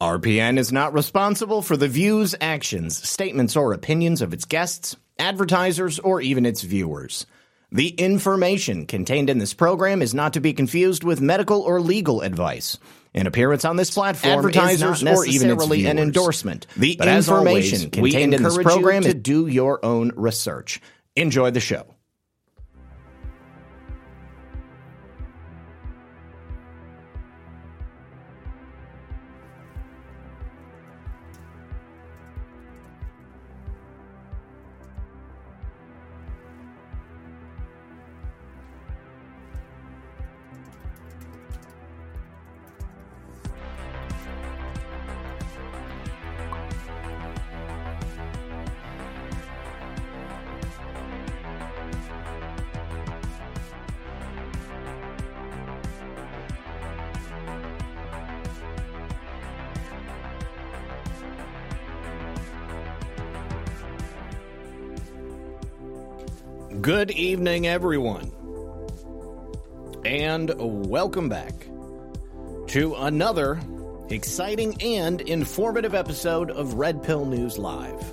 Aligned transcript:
RPN 0.00 0.58
is 0.58 0.72
not 0.72 0.94
responsible 0.94 1.60
for 1.60 1.76
the 1.76 1.86
views, 1.86 2.34
actions, 2.40 3.06
statements, 3.06 3.54
or 3.54 3.74
opinions 3.74 4.22
of 4.22 4.32
its 4.32 4.46
guests, 4.46 4.96
advertisers, 5.18 5.98
or 5.98 6.22
even 6.22 6.46
its 6.46 6.62
viewers. 6.62 7.26
The 7.70 7.88
information 7.88 8.86
contained 8.86 9.28
in 9.28 9.36
this 9.36 9.52
program 9.52 10.00
is 10.00 10.14
not 10.14 10.32
to 10.32 10.40
be 10.40 10.54
confused 10.54 11.04
with 11.04 11.20
medical 11.20 11.60
or 11.60 11.82
legal 11.82 12.22
advice. 12.22 12.78
An 13.12 13.26
appearance 13.26 13.66
on 13.66 13.76
this 13.76 13.90
platform 13.90 14.38
advertisers 14.38 15.02
or 15.02 15.26
even 15.26 15.50
its 15.50 15.66
viewers. 15.66 15.90
an 15.90 15.98
endorsement. 15.98 16.66
The 16.78 16.96
but 16.96 17.06
information 17.06 17.80
always, 17.80 17.90
contained 17.92 18.32
in 18.32 18.42
this 18.42 18.56
program 18.56 19.02
is 19.02 19.08
to 19.08 19.14
do 19.14 19.48
your 19.48 19.84
own 19.84 20.12
research. 20.16 20.80
Enjoy 21.14 21.50
the 21.50 21.60
show. 21.60 21.94
Good 67.00 67.12
evening, 67.12 67.66
everyone, 67.66 68.30
and 70.04 70.52
welcome 70.58 71.30
back 71.30 71.54
to 72.66 72.94
another 72.94 73.58
exciting 74.10 74.76
and 74.82 75.22
informative 75.22 75.94
episode 75.94 76.50
of 76.50 76.74
Red 76.74 77.02
Pill 77.02 77.24
News 77.24 77.56
Live. 77.56 78.04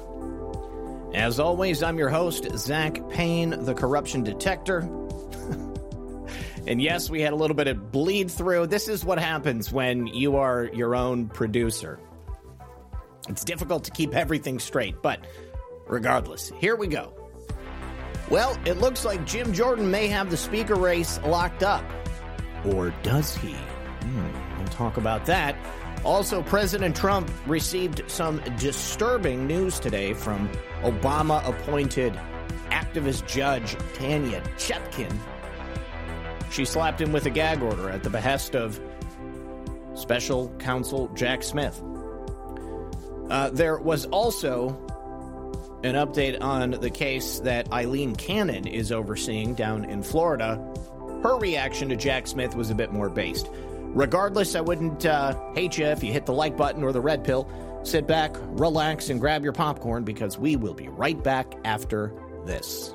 As 1.13 1.37
always, 1.37 1.83
I'm 1.83 1.97
your 1.97 2.07
host, 2.07 2.47
Zak 2.55 3.09
Paine, 3.09 3.65
the 3.65 3.73
corruption 3.73 4.23
detector. 4.23 4.79
and 6.65 6.81
yes, 6.81 7.09
we 7.09 7.19
had 7.19 7.33
a 7.33 7.35
little 7.35 7.57
bit 7.57 7.67
of 7.67 7.91
bleed 7.91 8.31
through. 8.31 8.67
This 8.67 8.87
is 8.87 9.03
what 9.03 9.19
happens 9.19 9.69
when 9.69 10.07
you 10.07 10.37
are 10.37 10.63
your 10.63 10.95
own 10.95 11.27
producer. 11.27 11.99
It's 13.27 13.43
difficult 13.43 13.83
to 13.83 13.91
keep 13.91 14.15
everything 14.15 14.59
straight, 14.59 15.01
but 15.01 15.19
regardless, 15.89 16.53
here 16.61 16.77
we 16.77 16.87
go. 16.87 17.16
Well, 18.29 18.57
it 18.65 18.77
looks 18.77 19.05
like 19.05 19.25
Jim 19.25 19.53
Jordan 19.53 19.89
may 19.89 20.07
have 20.07 20.29
the 20.29 20.37
speaker 20.37 20.75
race 20.75 21.19
locked 21.25 21.63
up. 21.63 21.83
Or 22.65 22.93
does 23.03 23.35
he? 23.35 23.53
Hmm, 23.53 24.57
we'll 24.57 24.67
talk 24.67 24.97
about 24.97 25.25
that. 25.27 25.55
Also, 26.03 26.43
President 26.43 26.95
Trump 26.95 27.29
received 27.45 28.03
some 28.07 28.41
disturbing 28.57 29.47
news 29.47 29.79
today 29.79 30.13
from 30.13 30.49
Obama 30.81 31.45
appointed 31.47 32.19
activist 32.69 33.27
judge 33.27 33.75
Tanya 33.93 34.41
Chutkan. 34.57 35.17
She 36.51 36.65
slapped 36.65 37.01
him 37.01 37.11
with 37.11 37.25
a 37.25 37.29
gag 37.29 37.61
order 37.61 37.89
at 37.89 38.03
the 38.03 38.09
behest 38.09 38.55
of 38.55 38.79
special 39.95 40.49
counsel 40.59 41.07
Jack 41.15 41.43
Smith. 41.43 41.81
Uh, 43.29 43.49
there 43.49 43.77
was 43.77 44.05
also 44.05 44.79
an 45.87 45.95
update 45.95 46.41
on 46.41 46.71
the 46.71 46.89
case 46.89 47.39
that 47.39 47.71
Aileen 47.71 48.15
Cannon 48.15 48.67
is 48.67 48.91
overseeing 48.91 49.55
down 49.55 49.85
in 49.85 50.03
Florida. 50.03 50.57
Her 51.23 51.37
reaction 51.37 51.89
to 51.89 51.95
Jack 51.95 52.27
Smith 52.27 52.55
was 52.55 52.69
a 52.69 52.75
bit 52.75 52.91
more 52.91 53.09
based. 53.09 53.49
Regardless, 53.51 54.55
I 54.55 54.61
wouldn't 54.61 55.05
uh, 55.05 55.33
hate 55.53 55.77
you 55.77 55.85
if 55.85 56.03
you 56.03 56.11
hit 56.11 56.25
the 56.25 56.33
like 56.33 56.57
button 56.57 56.83
or 56.83 56.91
the 56.91 57.01
red 57.01 57.23
pill. 57.23 57.49
Sit 57.83 58.05
back, 58.05 58.35
relax, 58.41 59.09
and 59.09 59.19
grab 59.19 59.43
your 59.43 59.53
popcorn 59.53 60.03
because 60.03 60.37
we 60.37 60.55
will 60.55 60.73
be 60.73 60.89
right 60.89 61.21
back 61.23 61.53
after 61.63 62.13
this. 62.45 62.93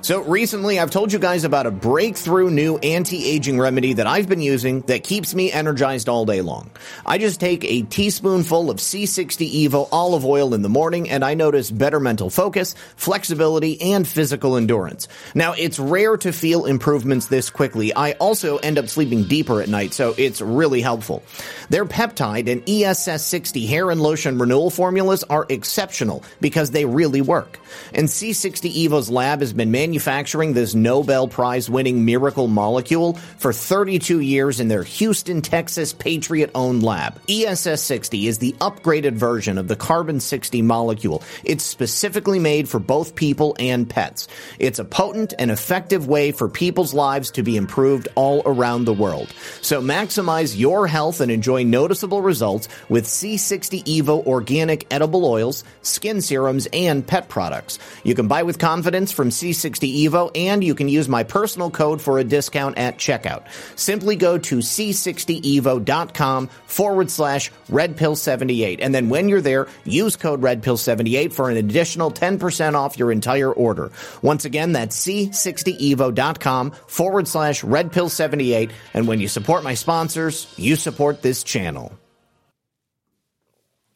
So 0.00 0.22
recently, 0.22 0.78
I've 0.78 0.92
told 0.92 1.12
you 1.12 1.18
guys 1.18 1.42
about 1.42 1.66
a 1.66 1.72
breakthrough 1.72 2.50
new 2.50 2.78
anti-aging 2.78 3.58
remedy 3.58 3.94
that 3.94 4.06
I've 4.06 4.28
been 4.28 4.40
using 4.40 4.82
that 4.82 5.02
keeps 5.02 5.34
me 5.34 5.50
energized 5.50 6.08
all 6.08 6.24
day 6.24 6.40
long. 6.40 6.70
I 7.04 7.18
just 7.18 7.40
take 7.40 7.64
a 7.64 7.82
teaspoonful 7.82 8.70
of 8.70 8.76
C60 8.76 9.66
Evo 9.66 9.88
olive 9.90 10.24
oil 10.24 10.54
in 10.54 10.62
the 10.62 10.68
morning 10.68 11.10
and 11.10 11.24
I 11.24 11.34
notice 11.34 11.70
better 11.70 11.98
mental 11.98 12.30
focus, 12.30 12.76
flexibility, 12.96 13.80
and 13.92 14.06
physical 14.06 14.56
endurance. 14.56 15.08
Now, 15.34 15.54
it's 15.58 15.80
rare 15.80 16.16
to 16.18 16.32
feel 16.32 16.64
improvements 16.64 17.26
this 17.26 17.50
quickly. 17.50 17.92
I 17.92 18.12
also 18.12 18.58
end 18.58 18.78
up 18.78 18.88
sleeping 18.88 19.24
deeper 19.24 19.60
at 19.60 19.68
night, 19.68 19.94
so 19.94 20.14
it's 20.16 20.40
really 20.40 20.80
helpful. 20.80 21.24
Their 21.70 21.84
peptide 21.84 22.48
and 22.48 22.64
ESS60 22.66 23.66
hair 23.68 23.90
and 23.90 24.00
lotion 24.00 24.38
renewal 24.38 24.70
formulas 24.70 25.24
are 25.24 25.44
exceptional 25.48 26.22
because 26.40 26.70
they 26.70 26.84
really 26.84 27.20
work. 27.20 27.58
And 27.92 28.06
C60 28.06 28.72
Evo's 28.86 29.10
lab 29.10 29.40
has 29.40 29.52
been 29.52 29.72
manufacturing 29.88 30.52
this 30.52 30.74
Nobel 30.74 31.28
Prize 31.28 31.70
winning 31.70 32.04
miracle 32.04 32.46
molecule 32.46 33.14
for 33.38 33.54
32 33.54 34.20
years 34.20 34.60
in 34.60 34.68
their 34.68 34.82
Houston, 34.82 35.40
Texas 35.40 35.94
Patriot 35.94 36.50
owned 36.54 36.82
lab. 36.82 37.18
ESS 37.26 37.80
60 37.80 38.26
is 38.26 38.36
the 38.36 38.52
upgraded 38.60 39.14
version 39.14 39.56
of 39.56 39.66
the 39.66 39.76
carbon 39.76 40.20
60 40.20 40.60
molecule. 40.60 41.22
It's 41.42 41.64
specifically 41.64 42.38
made 42.38 42.68
for 42.68 42.78
both 42.78 43.14
people 43.14 43.56
and 43.58 43.88
pets. 43.88 44.28
It's 44.58 44.78
a 44.78 44.84
potent 44.84 45.32
and 45.38 45.50
effective 45.50 46.06
way 46.06 46.32
for 46.32 46.50
people's 46.50 46.92
lives 46.92 47.30
to 47.30 47.42
be 47.42 47.56
improved 47.56 48.08
all 48.14 48.42
around 48.44 48.84
the 48.84 48.92
world. 48.92 49.32
So 49.62 49.80
maximize 49.80 50.58
your 50.58 50.86
health 50.86 51.22
and 51.22 51.30
enjoy 51.30 51.62
noticeable 51.62 52.20
results 52.20 52.68
with 52.90 53.06
C60 53.06 53.84
Evo 53.84 54.26
organic 54.26 54.86
edible 54.92 55.24
oils, 55.24 55.64
skin 55.80 56.20
serums, 56.20 56.68
and 56.74 57.06
pet 57.06 57.30
products. 57.30 57.78
You 58.04 58.14
can 58.14 58.28
buy 58.28 58.42
with 58.42 58.58
confidence 58.58 59.12
from 59.12 59.30
C60 59.30 59.77
Evo, 59.86 60.30
and 60.34 60.64
you 60.64 60.74
can 60.74 60.88
use 60.88 61.08
my 61.08 61.22
personal 61.22 61.70
code 61.70 62.02
for 62.02 62.18
a 62.18 62.24
discount 62.24 62.78
at 62.78 62.98
checkout. 62.98 63.44
Simply 63.76 64.16
go 64.16 64.38
to 64.38 64.56
c60evo.com 64.58 66.48
forward 66.66 67.10
slash 67.10 67.52
redpill78. 67.70 68.78
And 68.80 68.94
then 68.94 69.08
when 69.08 69.28
you're 69.28 69.40
there, 69.40 69.68
use 69.84 70.16
code 70.16 70.40
redpill78 70.40 71.32
for 71.32 71.50
an 71.50 71.56
additional 71.56 72.10
10% 72.10 72.74
off 72.74 72.98
your 72.98 73.12
entire 73.12 73.52
order. 73.52 73.90
Once 74.22 74.44
again, 74.44 74.72
that's 74.72 74.98
c60evo.com 75.06 76.70
forward 76.86 77.28
slash 77.28 77.62
redpill78. 77.62 78.70
And 78.94 79.06
when 79.06 79.20
you 79.20 79.28
support 79.28 79.62
my 79.64 79.74
sponsors, 79.74 80.52
you 80.56 80.76
support 80.76 81.22
this 81.22 81.42
channel. 81.42 81.92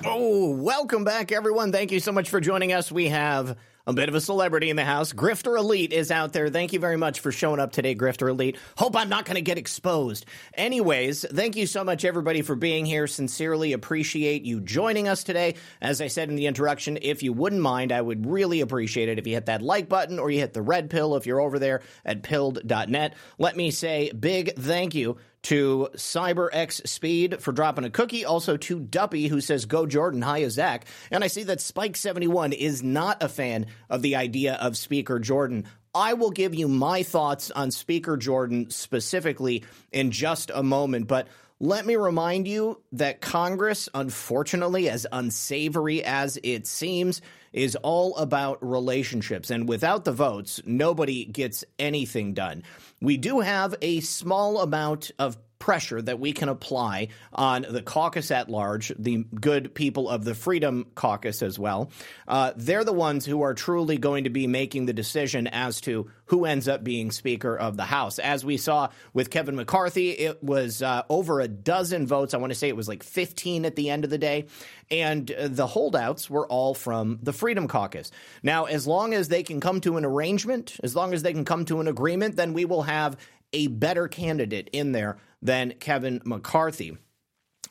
Oh, 0.04 0.50
welcome 0.56 1.04
back, 1.04 1.31
everyone. 1.31 1.70
Thank 1.70 1.93
you 1.93 2.00
so 2.00 2.10
much 2.10 2.28
for 2.28 2.41
joining 2.41 2.72
us. 2.72 2.91
We 2.91 3.09
have 3.09 3.56
a 3.87 3.93
bit 3.93 4.09
of 4.09 4.15
a 4.15 4.20
celebrity 4.20 4.70
in 4.70 4.76
the 4.76 4.84
house. 4.84 5.12
Grifter 5.12 5.59
Elite 5.59 5.93
is 5.93 6.10
out 6.10 6.32
there. 6.32 6.48
Thank 6.48 6.72
you 6.72 6.78
very 6.78 6.97
much 6.97 7.20
for 7.20 7.32
showing 7.32 7.60
up 7.60 7.72
today, 7.72 7.94
Grifter 7.94 8.28
Elite. 8.28 8.56
Hope 8.76 8.97
I'm 8.97 9.09
not 9.09 9.25
going 9.25 9.34
to 9.37 9.43
get 9.43 9.59
exposed. 9.59 10.26
Anyways, 10.54 11.25
thank 11.28 11.56
you 11.56 11.66
so 11.66 11.84
much, 11.84 12.04
everybody, 12.04 12.43
for 12.43 12.54
being 12.54 12.84
here. 12.87 13.06
Sincerely 13.06 13.72
appreciate 13.72 14.44
you 14.44 14.60
joining 14.60 15.09
us 15.09 15.25
today. 15.25 15.56
As 15.81 16.00
I 16.00 16.06
said 16.06 16.29
in 16.29 16.37
the 16.37 16.46
introduction, 16.46 16.99
if 17.02 17.23
you 17.23 17.32
wouldn't 17.32 17.62
mind, 17.62 17.93
I 17.93 18.00
would 18.00 18.26
really 18.26 18.61
appreciate 18.61 19.08
it 19.08 19.19
if 19.19 19.26
you 19.26 19.34
hit 19.34 19.46
that 19.46 19.62
like 19.62 19.88
button 19.88 20.19
or 20.19 20.31
you 20.31 20.38
hit 20.38 20.52
the 20.52 20.62
red 20.62 20.90
pill 20.90 21.17
if 21.17 21.26
you're 21.26 21.40
over 21.40 21.58
there 21.58 21.82
at 22.05 22.23
pilled.net. 22.23 23.14
Let 23.38 23.56
me 23.56 23.70
say 23.70 24.12
big 24.12 24.55
thank 24.56 24.94
you 24.94 25.19
to 25.43 25.89
CyberX 25.94 26.87
Speed 26.87 27.43
for 27.43 27.53
dropping 27.53 27.85
a 27.85 27.91
cookie. 27.91 28.25
Also 28.25 28.56
to 28.56 28.81
Duppy, 28.81 29.29
who 29.29 29.41
says, 29.41 29.67
Go 29.67 29.87
Jordan, 29.87 30.23
hi, 30.23 30.47
Zak. 30.49 30.87
And 31.11 31.25
I 31.25 31.27
see 31.27 31.43
that 31.44 31.59
Spike71 31.59 32.55
is 32.55 32.83
not 32.83 33.23
a 33.23 33.29
fan 33.29 33.67
of 33.91 34.03
the 34.03 34.17
idea 34.17 34.55
of 34.55 34.77
Speaker 34.77 35.19
Jordan. 35.19 35.67
I 35.94 36.15
will 36.15 36.31
give 36.31 36.55
you 36.55 36.69
my 36.69 37.03
thoughts 37.03 37.50
on 37.50 37.71
Speaker 37.71 38.17
Jordan 38.17 38.71
specifically 38.71 39.65
in 39.91 40.11
just 40.11 40.50
a 40.55 40.62
moment, 40.62 41.06
but 41.06 41.29
let 41.61 41.87
me 41.87 41.95
remind 41.95 42.49
you 42.49 42.81
that 42.91 43.21
Congress, 43.21 43.88
unfortunately, 43.95 44.88
as 44.88 45.06
unsavory 45.12 46.03
as 46.03 46.37
it 46.43 46.67
seems, 46.67 47.23
is 47.53 47.77
all 47.77 48.17
about 48.17 48.59
relationships. 48.69 49.49
And 49.49 49.69
without 49.69 50.05
the 50.05 50.11
votes, 50.11 50.61
nobody 50.67 51.25
gets 51.25 51.65
anything 51.79 52.35
done. 52.35 52.65
We 53.02 53.16
do 53.16 53.40
have 53.40 53.75
a 53.82 53.99
small 53.99 54.60
amount 54.60 55.10
of 55.19 55.37
pressure 55.62 56.03
that 56.03 56.19
we 56.19 56.32
can 56.32 56.49
apply 56.49 57.06
on 57.32 57.64
the 57.70 57.82
caucus 57.82 58.32
at 58.32 58.49
large, 58.49 58.93
the 58.99 59.25
good 59.32 59.73
people 59.76 60.09
of 60.09 60.25
the 60.25 60.35
Freedom 60.35 60.85
Caucus 60.97 61.41
as 61.41 61.56
well. 61.56 61.93
Uh, 62.26 62.50
they're 62.56 62.82
the 62.82 62.93
ones 62.93 63.25
who 63.25 63.43
are 63.43 63.55
truly 63.55 63.97
going 63.97 64.25
to 64.25 64.31
be 64.31 64.49
making 64.49 64.87
the 64.87 64.93
decision 64.93 65.47
as 65.47 65.81
to 65.82 66.11
who 66.25 66.47
ends 66.47 66.67
up 66.67 66.82
being 66.82 67.12
Speaker 67.12 67.56
of 67.56 67.76
the 67.76 67.85
House. 67.85 68.19
As 68.19 68.44
we 68.44 68.56
saw 68.56 68.88
with 69.14 69.31
Kevin 69.31 69.55
McCarthy, 69.55 70.11
it 70.11 70.43
was 70.43 70.82
uh, 70.82 71.03
over 71.09 71.41
a 71.41 71.47
dozen 71.47 72.09
votes. 72.09 72.35
I 72.35 72.38
want 72.38 72.53
to 72.53 72.59
say 72.59 72.69
it 72.69 72.76
was 72.76 72.88
like 72.88 73.05
15 73.05 73.64
at 73.64 73.76
the 73.76 73.91
end 73.91 74.03
of 74.03 74.11
the 74.11 74.19
day. 74.19 74.47
And 74.91 75.31
uh, 75.31 75.47
the 75.47 75.69
holdouts 75.69 76.29
were 76.29 76.47
all 76.49 76.75
from 76.75 77.20
the 77.23 77.32
Freedom 77.32 77.69
Caucus. 77.69 78.11
Now, 78.43 78.64
as 78.64 78.85
long 78.85 79.14
as 79.14 79.29
they 79.29 79.44
can 79.44 79.61
come 79.61 79.81
to 79.82 79.97
an 79.97 80.05
arrangement, 80.05 80.76
as 80.82 80.97
long 80.97 81.14
as 81.14 81.23
they 81.23 81.32
can 81.32 81.44
come 81.44 81.67
to 81.67 81.81
an 81.81 81.87
agreement, 81.87 82.35
then 82.35 82.53
we 82.53 82.64
will 82.64 82.82
have 82.82 83.17
a 83.52 83.66
better 83.66 84.08
candidate 84.08 84.70
in 84.72 84.93
there 84.93 85.19
than 85.40 85.75
Kevin 85.81 86.20
McCarthy. 86.25 86.96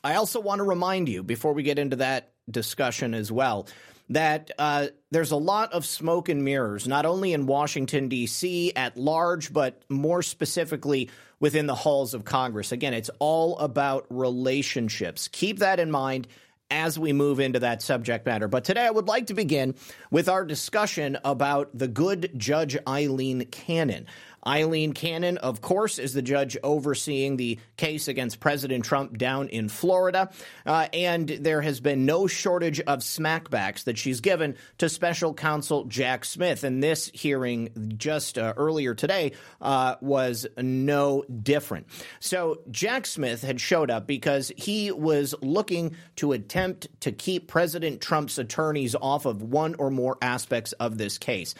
I 0.04 0.14
also 0.14 0.40
want 0.40 0.58
to 0.58 0.64
remind 0.64 1.08
you, 1.08 1.22
before 1.22 1.52
we 1.52 1.62
get 1.62 1.78
into 1.78 1.96
that 1.96 2.32
discussion 2.50 3.14
as 3.14 3.30
well, 3.30 3.68
that 4.08 4.50
uh, 4.58 4.88
there's 5.10 5.30
a 5.30 5.36
lot 5.36 5.72
of 5.72 5.86
smoke 5.86 6.28
and 6.28 6.44
mirrors, 6.44 6.86
not 6.88 7.06
only 7.06 7.32
in 7.32 7.46
Washington, 7.46 8.08
D.C. 8.08 8.72
at 8.74 8.96
large, 8.96 9.52
but 9.52 9.82
more 9.88 10.22
specifically 10.22 11.08
within 11.40 11.66
the 11.66 11.74
halls 11.74 12.14
of 12.14 12.24
Congress. 12.24 12.72
Again, 12.72 12.94
it's 12.94 13.10
all 13.18 13.58
about 13.58 14.06
relationships. 14.10 15.28
Keep 15.28 15.60
that 15.60 15.80
in 15.80 15.90
mind 15.90 16.26
as 16.70 16.98
we 16.98 17.12
move 17.12 17.38
into 17.38 17.60
that 17.60 17.82
subject 17.82 18.24
matter. 18.24 18.48
But 18.48 18.64
today 18.64 18.86
I 18.86 18.90
would 18.90 19.06
like 19.06 19.26
to 19.26 19.34
begin 19.34 19.74
with 20.10 20.28
our 20.28 20.44
discussion 20.44 21.18
about 21.22 21.70
the 21.76 21.88
good 21.88 22.32
Judge 22.36 22.78
Aileen 22.88 23.44
Cannon. 23.46 24.06
Aileen 24.46 24.92
Cannon, 24.92 25.38
of 25.38 25.60
course, 25.60 25.98
is 25.98 26.14
the 26.14 26.22
judge 26.22 26.56
overseeing 26.62 27.36
the 27.36 27.58
case 27.76 28.08
against 28.08 28.40
President 28.40 28.84
Trump 28.84 29.16
down 29.16 29.48
in 29.48 29.68
Florida. 29.68 30.30
Uh, 30.66 30.88
and 30.92 31.28
there 31.28 31.60
has 31.60 31.80
been 31.80 32.06
no 32.06 32.26
shortage 32.26 32.80
of 32.80 33.00
smackbacks 33.00 33.84
that 33.84 33.98
she's 33.98 34.20
given 34.20 34.56
to 34.78 34.88
special 34.88 35.34
counsel 35.34 35.84
Jack 35.84 36.24
Smith. 36.24 36.64
And 36.64 36.82
this 36.82 37.10
hearing 37.14 37.94
just 37.96 38.38
uh, 38.38 38.54
earlier 38.56 38.94
today 38.94 39.32
uh, 39.60 39.96
was 40.00 40.46
no 40.56 41.24
different. 41.24 41.86
So 42.20 42.62
Jack 42.70 43.06
Smith 43.06 43.42
had 43.42 43.60
showed 43.60 43.90
up 43.90 44.06
because 44.06 44.50
he 44.56 44.90
was 44.90 45.34
looking 45.40 45.96
to 46.16 46.32
attempt 46.32 46.88
to 47.00 47.12
keep 47.12 47.48
President 47.48 48.00
Trump's 48.00 48.38
attorneys 48.38 48.94
off 48.94 49.26
of 49.26 49.42
one 49.42 49.76
or 49.76 49.90
more 49.90 50.18
aspects 50.20 50.72
of 50.72 50.98
this 50.98 51.18
case. 51.18 51.54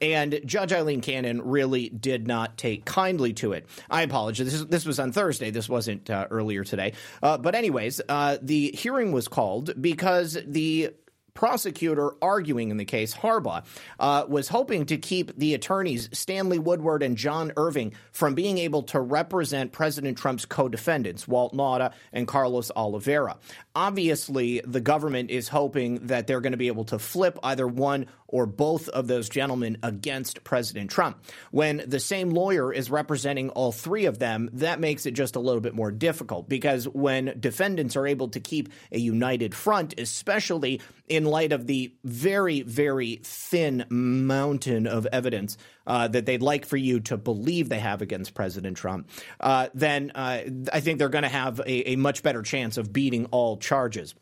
And 0.00 0.40
Judge 0.44 0.72
Aileen 0.72 1.00
Cannon 1.00 1.42
really 1.42 1.88
did 1.88 2.27
not 2.28 2.56
take 2.56 2.84
kindly 2.84 3.32
to 3.32 3.54
it. 3.54 3.66
I 3.90 4.02
apologize. 4.02 4.46
This, 4.46 4.54
is, 4.54 4.66
this 4.66 4.86
was 4.86 5.00
on 5.00 5.10
Thursday. 5.10 5.50
This 5.50 5.68
wasn't 5.68 6.08
uh, 6.08 6.28
earlier 6.30 6.62
today. 6.62 6.92
Uh, 7.20 7.36
but, 7.38 7.56
anyways, 7.56 8.00
uh, 8.08 8.38
the 8.40 8.70
hearing 8.72 9.10
was 9.10 9.26
called 9.26 9.74
because 9.82 10.38
the 10.46 10.90
prosecutor 11.38 12.14
arguing 12.20 12.72
in 12.72 12.78
the 12.78 12.84
case, 12.84 13.14
Harbach, 13.14 13.64
uh, 14.00 14.24
was 14.26 14.48
hoping 14.48 14.86
to 14.86 14.98
keep 14.98 15.38
the 15.38 15.54
attorneys 15.54 16.08
Stanley 16.12 16.58
Woodward 16.58 17.00
and 17.00 17.16
John 17.16 17.52
Irving 17.56 17.92
from 18.10 18.34
being 18.34 18.58
able 18.58 18.82
to 18.82 18.98
represent 18.98 19.70
President 19.70 20.18
Trump's 20.18 20.44
co 20.44 20.68
defendants, 20.68 21.28
Walt 21.28 21.54
Nauta 21.54 21.92
and 22.12 22.26
Carlos 22.26 22.72
Oliveira. 22.74 23.36
Obviously, 23.76 24.60
the 24.64 24.80
government 24.80 25.30
is 25.30 25.46
hoping 25.46 26.08
that 26.08 26.26
they're 26.26 26.40
going 26.40 26.54
to 26.54 26.56
be 26.56 26.66
able 26.66 26.86
to 26.86 26.98
flip 26.98 27.38
either 27.44 27.68
one 27.68 28.06
or 28.28 28.44
both 28.44 28.88
of 28.90 29.06
those 29.06 29.28
gentlemen 29.28 29.78
against 29.82 30.44
President 30.44 30.90
Trump. 30.90 31.22
When 31.50 31.82
the 31.86 32.00
same 32.00 32.30
lawyer 32.30 32.72
is 32.72 32.90
representing 32.90 33.48
all 33.50 33.72
three 33.72 34.04
of 34.04 34.18
them, 34.18 34.50
that 34.52 34.80
makes 34.80 35.06
it 35.06 35.12
just 35.12 35.34
a 35.34 35.40
little 35.40 35.62
bit 35.62 35.74
more 35.74 35.90
difficult 35.90 36.48
because 36.48 36.86
when 36.86 37.34
defendants 37.40 37.96
are 37.96 38.06
able 38.06 38.28
to 38.28 38.40
keep 38.40 38.68
a 38.92 38.98
united 38.98 39.54
front, 39.54 39.98
especially 39.98 40.80
in 41.08 41.24
light 41.24 41.52
of 41.52 41.66
the 41.66 41.94
very, 42.04 42.62
very 42.62 43.20
thin 43.22 43.84
mountain 43.88 44.86
of 44.86 45.06
evidence 45.06 45.56
uh, 45.86 46.08
that 46.08 46.26
they'd 46.26 46.42
like 46.42 46.66
for 46.66 46.76
you 46.76 47.00
to 47.00 47.16
believe 47.16 47.68
they 47.68 47.78
have 47.78 48.02
against 48.02 48.34
President 48.34 48.76
Trump, 48.76 49.08
uh, 49.40 49.68
then 49.74 50.12
uh, 50.14 50.42
I 50.72 50.80
think 50.80 50.98
they're 50.98 51.08
going 51.08 51.22
to 51.22 51.28
have 51.28 51.60
a, 51.60 51.92
a 51.92 51.96
much 51.96 52.22
better 52.22 52.42
chance 52.42 52.76
of 52.76 52.92
beating 52.92 53.26
all 53.26 53.56
charges. 53.56 54.14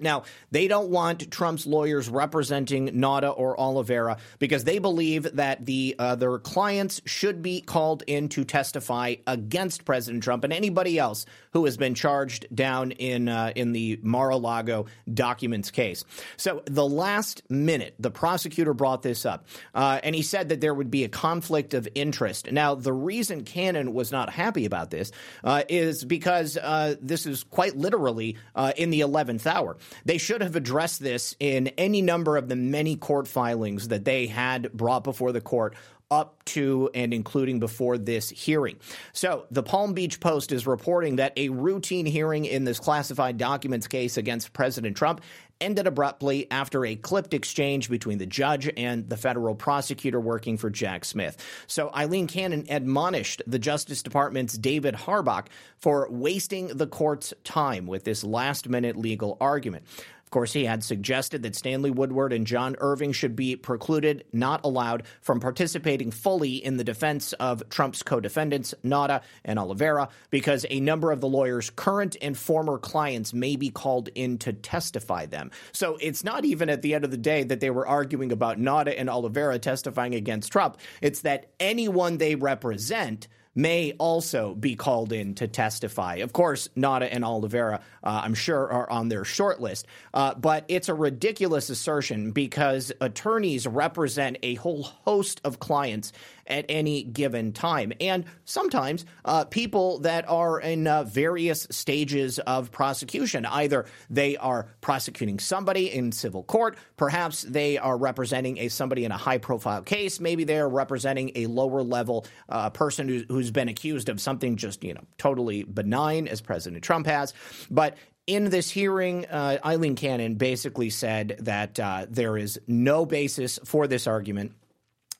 Now, 0.00 0.24
they 0.50 0.68
don't 0.68 0.90
want 0.90 1.30
Trump's 1.30 1.66
lawyers 1.66 2.08
representing 2.08 2.88
Nauta 2.88 3.32
or 3.36 3.58
Oliveira 3.58 4.18
because 4.38 4.64
they 4.64 4.78
believe 4.78 5.36
that 5.36 5.66
the 5.66 5.96
uh, 5.98 6.14
their 6.14 6.38
clients 6.38 7.00
should 7.04 7.42
be 7.42 7.60
called 7.60 8.02
in 8.06 8.28
to 8.30 8.44
testify 8.44 9.16
against 9.26 9.84
President 9.84 10.22
Trump 10.22 10.44
and 10.44 10.52
anybody 10.52 10.98
else 10.98 11.26
who 11.52 11.64
has 11.64 11.76
been 11.76 11.94
charged 11.94 12.46
down 12.54 12.92
in 12.92 13.28
uh, 13.28 13.52
in 13.54 13.72
the 13.72 13.98
Mar-a-Lago 14.02 14.86
documents 15.12 15.70
case. 15.70 16.04
So, 16.36 16.62
the 16.66 16.86
last 16.86 17.42
minute, 17.50 17.94
the 17.98 18.10
prosecutor 18.10 18.74
brought 18.74 19.02
this 19.02 19.26
up, 19.26 19.46
uh, 19.74 20.00
and 20.02 20.14
he 20.14 20.22
said 20.22 20.48
that 20.50 20.60
there 20.60 20.74
would 20.74 20.90
be 20.90 21.04
a 21.04 21.08
conflict 21.08 21.74
of 21.74 21.88
interest. 21.94 22.50
Now, 22.52 22.74
the 22.74 22.92
reason 22.92 23.44
Cannon 23.44 23.92
was 23.94 24.12
not 24.12 24.30
happy 24.30 24.64
about 24.64 24.90
this 24.90 25.12
uh, 25.44 25.62
is 25.68 26.04
because 26.04 26.56
uh, 26.56 26.94
this 27.00 27.26
is 27.26 27.44
quite 27.44 27.76
literally 27.76 28.36
uh, 28.54 28.72
in 28.76 28.90
the 28.90 29.00
eleventh 29.00 29.46
hour. 29.46 29.76
They 30.04 30.18
should 30.18 30.42
have 30.42 30.56
addressed 30.56 31.02
this 31.02 31.34
in 31.40 31.68
any 31.78 32.02
number 32.02 32.36
of 32.36 32.48
the 32.48 32.56
many 32.56 32.96
court 32.96 33.28
filings 33.28 33.88
that 33.88 34.04
they 34.04 34.26
had 34.26 34.72
brought 34.72 35.04
before 35.04 35.32
the 35.32 35.40
court 35.40 35.74
up 36.10 36.44
to 36.44 36.90
and 36.92 37.14
including 37.14 37.60
before 37.60 37.96
this 37.96 38.30
hearing. 38.30 38.76
So, 39.12 39.46
the 39.50 39.62
Palm 39.62 39.94
Beach 39.94 40.18
Post 40.18 40.50
is 40.50 40.66
reporting 40.66 41.16
that 41.16 41.32
a 41.36 41.50
routine 41.50 42.04
hearing 42.04 42.44
in 42.44 42.64
this 42.64 42.80
classified 42.80 43.38
documents 43.38 43.86
case 43.86 44.16
against 44.16 44.52
President 44.52 44.96
Trump 44.96 45.20
ended 45.60 45.86
abruptly 45.86 46.50
after 46.50 46.84
a 46.84 46.96
clipped 46.96 47.34
exchange 47.34 47.90
between 47.90 48.18
the 48.18 48.26
judge 48.26 48.70
and 48.76 49.08
the 49.08 49.16
federal 49.16 49.54
prosecutor 49.54 50.20
working 50.20 50.56
for 50.56 50.70
Jack 50.70 51.04
Smith. 51.04 51.36
So, 51.66 51.90
Aileen 51.94 52.26
Cannon 52.26 52.66
admonished 52.68 53.42
the 53.46 53.58
Justice 53.58 54.02
Department's 54.02 54.56
David 54.56 54.94
Harbach 54.94 55.46
for 55.78 56.08
wasting 56.10 56.68
the 56.68 56.86
court's 56.86 57.34
time 57.44 57.86
with 57.86 58.04
this 58.04 58.24
last 58.24 58.68
minute 58.68 58.96
legal 58.96 59.36
argument. 59.40 59.84
Of 60.30 60.32
course, 60.32 60.52
he 60.52 60.64
had 60.64 60.84
suggested 60.84 61.42
that 61.42 61.56
Stanley 61.56 61.90
Woodward 61.90 62.32
and 62.32 62.46
John 62.46 62.76
Irving 62.78 63.10
should 63.10 63.34
be 63.34 63.56
precluded, 63.56 64.22
not 64.32 64.60
allowed, 64.62 65.02
from 65.20 65.40
participating 65.40 66.12
fully 66.12 66.64
in 66.64 66.76
the 66.76 66.84
defense 66.84 67.32
of 67.32 67.68
Trump's 67.68 68.04
co 68.04 68.20
defendants, 68.20 68.72
Nauta 68.84 69.22
and 69.44 69.58
Oliveira, 69.58 70.08
because 70.30 70.64
a 70.70 70.78
number 70.78 71.10
of 71.10 71.20
the 71.20 71.26
lawyers' 71.26 71.70
current 71.70 72.16
and 72.22 72.38
former 72.38 72.78
clients 72.78 73.34
may 73.34 73.56
be 73.56 73.70
called 73.70 74.08
in 74.14 74.38
to 74.38 74.52
testify 74.52 75.26
them. 75.26 75.50
So 75.72 75.98
it's 76.00 76.22
not 76.22 76.44
even 76.44 76.70
at 76.70 76.82
the 76.82 76.94
end 76.94 77.04
of 77.04 77.10
the 77.10 77.16
day 77.16 77.42
that 77.42 77.58
they 77.58 77.70
were 77.70 77.88
arguing 77.88 78.30
about 78.30 78.56
Nauta 78.56 78.94
and 78.96 79.10
Oliveira 79.10 79.58
testifying 79.58 80.14
against 80.14 80.52
Trump. 80.52 80.78
It's 81.02 81.22
that 81.22 81.46
anyone 81.58 82.18
they 82.18 82.36
represent 82.36 83.26
may 83.54 83.92
also 83.98 84.54
be 84.54 84.76
called 84.76 85.12
in 85.12 85.34
to 85.34 85.48
testify. 85.48 86.16
Of 86.16 86.32
course, 86.32 86.68
Nauta 86.76 87.08
and 87.10 87.24
Oliveira, 87.24 87.80
uh, 88.02 88.20
I'm 88.24 88.34
sure, 88.34 88.70
are 88.70 88.90
on 88.90 89.08
their 89.08 89.24
short 89.24 89.60
list. 89.60 89.86
Uh, 90.14 90.34
but 90.34 90.64
it's 90.68 90.88
a 90.88 90.94
ridiculous 90.94 91.68
assertion 91.70 92.32
because 92.32 92.92
attorneys 93.00 93.66
represent 93.66 94.38
a 94.42 94.54
whole 94.54 94.82
host 94.82 95.40
of 95.44 95.58
clients 95.58 96.12
at 96.50 96.66
any 96.68 97.02
given 97.04 97.52
time. 97.52 97.92
And 98.00 98.24
sometimes 98.44 99.04
uh, 99.24 99.44
people 99.44 100.00
that 100.00 100.28
are 100.28 100.60
in 100.60 100.86
uh, 100.86 101.04
various 101.04 101.66
stages 101.70 102.38
of 102.40 102.70
prosecution. 102.70 103.46
Either 103.46 103.86
they 104.08 104.36
are 104.36 104.68
prosecuting 104.80 105.38
somebody 105.38 105.92
in 105.92 106.12
civil 106.12 106.42
court, 106.42 106.76
perhaps 106.96 107.42
they 107.42 107.78
are 107.78 107.96
representing 107.96 108.58
a 108.58 108.68
somebody 108.68 109.04
in 109.04 109.12
a 109.12 109.16
high 109.16 109.38
profile 109.38 109.82
case, 109.82 110.20
maybe 110.20 110.44
they 110.44 110.58
are 110.58 110.68
representing 110.68 111.30
a 111.34 111.46
lower 111.46 111.82
level 111.82 112.26
uh, 112.48 112.70
person 112.70 113.08
who, 113.08 113.22
who's 113.28 113.50
been 113.50 113.68
accused 113.68 114.08
of 114.08 114.20
something 114.20 114.56
just, 114.56 114.82
you 114.84 114.94
know, 114.94 115.04
totally 115.18 115.64
benign 115.64 116.26
as 116.28 116.40
President 116.40 116.82
Trump 116.82 117.06
has. 117.06 117.32
But 117.70 117.96
in 118.26 118.50
this 118.50 118.70
hearing, 118.70 119.26
uh, 119.26 119.58
Aileen 119.64 119.96
Cannon 119.96 120.36
basically 120.36 120.90
said 120.90 121.36
that 121.40 121.80
uh, 121.80 122.06
there 122.08 122.36
is 122.36 122.60
no 122.66 123.04
basis 123.04 123.58
for 123.64 123.86
this 123.86 124.06
argument. 124.06 124.52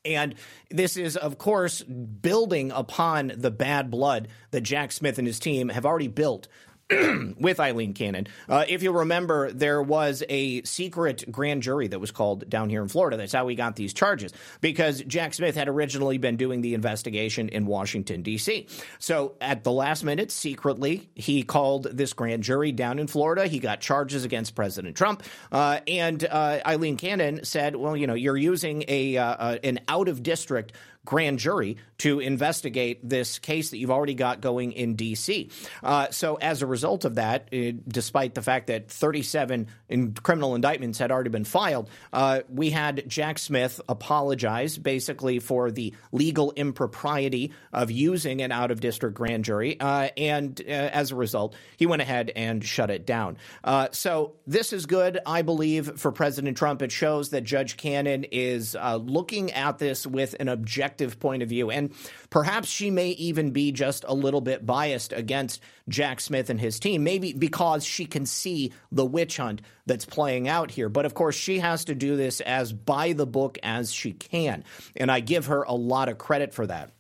And 0.05 0.35
this 0.71 0.97
is, 0.97 1.17
of 1.17 1.37
course, 1.39 1.83
building 1.83 2.71
upon 2.71 3.33
the 3.37 3.51
bad 3.51 3.91
blood 3.91 4.29
that 4.51 4.63
Jack 4.63 4.93
Smith 4.93 5.19
and 5.19 5.27
his 5.27 5.39
team 5.39 5.69
have 5.69 5.85
already 5.85 6.09
built 6.09 6.49
with 7.39 7.61
Aileen 7.61 7.95
Cannon. 7.95 8.27
Uh, 8.49 8.65
if 8.69 8.83
you 8.83 8.93
remember, 8.93 9.53
there 9.53 9.83
was 9.83 10.23
a 10.29 10.63
secret 10.63 11.31
grand 11.31 11.63
jury 11.63 11.89
that 11.89 11.99
was 11.99 12.11
called 12.11 12.49
down 12.49 12.69
here 12.69 12.83
in 12.83 12.89
Florida. 12.89 13.17
That's 13.17 13.33
how 13.33 13.45
we 13.45 13.55
got 13.55 13.77
these 13.77 13.95
charges 13.95 14.33
because 14.61 15.03
Jack 15.03 15.35
Smith 15.35 15.55
had 15.55 15.69
originally 15.69 16.19
been 16.19 16.37
doing 16.37 16.61
the 16.61 16.75
investigation 16.75 17.49
in 17.49 17.67
Washington, 17.67 18.23
D.C. 18.23 18.67
So 18.99 19.35
at 19.41 19.63
the 19.65 19.73
last 19.73 20.03
minute, 20.05 20.31
secretly, 20.31 21.09
he 21.15 21.43
called 21.43 21.85
this 21.85 22.13
grand 22.13 22.43
jury 22.43 22.73
down 22.73 22.99
in 22.99 23.07
Florida. 23.07 23.47
He 23.47 23.59
got 23.59 23.81
charges 23.81 24.25
against 24.25 24.55
President 24.55 24.97
Trump. 24.97 25.23
Uh, 25.53 25.81
and 25.87 26.25
uh, 26.25 26.61
Aileen 26.67 26.97
Cannon 26.97 27.45
said, 27.45 27.77
well, 27.77 27.97
you 27.97 28.07
know, 28.07 28.15
you're 28.15 28.37
using 28.37 28.85
a 28.89 29.17
uh, 29.17 29.25
uh, 29.25 29.59
an 29.63 29.81
out 29.89 30.09
of 30.09 30.23
district 30.23 30.73
grand 31.05 31.39
jury 31.39 31.77
to 32.01 32.21
investigate 32.21 33.07
this 33.07 33.39
case 33.39 33.71
that 33.71 33.79
you've 33.79 33.91
already 33.91 34.15
got 34.15 34.41
going 34.41 34.73
in 34.73 34.95
D.C. 34.95 35.51
Uh, 35.83 36.11
so, 36.11 36.37
as 36.37 36.63
a 36.63 36.67
result 36.67 37.05
of 37.05 37.17
that, 37.17 37.49
uh, 37.53 37.73
despite 37.89 38.35
the 38.35 38.43
fact 38.43 38.69
that 38.69 38.91
37 38.91 39.67
in 39.89 40.15
criminal 40.15 40.55
indictments 40.55 40.99
had 40.99 41.11
already 41.11 41.31
been 41.31 41.45
filed, 41.45 41.91
uh, 42.13 42.41
we 42.49 42.71
had 42.71 43.09
Jack 43.09 43.39
Smith 43.39 43.81
apologize 43.89 44.79
basically 44.79 45.39
for 45.41 45.71
the 45.71 45.95
legal 46.13 46.53
impropriety 46.53 47.53
of 47.73 47.91
using 47.91 48.41
an 48.43 48.53
out 48.53 48.71
of 48.71 48.81
district 48.81 49.17
grand 49.17 49.45
jury. 49.45 49.79
Uh, 49.79 50.09
and 50.17 50.61
uh, 50.61 50.71
as 50.71 51.11
a 51.11 51.17
result, 51.17 51.55
he 51.77 51.87
went 51.87 52.03
ahead 52.03 52.31
and 52.35 52.65
shut 52.65 52.91
it 52.91 53.07
down. 53.07 53.37
Uh, 53.65 53.89
so, 53.93 54.37
this 54.47 54.73
is 54.73 54.87
good, 54.87 55.19
I 55.27 55.43
believe, 55.43 55.99
for 55.99 56.13
President 56.13 56.57
Trump. 56.57 56.83
It 56.83 56.93
shows 56.93 57.31
that 57.31 57.43
Judge 57.43 57.77
Cannon 57.77 58.25
is 58.25 58.77
looking 58.97 59.53
at 59.53 59.79
this 59.79 60.07
with 60.07 60.35
an 60.41 60.49
objective 60.49 61.00
point 61.09 61.43
of 61.43 61.49
view. 61.49 61.71
And 61.71 61.93
perhaps 62.29 62.69
she 62.69 62.91
may 62.91 63.11
even 63.11 63.51
be 63.51 63.73
just 63.73 64.05
a 64.07 64.15
little 64.15 64.41
bit 64.41 64.67
biased 64.67 65.13
against 65.13 65.63
Jack 65.89 66.21
Smith 66.21 66.51
and 66.51 66.61
his 66.61 66.79
team, 66.79 67.05
maybe 67.05 67.33
because 67.33 67.85
she 67.85 68.05
can 68.05 68.27
see 68.27 68.73
the 68.93 69.07
witch 69.07 69.37
hunt 69.39 69.63
that's 69.87 70.05
playing 70.05 70.49
out 70.49 70.71
here. 70.71 70.89
But 70.89 71.07
of 71.07 71.15
course, 71.15 71.37
she 71.37 71.61
has 71.61 71.85
to 71.87 71.95
do 71.95 72.17
this 72.17 72.41
as 72.41 72.73
by 72.73 73.13
the 73.13 73.27
book 73.27 73.59
as 73.63 73.93
she 73.93 74.13
can. 74.13 74.65
And 74.97 75.11
I 75.11 75.21
give 75.21 75.47
her 75.47 75.63
a 75.63 75.75
lot 75.75 76.09
of 76.09 76.19
credit 76.19 76.53
for 76.53 76.67
that. 76.67 76.93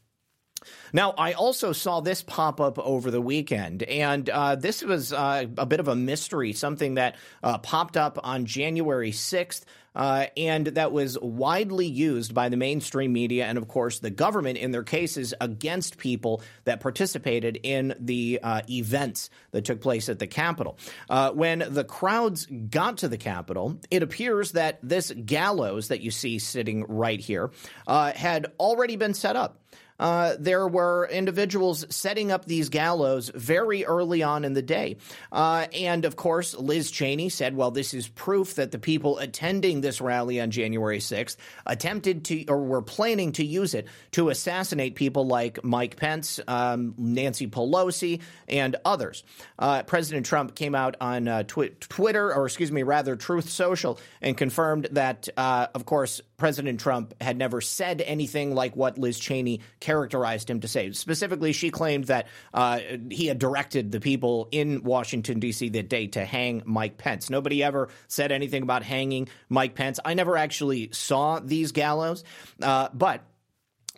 Now, 0.92 1.14
I 1.16 1.33
also 1.33 1.73
saw 1.73 2.00
this 2.00 2.23
pop 2.23 2.61
up 2.61 2.78
over 2.78 3.11
the 3.11 3.21
weekend, 3.21 3.83
and 3.83 4.28
uh, 4.28 4.57
this 4.57 4.83
was 4.83 5.12
uh, 5.12 5.47
a 5.57 5.66
bit 5.66 5.80
of 5.80 5.88
a 5.88 5.95
mystery, 5.95 6.52
something 6.52 6.95
that 6.95 7.16
uh, 7.42 7.59
popped 7.59 7.97
up 7.97 8.19
on 8.23 8.45
January 8.45 9.12
6th. 9.12 9.62
Uh, 9.94 10.26
and 10.37 10.66
that 10.68 10.92
was 10.92 11.18
widely 11.20 11.87
used 11.87 12.35
by 12.35 12.49
the 12.49 12.56
mainstream 12.56 13.12
media 13.12 13.47
and, 13.47 13.59
of 13.59 13.68
course, 13.68 13.99
the 13.99 14.11
government 14.11 14.59
in 14.59 14.70
their 14.70 14.82
cases 14.82 15.35
against 15.40 15.99
people 15.99 16.42
that 16.64 16.80
participated 16.80 17.59
in 17.62 17.94
the 17.99 18.38
uh, 18.42 18.62
events 18.68 19.30
that 19.50 19.64
took 19.64 19.80
place 19.80 20.09
at 20.09 20.18
the 20.18 20.26
Capitol. 20.26 20.78
Uh, 21.09 21.30
when 21.32 21.64
the 21.68 21.85
crowds 21.85 22.47
got 22.47 22.99
to 22.99 23.09
the 23.09 23.18
Capitol, 23.18 23.78
it 23.90 24.02
appears 24.02 24.52
that 24.52 24.78
this 24.82 25.11
gallows 25.25 25.88
that 25.88 26.00
you 26.00 26.11
see 26.11 26.38
sitting 26.38 26.85
right 26.85 27.20
here 27.20 27.50
had 27.87 28.47
already 28.59 28.97
been 28.97 29.14
set 29.14 29.37
up 29.37 29.61
uh, 30.00 30.35
there 30.38 30.66
were 30.66 31.07
individuals 31.07 31.87
setting 31.95 32.33
up 32.33 32.47
these 32.47 32.71
gallows 32.71 33.30
very 33.35 33.85
early 33.85 34.23
on 34.23 34.45
in 34.45 34.54
the 34.54 34.62
day. 34.62 34.97
Uh, 35.30 35.66
and 35.75 36.04
of 36.07 36.16
course, 36.16 36.54
Liz 36.54 36.90
Cheney 36.90 37.28
said, 37.28 37.54
well, 37.54 37.71
this 37.71 37.95
is 37.95 38.09
proof 38.09 38.54
that 38.57 38.73
the 38.73 38.78
people 38.78 39.19
attending 39.19 39.83
this 39.83 40.00
rally 40.00 40.40
on 40.40 40.50
January 40.50 40.99
6th 40.99 41.37
attempted 41.66 42.25
to 42.25 42.47
or 42.47 42.64
were 42.64 42.83
planning 42.83 43.33
to 43.33 43.45
use 43.45 43.75
it 43.75 43.87
to 44.12 44.30
assassinate 44.30 44.95
people 44.95 45.26
like 45.26 45.62
Mike 45.62 45.97
Pence, 45.97 46.40
um, 46.49 46.95
Nancy 46.97 47.47
Pelosi, 47.47 48.23
and 48.49 48.76
others. 48.85 49.23
Uh, 49.59 49.83
President 49.83 50.25
Trump 50.25 50.54
came 50.54 50.75
out 50.75 50.97
on 51.00 51.28
uh, 51.28 51.42
twi- 51.42 51.73
Twitter, 51.78 52.35
or 52.35 52.47
excuse 52.47 52.73
me, 52.73 52.83
rather, 52.83 53.16
Truth 53.16 53.50
Social, 53.50 54.00
and 54.23 54.37
confirmed 54.37 54.88
that, 54.92 55.28
uh, 55.37 55.66
of 55.75 55.85
course, 55.85 56.23
President 56.40 56.80
Trump 56.80 57.14
had 57.20 57.37
never 57.37 57.61
said 57.61 58.00
anything 58.00 58.54
like 58.54 58.75
what 58.75 58.99
Liz 58.99 59.18
Cheney 59.18 59.61
characterized 59.78 60.50
him 60.50 60.61
to 60.61 60.68
say. 60.68 60.90
Specifically, 60.92 61.52
she 61.52 61.70
claimed 61.70 62.04
that 62.04 62.26
uh, 62.52 62.80
he 63.11 63.26
had 63.26 63.38
directed 63.38 63.92
the 63.92 64.00
people 64.00 64.49
in 64.50 64.82
Washington, 64.82 65.38
D.C. 65.38 65.68
that 65.68 65.88
day 65.88 66.09
to 66.09 66.25
hang 66.25 66.62
Mike 66.64 66.97
Pence. 66.99 67.30
Nobody 67.30 67.62
ever 67.62 67.90
said 68.09 68.32
anything 68.32 68.62
about 68.62 68.82
hanging 68.82 69.28
Mike 69.49 69.75
Pence. 69.75 70.00
I 70.04 70.14
never 70.14 70.37
actually 70.37 70.88
saw 70.92 71.38
these 71.38 71.73
gallows, 71.73 72.25
uh, 72.62 72.88
but 72.94 73.23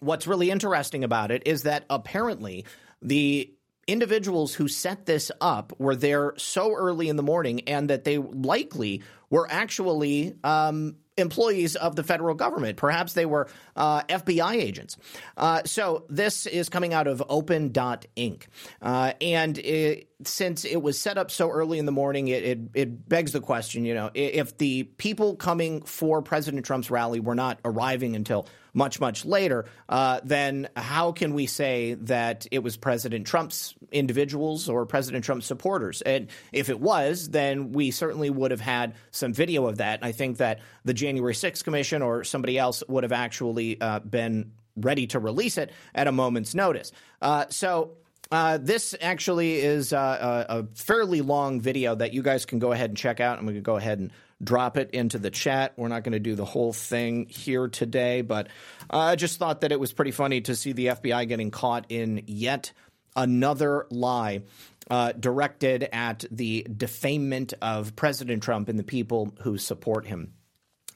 what's 0.00 0.26
really 0.26 0.50
interesting 0.50 1.04
about 1.04 1.30
it 1.30 1.44
is 1.46 1.62
that 1.62 1.84
apparently 1.88 2.66
the 3.00 3.54
individuals 3.87 4.54
who 4.54 4.68
set 4.68 5.06
this 5.06 5.30
up 5.40 5.72
were 5.78 5.96
there 5.96 6.34
so 6.37 6.75
early 6.75 7.08
in 7.08 7.16
the 7.16 7.22
morning 7.22 7.61
and 7.68 7.90
that 7.90 8.04
they 8.04 8.18
likely 8.18 9.02
were 9.30 9.46
actually 9.50 10.34
um, 10.44 10.96
employees 11.16 11.76
of 11.76 11.97
the 11.97 12.02
federal 12.02 12.35
government. 12.35 12.76
Perhaps 12.76 13.12
they 13.12 13.26
were 13.26 13.49
uh, 13.76 14.02
FBI 14.04 14.54
agents. 14.54 14.97
Uh, 15.37 15.62
so 15.64 16.04
this 16.09 16.47
is 16.47 16.69
coming 16.69 16.95
out 16.95 17.07
of 17.07 17.23
Open.Inc. 17.28 18.42
Uh, 18.81 19.12
and 19.21 19.59
it, 19.59 20.09
since 20.25 20.64
it 20.64 20.81
was 20.81 20.99
set 20.99 21.19
up 21.19 21.31
so 21.31 21.50
early 21.50 21.78
in 21.78 21.87
the 21.87 21.92
morning, 21.92 22.28
it, 22.28 22.45
it, 22.45 22.59
it, 22.75 23.09
begs 23.09 23.33
the 23.33 23.40
question, 23.40 23.85
you 23.85 23.95
know, 23.95 24.11
if 24.14 24.57
the 24.59 24.85
people 24.85 25.37
coming 25.37 25.83
for 25.83 26.23
President 26.23 26.64
Trump's 26.64 26.90
rally 26.90 27.21
were 27.21 27.35
not 27.35 27.59
arriving 27.64 28.16
until 28.16 28.47
much, 28.74 29.00
much 29.00 29.24
later, 29.24 29.66
uh, 29.88 30.20
then 30.24 30.68
how 30.76 31.12
can 31.12 31.34
we 31.34 31.46
say 31.46 31.94
that 31.94 32.46
it 32.50 32.60
was 32.60 32.76
President 32.76 33.26
Trump's 33.26 33.74
individuals 33.90 34.68
or 34.68 34.86
President 34.86 35.24
Trump's 35.24 35.46
supporters? 35.46 36.02
And 36.02 36.28
if 36.52 36.68
it 36.68 36.80
was, 36.80 37.28
then 37.30 37.72
we 37.72 37.90
certainly 37.90 38.30
would 38.30 38.50
have 38.50 38.60
had 38.60 38.94
some 39.10 39.32
video 39.32 39.66
of 39.66 39.78
that. 39.78 40.00
I 40.02 40.12
think 40.12 40.38
that 40.38 40.60
the 40.84 40.94
January 40.94 41.34
6th 41.34 41.64
Commission 41.64 42.02
or 42.02 42.24
somebody 42.24 42.58
else 42.58 42.82
would 42.88 43.04
have 43.04 43.12
actually 43.12 43.80
uh, 43.80 44.00
been 44.00 44.52
ready 44.76 45.06
to 45.08 45.18
release 45.18 45.58
it 45.58 45.70
at 45.94 46.06
a 46.06 46.12
moment's 46.12 46.54
notice. 46.54 46.92
Uh, 47.20 47.44
so 47.50 47.92
uh, 48.32 48.58
this 48.58 48.94
actually 48.98 49.56
is 49.56 49.92
uh, 49.92 50.46
a, 50.48 50.60
a, 50.60 50.66
fairly 50.74 51.20
long 51.20 51.60
video 51.60 51.94
that 51.94 52.14
you 52.14 52.22
guys 52.22 52.46
can 52.46 52.58
go 52.58 52.72
ahead 52.72 52.88
and 52.88 52.96
check 52.96 53.20
out. 53.20 53.38
I'm 53.38 53.44
going 53.44 53.56
to 53.56 53.60
go 53.60 53.76
ahead 53.76 53.98
and 53.98 54.10
drop 54.42 54.78
it 54.78 54.90
into 54.92 55.18
the 55.18 55.30
chat. 55.30 55.74
We're 55.76 55.88
not 55.88 56.02
going 56.02 56.14
to 56.14 56.18
do 56.18 56.34
the 56.34 56.46
whole 56.46 56.72
thing 56.72 57.26
here 57.28 57.68
today, 57.68 58.22
but 58.22 58.48
uh, 58.90 58.98
I 58.98 59.16
just 59.16 59.38
thought 59.38 59.60
that 59.60 59.70
it 59.70 59.78
was 59.78 59.92
pretty 59.92 60.12
funny 60.12 60.40
to 60.40 60.56
see 60.56 60.72
the 60.72 60.86
FBI 60.86 61.28
getting 61.28 61.50
caught 61.50 61.84
in 61.90 62.22
yet 62.26 62.72
another 63.14 63.86
lie 63.90 64.44
uh, 64.90 65.12
directed 65.12 65.86
at 65.92 66.24
the 66.30 66.66
defamement 66.74 67.52
of 67.60 67.94
President 67.96 68.42
Trump 68.42 68.70
and 68.70 68.78
the 68.78 68.82
people 68.82 69.34
who 69.42 69.58
support 69.58 70.06
him. 70.06 70.32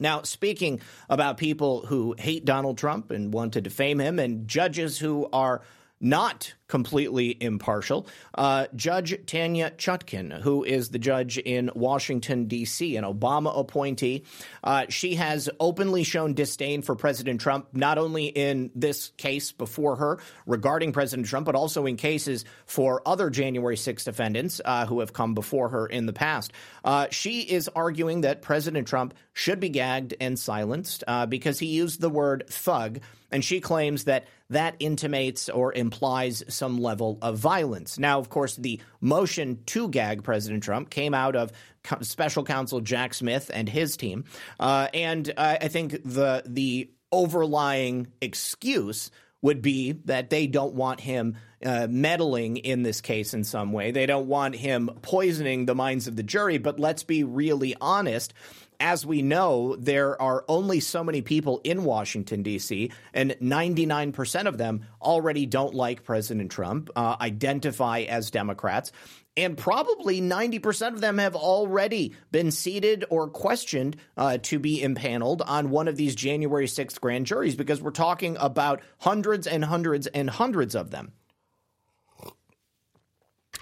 Now, 0.01 0.23
speaking 0.23 0.81
about 1.11 1.37
people 1.37 1.85
who 1.85 2.15
hate 2.19 2.47
Donald 2.47 2.79
Trump 2.79 3.11
and 3.11 3.33
want 3.33 3.53
to 3.53 3.61
defame 3.61 3.99
him, 3.99 4.19
and 4.19 4.49
judges 4.49 4.99
who 4.99 5.29
are 5.33 5.61
not 6.01 6.55
completely 6.69 7.37
impartial. 7.41 8.07
Uh, 8.35 8.67
judge 8.75 9.15
Tanya 9.27 9.71
Chutkan, 9.71 10.41
who 10.41 10.65
is 10.65 10.91
the 10.91 10.99
judge 10.99 11.39
in 11.39 11.71
Washington, 11.75 12.47
D.C., 12.47 12.97
an 12.97 13.05
Obama 13.05 13.57
appointee, 13.57 14.25
uh, 14.65 14.87
she 14.89 15.15
has 15.15 15.49
openly 15.61 16.03
shown 16.03 16.35
disdain 16.35 16.83
for 16.83 16.97
President 16.97 17.41
Trump, 17.41 17.69
not 17.73 17.99
only 17.99 18.27
in 18.27 18.71
this 18.75 19.11
case 19.17 19.53
before 19.53 19.97
her 19.97 20.19
regarding 20.47 20.93
President 20.93 21.29
Trump, 21.29 21.47
but 21.47 21.55
also 21.55 21.87
in 21.87 21.97
cases 21.97 22.45
for 22.67 23.01
other 23.07 23.31
January 23.31 23.77
6 23.77 24.05
defendants 24.05 24.61
uh, 24.65 24.87
who 24.87 25.01
have 25.01 25.13
come 25.13 25.35
before 25.35 25.69
her 25.69 25.87
in 25.87 26.07
the 26.07 26.13
past. 26.13 26.53
Uh, 26.85 27.07
she 27.11 27.41
is 27.41 27.69
arguing 27.69 28.23
that 28.23 28.43
President 28.43 28.89
Trump 28.89 29.15
should 29.33 29.61
be 29.61 29.69
gagged 29.69 30.15
and 30.21 30.39
silenced 30.39 31.05
uh, 31.07 31.27
because 31.27 31.59
he 31.59 31.67
used 31.67 32.01
the 32.01 32.11
word 32.11 32.45
thug, 32.49 33.01
and 33.31 33.45
she 33.45 33.61
claims 33.61 34.05
that 34.05 34.27
that 34.51 34.77
intimates 34.79 35.49
or 35.49 35.73
implies 35.73 36.43
some 36.57 36.79
level 36.79 37.19
of 37.23 37.39
violence. 37.39 37.99
Now, 37.99 38.19
of 38.19 38.29
course, 38.29 38.57
the 38.57 38.81
motion 39.01 39.63
to 39.67 39.89
gag 39.89 40.25
President 40.25 40.63
Trump 40.63 40.91
came 40.91 41.15
out 41.15 41.37
of 41.37 41.53
special 42.01 42.45
counsel 42.45 42.81
Jack 42.81 43.15
Smith 43.15 43.51
and 43.53 43.69
his 43.69 43.97
team. 43.97 44.25
Uh, 44.59 44.89
and 44.93 45.33
I 45.37 45.69
think 45.69 46.03
the 46.05 46.43
the 46.47 46.91
overlying 47.13 48.09
excuse 48.21 49.11
would 49.43 49.63
be 49.63 49.93
that 50.07 50.31
they 50.31 50.47
don't 50.47 50.75
want 50.75 51.01
him 51.01 51.37
uh, 51.65 51.87
meddling 51.89 52.57
in 52.57 52.83
this 52.83 53.01
case 53.01 53.33
in 53.35 53.45
some 53.45 53.73
way. 53.73 53.91
They 53.91 54.07
don't 54.07 54.27
want 54.27 54.57
him 54.57 54.91
poisoning 55.03 55.67
the 55.67 55.75
minds 55.75 56.09
of 56.09 56.17
the 56.17 56.23
jury. 56.23 56.59
But 56.59 56.81
let's 56.81 57.03
be 57.03 57.23
really 57.23 57.77
honest 57.81 58.35
as 58.81 59.07
we 59.07 59.23
know, 59.23 59.77
there 59.77 60.21
are 60.21 60.45
only 60.49 60.81
so 60.81 61.03
many 61.05 61.23
people 61.23 61.61
in 61.65 61.85
Washington, 61.85 62.43
D.C., 62.43 62.91
and 63.13 63.33
99% 63.43 64.47
of 64.47 64.59
them 64.59 64.85
already 65.01 65.47
don't 65.47 65.75
like 65.75 66.05
President 66.05 66.51
Trump, 66.51 66.91
uh, 66.97 67.17
identify 67.21 68.01
as 68.01 68.31
Democrats. 68.31 68.93
And 69.37 69.59
probably 69.59 70.21
90% 70.23 70.95
of 70.95 71.01
them 71.01 71.19
have 71.19 71.37
already 71.37 72.15
been 72.33 72.51
seated 72.51 73.05
or 73.11 73.29
questioned 73.29 73.97
uh, 74.17 74.39
to 74.45 74.59
be 74.59 74.83
impaneled 74.83 75.43
on 75.43 75.71
one 75.71 75.89
of 75.89 75.97
these 75.97 76.15
January 76.15 76.67
6th 76.67 77.01
grand 77.01 77.27
juries 77.27 77.55
because 77.55 77.83
we're 77.83 77.91
talking 77.91 78.37
about 78.41 78.81
hundreds 78.99 79.47
and 79.47 79.65
hundreds 79.65 80.07
and 80.07 80.31
hundreds 80.31 80.75
of 80.75 80.91
them. 80.91 81.13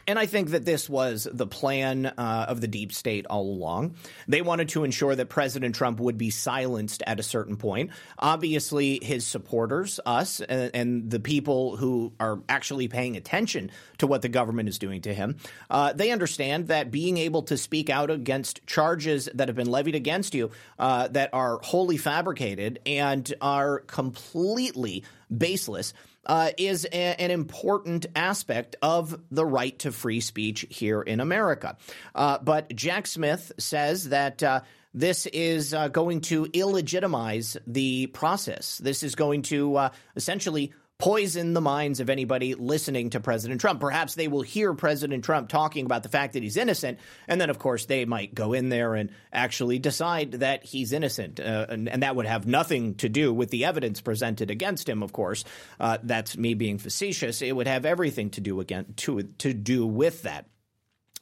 And 0.06 0.18
I 0.18 0.26
think 0.26 0.50
that 0.50 0.64
this 0.64 0.88
was 0.88 1.26
the 1.30 1.46
plan 1.46 2.06
uh, 2.06 2.46
of 2.48 2.60
the 2.60 2.68
deep 2.68 2.92
state 2.92 3.26
all 3.26 3.48
along. 3.48 3.96
They 4.28 4.42
wanted 4.42 4.68
to 4.70 4.84
ensure 4.84 5.14
that 5.14 5.28
President 5.28 5.74
Trump 5.74 6.00
would 6.00 6.18
be 6.18 6.30
silenced 6.30 7.02
at 7.06 7.18
a 7.18 7.22
certain 7.22 7.56
point. 7.56 7.90
Obviously, 8.18 8.98
his 9.02 9.26
supporters, 9.26 10.00
us, 10.04 10.40
and, 10.40 10.70
and 10.74 11.10
the 11.10 11.20
people 11.20 11.76
who 11.76 12.12
are 12.20 12.40
actually 12.48 12.88
paying 12.88 13.16
attention 13.16 13.70
to 13.98 14.06
what 14.06 14.22
the 14.22 14.28
government 14.28 14.68
is 14.68 14.78
doing 14.78 15.00
to 15.02 15.14
him, 15.14 15.36
uh, 15.70 15.92
they 15.92 16.10
understand 16.10 16.68
that 16.68 16.90
being 16.90 17.16
able 17.16 17.42
to 17.42 17.56
speak 17.56 17.88
out 17.88 18.10
against 18.10 18.66
charges 18.66 19.28
that 19.34 19.48
have 19.48 19.56
been 19.56 19.70
levied 19.70 19.94
against 19.94 20.34
you 20.34 20.50
uh, 20.78 21.08
that 21.08 21.30
are 21.32 21.58
wholly 21.62 21.96
fabricated 21.96 22.78
and 22.84 23.32
are 23.40 23.80
completely 23.80 25.04
baseless 25.34 25.94
uh, 26.26 26.50
is 26.56 26.86
a, 26.86 27.20
an 27.20 27.30
important 27.30 28.06
aspect 28.14 28.76
of 28.82 29.18
the 29.30 29.44
right 29.44 29.78
to 29.80 29.92
free 29.92 30.20
speech 30.20 30.66
here 30.70 31.02
in 31.02 31.20
America. 31.20 31.76
Uh, 32.14 32.38
but 32.38 32.74
Jack 32.74 33.06
Smith 33.06 33.52
says 33.58 34.08
that. 34.10 34.42
Uh, 34.42 34.60
this 34.96 35.26
is 35.26 35.74
uh, 35.74 35.88
going 35.88 36.20
to 36.20 36.44
illegitimize 36.44 37.56
the 37.66 38.06
process. 38.06 38.78
This 38.78 39.02
is 39.02 39.16
going 39.16 39.42
to 39.42 39.74
uh, 39.74 39.90
essentially 40.14 40.72
poison 40.98 41.54
the 41.54 41.60
minds 41.60 42.00
of 42.00 42.08
anybody 42.08 42.54
listening 42.54 43.10
to 43.10 43.20
President 43.20 43.60
Trump. 43.60 43.80
Perhaps 43.80 44.14
they 44.14 44.28
will 44.28 44.42
hear 44.42 44.74
President 44.74 45.24
Trump 45.24 45.48
talking 45.48 45.86
about 45.86 46.02
the 46.02 46.08
fact 46.08 46.34
that 46.34 46.42
he's 46.42 46.56
innocent, 46.56 46.98
and 47.26 47.40
then, 47.40 47.50
of 47.50 47.58
course, 47.58 47.86
they 47.86 48.04
might 48.04 48.34
go 48.34 48.52
in 48.52 48.68
there 48.68 48.94
and 48.94 49.10
actually 49.32 49.78
decide 49.78 50.32
that 50.32 50.64
he's 50.64 50.92
innocent. 50.92 51.40
Uh, 51.40 51.66
and, 51.68 51.88
and, 51.88 52.02
that 52.02 52.16
would 52.16 52.26
have 52.26 52.46
nothing 52.46 52.94
to 52.96 53.08
do 53.08 53.32
with 53.32 53.50
the 53.50 53.64
evidence 53.64 54.00
presented 54.00 54.50
against 54.50 54.88
him, 54.88 55.02
of 55.02 55.12
course. 55.12 55.44
Uh, 55.80 55.98
that's 56.02 56.36
me 56.36 56.54
being 56.54 56.78
facetious. 56.78 57.42
It 57.42 57.56
would 57.56 57.66
have 57.66 57.86
everything 57.86 58.30
to 58.30 58.40
do 58.40 58.60
again 58.60 58.94
to 58.96 59.22
to 59.38 59.54
do 59.54 59.86
with 59.86 60.22
that. 60.22 60.46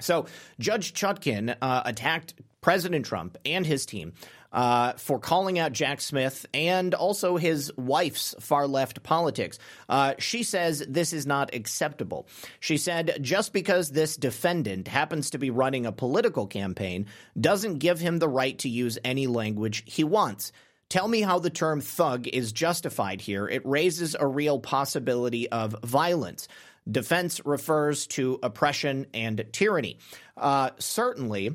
So 0.01 0.27
Judge 0.59 0.93
Chutkan 0.93 1.57
uh, 1.63 1.83
attacked 1.85 2.35
President 2.63 3.05
Trump 3.05 3.37
and 3.45 3.67
his 3.67 3.85
team 3.85 4.15
uh, 4.53 4.93
for 4.95 5.19
calling 5.19 5.59
out 5.59 5.73
Jack 5.73 6.01
Smith 6.01 6.47
and 6.55 6.95
also 6.95 7.37
his 7.37 7.73
wife's 7.77 8.35
far 8.41 8.67
left 8.67 9.03
politics. 9.03 9.59
Uh, 9.89 10.15
she 10.19 10.43
says 10.43 10.85
this 10.89 11.13
is 11.13 11.27
not 11.27 11.55
acceptable. 11.55 12.27
She 12.61 12.77
said 12.77 13.19
just 13.21 13.53
because 13.53 13.91
this 13.91 14.17
defendant 14.17 14.89
happens 14.89 15.31
to 15.31 15.39
be 15.39 15.51
running 15.51 15.87
a 15.87 15.93
political 15.93 16.47
campaign 16.47 17.07
doesn't 17.39 17.79
give 17.79 17.99
him 17.99 18.19
the 18.19 18.29
right 18.29 18.59
to 18.61 18.69
use 18.69 18.99
any 19.05 19.27
language 19.27 19.83
he 19.87 20.05
wants. 20.05 20.53
Tell 20.89 21.09
me 21.09 21.23
how 21.23 21.39
the 21.39 21.51
term 21.51 21.81
thug 21.81 22.29
is 22.29 22.53
justified 22.53 23.23
here. 23.23 23.49
It 23.49 23.63
raises 23.65 24.15
a 24.19 24.27
real 24.27 24.61
possibility 24.61 25.49
of 25.49 25.75
violence. 25.83 26.49
Defense 26.91 27.41
refers 27.47 28.07
to 28.09 28.39
oppression 28.43 29.07
and 29.15 29.43
tyranny. 29.53 29.99
Uh, 30.37 30.71
certainly, 30.79 31.55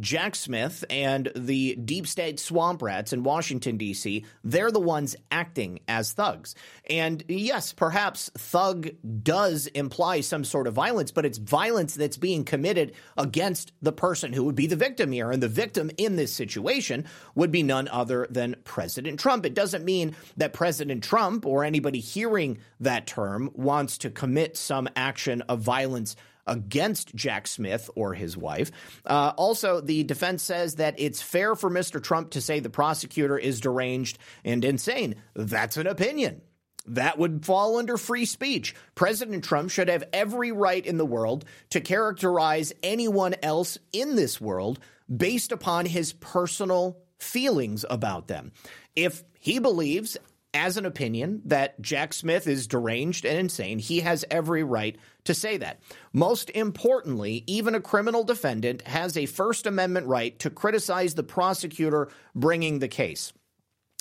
Jack 0.00 0.34
Smith 0.34 0.84
and 0.90 1.32
the 1.34 1.74
deep 1.76 2.06
state 2.06 2.38
swamp 2.38 2.82
rats 2.82 3.12
in 3.12 3.22
Washington, 3.22 3.78
D.C., 3.78 4.24
they're 4.44 4.70
the 4.70 4.78
ones 4.78 5.16
acting 5.30 5.80
as 5.88 6.12
thugs. 6.12 6.54
And 6.90 7.24
yes, 7.28 7.72
perhaps 7.72 8.30
thug 8.36 8.90
does 9.22 9.66
imply 9.68 10.20
some 10.20 10.44
sort 10.44 10.66
of 10.66 10.74
violence, 10.74 11.10
but 11.10 11.24
it's 11.24 11.38
violence 11.38 11.94
that's 11.94 12.18
being 12.18 12.44
committed 12.44 12.92
against 13.16 13.72
the 13.80 13.92
person 13.92 14.32
who 14.32 14.44
would 14.44 14.54
be 14.54 14.66
the 14.66 14.76
victim 14.76 15.12
here. 15.12 15.30
And 15.30 15.42
the 15.42 15.48
victim 15.48 15.90
in 15.96 16.16
this 16.16 16.32
situation 16.32 17.06
would 17.34 17.50
be 17.50 17.62
none 17.62 17.88
other 17.88 18.26
than 18.30 18.56
President 18.64 19.18
Trump. 19.18 19.46
It 19.46 19.54
doesn't 19.54 19.84
mean 19.84 20.14
that 20.36 20.52
President 20.52 21.02
Trump 21.02 21.46
or 21.46 21.64
anybody 21.64 22.00
hearing 22.00 22.58
that 22.80 23.06
term 23.06 23.50
wants 23.54 23.98
to 23.98 24.10
commit 24.10 24.56
some 24.56 24.88
action 24.94 25.40
of 25.42 25.60
violence 25.60 26.16
against 26.46 27.14
Jack 27.14 27.46
Smith 27.46 27.90
or 27.94 28.14
his 28.14 28.36
wife. 28.36 28.70
Uh, 29.04 29.32
also, 29.36 29.80
the 29.80 30.04
defense 30.04 30.42
says 30.42 30.76
that 30.76 30.94
it's 30.98 31.22
fair 31.22 31.54
for 31.54 31.70
Mr. 31.70 32.02
Trump 32.02 32.30
to 32.30 32.40
say 32.40 32.60
the 32.60 32.70
prosecutor 32.70 33.38
is 33.38 33.60
deranged 33.60 34.18
and 34.44 34.64
insane. 34.64 35.16
That's 35.34 35.76
an 35.76 35.86
opinion. 35.86 36.42
That 36.88 37.18
would 37.18 37.44
fall 37.44 37.78
under 37.78 37.96
free 37.96 38.26
speech. 38.26 38.74
President 38.94 39.44
Trump 39.44 39.70
should 39.70 39.88
have 39.88 40.04
every 40.12 40.52
right 40.52 40.84
in 40.84 40.98
the 40.98 41.06
world 41.06 41.44
to 41.70 41.80
characterize 41.80 42.72
anyone 42.82 43.34
else 43.42 43.76
in 43.92 44.14
this 44.14 44.40
world 44.40 44.78
based 45.14 45.52
upon 45.52 45.86
his 45.86 46.12
personal 46.12 46.98
feelings 47.18 47.84
about 47.88 48.28
them. 48.28 48.52
If 48.94 49.24
he 49.38 49.58
believes, 49.58 50.16
as 50.56 50.78
an 50.78 50.86
opinion 50.86 51.42
that 51.44 51.80
Jack 51.82 52.14
Smith 52.14 52.46
is 52.46 52.66
deranged 52.66 53.26
and 53.26 53.38
insane. 53.38 53.78
He 53.78 54.00
has 54.00 54.24
every 54.30 54.64
right 54.64 54.96
to 55.24 55.34
say 55.34 55.58
that. 55.58 55.80
Most 56.12 56.48
importantly, 56.50 57.44
even 57.46 57.74
a 57.74 57.80
criminal 57.80 58.24
defendant 58.24 58.80
has 58.82 59.16
a 59.16 59.26
First 59.26 59.66
Amendment 59.66 60.06
right 60.06 60.36
to 60.38 60.48
criticize 60.50 61.14
the 61.14 61.22
prosecutor 61.22 62.08
bringing 62.34 62.78
the 62.78 62.88
case. 62.88 63.32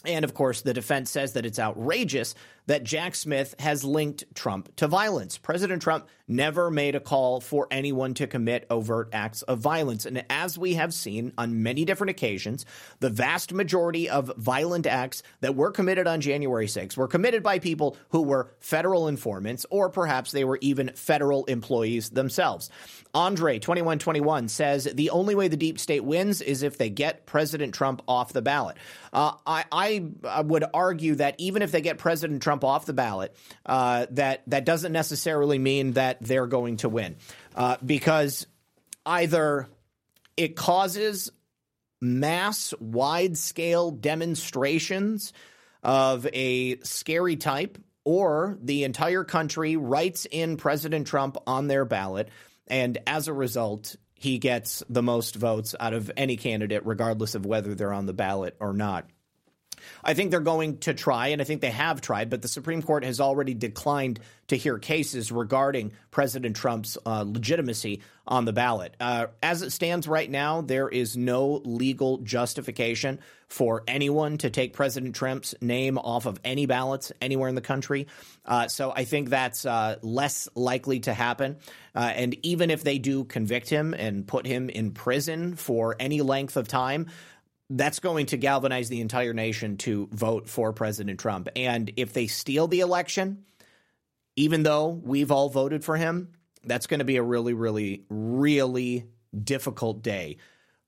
And 0.06 0.24
of 0.24 0.34
course, 0.34 0.62
the 0.62 0.74
defense 0.74 1.10
says 1.10 1.34
that 1.34 1.46
it's 1.46 1.60
outrageous 1.60 2.36
that 2.68 2.84
Jack 2.84 3.16
Smith 3.16 3.56
has 3.60 3.84
linked 3.84 4.24
Trump 4.36 4.76
to 4.78 4.88
violence. 4.88 5.38
President 5.38 5.82
Trump 5.82 6.08
never 6.28 6.72
made 6.72 6.96
a 6.96 7.00
call 7.00 7.40
for 7.40 7.68
anyone 7.70 8.14
to 8.16 8.28
commit 8.28 8.66
overt 8.70 9.10
acts 9.14 9.44
of 9.44 9.60
violence. 9.60 10.06
And 10.06 10.26
as 10.30 10.58
we 10.58 10.74
have 10.74 10.94
seen 10.94 11.32
on 11.38 11.62
many 11.62 11.86
different 11.86 12.10
occasions, 12.10 12.66
the 13.00 13.10
vast 13.10 13.54
majority 13.54 14.10
of 14.10 14.32
violent 14.38 14.88
acts 14.88 15.22
that 15.42 15.56
were 15.56 15.72
committed 15.72 16.08
on 16.08 16.22
January 16.22 16.68
6 16.68 16.98
were 16.98 17.08
committed 17.08 17.44
by 17.44 17.60
people 17.60 17.98
who 18.10 18.24
were 18.24 18.52
federal 18.60 19.08
informants, 19.08 19.66
or 19.70 19.90
perhaps 19.90 20.32
they 20.32 20.44
were 20.44 20.58
even 20.62 20.92
federal 20.96 21.46
employees 21.46 22.10
themselves. 22.10 22.70
Andre 23.14 23.60
2121 23.60 24.50
says 24.50 24.86
the 24.94 25.10
only 25.12 25.36
way 25.36 25.48
the 25.48 25.56
deep 25.56 25.80
state 25.80 26.04
wins 26.04 26.42
is 26.42 26.64
if 26.64 26.78
they 26.78 26.90
get 26.90 27.26
President 27.26 27.74
Trump 27.74 28.02
off 28.08 28.34
the 28.34 28.42
ballot. 28.42 28.78
Uh, 29.14 29.34
I, 29.46 29.64
I 30.24 30.42
would 30.42 30.66
argue 30.74 31.16
that 31.16 31.36
even 31.38 31.62
if 31.62 31.72
they 31.72 31.82
get 31.82 31.98
President 31.98 32.42
Trump 32.42 32.55
off 32.64 32.86
the 32.86 32.94
ballot, 32.94 33.36
uh, 33.66 34.06
that 34.12 34.44
that 34.48 34.66
doesn't 34.66 34.92
necessarily 34.92 35.60
mean 35.60 35.94
that 35.94 36.18
they're 36.22 36.48
going 36.48 36.78
to 36.78 36.90
win, 36.90 37.18
uh, 37.56 37.78
because 37.86 38.48
either 39.06 39.68
it 40.38 40.56
causes 40.56 41.32
mass, 42.02 42.74
wide 42.80 43.38
scale 43.38 43.92
demonstrations 43.92 45.34
of 45.84 46.28
a 46.34 46.78
scary 46.80 47.36
type, 47.36 47.78
or 48.04 48.58
the 48.62 48.84
entire 48.84 49.24
country 49.24 49.78
writes 49.78 50.28
in 50.30 50.58
President 50.58 51.08
Trump 51.08 51.38
on 51.48 51.68
their 51.68 51.86
ballot, 51.86 52.30
and 52.68 52.98
as 53.08 53.28
a 53.28 53.34
result, 53.34 53.96
he 54.14 54.38
gets 54.40 54.82
the 54.90 55.04
most 55.04 55.36
votes 55.36 55.76
out 55.80 55.94
of 55.94 56.12
any 56.18 56.38
candidate, 56.38 56.86
regardless 56.86 57.36
of 57.36 57.46
whether 57.46 57.76
they're 57.76 57.94
on 57.94 58.06
the 58.06 58.14
ballot 58.14 58.56
or 58.60 58.74
not. 58.74 59.08
I 60.04 60.14
think 60.14 60.32
they're 60.32 60.40
going 60.40 60.80
to 60.80 60.94
try, 60.94 61.28
and 61.28 61.42
I 61.42 61.46
think 61.46 61.62
they 61.62 61.72
have 61.72 62.02
tried, 62.02 62.30
but 62.30 62.42
the 62.42 62.48
Supreme 62.48 62.82
Court 62.82 63.04
has 63.04 63.20
already 63.20 63.54
declined 63.54 64.20
to 64.48 64.58
hear 64.58 64.78
cases 64.78 65.32
regarding 65.32 65.92
President 66.12 66.56
Trump's 66.56 66.98
uh, 67.06 67.24
legitimacy 67.28 68.02
on 68.28 68.46
the 68.46 68.54
ballot. 68.54 68.96
Uh, 69.00 69.28
as 69.42 69.62
it 69.62 69.72
stands 69.72 70.08
right 70.08 70.30
now, 70.30 70.62
there 70.62 70.88
is 70.88 71.18
no 71.18 71.62
legal 71.64 72.20
justification 72.20 73.20
for 73.48 73.84
anyone 73.88 74.38
to 74.40 74.50
take 74.50 74.74
President 74.74 75.16
Trump's 75.16 75.56
name 75.62 75.98
off 75.98 76.26
of 76.26 76.40
any 76.44 76.66
ballots 76.66 77.12
anywhere 77.22 77.50
in 77.50 77.56
the 77.56 77.62
country. 77.62 78.08
Uh, 78.46 78.68
so 78.68 78.92
I 78.92 79.06
think 79.06 79.30
that's 79.30 79.66
uh, 79.66 79.98
less 80.02 80.50
likely 80.56 81.00
to 81.02 81.14
happen. 81.14 81.58
Uh, 81.96 82.12
and 82.16 82.36
even 82.44 82.70
if 82.70 82.84
they 82.84 82.98
do 82.98 83.24
convict 83.24 83.70
him 83.70 83.94
and 83.94 84.28
put 84.28 84.46
him 84.46 84.70
in 84.70 84.92
prison 84.92 85.56
for 85.56 85.96
any 86.00 86.22
length 86.22 86.58
of 86.58 86.68
time, 86.68 87.08
that's 87.70 88.00
going 88.00 88.28
to 88.28 88.38
galvanize 88.38 88.90
the 88.90 89.02
entire 89.02 89.34
nation 89.34 89.78
to 89.78 90.08
vote 90.12 90.48
for 90.48 90.72
President 90.74 91.20
Trump. 91.20 91.50
And 91.56 91.92
if 91.98 92.14
they 92.14 92.28
steal 92.28 92.68
the 92.68 92.82
election, 92.82 93.46
even 94.36 94.64
though 94.64 94.90
we've 94.90 95.32
all 95.32 95.50
voted 95.50 95.84
for 95.84 95.98
him, 95.98 96.34
that's 96.64 96.88
going 96.88 97.00
to 97.00 97.06
be 97.06 97.18
a 97.18 97.24
really, 97.24 97.54
really, 97.54 98.04
really 98.10 99.06
difficult 99.44 100.02
day 100.04 100.38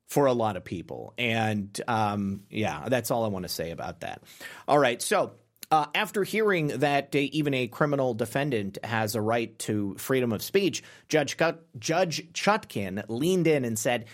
for 0.07 0.27
a 0.27 0.33
lot 0.33 0.55
of 0.55 0.63
people. 0.63 1.13
And 1.17 1.79
um, 1.87 2.43
yeah, 2.49 2.87
that's 2.89 3.11
all 3.11 3.25
I 3.25 3.27
want 3.27 3.43
to 3.43 3.49
say 3.49 3.71
about 3.71 4.01
that. 4.01 4.21
All 4.67 4.79
right. 4.79 5.01
So. 5.01 5.33
Uh, 5.69 5.85
after 5.93 6.23
hearing 6.23 6.67
that 6.67 7.13
uh, 7.13 7.17
even 7.17 7.53
a 7.53 7.67
criminal 7.67 8.13
defendant 8.13 8.77
has 8.85 9.15
a 9.15 9.21
right 9.21 9.59
to 9.59 9.95
freedom 9.97 10.31
of 10.31 10.41
speech, 10.41 10.81
Judge, 11.09 11.35
Judge 11.77 12.31
Chutkan 12.31 13.03
leaned 13.09 13.47
in 13.47 13.65
and 13.65 13.77
said, 13.77 14.05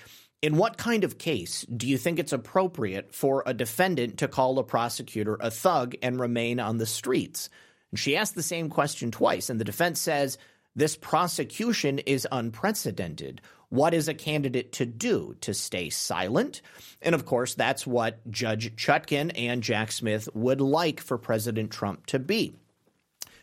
in 0.44 0.58
what 0.58 0.78
kind 0.78 1.06
of 1.06 1.18
case 1.18 1.66
do 1.74 1.88
you 1.88 1.98
think 1.98 2.20
it's 2.20 2.34
appropriate 2.34 3.16
for 3.16 3.44
a 3.46 3.54
defendant 3.54 4.18
to 4.18 4.28
call 4.28 4.60
a 4.60 4.64
prosecutor 4.64 5.38
a 5.40 5.50
thug 5.50 5.96
and 6.04 6.20
remain 6.20 6.60
on 6.60 6.78
the 6.78 6.86
streets? 6.86 7.50
And 7.92 8.00
she 8.00 8.18
asked 8.18 8.36
the 8.36 8.44
same 8.44 8.70
question 8.70 9.10
twice, 9.10 9.50
and 9.50 9.58
the 9.58 9.64
defense 9.64 10.02
says 10.02 10.38
this 10.76 10.98
prosecution 10.98 12.00
is 12.00 12.28
unprecedented. 12.30 13.40
What 13.70 13.94
is 13.94 14.10
a 14.10 14.14
candidate 14.14 14.74
to 14.74 14.86
do? 14.86 15.34
To 15.42 15.54
stay 15.54 15.90
silent? 15.90 16.62
And 17.02 17.16
of 17.16 17.26
course, 17.26 17.56
that's 17.56 17.88
what 17.88 18.30
Judge 18.30 18.76
Chutkan 18.76 19.32
and 19.36 19.64
Jack 19.64 19.94
Smith 19.94 20.28
would 20.34 20.60
like 20.60 21.00
for 21.00 21.18
President 21.18 21.72
Trump 21.72 22.06
to 22.08 22.20
be. 22.20 22.54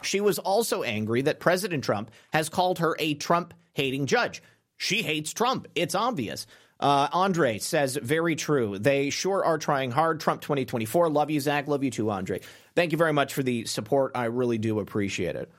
She 0.02 0.20
was 0.20 0.38
also 0.38 0.82
angry 0.82 1.22
that 1.22 1.40
President 1.40 1.82
Trump 1.82 2.10
has 2.30 2.50
called 2.50 2.80
her 2.80 2.94
a 2.98 3.14
Trump 3.14 3.54
hating 3.72 4.04
judge. 4.04 4.42
She 4.76 5.02
hates 5.02 5.32
Trump. 5.32 5.66
It's 5.74 5.94
obvious. 5.94 6.46
Uh, 6.80 7.08
Andre 7.12 7.58
says, 7.58 7.96
very 7.96 8.34
true. 8.34 8.78
They 8.78 9.10
sure 9.10 9.44
are 9.44 9.58
trying 9.58 9.90
hard. 9.90 10.18
Trump 10.20 10.40
2024. 10.40 11.10
Love 11.10 11.30
you, 11.30 11.38
Zak. 11.38 11.68
Love 11.68 11.84
you 11.84 11.90
too, 11.90 12.10
Andre. 12.10 12.40
Thank 12.74 12.92
you 12.92 12.98
very 12.98 13.12
much 13.12 13.34
for 13.34 13.42
the 13.42 13.66
support. 13.66 14.12
I 14.14 14.24
really 14.24 14.58
do 14.58 14.80
appreciate 14.80 15.36
it. 15.36 15.52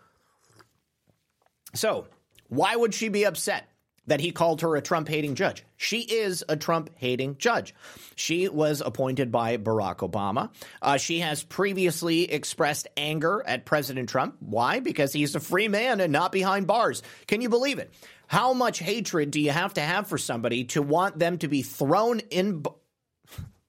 So, 1.73 2.07
why 2.49 2.75
would 2.75 2.93
she 2.93 3.09
be 3.09 3.25
upset? 3.25 3.67
that 4.07 4.19
he 4.19 4.31
called 4.31 4.61
her 4.61 4.75
a 4.75 4.81
Trump 4.81 5.07
hating 5.07 5.35
judge. 5.35 5.63
She 5.77 5.99
is 5.99 6.43
a 6.49 6.57
Trump 6.57 6.89
hating 6.95 7.37
judge. 7.37 7.75
She 8.15 8.47
was 8.49 8.81
appointed 8.81 9.31
by 9.31 9.57
Barack 9.57 9.97
Obama. 9.97 10.49
Uh, 10.81 10.97
she 10.97 11.19
has 11.19 11.43
previously 11.43 12.31
expressed 12.31 12.87
anger 12.97 13.43
at 13.45 13.65
President 13.65 14.09
Trump. 14.09 14.37
Why? 14.39 14.79
Because 14.79 15.13
he's 15.13 15.35
a 15.35 15.39
free 15.39 15.67
man 15.67 15.99
and 15.99 16.11
not 16.11 16.31
behind 16.31 16.67
bars. 16.67 17.03
Can 17.27 17.41
you 17.41 17.49
believe 17.49 17.79
it? 17.79 17.93
How 18.31 18.53
much 18.53 18.79
hatred 18.79 19.29
do 19.29 19.41
you 19.41 19.51
have 19.51 19.73
to 19.73 19.81
have 19.81 20.07
for 20.07 20.17
somebody 20.17 20.63
to 20.63 20.81
want 20.81 21.19
them 21.19 21.37
to 21.39 21.49
be 21.49 21.63
thrown 21.63 22.21
in? 22.31 22.63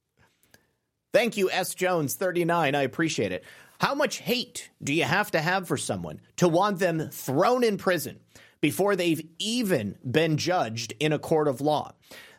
Thank 1.13 1.37
you, 1.37 1.51
S. 1.51 1.75
Jones, 1.75 2.15
39. 2.15 2.77
I 2.77 2.83
appreciate 2.83 3.33
it. 3.33 3.43
How 3.81 3.97
much 3.97 4.19
hate 4.19 4.71
do 4.81 4.95
you 4.95 5.03
have 5.03 5.33
to 5.33 5.41
have 5.41 5.67
for 5.67 5.77
someone 5.77 6.21
to 6.37 6.47
want 6.47 6.79
them 6.79 7.09
thrown 7.11 7.65
in 7.65 7.77
prison 7.77 8.21
before 8.61 8.95
they've 8.95 9.27
even 9.41 9.99
been 10.09 10.37
judged 10.37 10.95
in 11.01 11.13
a 11.13 11.19
court 11.19 11.49
of 11.49 11.61
law? 11.61 11.91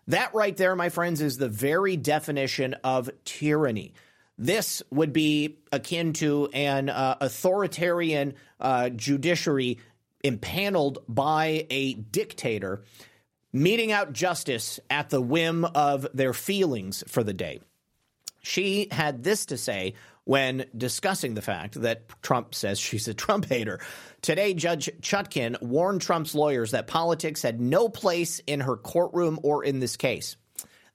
That 0.08 0.34
right 0.34 0.56
there, 0.56 0.78
my 0.78 0.88
friends, 0.88 1.20
is 1.20 1.36
the 1.36 1.50
very 1.50 1.98
definition 1.98 2.74
of 2.86 3.10
tyranny. 3.26 3.96
This 4.38 4.82
would 4.92 5.12
be 5.12 5.58
akin 5.74 6.14
to 6.14 6.48
an 6.54 6.88
uh, 6.88 7.18
authoritarian 7.20 8.36
uh, 8.62 8.90
judiciary 8.92 9.80
impaneled 10.24 11.00
by 11.08 11.68
a 11.70 11.94
dictator 11.94 12.84
meting 13.52 13.92
out 13.92 14.14
justice 14.14 14.80
at 14.90 15.10
the 15.10 15.22
whim 15.22 15.64
of 15.64 16.08
their 16.14 16.34
feelings 16.34 17.04
for 17.08 17.24
the 17.24 17.34
day. 17.34 17.60
She 18.42 18.88
had 18.92 19.24
this 19.24 19.46
to 19.48 19.58
say 19.58 19.94
when 20.26 20.66
discussing 20.76 21.34
the 21.34 21.42
fact 21.42 21.82
that 21.82 22.10
Trump 22.22 22.56
says 22.56 22.80
she's 22.80 23.08
a 23.08 23.14
Trump 23.14 23.46
hater. 23.46 23.80
Today, 24.22 24.54
Judge 24.54 24.90
Chutkan 25.02 25.62
warned 25.62 26.02
Trump's 26.02 26.34
lawyers 26.34 26.72
that 26.72 26.88
politics 26.88 27.42
had 27.42 27.62
no 27.62 27.90
place 27.90 28.40
in 28.48 28.62
her 28.62 28.78
courtroom 28.78 29.40
or 29.44 29.64
in 29.64 29.80
this 29.80 29.98
case. 29.98 30.36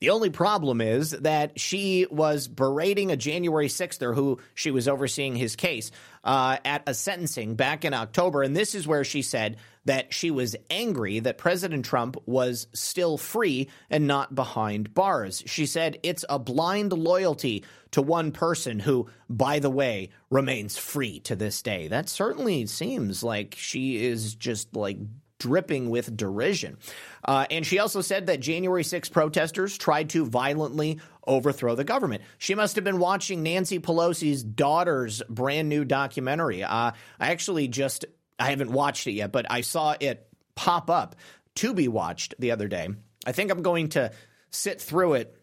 The 0.00 0.10
only 0.10 0.30
problem 0.30 0.80
is 0.80 1.10
that 1.10 1.58
she 1.58 2.06
was 2.10 2.46
berating 2.46 3.10
a 3.10 3.16
January 3.16 3.66
6ther 3.66 4.14
who 4.14 4.38
she 4.54 4.70
was 4.70 4.86
overseeing 4.86 5.34
his 5.34 5.56
case 5.56 5.90
uh, 6.28 6.58
at 6.62 6.82
a 6.86 6.92
sentencing 6.92 7.54
back 7.54 7.86
in 7.86 7.94
October. 7.94 8.42
And 8.42 8.54
this 8.54 8.74
is 8.74 8.86
where 8.86 9.02
she 9.02 9.22
said 9.22 9.56
that 9.86 10.12
she 10.12 10.30
was 10.30 10.54
angry 10.68 11.20
that 11.20 11.38
President 11.38 11.86
Trump 11.86 12.18
was 12.26 12.66
still 12.74 13.16
free 13.16 13.70
and 13.88 14.06
not 14.06 14.34
behind 14.34 14.92
bars. 14.92 15.42
She 15.46 15.64
said 15.64 15.98
it's 16.02 16.26
a 16.28 16.38
blind 16.38 16.92
loyalty 16.92 17.64
to 17.92 18.02
one 18.02 18.30
person 18.32 18.78
who, 18.78 19.08
by 19.30 19.58
the 19.58 19.70
way, 19.70 20.10
remains 20.28 20.76
free 20.76 21.20
to 21.20 21.34
this 21.34 21.62
day. 21.62 21.88
That 21.88 22.10
certainly 22.10 22.66
seems 22.66 23.22
like 23.22 23.54
she 23.56 24.04
is 24.04 24.34
just 24.34 24.76
like 24.76 24.98
dripping 25.38 25.88
with 25.88 26.14
derision. 26.14 26.76
Uh, 27.24 27.46
and 27.50 27.64
she 27.64 27.78
also 27.78 28.00
said 28.00 28.26
that 28.26 28.40
January 28.40 28.84
6 28.84 29.08
protesters 29.08 29.78
tried 29.78 30.10
to 30.10 30.26
violently 30.26 30.98
overthrow 31.28 31.74
the 31.74 31.84
government. 31.84 32.22
She 32.38 32.54
must 32.54 32.74
have 32.76 32.84
been 32.84 32.98
watching 32.98 33.42
Nancy 33.42 33.78
Pelosi's 33.78 34.42
daughter's 34.42 35.22
brand 35.28 35.68
new 35.68 35.84
documentary. 35.84 36.64
Uh, 36.64 36.92
I 37.20 37.30
actually 37.30 37.68
just, 37.68 38.06
I 38.38 38.50
haven't 38.50 38.72
watched 38.72 39.06
it 39.06 39.12
yet, 39.12 39.30
but 39.30 39.46
I 39.50 39.60
saw 39.60 39.94
it 40.00 40.26
pop 40.56 40.90
up 40.90 41.16
to 41.56 41.74
be 41.74 41.88
watched 41.88 42.34
the 42.38 42.50
other 42.50 42.66
day. 42.66 42.88
I 43.26 43.32
think 43.32 43.50
I'm 43.50 43.62
going 43.62 43.90
to 43.90 44.10
sit 44.50 44.80
through 44.80 45.14
it 45.14 45.38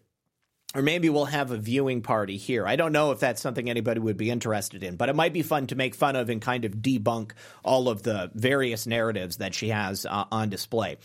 or 0.75 0.81
maybe 0.81 1.09
we'll 1.09 1.25
have 1.25 1.51
a 1.51 1.57
viewing 1.57 2.01
party 2.01 2.35
here. 2.35 2.67
I 2.67 2.75
don't 2.75 2.91
know 2.91 3.11
if 3.11 3.21
that's 3.21 3.41
something 3.41 3.69
anybody 3.69 4.01
would 4.01 4.17
be 4.17 4.29
interested 4.29 4.83
in, 4.83 4.97
but 4.97 5.07
it 5.07 5.15
might 5.15 5.31
be 5.31 5.41
fun 5.41 5.67
to 5.67 5.75
make 5.75 5.95
fun 5.95 6.17
of 6.17 6.29
and 6.29 6.41
kind 6.41 6.65
of 6.65 6.73
debunk 6.73 7.31
all 7.63 7.87
of 7.87 8.03
the 8.03 8.29
various 8.33 8.85
narratives 8.85 9.37
that 9.37 9.53
she 9.53 9.69
has 9.69 10.05
uh, 10.05 10.25
on 10.31 10.49
display. 10.49 10.97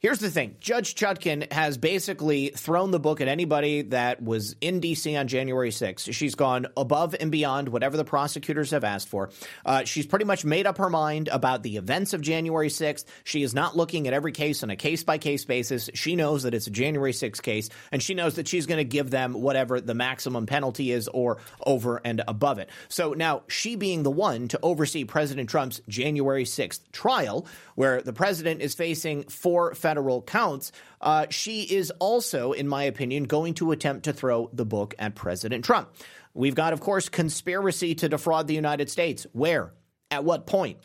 Here's 0.00 0.18
the 0.18 0.30
thing 0.30 0.56
Judge 0.60 0.94
Chutkan 0.94 1.52
has 1.52 1.76
basically 1.76 2.48
thrown 2.56 2.90
the 2.90 2.98
book 2.98 3.20
at 3.20 3.28
anybody 3.28 3.82
that 3.82 4.22
was 4.22 4.56
in 4.62 4.80
D.C. 4.80 5.14
on 5.14 5.28
January 5.28 5.68
6th. 5.68 6.14
She's 6.14 6.34
gone 6.34 6.68
above 6.74 7.14
and 7.20 7.30
beyond 7.30 7.68
whatever 7.68 7.98
the 7.98 8.04
prosecutors 8.04 8.70
have 8.70 8.82
asked 8.82 9.10
for. 9.10 9.28
Uh, 9.66 9.84
she's 9.84 10.06
pretty 10.06 10.24
much 10.24 10.42
made 10.42 10.66
up 10.66 10.78
her 10.78 10.88
mind 10.88 11.28
about 11.28 11.62
the 11.62 11.76
events 11.76 12.14
of 12.14 12.22
January 12.22 12.70
6th. 12.70 13.04
She 13.24 13.42
is 13.42 13.52
not 13.52 13.76
looking 13.76 14.08
at 14.08 14.14
every 14.14 14.32
case 14.32 14.62
on 14.62 14.70
a 14.70 14.76
case 14.76 15.04
by 15.04 15.18
case 15.18 15.44
basis. 15.44 15.90
She 15.92 16.16
knows 16.16 16.44
that 16.44 16.54
it's 16.54 16.66
a 16.66 16.70
January 16.70 17.12
6th 17.12 17.42
case, 17.42 17.68
and 17.92 18.02
she 18.02 18.14
knows 18.14 18.36
that 18.36 18.48
she's 18.48 18.64
going 18.64 18.78
to 18.78 18.84
give 18.84 19.10
them 19.10 19.34
whatever 19.34 19.82
the 19.82 19.92
maximum 19.92 20.46
penalty 20.46 20.92
is 20.92 21.08
or 21.08 21.36
over 21.66 22.00
and 22.06 22.22
above 22.26 22.58
it. 22.58 22.70
So 22.88 23.12
now, 23.12 23.42
she 23.48 23.76
being 23.76 24.02
the 24.02 24.10
one 24.10 24.48
to 24.48 24.58
oversee 24.62 25.04
President 25.04 25.50
Trump's 25.50 25.82
January 25.88 26.44
6th 26.44 26.90
trial, 26.90 27.46
where 27.74 28.00
the 28.00 28.14
president 28.14 28.62
is 28.62 28.74
facing 28.74 29.24
four 29.24 29.74
federal 29.74 29.89
counts, 30.26 30.72
uh, 31.00 31.26
she 31.30 31.62
is 31.62 31.90
also, 31.98 32.52
in 32.52 32.68
my 32.68 32.84
opinion, 32.84 33.24
going 33.24 33.54
to 33.54 33.72
attempt 33.72 34.04
to 34.04 34.12
throw 34.12 34.50
the 34.52 34.64
book 34.64 34.94
at 34.98 35.14
President 35.14 35.64
Trump. 35.64 35.90
We've 36.34 36.54
got, 36.54 36.72
of 36.72 36.80
course, 36.80 37.08
conspiracy 37.08 37.94
to 37.96 38.08
defraud 38.08 38.46
the 38.46 38.54
United 38.54 38.90
States. 38.90 39.26
Where? 39.32 39.72
At 40.10 40.24
what 40.24 40.46
point? 40.46 40.78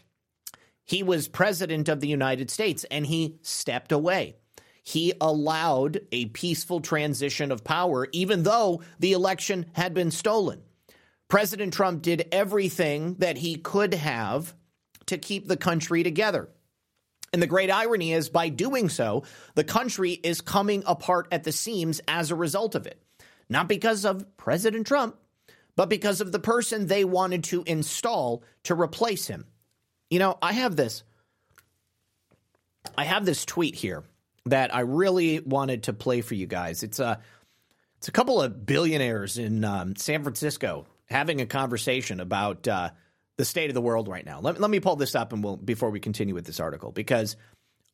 He 0.84 1.04
was 1.04 1.28
president 1.28 1.90
of 1.90 2.00
the 2.00 2.08
United 2.08 2.52
States 2.52 2.84
and 2.86 3.06
he 3.06 3.38
stepped 3.42 3.92
away. 3.92 4.36
He 4.84 5.14
allowed 5.20 6.02
a 6.12 6.26
peaceful 6.28 6.80
transition 6.80 7.52
of 7.52 7.64
power, 7.64 8.08
even 8.12 8.44
though 8.44 8.84
the 9.00 9.14
election 9.14 9.66
had 9.74 9.96
been 9.96 10.12
stolen. 10.12 10.62
President 11.28 11.74
Trump 11.74 12.04
did 12.04 12.28
everything 12.32 13.16
that 13.16 13.38
he 13.38 13.56
could 13.56 13.96
have 13.96 14.54
to 15.08 15.18
keep 15.18 15.48
the 15.48 15.58
country 15.58 16.04
together. 16.04 16.50
And 17.36 17.42
the 17.42 17.48
great 17.48 17.70
irony 17.70 18.14
is, 18.14 18.30
by 18.30 18.48
doing 18.48 18.88
so, 18.88 19.26
the 19.56 19.66
country 19.66 20.12
is 20.12 20.40
coming 20.40 20.84
apart 20.86 21.28
at 21.34 21.44
the 21.44 21.52
seams 21.52 22.00
as 22.08 22.32
a 22.32 22.36
result 22.36 22.76
of 22.76 22.88
it. 22.88 22.98
Not 23.50 23.68
because 23.68 24.06
of 24.06 24.38
President 24.38 24.88
Trump, 24.88 25.18
but 25.76 25.90
because 25.90 26.22
of 26.22 26.32
the 26.32 26.40
person 26.40 26.88
they 26.88 27.04
wanted 27.04 27.44
to 27.44 27.62
install 27.68 28.42
to 28.64 28.74
replace 28.74 29.28
him. 29.28 29.48
You 30.10 30.20
know, 30.20 30.38
I 30.42 30.54
have 30.54 30.78
this. 30.78 31.04
I 32.98 33.04
have 33.04 33.26
this 33.26 33.44
tweet 33.44 33.76
here 33.76 34.06
that 34.46 34.74
I 34.74 34.80
really 34.80 35.42
wanted 35.42 35.84
to 35.84 35.92
play 35.92 36.22
for 36.22 36.36
you 36.36 36.48
guys. 36.48 36.84
It's 36.84 37.00
a, 37.00 37.20
it's 37.98 38.08
a 38.08 38.14
couple 38.14 38.42
of 38.42 38.66
billionaires 38.66 39.38
in 39.38 39.66
um, 39.66 39.98
San 39.98 40.24
Francisco 40.24 40.86
having 41.08 41.42
a 41.42 41.46
conversation 41.46 42.22
about 42.22 42.66
uh, 42.66 42.92
the 43.38 43.46
state 43.46 43.70
of 43.70 43.74
the 43.74 43.82
world 43.82 44.08
right 44.08 44.26
now. 44.26 44.40
Let, 44.40 44.60
let 44.60 44.70
me 44.70 44.80
pull 44.80 44.96
this 44.96 45.16
up 45.16 45.34
and 45.34 45.44
we'll 45.44 45.58
before 45.58 45.90
we 45.90 46.00
continue 46.00 46.34
with 46.34 46.46
this 46.46 46.60
article 46.60 46.92
because 46.92 47.36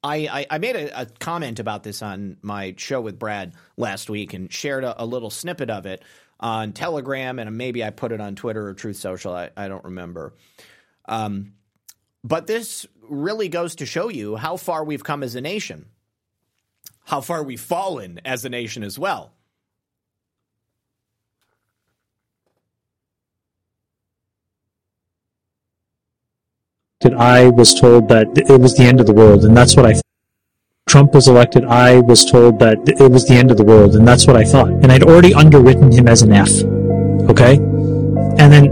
I, 0.03 0.15
I, 0.31 0.45
I 0.51 0.57
made 0.57 0.75
a, 0.75 1.01
a, 1.01 1.05
comment 1.05 1.59
about 1.59 1.83
this 1.83 2.01
on 2.01 2.37
my 2.41 2.75
show 2.77 3.01
with 3.01 3.19
Brad 3.19 3.53
last 3.77 4.09
week 4.09 4.33
and 4.33 4.51
shared 4.51 4.83
a, 4.83 5.03
a, 5.03 5.05
little 5.05 5.29
snippet 5.29 5.69
of 5.69 5.85
it 5.85 6.03
on 6.39 6.73
Telegram 6.73 7.39
and 7.39 7.57
maybe 7.57 7.83
I 7.83 7.91
put 7.91 8.11
it 8.11 8.21
on 8.21 8.35
Twitter 8.35 8.67
or 8.67 8.73
Truth 8.73 8.97
Social. 8.97 9.33
I, 9.33 9.49
I 9.55 9.67
don't 9.67 9.83
remember. 9.83 10.33
Um, 11.05 11.53
but 12.23 12.47
this 12.47 12.85
really 13.01 13.49
goes 13.49 13.75
to 13.75 13.85
show 13.85 14.09
you 14.09 14.35
how 14.35 14.57
far 14.57 14.83
we've 14.83 15.03
come 15.03 15.23
as 15.23 15.35
a 15.35 15.41
nation, 15.41 15.87
how 17.05 17.21
far 17.21 17.43
we've 17.43 17.61
fallen 17.61 18.21
as 18.25 18.45
a 18.45 18.49
nation 18.49 18.83
as 18.83 18.97
well. 18.97 19.33
I 27.21 27.49
was 27.49 27.75
told 27.75 28.09
that 28.09 28.25
it 28.35 28.59
was 28.59 28.73
the 28.73 28.83
end 28.83 28.99
of 28.99 29.05
the 29.05 29.13
world, 29.13 29.45
and 29.45 29.55
that's 29.55 29.75
what 29.75 29.85
I. 29.85 29.91
Th- 29.91 30.01
Trump 30.89 31.13
was 31.13 31.27
elected, 31.27 31.63
I 31.65 31.99
was 31.99 32.25
told 32.25 32.57
that 32.59 32.77
it 32.87 33.11
was 33.11 33.27
the 33.27 33.35
end 33.35 33.51
of 33.51 33.57
the 33.57 33.63
world, 33.63 33.95
and 33.95 34.07
that's 34.07 34.25
what 34.25 34.35
I 34.35 34.43
thought. 34.43 34.69
And 34.69 34.91
I'd 34.91 35.03
already 35.03 35.31
underwritten 35.31 35.91
him 35.91 36.07
as 36.07 36.23
an 36.23 36.33
F. 36.33 36.49
Okay, 37.29 37.57
and 38.41 38.51
then 38.51 38.65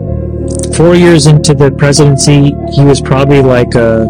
four 0.74 0.96
years 0.96 1.28
into 1.28 1.54
the 1.54 1.72
presidency, 1.72 2.52
he 2.74 2.84
was 2.84 3.02
probably 3.02 3.44
like 3.44 3.76
a 3.76 4.10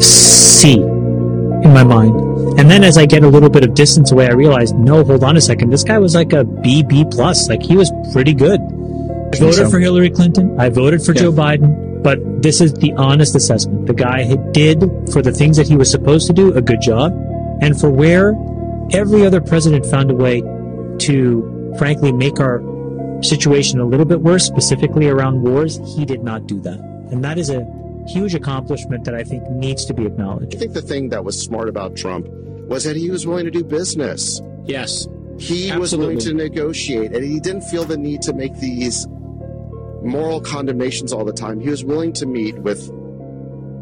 C 0.00 0.74
in 0.74 1.72
my 1.72 1.84
mind. 1.84 2.18
And 2.58 2.68
then 2.68 2.82
as 2.82 2.98
I 2.98 3.06
get 3.06 3.22
a 3.22 3.28
little 3.28 3.48
bit 3.48 3.62
of 3.62 3.74
distance 3.74 4.10
away, 4.10 4.26
I 4.26 4.32
realized, 4.32 4.74
no, 4.74 5.04
hold 5.04 5.22
on 5.22 5.36
a 5.36 5.40
second. 5.40 5.70
This 5.70 5.84
guy 5.84 5.98
was 5.98 6.16
like 6.16 6.32
a 6.32 6.42
B, 6.42 6.82
B 6.82 7.04
plus. 7.08 7.48
Like 7.48 7.62
he 7.62 7.76
was 7.76 7.92
pretty 8.12 8.34
good. 8.34 8.60
I 8.60 9.38
voted 9.38 9.54
so. 9.54 9.70
for 9.70 9.78
Hillary 9.78 10.10
Clinton. 10.10 10.58
I 10.58 10.68
voted 10.68 11.00
for 11.02 11.14
yeah. 11.14 11.22
Joe 11.22 11.32
Biden. 11.32 11.87
But 12.02 12.42
this 12.42 12.60
is 12.60 12.72
the 12.74 12.92
honest 12.92 13.34
assessment. 13.34 13.86
The 13.86 13.94
guy 13.94 14.36
did, 14.52 14.80
for 15.12 15.22
the 15.22 15.32
things 15.32 15.56
that 15.56 15.66
he 15.66 15.76
was 15.76 15.90
supposed 15.90 16.26
to 16.28 16.32
do, 16.32 16.54
a 16.54 16.62
good 16.62 16.80
job. 16.80 17.12
And 17.60 17.78
for 17.78 17.90
where 17.90 18.34
every 18.92 19.26
other 19.26 19.40
president 19.40 19.84
found 19.84 20.10
a 20.10 20.14
way 20.14 20.40
to, 20.40 21.74
frankly, 21.78 22.12
make 22.12 22.40
our 22.40 22.62
situation 23.22 23.80
a 23.80 23.84
little 23.84 24.06
bit 24.06 24.20
worse, 24.20 24.44
specifically 24.44 25.08
around 25.08 25.42
wars, 25.42 25.78
he 25.96 26.04
did 26.04 26.22
not 26.22 26.46
do 26.46 26.60
that. 26.60 26.78
And 27.10 27.24
that 27.24 27.38
is 27.38 27.50
a 27.50 27.66
huge 28.06 28.34
accomplishment 28.34 29.04
that 29.04 29.14
I 29.14 29.24
think 29.24 29.48
needs 29.50 29.84
to 29.86 29.94
be 29.94 30.06
acknowledged. 30.06 30.54
I 30.54 30.58
think 30.58 30.72
the 30.72 30.82
thing 30.82 31.08
that 31.10 31.24
was 31.24 31.40
smart 31.40 31.68
about 31.68 31.96
Trump 31.96 32.28
was 32.68 32.84
that 32.84 32.96
he 32.96 33.10
was 33.10 33.26
willing 33.26 33.44
to 33.44 33.50
do 33.50 33.64
business. 33.64 34.40
Yes. 34.64 35.06
He 35.38 35.70
Absolutely. 35.70 35.78
was 35.78 35.96
willing 35.96 36.18
to 36.18 36.34
negotiate, 36.34 37.12
and 37.12 37.24
he 37.24 37.40
didn't 37.40 37.62
feel 37.62 37.84
the 37.84 37.96
need 37.96 38.22
to 38.22 38.32
make 38.32 38.54
these 38.56 39.06
moral 40.02 40.40
condemnations 40.40 41.12
all 41.12 41.24
the 41.24 41.32
time. 41.32 41.60
He 41.60 41.68
was 41.68 41.84
willing 41.84 42.12
to 42.14 42.26
meet 42.26 42.58
with 42.58 42.88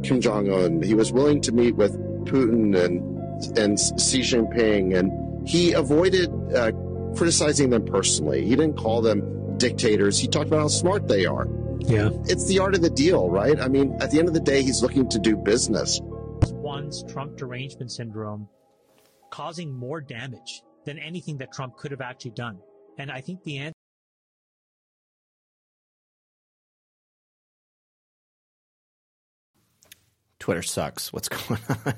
Kim 0.02 0.20
Jong 0.20 0.50
Un. 0.50 0.83
He 0.83 0.94
was 0.94 1.12
willing 1.12 1.40
to 1.42 1.52
meet 1.52 1.76
with 1.76 1.92
Putin 2.24 2.76
and 2.76 3.59
and 3.59 3.79
Xi 3.79 4.20
Jinping, 4.20 4.96
and 4.96 5.46
he 5.46 5.72
avoided 5.72 6.31
uh, 6.55 6.72
criticizing 7.14 7.70
them 7.70 7.85
personally. 7.85 8.44
He 8.44 8.57
didn't 8.57 8.79
call 8.79 9.02
them 9.02 9.59
dictators. 9.59 10.18
He 10.18 10.26
talked 10.26 10.46
about 10.48 10.61
how 10.61 10.68
smart 10.68 11.07
they 11.07 11.26
are. 11.26 11.46
Yeah, 11.81 12.11
it's 12.24 12.46
the 12.46 12.59
art 12.61 12.74
of 12.74 12.83
the 12.83 12.90
deal, 12.90 13.29
right? 13.29 13.61
I 13.61 13.68
mean, 13.68 13.96
at 14.00 14.11
the 14.11 14.18
end 14.18 14.29
of 14.29 14.35
the 14.35 14.40
day, 14.40 14.62
he's 14.62 14.83
looking 14.83 15.09
to 15.11 15.18
do 15.18 15.37
business. 15.37 16.00
One's 16.52 17.05
Trump 17.05 17.37
derangement 17.37 17.92
syndrome 17.92 18.48
causing 19.31 19.72
more 19.72 20.00
damage 20.00 20.62
than 20.85 20.98
anything 20.98 21.37
that 21.38 21.52
Trump 21.52 21.76
could 21.76 21.90
have 21.90 22.00
actually 22.00 22.31
done. 22.31 22.59
And 22.98 23.11
I 23.11 23.20
think 23.20 23.42
the 23.42 23.59
answer 23.59 23.76
Twitter 30.46 30.62
sucks. 30.62 31.12
What's 31.12 31.28
going 31.48 31.61
on? 31.68 31.94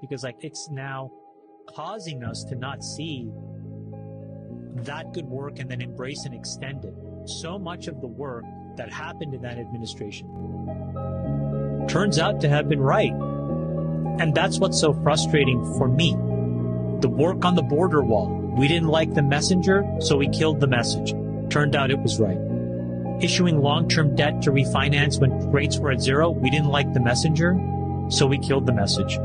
because 0.00 0.22
like 0.22 0.36
it's 0.42 0.70
now 0.70 1.10
causing 1.74 2.22
us 2.22 2.44
to 2.44 2.54
not 2.54 2.84
see 2.84 3.28
that 4.76 5.12
good 5.12 5.24
work 5.24 5.58
and 5.58 5.68
then 5.68 5.80
embrace 5.80 6.24
and 6.24 6.32
extend 6.32 6.84
it. 6.84 6.94
So 7.26 7.58
much 7.58 7.88
of 7.88 8.00
the 8.00 8.06
work 8.06 8.44
that 8.76 8.92
happened 8.92 9.34
in 9.34 9.42
that 9.42 9.58
administration 9.58 10.28
turns 11.88 12.20
out 12.20 12.40
to 12.42 12.48
have 12.48 12.68
been 12.68 12.80
right. 12.80 13.27
And 14.18 14.34
that's 14.34 14.58
what's 14.58 14.80
so 14.80 14.92
frustrating 15.02 15.62
for 15.76 15.88
me. 15.88 16.12
The 17.00 17.08
work 17.08 17.44
on 17.44 17.54
the 17.54 17.62
border 17.62 18.02
wall. 18.02 18.28
We 18.28 18.68
didn't 18.68 18.88
like 18.88 19.14
the 19.14 19.22
messenger, 19.22 19.84
so 20.00 20.16
we 20.16 20.28
killed 20.28 20.60
the 20.60 20.66
message. 20.66 21.14
Turned 21.50 21.76
out 21.76 21.90
it 21.90 22.00
was 22.00 22.18
right. 22.18 22.38
Issuing 23.22 23.60
long-term 23.60 24.16
debt 24.16 24.42
to 24.42 24.50
refinance 24.50 25.20
when 25.20 25.50
rates 25.50 25.78
were 25.78 25.92
at 25.92 26.00
zero. 26.00 26.30
We 26.30 26.50
didn't 26.50 26.68
like 26.68 26.92
the 26.92 27.00
messenger, 27.00 27.56
so 28.08 28.26
we 28.26 28.38
killed 28.38 28.66
the 28.66 28.72
message 28.72 29.18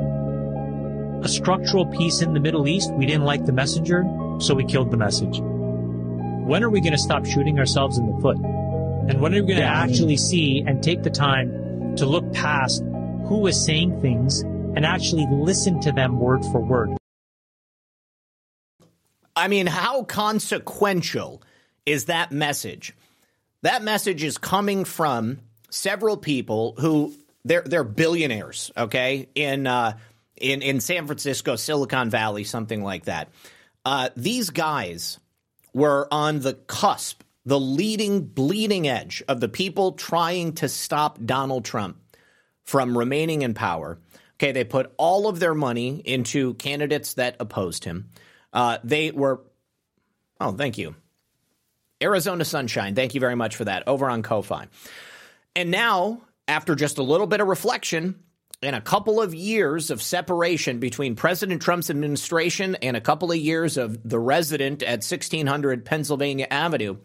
a 1.23 1.29
structural 1.29 1.85
peace 1.85 2.21
in 2.21 2.33
the 2.33 2.39
Middle 2.39 2.67
East. 2.67 2.93
We 2.93 3.05
didn't 3.05 3.23
like 3.23 3.45
the 3.45 3.53
messenger, 3.53 4.03
so 4.39 4.53
we 4.53 4.65
killed 4.65 4.91
the 4.91 4.97
message. 4.97 5.39
When 5.39 6.63
are 6.63 6.69
we 6.69 6.81
going 6.81 6.93
to 6.93 6.99
stop 6.99 7.25
shooting 7.25 7.59
ourselves 7.59 7.97
in 7.97 8.11
the 8.11 8.21
foot? 8.21 8.37
And 8.37 9.21
when 9.21 9.33
are 9.33 9.41
we 9.41 9.47
going 9.47 9.61
to 9.61 9.65
actually 9.65 10.17
see 10.17 10.63
and 10.67 10.83
take 10.83 11.03
the 11.03 11.09
time 11.09 11.95
to 11.95 12.05
look 12.05 12.33
past 12.33 12.83
who 13.27 13.47
is 13.47 13.63
saying 13.63 14.01
things 14.01 14.43
and 14.75 14.85
actually 14.85 15.27
listen 15.29 15.79
to 15.81 15.91
them 15.91 16.19
word 16.19 16.43
for 16.45 16.59
word? 16.59 16.97
I 19.35 19.47
mean, 19.47 19.65
how 19.67 20.03
consequential 20.03 21.41
is 21.85 22.05
that 22.05 22.31
message? 22.31 22.93
That 23.63 23.83
message 23.83 24.23
is 24.23 24.37
coming 24.37 24.85
from 24.85 25.39
several 25.69 26.17
people 26.17 26.75
who 26.77 27.13
they're 27.45 27.63
they're 27.63 27.83
billionaires, 27.83 28.71
okay? 28.77 29.27
In 29.35 29.67
uh, 29.67 29.97
in 30.37 30.61
in 30.61 30.79
San 30.79 31.07
Francisco, 31.07 31.55
Silicon 31.55 32.09
Valley, 32.09 32.43
something 32.43 32.83
like 32.83 33.05
that. 33.05 33.29
Uh, 33.85 34.09
these 34.15 34.49
guys 34.49 35.19
were 35.73 36.07
on 36.11 36.39
the 36.39 36.53
cusp, 36.53 37.21
the 37.45 37.59
leading, 37.59 38.21
bleeding 38.21 38.87
edge 38.87 39.23
of 39.27 39.39
the 39.39 39.49
people 39.49 39.93
trying 39.93 40.53
to 40.53 40.69
stop 40.69 41.19
Donald 41.23 41.65
Trump 41.65 41.97
from 42.63 42.97
remaining 42.97 43.41
in 43.41 43.53
power. 43.53 43.97
Okay, 44.43 44.51
they 44.51 44.65
put 44.65 44.93
all 44.97 45.29
of 45.29 45.39
their 45.39 45.53
money 45.53 46.01
into 46.03 46.55
candidates 46.55 47.13
that 47.13 47.37
opposed 47.39 47.85
him. 47.85 48.09
Uh, 48.51 48.77
they 48.83 49.09
were, 49.09 49.39
oh, 50.41 50.51
thank 50.51 50.77
you. 50.77 50.95
Arizona 52.01 52.43
Sunshine, 52.43 52.93
thank 52.93 53.13
you 53.13 53.21
very 53.21 53.37
much 53.37 53.55
for 53.55 53.63
that 53.63 53.87
over 53.87 54.09
on 54.09 54.21
Ko-Fi. 54.21 54.67
And 55.55 55.71
now, 55.71 56.23
after 56.45 56.75
just 56.75 56.97
a 56.97 57.03
little 57.03 57.25
bit 57.25 57.39
of 57.39 57.47
reflection, 57.47 58.21
and 58.61 58.75
a 58.75 58.81
couple 58.81 59.21
of 59.21 59.33
years 59.33 59.89
of 59.89 60.01
separation 60.01 60.79
between 60.79 61.15
President 61.15 61.61
Trump's 61.61 61.89
administration 61.89 62.75
and 62.75 62.97
a 62.97 63.01
couple 63.01 63.31
of 63.31 63.37
years 63.37 63.77
of 63.77 63.97
the 64.03 64.19
resident 64.19 64.83
at 64.83 65.05
1600 65.05 65.85
Pennsylvania 65.85 66.47
Avenue, 66.51 66.97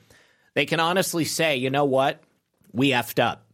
they 0.55 0.66
can 0.66 0.81
honestly 0.81 1.24
say, 1.24 1.57
you 1.57 1.70
know 1.70 1.85
what? 1.85 2.20
We 2.72 2.90
effed 2.90 3.22
up. 3.22 3.46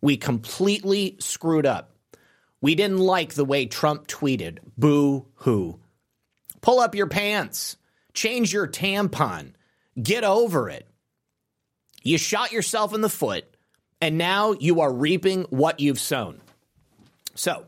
We 0.00 0.16
completely 0.16 1.16
screwed 1.18 1.66
up. 1.66 1.95
We 2.66 2.74
didn't 2.74 2.98
like 2.98 3.34
the 3.34 3.44
way 3.44 3.66
Trump 3.66 4.08
tweeted. 4.08 4.58
Boo 4.76 5.26
hoo. 5.36 5.78
Pull 6.62 6.80
up 6.80 6.96
your 6.96 7.06
pants. 7.06 7.76
Change 8.12 8.52
your 8.52 8.66
tampon. 8.66 9.52
Get 10.02 10.24
over 10.24 10.68
it. 10.68 10.84
You 12.02 12.18
shot 12.18 12.50
yourself 12.50 12.92
in 12.92 13.02
the 13.02 13.08
foot, 13.08 13.44
and 14.00 14.18
now 14.18 14.50
you 14.50 14.80
are 14.80 14.92
reaping 14.92 15.44
what 15.44 15.78
you've 15.78 16.00
sown. 16.00 16.40
So, 17.36 17.66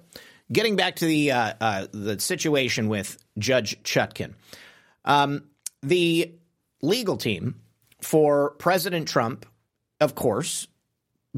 getting 0.50 0.74
back 0.74 0.96
to 0.96 1.06
the 1.06 1.30
uh, 1.30 1.52
uh, 1.60 1.86
the 1.92 2.18
situation 2.18 2.88
with 2.88 3.18
Judge 3.38 3.80
Chutkan, 3.84 4.34
um, 5.04 5.44
the 5.80 6.34
legal 6.82 7.18
team 7.18 7.60
for 8.02 8.50
President 8.54 9.06
Trump, 9.06 9.46
of 10.00 10.16
course, 10.16 10.66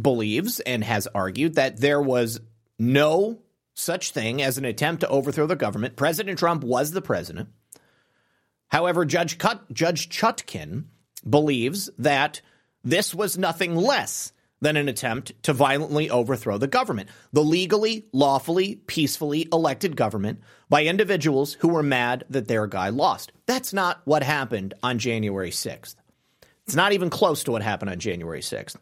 believes 0.01 0.61
and 0.61 0.83
has 0.83 1.07
argued 1.09 1.57
that 1.57 1.77
there 1.77 2.01
was 2.01 2.41
no 2.79 3.43
such 3.81 4.11
thing 4.11 4.43
as 4.43 4.59
an 4.59 4.65
attempt 4.65 5.01
to 5.01 5.09
overthrow 5.09 5.47
the 5.47 5.57
government. 5.57 5.97
President 5.97 6.39
Trump 6.39 6.63
was 6.63 6.93
the 6.93 7.03
president. 7.03 7.49
However, 8.69 9.05
Judge, 9.05 9.39
Cut- 9.39 9.73
Judge 9.73 10.09
Chutkan 10.09 10.85
believes 11.29 11.91
that 11.99 12.41
this 12.85 13.15
was 13.15 13.37
nothing 13.37 13.75
less 13.75 14.33
than 14.61 14.77
an 14.77 14.89
attempt 14.89 15.33
to 15.43 15.53
violently 15.53 16.11
overthrow 16.11 16.59
the 16.59 16.67
government, 16.67 17.09
the 17.33 17.43
legally, 17.43 18.07
lawfully, 18.13 18.77
peacefully 18.87 19.49
elected 19.53 19.97
government 19.97 20.41
by 20.69 20.85
individuals 20.85 21.55
who 21.55 21.69
were 21.69 21.83
mad 21.83 22.25
that 22.29 22.47
their 22.47 22.67
guy 22.67 22.91
lost. 22.91 23.33
That's 23.47 23.73
not 23.73 24.01
what 24.05 24.23
happened 24.23 24.75
on 24.83 24.99
January 24.99 25.51
6th. 25.51 25.97
It's 26.67 26.77
not 26.77 26.93
even 26.93 27.11
close 27.11 27.45
to 27.45 27.53
what 27.53 27.63
happened 27.63 27.91
on 27.91 27.99
January 27.99 28.43
6th. 28.43 28.77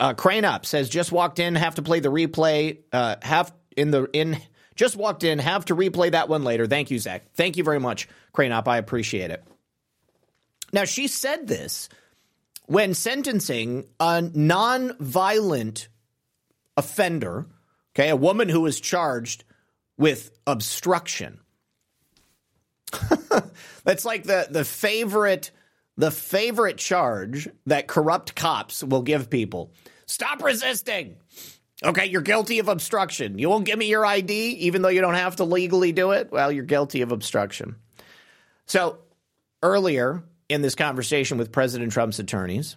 Uh, 0.00 0.14
Crane 0.14 0.46
Up 0.46 0.64
says 0.64 0.88
just 0.88 1.12
walked 1.12 1.38
in, 1.38 1.54
have 1.54 1.74
to 1.74 1.82
play 1.82 2.00
the 2.00 2.10
replay, 2.10 2.78
uh, 2.92 3.16
have 3.22 3.52
in 3.76 3.90
the 3.90 4.08
in 4.12 4.38
just 4.74 4.96
walked 4.96 5.24
in, 5.24 5.38
have 5.38 5.66
to 5.66 5.76
replay 5.76 6.10
that 6.12 6.28
one 6.28 6.44
later. 6.44 6.66
Thank 6.66 6.90
you, 6.90 6.98
Zak. 6.98 7.32
Thank 7.34 7.56
you 7.56 7.64
very 7.64 7.80
much, 7.80 8.08
Crane 8.32 8.52
Up. 8.52 8.68
I 8.68 8.78
appreciate 8.78 9.30
it. 9.30 9.44
Now 10.72 10.84
she 10.84 11.08
said 11.08 11.46
this 11.46 11.88
when 12.66 12.94
sentencing 12.94 13.86
a 14.00 14.22
non-violent 14.22 15.88
offender, 16.76 17.46
okay, 17.94 18.08
a 18.08 18.16
woman 18.16 18.48
who 18.48 18.62
was 18.62 18.80
charged 18.80 19.44
with 19.98 20.30
obstruction. 20.46 21.40
That's 23.84 24.04
like 24.04 24.24
the 24.24 24.46
the 24.50 24.64
favorite 24.64 25.50
the 25.96 26.10
favorite 26.10 26.78
charge 26.78 27.48
that 27.66 27.86
corrupt 27.86 28.34
cops 28.34 28.82
will 28.82 29.02
give 29.02 29.28
people. 29.28 29.72
Stop 30.06 30.42
resisting. 30.42 31.16
Okay, 31.84 32.06
you're 32.06 32.22
guilty 32.22 32.58
of 32.58 32.68
obstruction. 32.68 33.38
You 33.38 33.48
won't 33.48 33.64
give 33.64 33.78
me 33.78 33.88
your 33.88 34.06
ID 34.06 34.32
even 34.32 34.82
though 34.82 34.88
you 34.88 35.00
don't 35.00 35.14
have 35.14 35.36
to 35.36 35.44
legally 35.44 35.92
do 35.92 36.12
it. 36.12 36.30
Well, 36.30 36.52
you're 36.52 36.64
guilty 36.64 37.02
of 37.02 37.10
obstruction. 37.10 37.76
So, 38.66 38.98
earlier 39.62 40.22
in 40.52 40.62
this 40.62 40.74
conversation 40.74 41.38
with 41.38 41.50
President 41.50 41.92
Trump's 41.92 42.18
attorneys. 42.18 42.76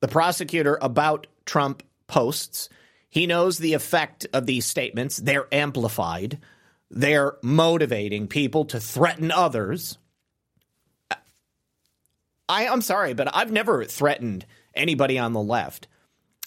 The 0.00 0.08
prosecutor 0.08 0.78
about 0.82 1.26
Trump 1.44 1.82
posts. 2.06 2.68
He 3.08 3.26
knows 3.26 3.58
the 3.58 3.74
effect 3.74 4.26
of 4.32 4.46
these 4.46 4.66
statements. 4.66 5.16
They're 5.16 5.46
amplified, 5.52 6.38
they're 6.90 7.36
motivating 7.42 8.28
people 8.28 8.64
to 8.66 8.80
threaten 8.80 9.30
others. 9.30 9.98
I, 12.48 12.68
I'm 12.68 12.82
sorry, 12.82 13.12
but 13.12 13.34
I've 13.34 13.50
never 13.50 13.84
threatened 13.84 14.46
anybody 14.74 15.18
on 15.18 15.32
the 15.32 15.42
left. 15.42 15.88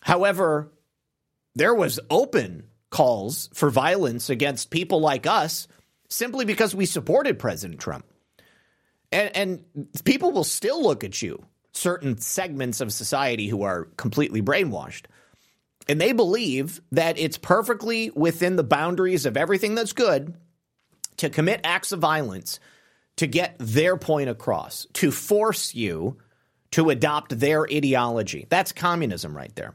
However, 0.02 0.72
there 1.60 1.76
was 1.76 2.00
open 2.10 2.64
calls 2.90 3.50
for 3.54 3.70
violence 3.70 4.30
against 4.30 4.70
people 4.70 5.02
like 5.02 5.28
us 5.28 5.68
simply 6.08 6.46
because 6.46 6.74
we 6.74 6.86
supported 6.86 7.38
President 7.38 7.80
Trump. 7.80 8.06
And, 9.12 9.36
and 9.36 9.88
people 10.06 10.32
will 10.32 10.46
still 10.46 10.82
look 10.82 11.04
at 11.04 11.22
you, 11.22 11.44
certain 11.74 12.18
segments 12.18 12.80
of 12.80 12.94
society 12.94 13.48
who 13.48 13.64
are 13.64 13.90
completely 13.98 14.42
brainwashed. 14.42 15.06
And 15.90 16.00
they 16.00 16.14
believe 16.14 16.82
that 16.94 17.20
it's 17.20 17.38
perfectly 17.38 18.10
within 18.16 18.56
the 18.56 18.64
boundaries 18.64 19.26
of 19.26 19.36
everything 19.36 19.76
that's 19.76 19.94
good 19.94 20.36
to 21.18 21.30
commit 21.30 21.62
acts 21.66 21.92
of 21.92 22.00
violence 22.00 22.60
to 23.18 23.28
get 23.28 23.58
their 23.60 23.98
point 23.98 24.30
across, 24.30 24.88
to 24.94 25.12
force 25.12 25.76
you 25.76 26.20
to 26.72 26.90
adopt 26.90 27.38
their 27.38 27.64
ideology. 27.64 28.46
That's 28.50 28.72
communism 28.72 29.36
right 29.36 29.54
there. 29.56 29.74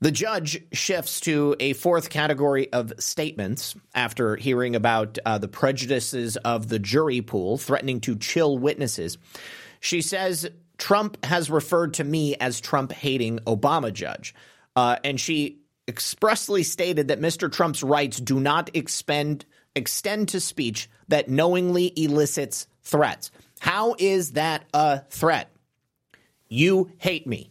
The 0.00 0.12
judge 0.12 0.62
shifts 0.72 1.20
to 1.22 1.56
a 1.58 1.72
fourth 1.72 2.08
category 2.08 2.72
of 2.72 2.92
statements 3.00 3.74
after 3.94 4.36
hearing 4.36 4.76
about 4.76 5.18
uh, 5.26 5.38
the 5.38 5.48
prejudices 5.48 6.36
of 6.36 6.68
the 6.68 6.78
jury 6.78 7.20
pool 7.20 7.58
threatening 7.58 8.00
to 8.02 8.16
chill 8.16 8.58
witnesses. 8.58 9.18
She 9.80 10.00
says 10.00 10.48
Trump 10.78 11.24
has 11.24 11.50
referred 11.50 11.94
to 11.94 12.04
me 12.04 12.36
as 12.36 12.60
Trump 12.60 12.92
hating 12.92 13.40
Obama 13.40 13.92
judge. 13.92 14.36
Uh, 14.76 14.96
and 15.02 15.18
she 15.18 15.58
expressly 15.88 16.62
stated 16.62 17.08
that 17.08 17.20
Mr. 17.20 17.50
Trump's 17.50 17.82
rights 17.82 18.20
do 18.20 18.38
not 18.38 18.70
expend, 18.74 19.46
extend 19.74 20.28
to 20.28 20.38
speech 20.38 20.88
that 21.08 21.28
knowingly 21.28 21.92
elicits 21.96 22.68
threats. 22.82 23.32
How 23.58 23.96
is 23.98 24.32
that 24.32 24.64
a 24.72 25.00
threat? 25.10 25.50
You 26.48 26.92
hate 26.98 27.26
me. 27.26 27.50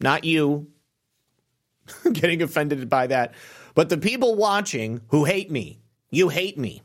Not 0.00 0.24
you 0.24 0.68
getting 2.12 2.42
offended 2.42 2.88
by 2.88 3.08
that, 3.08 3.34
but 3.74 3.88
the 3.88 3.98
people 3.98 4.34
watching 4.34 5.00
who 5.08 5.24
hate 5.24 5.50
me. 5.50 5.80
You 6.10 6.28
hate 6.28 6.58
me. 6.58 6.82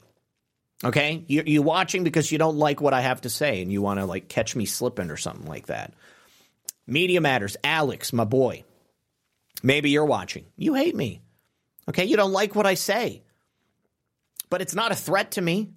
Okay? 0.83 1.23
You're, 1.27 1.45
you're 1.45 1.63
watching 1.63 2.03
because 2.03 2.31
you 2.31 2.37
don't 2.37 2.57
like 2.57 2.81
what 2.81 2.93
I 2.93 3.01
have 3.01 3.21
to 3.21 3.29
say 3.29 3.61
and 3.61 3.71
you 3.71 3.81
want 3.81 3.99
to 3.99 4.05
like 4.05 4.27
catch 4.27 4.55
me 4.55 4.65
slipping 4.65 5.09
or 5.09 5.17
something 5.17 5.47
like 5.47 5.67
that. 5.67 5.93
Media 6.85 7.21
Matters, 7.21 7.57
Alex, 7.63 8.13
my 8.13 8.25
boy. 8.25 8.63
Maybe 9.63 9.89
you're 9.89 10.05
watching. 10.05 10.45
You 10.57 10.75
hate 10.75 10.95
me. 10.95 11.21
Okay? 11.89 12.05
You 12.05 12.17
don't 12.17 12.33
like 12.33 12.55
what 12.55 12.67
I 12.67 12.75
say. 12.75 13.23
But 14.49 14.61
it's 14.61 14.75
not 14.75 14.91
a 14.91 14.95
threat 14.95 15.31
to 15.31 15.41
me. 15.41 15.71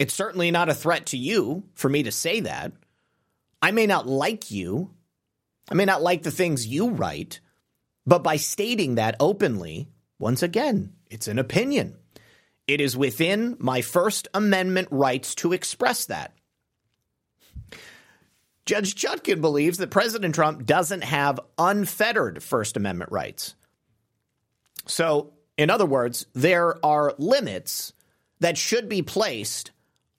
It's 0.00 0.14
certainly 0.14 0.50
not 0.50 0.68
a 0.68 0.74
threat 0.74 1.06
to 1.06 1.16
you 1.16 1.64
for 1.74 1.88
me 1.88 2.02
to 2.02 2.12
say 2.12 2.40
that. 2.40 2.72
I 3.62 3.70
may 3.70 3.86
not 3.86 4.08
like 4.08 4.50
you. 4.50 4.90
I 5.70 5.74
may 5.74 5.84
not 5.84 6.02
like 6.02 6.22
the 6.22 6.30
things 6.30 6.66
you 6.66 6.90
write, 6.90 7.40
but 8.06 8.22
by 8.22 8.36
stating 8.36 8.96
that 8.96 9.16
openly, 9.20 9.88
once 10.18 10.42
again, 10.42 10.92
it's 11.10 11.28
an 11.28 11.38
opinion. 11.38 11.96
It 12.66 12.80
is 12.80 12.96
within 12.96 13.56
my 13.58 13.82
First 13.82 14.28
Amendment 14.34 14.88
rights 14.90 15.34
to 15.36 15.52
express 15.52 16.06
that. 16.06 16.34
Judge 18.66 18.94
Chutkan 18.94 19.42
believes 19.42 19.78
that 19.78 19.90
President 19.90 20.34
Trump 20.34 20.64
doesn't 20.64 21.04
have 21.04 21.38
unfettered 21.58 22.42
First 22.42 22.76
Amendment 22.78 23.12
rights. 23.12 23.54
So, 24.86 25.34
in 25.58 25.68
other 25.68 25.86
words, 25.86 26.26
there 26.32 26.84
are 26.84 27.14
limits 27.18 27.92
that 28.40 28.56
should 28.56 28.88
be 28.88 29.02
placed 29.02 29.70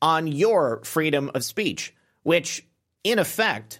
on 0.01 0.27
your 0.27 0.81
freedom 0.83 1.31
of 1.33 1.43
speech, 1.43 1.93
which 2.23 2.65
in 3.03 3.17
effect 3.17 3.79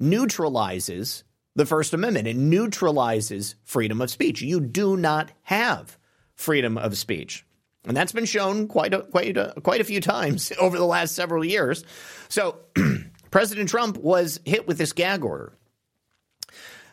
neutralizes 0.00 1.24
the 1.58 1.66
First 1.66 1.92
Amendment. 1.92 2.28
It 2.28 2.36
neutralizes 2.36 3.56
freedom 3.64 4.00
of 4.00 4.10
speech. 4.10 4.40
You 4.40 4.60
do 4.60 4.96
not 4.96 5.32
have 5.42 5.98
freedom 6.36 6.78
of 6.78 6.96
speech. 6.96 7.44
And 7.84 7.96
that's 7.96 8.12
been 8.12 8.26
shown 8.26 8.68
quite 8.68 8.94
a, 8.94 9.02
quite 9.02 9.36
a, 9.36 9.54
quite 9.62 9.80
a 9.80 9.84
few 9.84 10.00
times 10.00 10.52
over 10.60 10.78
the 10.78 10.86
last 10.86 11.16
several 11.16 11.44
years. 11.44 11.84
So 12.28 12.60
President 13.32 13.68
Trump 13.68 13.98
was 13.98 14.40
hit 14.44 14.68
with 14.68 14.78
this 14.78 14.92
gag 14.92 15.24
order. 15.24 15.57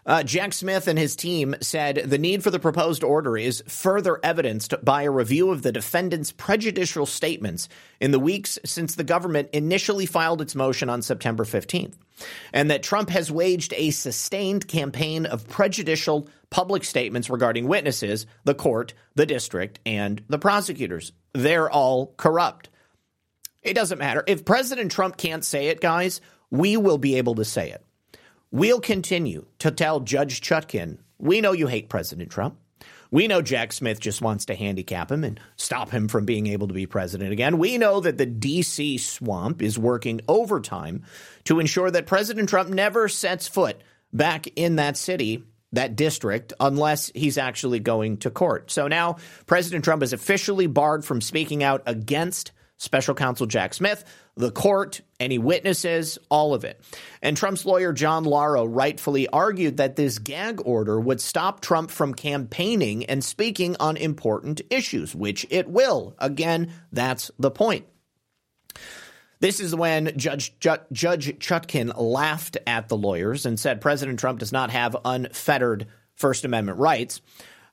Uh, 0.06 0.22
Jack 0.22 0.54
Smith 0.54 0.88
and 0.88 1.00
his 1.00 1.16
team 1.16 1.56
said 1.62 1.96
the 2.06 2.20
need 2.20 2.44
for 2.44 2.52
the 2.52 2.60
proposed 2.60 3.04
order 3.04 3.38
is 3.38 3.64
further 3.68 4.20
evidenced 4.24 4.76
by 4.84 5.02
a 5.02 5.10
review 5.10 5.50
of 5.50 5.64
the 5.64 5.72
defendant's 5.72 6.32
prejudicial 6.32 7.08
statements 7.08 7.68
in 8.00 8.12
the 8.12 8.20
weeks 8.20 8.60
since 8.64 8.94
the 8.94 9.04
government 9.04 9.50
initially 9.52 10.06
filed 10.06 10.42
its 10.42 10.54
motion 10.54 10.90
on 10.90 11.02
September 11.02 11.44
15th, 11.44 11.96
and 12.54 12.70
that 12.70 12.84
Trump 12.84 13.10
has 13.10 13.32
waged 13.32 13.74
a 13.76 13.90
sustained 13.90 14.68
campaign 14.68 15.26
of 15.26 15.50
prejudicial 15.50 16.30
public 16.52 16.84
statements 16.84 17.28
regarding 17.28 17.68
witnesses, 17.68 18.28
the 18.44 18.54
court, 18.54 18.94
the 19.16 19.26
district, 19.26 19.80
and 19.88 20.24
the 20.30 20.38
prosecutors. 20.38 21.14
They're 21.34 21.70
all 21.70 22.14
corrupt. 22.16 22.70
It 23.64 23.74
doesn't 23.74 23.98
matter. 23.98 24.24
If 24.28 24.46
President 24.46 24.92
Trump 24.92 25.18
can't 25.18 25.44
say 25.44 25.70
it, 25.70 25.82
guys, 25.82 26.22
we 26.52 26.78
will 26.78 27.00
be 27.00 27.16
able 27.16 27.34
to 27.36 27.44
say 27.44 27.72
it. 27.72 27.84
We'll 28.56 28.80
continue 28.80 29.48
to 29.60 29.70
tell 29.70 30.00
Judge 30.00 30.40
Chutkan, 30.40 31.00
we 31.18 31.42
know 31.42 31.52
you 31.52 31.68
hate 31.68 31.90
President 31.90 32.30
Trump. 32.30 32.58
We 33.12 33.28
know 33.28 33.42
Jack 33.42 33.74
Smith 33.74 34.00
just 34.00 34.22
wants 34.22 34.46
to 34.46 34.56
handicap 34.56 35.12
him 35.12 35.26
and 35.26 35.42
stop 35.58 35.90
him 35.90 36.08
from 36.08 36.24
being 36.24 36.48
able 36.48 36.70
to 36.70 36.74
be 36.74 36.86
president 36.86 37.34
again. 37.34 37.58
We 37.58 37.78
know 37.78 38.00
that 38.00 38.18
the 38.18 38.26
D.C. 38.26 39.00
swamp 39.00 39.62
is 39.62 39.78
working 39.78 40.22
overtime 40.30 41.04
to 41.44 41.60
ensure 41.60 41.92
that 41.92 42.06
President 42.06 42.48
Trump 42.48 42.70
never 42.70 43.10
sets 43.10 43.46
foot 43.46 43.82
back 44.14 44.48
in 44.56 44.78
that 44.78 44.96
city, 44.96 45.44
that 45.74 45.98
district, 45.98 46.54
unless 46.58 47.12
he's 47.14 47.38
actually 47.38 47.82
going 47.82 48.20
to 48.20 48.30
court. 48.30 48.72
So 48.72 48.88
now 48.88 49.18
President 49.48 49.84
Trump 49.84 50.02
is 50.02 50.14
officially 50.14 50.68
barred 50.68 51.04
from 51.04 51.20
speaking 51.20 51.62
out 51.62 51.84
against 51.86 52.54
special 52.78 53.16
counsel 53.16 53.46
Jack 53.46 53.74
Smith, 53.74 54.04
the 54.36 54.52
court, 54.52 55.02
any 55.20 55.38
witnesses, 55.38 56.18
all 56.30 56.54
of 56.54 56.64
it. 56.66 56.82
And 57.22 57.38
Trump's 57.38 57.66
lawyer, 57.66 57.94
John 57.94 58.24
Lauro, 58.26 58.66
rightfully 58.66 59.28
argued 59.28 59.78
that 59.78 59.96
this 59.96 60.20
gag 60.20 60.62
order 60.66 61.00
would 61.00 61.22
stop 61.22 61.62
Trump 61.62 61.90
from 61.90 62.14
campaigning 62.14 63.06
and 63.06 63.24
speaking 63.24 63.76
on 63.80 63.98
important 63.98 64.62
issues, 64.70 65.16
which 65.16 65.46
it 65.50 65.70
will. 65.70 66.16
Again, 66.20 66.72
that's 66.92 67.32
the 67.40 67.52
point. 67.52 67.86
This 69.40 69.60
is 69.60 69.76
when 69.76 70.18
Judge, 70.18 70.58
Judge 70.60 70.86
Chutkan 71.40 71.94
laughed 71.96 72.58
at 72.66 72.88
the 72.88 72.98
lawyers 72.98 73.46
and 73.46 73.60
said 73.60 73.82
President 73.82 74.20
Trump 74.20 74.40
does 74.40 74.52
not 74.52 74.72
have 74.72 74.96
unfettered 75.06 75.88
First 76.16 76.46
Amendment 76.46 76.80
rights. 76.80 77.22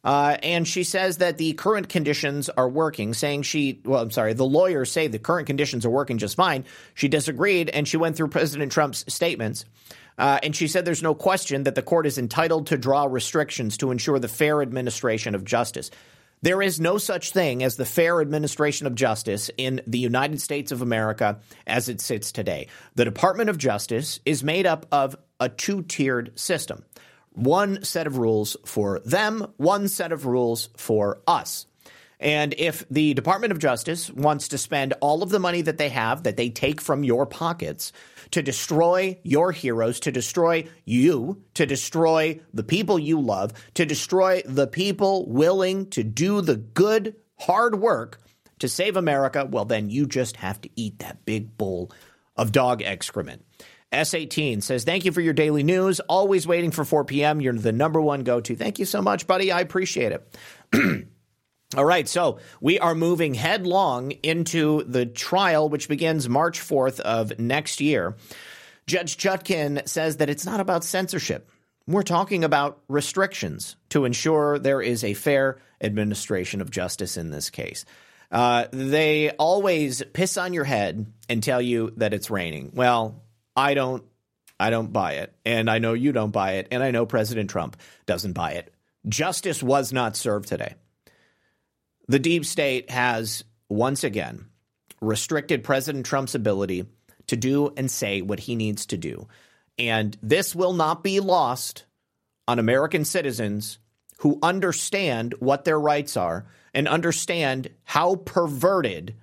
Uh, 0.04 0.36
and 0.42 0.66
she 0.66 0.82
says 0.82 1.18
that 1.18 1.38
the 1.38 1.52
current 1.52 1.88
conditions 1.88 2.48
are 2.48 2.68
working, 2.68 3.14
saying 3.14 3.42
she, 3.42 3.80
well, 3.84 4.02
I'm 4.02 4.10
sorry, 4.10 4.32
the 4.32 4.44
lawyers 4.44 4.90
say 4.90 5.06
the 5.06 5.18
current 5.18 5.46
conditions 5.46 5.86
are 5.86 5.90
working 5.90 6.18
just 6.18 6.36
fine. 6.36 6.64
She 6.94 7.08
disagreed 7.08 7.68
and 7.68 7.86
she 7.86 7.96
went 7.96 8.16
through 8.16 8.28
President 8.28 8.72
Trump's 8.72 9.04
statements. 9.12 9.64
Uh, 10.18 10.38
and 10.42 10.54
she 10.54 10.68
said 10.68 10.84
there's 10.84 11.02
no 11.02 11.14
question 11.14 11.62
that 11.64 11.74
the 11.74 11.82
court 11.82 12.06
is 12.06 12.18
entitled 12.18 12.66
to 12.66 12.76
draw 12.76 13.04
restrictions 13.04 13.76
to 13.78 13.90
ensure 13.90 14.18
the 14.18 14.28
fair 14.28 14.60
administration 14.60 15.34
of 15.34 15.44
justice. 15.44 15.90
There 16.42 16.60
is 16.60 16.80
no 16.80 16.98
such 16.98 17.30
thing 17.30 17.62
as 17.62 17.76
the 17.76 17.84
fair 17.84 18.20
administration 18.20 18.88
of 18.88 18.96
justice 18.96 19.48
in 19.56 19.80
the 19.86 20.00
United 20.00 20.40
States 20.40 20.72
of 20.72 20.82
America 20.82 21.38
as 21.68 21.88
it 21.88 22.00
sits 22.00 22.32
today. 22.32 22.66
The 22.96 23.04
Department 23.04 23.48
of 23.48 23.58
Justice 23.58 24.18
is 24.26 24.42
made 24.42 24.66
up 24.66 24.86
of 24.90 25.14
a 25.38 25.48
two 25.48 25.82
tiered 25.82 26.36
system 26.38 26.84
one 27.34 27.82
set 27.84 28.06
of 28.06 28.18
rules 28.18 28.56
for 28.64 29.00
them, 29.04 29.46
one 29.56 29.88
set 29.88 30.12
of 30.12 30.26
rules 30.26 30.68
for 30.76 31.20
us. 31.26 31.66
And 32.20 32.54
if 32.56 32.88
the 32.88 33.14
Department 33.14 33.52
of 33.52 33.58
Justice 33.58 34.08
wants 34.10 34.48
to 34.48 34.58
spend 34.58 34.94
all 35.00 35.24
of 35.24 35.30
the 35.30 35.40
money 35.40 35.60
that 35.62 35.78
they 35.78 35.88
have, 35.88 36.22
that 36.22 36.36
they 36.36 36.50
take 36.50 36.80
from 36.80 37.02
your 37.02 37.26
pockets, 37.26 37.92
to 38.30 38.42
destroy 38.42 39.18
your 39.22 39.52
heroes, 39.52 40.00
to 40.00 40.12
destroy 40.12 40.66
you, 40.84 41.42
to 41.54 41.66
destroy 41.66 42.40
the 42.54 42.62
people 42.62 42.98
you 42.98 43.20
love, 43.20 43.52
to 43.74 43.84
destroy 43.84 44.42
the 44.46 44.66
people 44.66 45.28
willing 45.28 45.90
to 45.90 46.02
do 46.02 46.40
the 46.40 46.56
good, 46.56 47.16
hard 47.40 47.74
work 47.74 48.20
to 48.60 48.68
save 48.68 48.96
America, 48.96 49.44
well, 49.44 49.64
then 49.64 49.90
you 49.90 50.06
just 50.06 50.36
have 50.36 50.60
to 50.60 50.70
eat 50.76 51.00
that 51.00 51.24
big 51.24 51.58
bowl 51.58 51.90
of 52.36 52.52
dog 52.52 52.80
excrement. 52.82 53.44
S18 53.92 54.62
says, 54.62 54.84
Thank 54.84 55.04
you 55.04 55.12
for 55.12 55.20
your 55.20 55.34
daily 55.34 55.62
news. 55.62 56.00
Always 56.00 56.46
waiting 56.46 56.70
for 56.70 56.84
4 56.84 57.04
p.m. 57.04 57.40
You're 57.40 57.52
the 57.52 57.72
number 57.72 58.00
one 58.00 58.24
go 58.24 58.40
to. 58.40 58.56
Thank 58.56 58.78
you 58.78 58.84
so 58.84 59.02
much, 59.02 59.26
buddy. 59.26 59.52
I 59.52 59.60
appreciate 59.60 60.12
it. 60.12 60.36
All 61.76 61.84
right, 61.84 62.06
so 62.06 62.38
we 62.60 62.78
are 62.78 62.94
moving 62.94 63.32
headlong 63.32 64.10
into 64.22 64.82
the 64.84 65.06
trial, 65.06 65.70
which 65.70 65.88
begins 65.88 66.28
March 66.28 66.60
4th 66.60 67.00
of 67.00 67.38
next 67.38 67.80
year. 67.80 68.14
Judge 68.86 69.16
Chutkan 69.16 69.88
says 69.88 70.18
that 70.18 70.28
it's 70.28 70.44
not 70.44 70.60
about 70.60 70.84
censorship. 70.84 71.48
We're 71.86 72.02
talking 72.02 72.44
about 72.44 72.82
restrictions 72.88 73.76
to 73.88 74.04
ensure 74.04 74.58
there 74.58 74.82
is 74.82 75.02
a 75.02 75.14
fair 75.14 75.58
administration 75.80 76.60
of 76.60 76.70
justice 76.70 77.16
in 77.16 77.30
this 77.30 77.48
case. 77.48 77.86
Uh, 78.30 78.66
they 78.72 79.30
always 79.30 80.02
piss 80.12 80.36
on 80.36 80.52
your 80.52 80.64
head 80.64 81.06
and 81.28 81.42
tell 81.42 81.60
you 81.60 81.92
that 81.96 82.14
it's 82.14 82.30
raining. 82.30 82.72
Well, 82.74 83.21
I 83.56 83.74
don't 83.74 84.04
I 84.58 84.70
don't 84.70 84.92
buy 84.92 85.14
it. 85.14 85.34
And 85.44 85.68
I 85.68 85.78
know 85.78 85.92
you 85.92 86.12
don't 86.12 86.30
buy 86.30 86.52
it. 86.52 86.68
And 86.70 86.82
I 86.82 86.92
know 86.92 87.04
President 87.04 87.50
Trump 87.50 87.76
doesn't 88.06 88.34
buy 88.34 88.52
it. 88.52 88.72
Justice 89.08 89.60
was 89.60 89.92
not 89.92 90.16
served 90.16 90.48
today. 90.48 90.74
The 92.06 92.20
deep 92.20 92.44
state 92.44 92.88
has 92.90 93.42
once 93.68 94.04
again 94.04 94.46
restricted 95.00 95.64
President 95.64 96.06
Trump's 96.06 96.36
ability 96.36 96.86
to 97.26 97.36
do 97.36 97.72
and 97.76 97.90
say 97.90 98.22
what 98.22 98.38
he 98.38 98.54
needs 98.54 98.86
to 98.86 98.96
do. 98.96 99.26
And 99.78 100.16
this 100.22 100.54
will 100.54 100.74
not 100.74 101.02
be 101.02 101.18
lost 101.18 101.84
on 102.46 102.58
American 102.58 103.04
citizens 103.04 103.78
who 104.18 104.38
understand 104.42 105.34
what 105.40 105.64
their 105.64 105.80
rights 105.80 106.16
are 106.16 106.46
and 106.72 106.86
understand 106.86 107.70
how 107.82 108.14
perverted 108.14 109.16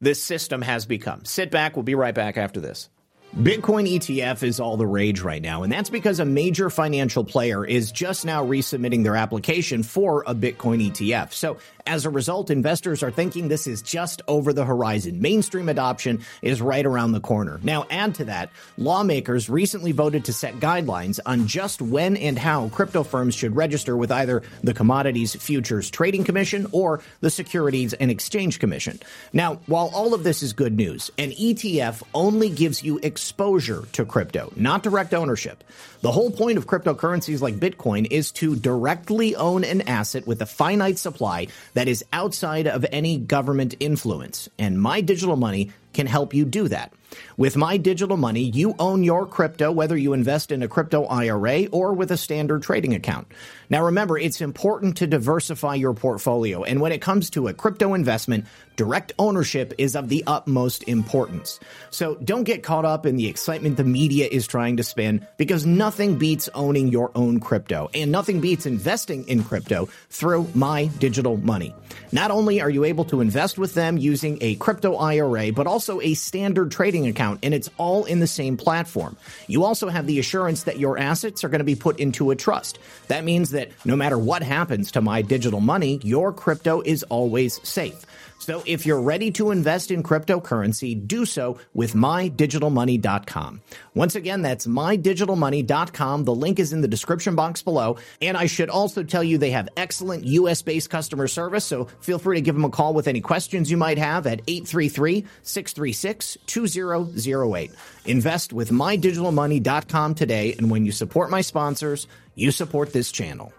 this 0.00 0.22
system 0.22 0.62
has 0.62 0.86
become. 0.86 1.24
Sit 1.24 1.50
back. 1.50 1.74
We'll 1.74 1.82
be 1.82 1.96
right 1.96 2.14
back 2.14 2.36
after 2.36 2.60
this. 2.60 2.88
Bitcoin 3.34 3.92
ETF 3.92 4.44
is 4.44 4.60
all 4.60 4.76
the 4.76 4.86
rage 4.86 5.20
right 5.20 5.42
now, 5.42 5.64
and 5.64 5.72
that's 5.72 5.90
because 5.90 6.20
a 6.20 6.24
major 6.24 6.70
financial 6.70 7.24
player 7.24 7.64
is 7.64 7.90
just 7.90 8.24
now 8.24 8.46
resubmitting 8.46 9.02
their 9.02 9.16
application 9.16 9.82
for 9.82 10.22
a 10.28 10.36
Bitcoin 10.36 10.88
ETF. 10.88 11.32
So 11.32 11.56
as 11.86 12.06
a 12.06 12.10
result, 12.10 12.50
investors 12.50 13.02
are 13.02 13.10
thinking 13.10 13.48
this 13.48 13.66
is 13.66 13.82
just 13.82 14.22
over 14.26 14.54
the 14.54 14.64
horizon. 14.64 15.20
Mainstream 15.20 15.68
adoption 15.68 16.24
is 16.40 16.62
right 16.62 16.84
around 16.84 17.12
the 17.12 17.20
corner. 17.20 17.60
Now, 17.62 17.84
add 17.90 18.14
to 18.16 18.24
that, 18.26 18.50
lawmakers 18.78 19.50
recently 19.50 19.92
voted 19.92 20.24
to 20.24 20.32
set 20.32 20.54
guidelines 20.60 21.20
on 21.26 21.46
just 21.46 21.82
when 21.82 22.16
and 22.16 22.38
how 22.38 22.68
crypto 22.70 23.02
firms 23.02 23.34
should 23.34 23.54
register 23.54 23.96
with 23.96 24.10
either 24.10 24.42
the 24.62 24.72
Commodities 24.72 25.34
Futures 25.34 25.90
Trading 25.90 26.24
Commission 26.24 26.66
or 26.72 27.02
the 27.20 27.30
Securities 27.30 27.92
and 27.92 28.10
Exchange 28.10 28.58
Commission. 28.58 28.98
Now, 29.34 29.60
while 29.66 29.90
all 29.92 30.14
of 30.14 30.24
this 30.24 30.42
is 30.42 30.54
good 30.54 30.76
news, 30.76 31.10
an 31.18 31.32
ETF 31.32 32.02
only 32.14 32.48
gives 32.48 32.82
you 32.82 32.98
exposure 33.02 33.84
to 33.92 34.06
crypto, 34.06 34.52
not 34.56 34.82
direct 34.82 35.12
ownership. 35.12 35.62
The 36.04 36.12
whole 36.12 36.30
point 36.30 36.58
of 36.58 36.66
cryptocurrencies 36.66 37.40
like 37.40 37.54
Bitcoin 37.54 38.06
is 38.10 38.30
to 38.32 38.56
directly 38.56 39.34
own 39.36 39.64
an 39.64 39.80
asset 39.88 40.26
with 40.26 40.42
a 40.42 40.44
finite 40.44 40.98
supply 40.98 41.46
that 41.72 41.88
is 41.88 42.04
outside 42.12 42.66
of 42.66 42.84
any 42.92 43.16
government 43.16 43.74
influence. 43.80 44.50
And 44.58 44.78
my 44.78 45.00
digital 45.00 45.36
money 45.36 45.72
can 45.94 46.06
help 46.06 46.34
you 46.34 46.44
do 46.44 46.68
that. 46.68 46.92
With 47.36 47.56
My 47.56 47.76
Digital 47.76 48.16
Money, 48.16 48.42
you 48.42 48.74
own 48.78 49.02
your 49.02 49.26
crypto 49.26 49.70
whether 49.72 49.96
you 49.96 50.12
invest 50.12 50.52
in 50.52 50.62
a 50.62 50.68
crypto 50.68 51.04
IRA 51.04 51.66
or 51.66 51.92
with 51.92 52.10
a 52.10 52.16
standard 52.16 52.62
trading 52.62 52.94
account. 52.94 53.28
Now 53.70 53.84
remember, 53.84 54.18
it's 54.18 54.40
important 54.40 54.98
to 54.98 55.06
diversify 55.06 55.74
your 55.74 55.94
portfolio. 55.94 56.64
And 56.64 56.80
when 56.80 56.92
it 56.92 57.00
comes 57.00 57.30
to 57.30 57.48
a 57.48 57.54
crypto 57.54 57.94
investment, 57.94 58.46
direct 58.76 59.12
ownership 59.18 59.72
is 59.78 59.96
of 59.96 60.08
the 60.08 60.24
utmost 60.26 60.82
importance. 60.84 61.60
So 61.90 62.16
don't 62.16 62.44
get 62.44 62.62
caught 62.62 62.84
up 62.84 63.06
in 63.06 63.16
the 63.16 63.28
excitement 63.28 63.76
the 63.76 63.84
media 63.84 64.28
is 64.30 64.46
trying 64.46 64.76
to 64.78 64.82
spin 64.82 65.26
because 65.36 65.64
nothing 65.64 66.16
beats 66.18 66.48
owning 66.54 66.88
your 66.88 67.10
own 67.14 67.40
crypto 67.40 67.90
and 67.94 68.10
nothing 68.10 68.40
beats 68.40 68.66
investing 68.66 69.26
in 69.28 69.44
crypto 69.44 69.88
through 70.10 70.48
My 70.54 70.86
Digital 70.98 71.36
Money. 71.36 71.74
Not 72.12 72.30
only 72.30 72.60
are 72.60 72.70
you 72.70 72.84
able 72.84 73.04
to 73.06 73.20
invest 73.20 73.58
with 73.58 73.74
them 73.74 73.96
using 73.96 74.38
a 74.40 74.56
crypto 74.56 74.96
IRA, 74.96 75.52
but 75.52 75.66
also 75.66 76.00
a 76.00 76.14
standard 76.14 76.70
trading 76.70 77.03
account 77.08 77.24
account, 77.24 77.44
and 77.44 77.54
it's 77.54 77.70
all 77.76 78.04
in 78.04 78.20
the 78.20 78.26
same 78.26 78.56
platform. 78.56 79.16
You 79.46 79.64
also 79.64 79.88
have 79.88 80.06
the 80.06 80.18
assurance 80.18 80.64
that 80.64 80.78
your 80.78 80.98
assets 80.98 81.44
are 81.44 81.48
going 81.48 81.60
to 81.60 81.64
be 81.64 81.74
put 81.74 81.98
into 82.00 82.30
a 82.30 82.36
trust. 82.36 82.78
That 83.08 83.24
means 83.24 83.50
that 83.50 83.70
no 83.84 83.96
matter 83.96 84.18
what 84.18 84.42
happens 84.42 84.92
to 84.92 85.00
my 85.00 85.22
digital 85.22 85.60
money, 85.60 86.00
your 86.02 86.32
crypto 86.32 86.82
is 86.82 87.02
always 87.04 87.60
safe. 87.66 88.04
So 88.44 88.62
if 88.66 88.84
you're 88.84 89.00
ready 89.00 89.30
to 89.32 89.52
invest 89.52 89.90
in 89.90 90.02
cryptocurrency, 90.02 91.08
do 91.08 91.24
so 91.24 91.58
with 91.72 91.94
mydigitalmoney.com. 91.94 93.62
Once 93.94 94.14
again, 94.14 94.42
that's 94.42 94.66
mydigitalmoney.com. 94.66 96.24
The 96.24 96.34
link 96.34 96.58
is 96.58 96.74
in 96.74 96.82
the 96.82 96.88
description 96.88 97.36
box 97.36 97.62
below. 97.62 97.96
And 98.20 98.36
I 98.36 98.44
should 98.44 98.68
also 98.68 99.02
tell 99.02 99.24
you 99.24 99.38
they 99.38 99.52
have 99.52 99.70
excellent 99.78 100.26
US 100.26 100.60
based 100.60 100.90
customer 100.90 101.26
service. 101.26 101.64
So 101.64 101.86
feel 102.00 102.18
free 102.18 102.36
to 102.36 102.42
give 102.42 102.54
them 102.54 102.66
a 102.66 102.70
call 102.70 102.92
with 102.92 103.08
any 103.08 103.22
questions 103.22 103.70
you 103.70 103.78
might 103.78 103.96
have 103.96 104.26
at 104.26 104.42
833 104.46 105.24
636 105.42 106.36
2008. 106.44 107.70
Invest 108.04 108.52
with 108.52 108.68
mydigitalmoney.com 108.68 110.14
today. 110.14 110.54
And 110.58 110.70
when 110.70 110.84
you 110.84 110.92
support 110.92 111.30
my 111.30 111.40
sponsors, 111.40 112.06
you 112.34 112.50
support 112.50 112.92
this 112.92 113.10
channel. 113.10 113.54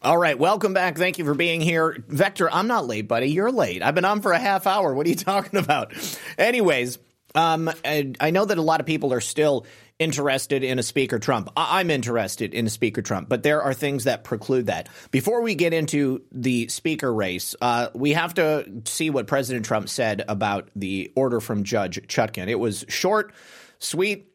All 0.00 0.16
right, 0.16 0.38
welcome 0.38 0.74
back. 0.74 0.96
Thank 0.96 1.18
you 1.18 1.24
for 1.24 1.34
being 1.34 1.60
here. 1.60 1.96
Vector, 2.06 2.48
I'm 2.52 2.68
not 2.68 2.86
late, 2.86 3.08
buddy. 3.08 3.26
You're 3.26 3.50
late. 3.50 3.82
I've 3.82 3.96
been 3.96 4.04
on 4.04 4.22
for 4.22 4.30
a 4.30 4.38
half 4.38 4.68
hour. 4.68 4.94
What 4.94 5.06
are 5.06 5.10
you 5.10 5.16
talking 5.16 5.58
about? 5.58 5.92
Anyways, 6.38 6.98
um, 7.34 7.68
I 7.84 8.30
know 8.30 8.44
that 8.44 8.58
a 8.58 8.62
lot 8.62 8.78
of 8.78 8.86
people 8.86 9.12
are 9.12 9.20
still 9.20 9.66
interested 9.98 10.62
in 10.62 10.78
a 10.78 10.84
Speaker 10.84 11.18
Trump. 11.18 11.50
I- 11.56 11.80
am 11.80 11.90
interested 11.90 12.54
in 12.54 12.66
a 12.66 12.70
Speaker 12.70 13.02
Trump, 13.02 13.28
but 13.28 13.42
there 13.42 13.60
are 13.60 13.74
things 13.74 14.04
that 14.04 14.22
preclude 14.22 14.66
that. 14.66 14.88
Before 15.10 15.42
we 15.42 15.56
get 15.56 15.74
into 15.74 16.22
the 16.30 16.68
Speaker 16.68 17.12
race, 17.12 17.56
uh, 17.60 17.88
we 17.92 18.12
have 18.12 18.34
to 18.34 18.82
see 18.84 19.10
what 19.10 19.26
President 19.26 19.66
Trump 19.66 19.88
said 19.88 20.24
about 20.28 20.70
the 20.76 21.10
order 21.16 21.40
from 21.40 21.64
Judge 21.64 22.00
Chutkan. 22.06 22.46
It 22.46 22.60
was 22.60 22.84
short, 22.88 23.32
sweet, 23.80 24.27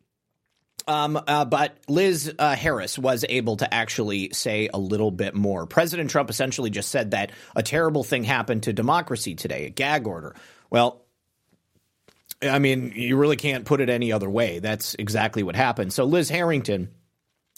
um, 0.87 1.19
uh, 1.27 1.45
but 1.45 1.77
Liz 1.87 2.33
uh, 2.37 2.55
Harris 2.55 2.97
was 2.97 3.25
able 3.27 3.57
to 3.57 3.73
actually 3.73 4.31
say 4.33 4.69
a 4.73 4.77
little 4.77 5.11
bit 5.11 5.35
more. 5.35 5.65
President 5.65 6.09
Trump 6.09 6.29
essentially 6.29 6.69
just 6.69 6.89
said 6.89 7.11
that 7.11 7.31
a 7.55 7.63
terrible 7.63 8.03
thing 8.03 8.23
happened 8.23 8.63
to 8.63 8.73
democracy 8.73 9.35
today, 9.35 9.65
a 9.65 9.69
gag 9.69 10.07
order. 10.07 10.35
Well, 10.69 11.01
I 12.41 12.59
mean, 12.59 12.93
you 12.95 13.15
really 13.15 13.37
can't 13.37 13.65
put 13.65 13.81
it 13.81 13.89
any 13.89 14.11
other 14.11 14.29
way. 14.29 14.59
That's 14.59 14.95
exactly 14.95 15.43
what 15.43 15.55
happened. 15.55 15.93
So 15.93 16.03
Liz 16.05 16.29
Harrington 16.29 16.89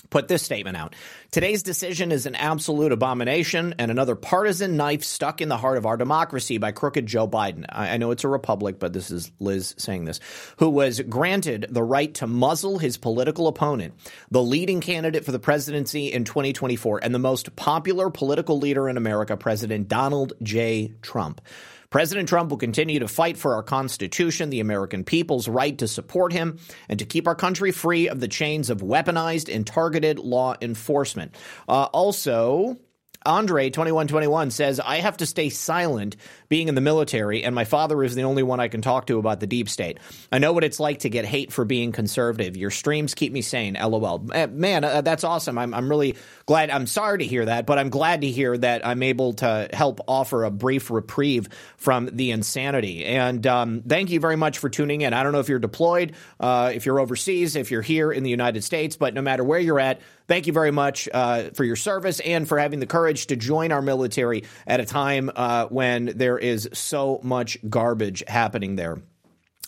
put 0.09 0.27
this 0.27 0.43
statement 0.43 0.77
out. 0.77 0.95
Today's 1.31 1.63
decision 1.63 2.11
is 2.11 2.25
an 2.25 2.35
absolute 2.35 2.91
abomination 2.91 3.75
and 3.77 3.91
another 3.91 4.15
partisan 4.15 4.77
knife 4.77 5.03
stuck 5.03 5.41
in 5.41 5.49
the 5.49 5.57
heart 5.57 5.77
of 5.77 5.85
our 5.85 5.97
democracy 5.97 6.57
by 6.57 6.71
crooked 6.71 7.05
Joe 7.05 7.27
Biden. 7.27 7.65
I, 7.69 7.97
know 7.97 8.11
it's 8.11 8.23
a 8.23 8.29
republic, 8.29 8.79
but 8.79 8.93
this 8.93 9.11
is 9.11 9.31
Liz 9.39 9.75
saying 9.77 10.05
this, 10.05 10.19
who 10.57 10.69
was 10.69 11.01
granted 11.01 11.67
the 11.69 11.83
right 11.83 12.13
to 12.15 12.27
muzzle 12.27 12.77
his 12.77 12.97
political 12.97 13.47
opponent, 13.47 13.93
the 14.31 14.43
leading 14.43 14.81
candidate 14.81 15.25
for 15.25 15.31
the 15.31 15.39
presidency 15.39 16.11
in 16.11 16.23
2024 16.23 16.99
and 17.03 17.13
the 17.13 17.19
most 17.19 17.55
popular 17.55 18.09
political 18.09 18.57
leader 18.59 18.87
in 18.87 18.97
America, 18.97 19.35
President 19.35 19.87
Donald 19.87 20.33
J. 20.41 20.93
Trump. 21.01 21.41
President 21.89 22.27
Trump 22.27 22.49
will 22.49 22.57
continue 22.57 22.99
to 22.99 23.07
fight 23.07 23.37
for 23.37 23.53
our 23.53 23.63
Constitution, 23.63 24.49
the 24.49 24.59
American 24.59 25.03
people's 25.03 25.47
right 25.47 25.77
to 25.77 25.87
support 25.87 26.33
him, 26.33 26.59
and 26.89 26.99
to 26.99 27.05
keep 27.05 27.27
our 27.27 27.35
country 27.35 27.71
free 27.71 28.07
of 28.09 28.19
the 28.19 28.27
chains 28.27 28.69
of 28.69 28.81
weaponized 28.81 29.53
and 29.53 29.65
targeted 29.65 30.19
law 30.19 30.55
enforcement. 30.61 31.35
Uh, 31.67 31.83
also, 31.85 32.77
Andre, 33.25 33.69
2121, 33.69 34.51
says, 34.51 34.79
I 34.79 34.97
have 34.97 35.17
to 35.17 35.25
stay 35.25 35.49
silent 35.49 36.15
being 36.47 36.67
in 36.67 36.75
the 36.75 36.81
military, 36.81 37.43
and 37.43 37.55
my 37.55 37.65
father 37.65 38.03
is 38.03 38.15
the 38.15 38.23
only 38.23 38.43
one 38.43 38.59
I 38.59 38.67
can 38.67 38.81
talk 38.81 39.07
to 39.07 39.17
about 39.17 39.39
the 39.39 39.47
deep 39.47 39.67
state. 39.69 39.99
I 40.31 40.39
know 40.39 40.53
what 40.53 40.63
it's 40.63 40.79
like 40.79 40.99
to 40.99 41.09
get 41.09 41.25
hate 41.25 41.51
for 41.51 41.65
being 41.65 41.91
conservative. 41.91 42.55
Your 42.55 42.71
streams 42.71 43.13
keep 43.13 43.33
me 43.33 43.41
sane. 43.41 43.73
LOL. 43.73 44.29
Eh, 44.33 44.45
man, 44.47 44.83
uh, 44.83 45.01
that's 45.01 45.23
awesome. 45.23 45.57
I'm, 45.57 45.73
I'm 45.73 45.89
really 45.89 46.15
glad. 46.45 46.69
I'm 46.69 46.87
sorry 46.87 47.19
to 47.19 47.25
hear 47.25 47.45
that, 47.45 47.65
but 47.65 47.79
I'm 47.79 47.89
glad 47.89 48.21
to 48.21 48.27
hear 48.27 48.57
that 48.57 48.85
I'm 48.85 49.01
able 49.03 49.33
to 49.33 49.69
help 49.73 50.01
offer 50.07 50.43
a 50.43 50.51
brief 50.51 50.91
reprieve 50.91 51.49
from 51.77 52.09
the 52.11 52.31
insanity. 52.31 53.05
And 53.05 53.45
um, 53.47 53.81
thank 53.87 54.11
you 54.11 54.19
very 54.19 54.35
much 54.35 54.59
for 54.59 54.69
tuning 54.69 55.01
in. 55.01 55.13
I 55.13 55.23
don't 55.23 55.31
know 55.31 55.39
if 55.39 55.49
you're 55.49 55.59
deployed, 55.59 56.13
uh, 56.39 56.71
if 56.73 56.85
you're 56.85 56.99
overseas, 56.99 57.55
if 57.55 57.71
you're 57.71 57.81
here 57.81 58.11
in 58.11 58.23
the 58.23 58.29
United 58.29 58.63
States, 58.63 58.97
but 58.97 59.13
no 59.13 59.21
matter 59.21 59.43
where 59.43 59.59
you're 59.59 59.79
at, 59.79 60.01
thank 60.27 60.47
you 60.47 60.53
very 60.53 60.71
much 60.71 61.07
uh, 61.13 61.49
for 61.53 61.63
your 61.63 61.75
service 61.75 62.19
and 62.19 62.47
for 62.47 62.57
having 62.57 62.79
the 62.79 62.85
courage 62.85 63.27
to 63.27 63.35
join 63.35 63.71
our 63.71 63.81
military 63.81 64.43
at 64.67 64.79
a 64.79 64.85
time 64.85 65.31
uh, 65.35 65.67
when 65.67 66.05
there 66.15 66.37
is 66.37 66.69
so 66.73 67.19
much 67.23 67.57
garbage 67.69 68.23
happening 68.27 68.75
there. 68.75 68.99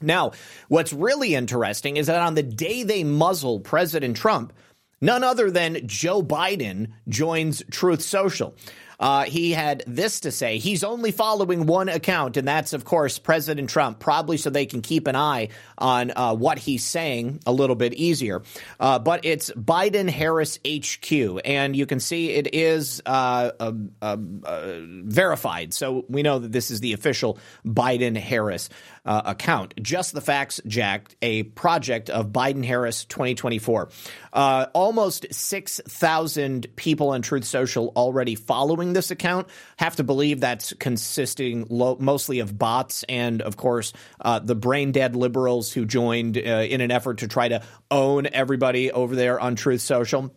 Now, 0.01 0.31
what's 0.67 0.93
really 0.93 1.33
interesting 1.33 1.97
is 1.97 2.07
that 2.07 2.21
on 2.21 2.35
the 2.35 2.43
day 2.43 2.83
they 2.83 3.03
muzzle 3.03 3.59
President 3.59 4.15
Trump, 4.15 4.53
none 5.01 5.23
other 5.23 5.49
than 5.49 5.87
Joe 5.87 6.21
Biden 6.21 6.91
joins 7.07 7.63
Truth 7.71 8.01
Social. 8.03 8.55
Uh, 8.99 9.23
he 9.25 9.51
had 9.51 9.83
this 9.85 10.21
to 10.21 10.31
say. 10.31 10.57
He's 10.57 10.83
only 10.83 11.11
following 11.11 11.65
one 11.65 11.89
account, 11.89 12.37
and 12.37 12.47
that's, 12.47 12.73
of 12.73 12.83
course, 12.83 13.19
President 13.19 13.69
Trump, 13.69 13.99
probably 13.99 14.37
so 14.37 14.49
they 14.49 14.65
can 14.65 14.81
keep 14.81 15.07
an 15.07 15.15
eye 15.15 15.49
on 15.77 16.11
uh, 16.15 16.33
what 16.33 16.57
he's 16.57 16.83
saying 16.83 17.39
a 17.45 17.51
little 17.51 17.75
bit 17.75 17.93
easier. 17.93 18.41
Uh, 18.79 18.97
but 18.99 19.23
it's 19.23 19.51
Biden 19.51 20.09
Harris 20.09 20.59
HQ, 20.67 21.41
and 21.45 21.75
you 21.75 21.85
can 21.85 21.99
see 21.99 22.31
it 22.31 22.53
is 22.55 23.01
uh, 23.05 23.51
verified. 24.01 25.73
So 25.73 26.05
we 26.09 26.23
know 26.23 26.39
that 26.39 26.51
this 26.51 26.71
is 26.71 26.79
the 26.79 26.93
official 26.93 27.37
Biden 27.65 28.17
Harris 28.17 28.69
uh, 29.07 29.21
account. 29.25 29.73
Just 29.81 30.13
the 30.13 30.21
Facts 30.21 30.61
Jack, 30.67 31.15
a 31.21 31.43
project 31.43 32.09
of 32.09 32.27
Biden 32.27 32.63
Harris 32.63 33.05
2024. 33.05 33.89
Uh, 34.33 34.67
almost 34.73 35.25
6,000 35.31 36.67
people 36.75 37.09
on 37.09 37.21
Truth 37.21 37.45
Social 37.45 37.93
already 37.95 38.35
following 38.35 38.93
this 38.93 39.09
account. 39.09 39.47
Have 39.77 39.95
to 39.95 40.03
believe 40.03 40.41
that's 40.41 40.73
consisting 40.73 41.65
lo- 41.69 41.97
mostly 41.99 42.39
of 42.39 42.57
bots 42.57 43.03
and, 43.07 43.41
of 43.41 43.57
course, 43.57 43.93
uh, 44.21 44.39
the 44.39 44.55
brain 44.55 44.91
dead 44.91 45.15
liberals 45.15 45.71
who 45.71 45.85
joined 45.85 46.37
uh, 46.37 46.41
in 46.41 46.81
an 46.81 46.91
effort 46.91 47.19
to 47.19 47.27
try 47.27 47.47
to 47.47 47.63
own 47.89 48.27
everybody 48.31 48.91
over 48.91 49.15
there 49.15 49.39
on 49.39 49.55
Truth 49.55 49.81
Social. 49.81 50.31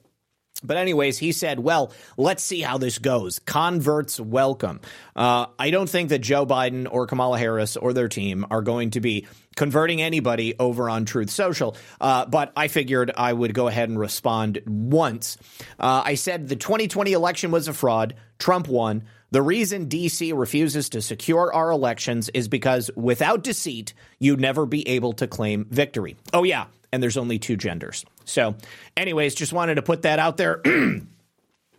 But, 0.62 0.76
anyways, 0.76 1.18
he 1.18 1.32
said, 1.32 1.58
well, 1.58 1.92
let's 2.16 2.42
see 2.42 2.61
how 2.61 2.78
this 2.78 2.98
goes. 2.98 3.38
Converts 3.40 4.20
welcome. 4.20 4.80
Uh, 5.16 5.46
I 5.58 5.70
don't 5.70 5.88
think 5.88 6.11
that 6.11 6.20
Joe 6.20 6.46
Biden 6.46 6.86
or 6.90 7.06
Kamala 7.06 7.38
Harris 7.38 7.76
or 7.76 7.92
their 7.92 8.08
team 8.08 8.46
are 8.50 8.62
going 8.62 8.90
to 8.90 9.00
be 9.00 9.26
converting 9.56 10.00
anybody 10.00 10.54
over 10.58 10.88
on 10.88 11.04
Truth 11.04 11.30
Social, 11.30 11.76
uh, 12.00 12.26
but 12.26 12.52
I 12.56 12.68
figured 12.68 13.11
I 13.16 13.32
would 13.32 13.52
go 13.52 13.68
ahead 13.68 13.88
and 13.88 13.98
respond 13.98 14.61
once. 14.66 15.36
Uh, 15.78 16.02
I 16.04 16.14
said 16.14 16.48
the 16.48 16.56
2020 16.56 17.12
election 17.12 17.50
was 17.50 17.68
a 17.68 17.74
fraud. 17.74 18.14
Trump 18.38 18.68
won. 18.68 19.04
The 19.33 19.43
reason 19.43 19.89
DC 19.89 20.37
refuses 20.37 20.89
to 20.91 21.03
secure 21.03 21.53
our 21.53 21.70
elections 21.70 22.28
is 22.31 22.49
because 22.49 22.91
without 22.97 23.45
deceit, 23.45 23.95
you'd 24.18 24.41
never 24.41 24.66
be 24.66 24.87
able 24.89 25.12
to 25.14 25.28
claim 25.28 25.66
victory. 25.70 26.16
Oh, 26.33 26.43
yeah. 26.43 26.66
And 26.93 27.01
there's 27.01 27.16
only 27.16 27.39
two 27.39 27.57
genders. 27.57 28.05
So, 28.24 28.57
anyways, 28.97 29.37
just 29.37 29.53
wanted 29.53 29.76
to 29.76 29.83
put 29.83 30.03
that 30.03 30.18
out 30.18 30.37
there. 30.37 30.61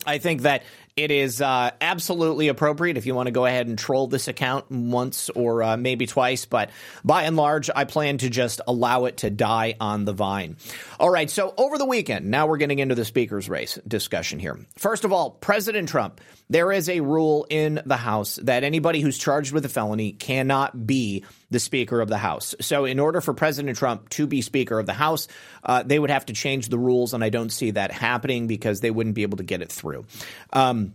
I 0.05 0.17
think 0.17 0.41
that 0.41 0.63
it 0.95 1.09
is 1.11 1.41
uh, 1.41 1.71
absolutely 1.79 2.49
appropriate 2.49 2.97
if 2.97 3.05
you 3.05 3.15
want 3.15 3.27
to 3.27 3.31
go 3.31 3.45
ahead 3.45 3.67
and 3.67 3.77
troll 3.77 4.07
this 4.07 4.27
account 4.27 4.69
once 4.69 5.29
or 5.29 5.63
uh, 5.63 5.77
maybe 5.77 6.05
twice, 6.05 6.45
but 6.45 6.69
by 7.03 7.23
and 7.23 7.37
large, 7.37 7.69
I 7.73 7.85
plan 7.85 8.17
to 8.19 8.29
just 8.29 8.61
allow 8.67 9.05
it 9.05 9.17
to 9.17 9.29
die 9.29 9.75
on 9.79 10.05
the 10.05 10.13
vine. 10.13 10.57
All 10.99 11.09
right, 11.09 11.29
so 11.29 11.53
over 11.57 11.77
the 11.77 11.85
weekend, 11.85 12.29
now 12.29 12.47
we're 12.47 12.57
getting 12.57 12.79
into 12.79 12.95
the 12.95 13.05
speaker's 13.05 13.49
race 13.49 13.79
discussion 13.87 14.39
here. 14.39 14.59
First 14.75 15.05
of 15.05 15.13
all, 15.13 15.31
President 15.31 15.87
Trump, 15.87 16.19
there 16.49 16.71
is 16.71 16.89
a 16.89 16.99
rule 16.99 17.47
in 17.49 17.81
the 17.85 17.97
House 17.97 18.35
that 18.43 18.63
anybody 18.63 18.99
who's 18.99 19.17
charged 19.17 19.53
with 19.53 19.63
a 19.65 19.69
felony 19.69 20.11
cannot 20.11 20.85
be 20.85 21.23
the 21.51 21.59
Speaker 21.59 22.01
of 22.01 22.09
the 22.09 22.17
House. 22.17 22.55
So, 22.61 22.85
in 22.85 22.99
order 22.99 23.21
for 23.21 23.33
President 23.33 23.77
Trump 23.77 24.09
to 24.09 24.25
be 24.25 24.41
Speaker 24.41 24.79
of 24.79 24.87
the 24.87 24.93
House, 24.93 25.27
uh, 25.63 25.83
they 25.83 25.99
would 25.99 26.09
have 26.09 26.25
to 26.27 26.33
change 26.33 26.69
the 26.69 26.79
rules, 26.79 27.13
and 27.13 27.23
I 27.23 27.29
don't 27.29 27.51
see 27.51 27.71
that 27.71 27.91
happening 27.91 28.47
because 28.47 28.79
they 28.79 28.89
wouldn't 28.89 29.15
be 29.15 29.21
able 29.21 29.37
to 29.37 29.43
get 29.43 29.61
it 29.61 29.71
through. 29.71 30.05
Um, 30.51 30.93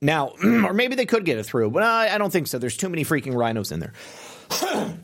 now, 0.00 0.34
or 0.44 0.74
maybe 0.74 0.96
they 0.96 1.06
could 1.06 1.24
get 1.24 1.38
it 1.38 1.44
through, 1.44 1.70
but 1.70 1.82
I, 1.82 2.14
I 2.14 2.18
don't 2.18 2.30
think 2.30 2.48
so. 2.48 2.58
There's 2.58 2.76
too 2.76 2.88
many 2.88 3.04
freaking 3.04 3.34
rhinos 3.34 3.72
in 3.72 3.80
there. 3.80 3.92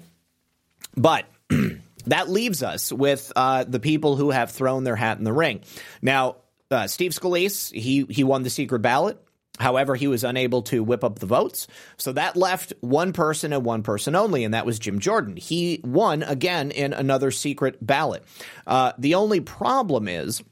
but 0.97 1.25
that 2.07 2.29
leaves 2.29 2.63
us 2.63 2.93
with 2.93 3.33
uh, 3.35 3.65
the 3.65 3.81
people 3.81 4.17
who 4.17 4.31
have 4.31 4.51
thrown 4.51 4.85
their 4.85 4.97
hat 4.97 5.19
in 5.19 5.25
the 5.25 5.33
ring. 5.33 5.61
Now, 6.03 6.37
uh, 6.71 6.87
Steve 6.87 7.13
Scalise, 7.13 7.73
he 7.73 8.05
he 8.11 8.25
won 8.25 8.43
the 8.43 8.51
secret 8.51 8.81
ballot. 8.81 9.19
However, 9.59 9.95
he 9.95 10.07
was 10.07 10.25
unable 10.25 10.63
to 10.63 10.83
whip 10.83 11.05
up 11.05 11.19
the 11.19 11.27
votes. 11.27 11.67
So 11.97 12.13
that 12.13 12.37
left 12.37 12.73
one 12.81 13.13
person 13.13 13.53
and 13.53 13.65
one 13.65 13.83
person 13.83 14.15
only, 14.15 14.45
and 14.45 14.55
that 14.55 14.67
was 14.67 14.79
Jim 14.79 14.99
Jordan. 14.99 15.37
He 15.37 15.81
won 15.85 16.23
again 16.23 16.71
in 16.71 16.93
another 16.93 17.31
secret 17.31 17.85
ballot. 17.85 18.23
Uh, 18.67 18.93
the 18.99 19.15
only 19.15 19.41
problem 19.41 20.09
is 20.09 20.43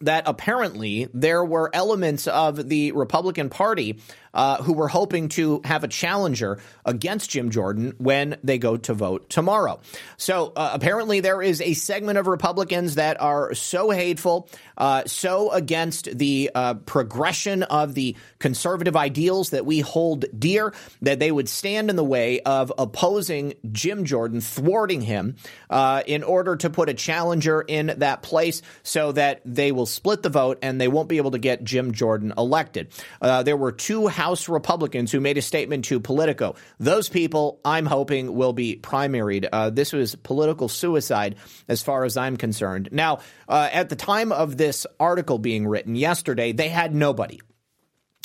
that 0.00 0.24
apparently 0.26 1.08
there 1.12 1.44
were 1.44 1.70
elements 1.72 2.26
of 2.26 2.68
the 2.68 2.92
Republican 2.92 3.50
Party 3.50 3.98
uh, 4.34 4.62
who 4.62 4.72
were 4.72 4.88
hoping 4.88 5.28
to 5.30 5.60
have 5.64 5.84
a 5.84 5.88
challenger 5.88 6.60
against 6.84 7.30
Jim 7.30 7.50
Jordan 7.50 7.94
when 7.98 8.36
they 8.42 8.58
go 8.58 8.76
to 8.76 8.94
vote 8.94 9.28
tomorrow. 9.30 9.80
So 10.16 10.52
uh, 10.54 10.70
apparently, 10.72 11.20
there 11.20 11.42
is 11.42 11.60
a 11.60 11.74
segment 11.74 12.18
of 12.18 12.26
Republicans 12.26 12.96
that 12.96 13.20
are 13.20 13.54
so 13.54 13.90
hateful, 13.90 14.48
uh, 14.76 15.04
so 15.06 15.50
against 15.50 16.16
the 16.16 16.50
uh, 16.54 16.74
progression 16.74 17.62
of 17.64 17.94
the 17.94 18.16
conservative 18.38 18.96
ideals 18.96 19.50
that 19.50 19.66
we 19.66 19.80
hold 19.80 20.24
dear, 20.38 20.74
that 21.02 21.18
they 21.18 21.30
would 21.30 21.48
stand 21.48 21.90
in 21.90 21.96
the 21.96 22.04
way 22.04 22.40
of 22.40 22.72
opposing 22.78 23.54
Jim 23.72 24.04
Jordan, 24.04 24.40
thwarting 24.40 25.00
him 25.00 25.36
uh, 25.70 26.02
in 26.06 26.22
order 26.22 26.56
to 26.56 26.70
put 26.70 26.88
a 26.88 26.94
challenger 26.94 27.60
in 27.60 27.94
that 27.98 28.22
place 28.22 28.62
so 28.82 29.12
that 29.12 29.40
they 29.44 29.72
will 29.72 29.86
split 29.86 30.22
the 30.22 30.28
vote 30.28 30.58
and 30.62 30.80
they 30.80 30.88
won't 30.88 31.08
be 31.08 31.16
able 31.16 31.32
to 31.32 31.38
get 31.38 31.64
Jim 31.64 31.92
Jordan 31.92 32.32
elected. 32.36 32.88
Uh, 33.20 33.42
there 33.42 33.56
were 33.56 33.72
two 33.72 34.06
House 34.18 34.48
Republicans 34.48 35.12
who 35.12 35.20
made 35.20 35.38
a 35.38 35.42
statement 35.42 35.84
to 35.84 36.00
Politico. 36.00 36.56
Those 36.80 37.08
people, 37.08 37.60
I'm 37.64 37.86
hoping, 37.86 38.34
will 38.34 38.52
be 38.52 38.74
primaried. 38.74 39.48
Uh, 39.52 39.70
this 39.70 39.92
was 39.92 40.16
political 40.16 40.68
suicide 40.68 41.36
as 41.68 41.82
far 41.82 42.02
as 42.02 42.16
I'm 42.16 42.36
concerned. 42.36 42.88
Now, 42.90 43.20
uh, 43.48 43.68
at 43.72 43.90
the 43.90 43.94
time 43.94 44.32
of 44.32 44.56
this 44.56 44.88
article 44.98 45.38
being 45.38 45.68
written 45.68 45.94
yesterday, 45.94 46.50
they 46.50 46.68
had 46.68 46.96
nobody. 46.96 47.38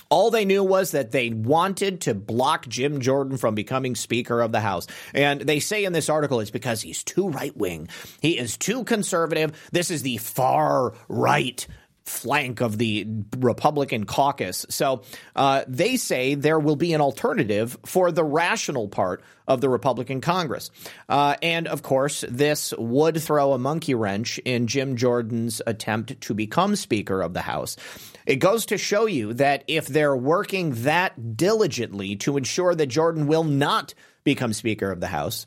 All 0.10 0.32
they 0.32 0.46
knew 0.46 0.64
was 0.64 0.92
that 0.92 1.12
they 1.12 1.30
wanted 1.30 2.02
to 2.02 2.16
block 2.16 2.68
Jim 2.68 3.00
Jordan 3.00 3.38
from 3.38 3.54
becoming 3.54 3.96
Speaker 3.96 4.42
of 4.42 4.52
the 4.52 4.62
House. 4.62 4.88
And 5.14 5.42
they 5.42 5.60
say 5.60 5.86
in 5.86 5.94
this 5.94 6.10
article 6.10 6.40
it's 6.40 6.52
because 6.52 6.82
he's 6.82 7.04
too 7.04 7.30
right 7.30 7.56
wing. 7.56 7.88
He 8.20 8.38
is 8.38 8.58
too 8.58 8.84
conservative. 8.84 9.70
This 9.72 9.92
is 9.92 10.02
the 10.02 10.18
far 10.18 10.94
right 11.08 11.66
flank 12.04 12.62
of 12.62 12.78
the 12.78 13.08
Republican 13.38 14.06
caucus. 14.06 14.66
So 14.70 15.04
uh, 15.36 15.64
they 15.68 15.96
say 15.96 16.36
there 16.36 16.60
will 16.60 16.76
be 16.76 16.94
an 16.94 17.02
alternative 17.02 17.78
for 17.86 18.12
the 18.12 18.24
rational 18.24 18.90
part 18.90 19.24
of 19.48 19.62
the 19.62 19.70
Republican 19.70 20.22
Congress. 20.22 20.70
Uh, 21.08 21.36
and 21.42 21.68
of 21.68 21.82
course, 21.82 22.26
this 22.28 22.74
would 22.78 23.22
throw 23.22 23.54
a 23.54 23.58
monkey 23.58 23.96
wrench 23.96 24.38
in 24.40 24.68
Jim 24.68 24.96
Jordan's 24.96 25.62
attempt 25.66 26.20
to 26.22 26.34
become 26.34 26.76
Speaker 26.76 27.22
of 27.22 27.34
the 27.34 27.42
House. 27.42 27.78
It 28.26 28.38
goes 28.38 28.66
to 28.68 28.78
show 28.78 29.06
you 29.06 29.34
that 29.36 29.64
if 29.68 29.88
they're 29.88 30.16
working 30.16 30.72
that 30.84 31.38
diligently 31.38 32.16
to 32.18 32.38
ensure 32.38 32.76
that 32.76 32.88
Jordan 32.88 33.28
will 33.28 33.44
not 33.44 33.94
become 34.24 34.54
Speaker 34.54 34.92
of 34.92 35.00
the 35.00 35.08
House, 35.08 35.46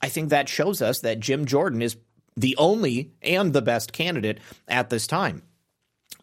I 0.00 0.08
think 0.08 0.30
that 0.30 0.48
shows 0.48 0.82
us 0.82 1.00
that 1.00 1.20
Jim 1.20 1.44
Jordan 1.44 1.82
is 1.82 1.96
the 2.36 2.56
only 2.56 3.12
and 3.22 3.52
the 3.52 3.62
best 3.62 3.92
candidate 3.92 4.38
at 4.68 4.90
this 4.90 5.06
time. 5.06 5.42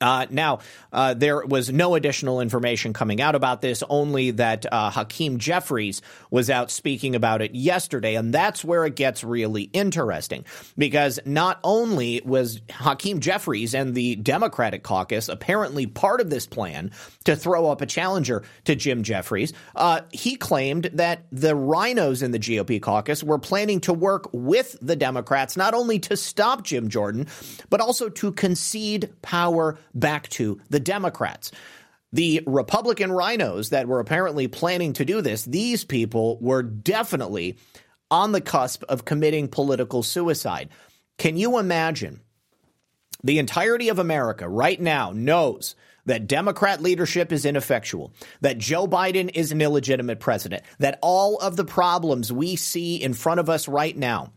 Uh, 0.02 0.26
now, 0.32 0.60
uh, 0.92 1.14
there 1.14 1.46
was 1.46 1.72
no 1.72 1.96
additional 1.96 2.42
information 2.42 2.92
coming 2.92 3.22
out 3.22 3.36
about 3.36 3.62
this, 3.62 3.84
only 3.88 4.32
that 4.32 4.66
uh, 4.72 4.90
Hakeem 4.90 5.38
Jeffries 5.38 6.02
was 6.32 6.50
out 6.50 6.72
speaking 6.72 7.16
about 7.16 7.42
it 7.42 7.54
yesterday. 7.54 8.16
And 8.16 8.34
that's 8.34 8.66
where 8.66 8.86
it 8.86 8.96
gets 8.96 9.24
really 9.24 9.64
interesting 9.74 10.44
because 10.78 11.20
not 11.26 11.60
only 11.64 12.22
was 12.26 12.62
Hakeem 12.72 13.20
Jeffries 13.20 13.76
and 13.76 13.94
the 13.94 14.16
Democratic 14.16 14.84
caucus 14.84 15.30
apparently 15.30 15.86
part 15.86 16.20
of 16.20 16.30
this 16.30 16.48
plan 16.48 16.92
to 17.26 17.36
throw 17.36 17.70
up 17.70 17.82
a 17.82 17.86
challenger 17.86 18.44
to 18.66 18.76
Jim 18.76 19.04
Jeffries, 19.04 19.54
uh, 19.76 20.02
he 20.12 20.36
claimed 20.36 20.90
that 20.94 21.26
the 21.32 21.56
rhinos 21.56 22.24
in 22.24 22.32
the 22.32 22.40
GOP 22.40 22.82
caucus 22.82 23.24
were 23.24 23.40
planning 23.40 23.80
to 23.82 23.94
work 23.94 24.28
with 24.34 24.76
the 24.82 24.96
Democrats 24.96 25.56
not 25.56 25.74
only 25.76 26.00
to 26.00 26.18
stop 26.18 26.64
Jim 26.64 26.90
Jordan, 26.90 27.28
but 27.70 27.80
also 27.80 28.10
to 28.10 28.32
concede 28.32 29.14
power 29.22 29.78
back 29.94 30.30
to 30.30 30.60
the 30.70 30.80
Democrats. 30.80 31.52
The 32.14 32.44
Republican 32.46 33.12
rhinos 33.12 33.70
that 33.70 33.88
were 33.88 34.00
apparently 34.00 34.48
planning 34.48 34.94
to 34.94 35.06
do 35.06 35.22
this, 35.22 35.46
these 35.46 35.86
people 35.86 36.38
were 36.42 36.62
definitely 36.62 37.58
on 38.10 38.34
the 38.34 38.42
cusp 38.42 38.84
of 38.90 39.06
committing 39.06 39.48
political 39.48 40.04
suicide. 40.04 40.70
Can 41.18 41.38
you 41.38 41.58
imagine? 41.58 42.20
The 43.24 43.40
entirety 43.40 43.90
of 43.90 44.00
America 44.00 44.50
right 44.50 44.80
now 44.80 45.12
knows 45.12 45.76
that 46.06 46.28
Democrat 46.28 46.82
leadership 46.82 47.32
is 47.32 47.46
ineffectual, 47.46 48.12
that 48.42 48.58
Joe 48.58 48.88
Biden 48.88 49.30
is 49.34 49.52
an 49.52 49.62
illegitimate 49.62 50.20
president, 50.20 50.64
that 50.80 51.00
all 51.02 51.38
of 51.38 51.56
the 51.56 51.66
problems 51.66 52.34
we 52.34 52.56
see 52.56 52.96
in 52.96 53.14
front 53.14 53.40
of 53.40 53.50
us 53.50 53.68
right 53.68 53.96
now 53.96 54.32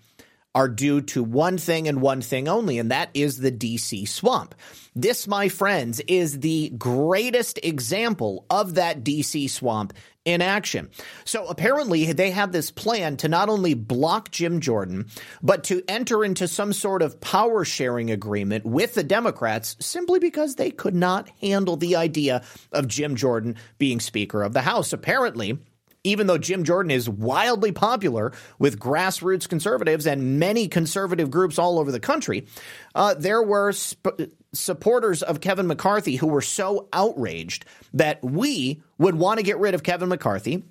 are 0.55 0.69
due 0.69 1.01
to 1.01 1.23
one 1.23 1.59
thing 1.59 1.89
and 1.89 2.01
one 2.01 2.21
thing 2.21 2.49
only, 2.49 2.79
and 2.79 2.91
that 2.91 3.11
is 3.15 3.39
the 3.39 3.53
DC 3.53 4.07
swamp. 4.09 4.55
This, 4.95 5.27
my 5.27 5.49
friends, 5.49 6.01
is 6.07 6.39
the 6.41 6.71
greatest 6.79 7.59
example 7.63 8.47
of 8.49 8.75
that 8.75 9.03
DC 9.03 9.51
swamp 9.51 9.93
in 10.25 10.41
action. 10.41 10.89
So 11.25 11.47
apparently, 11.47 12.13
they 12.13 12.31
have 12.31 12.53
this 12.53 12.71
plan 12.71 13.17
to 13.19 13.29
not 13.29 13.49
only 13.49 13.75
block 13.75 14.31
Jim 14.31 14.61
Jordan, 14.61 15.07
but 15.43 15.65
to 15.65 15.83
enter 15.89 16.25
into 16.25 16.47
some 16.47 16.73
sort 16.73 17.03
of 17.03 17.21
power 17.21 17.65
sharing 17.65 18.11
agreement 18.11 18.65
with 18.65 18.95
the 18.95 19.03
Democrats 19.03 19.77
simply 19.81 20.21
because 20.21 20.55
they 20.55 20.71
could 20.71 20.95
not 20.95 21.29
handle 21.41 21.77
the 21.77 21.97
idea 21.97 22.43
of 22.73 22.89
Jim 22.89 23.17
Jordan 23.17 23.57
being 23.79 23.99
Speaker 23.99 24.43
of 24.43 24.53
the 24.53 24.63
House. 24.63 24.93
Apparently, 24.93 25.59
even 26.05 26.27
though 26.27 26.39
Jim 26.39 26.65
Jordan 26.65 26.91
is 26.91 27.09
wildly 27.09 27.73
popular 27.73 28.33
with 28.59 28.79
grassroots 28.79 29.49
conservatives 29.49 30.07
and 30.07 30.39
many 30.39 30.69
conservative 30.69 31.31
groups 31.31 31.59
all 31.59 31.79
over 31.79 31.91
the 31.91 32.01
country, 32.01 32.47
uh, 32.95 33.15
there 33.15 33.43
were 33.43 33.73
sp- 33.73 34.31
supporters 34.53 35.23
of 35.23 35.41
Kevin 35.41 35.67
McCarthy 35.67 36.17
who 36.17 36.27
were 36.27 36.43
so 36.43 36.89
outraged 36.93 37.65
that 37.95 38.23
we 38.23 38.83
would 38.99 39.15
want 39.15 39.39
to 39.39 39.43
get 39.43 39.59
rid 39.59 39.75
of 39.75 39.83
Kevin 39.83 40.11
McCarthy 40.11 40.63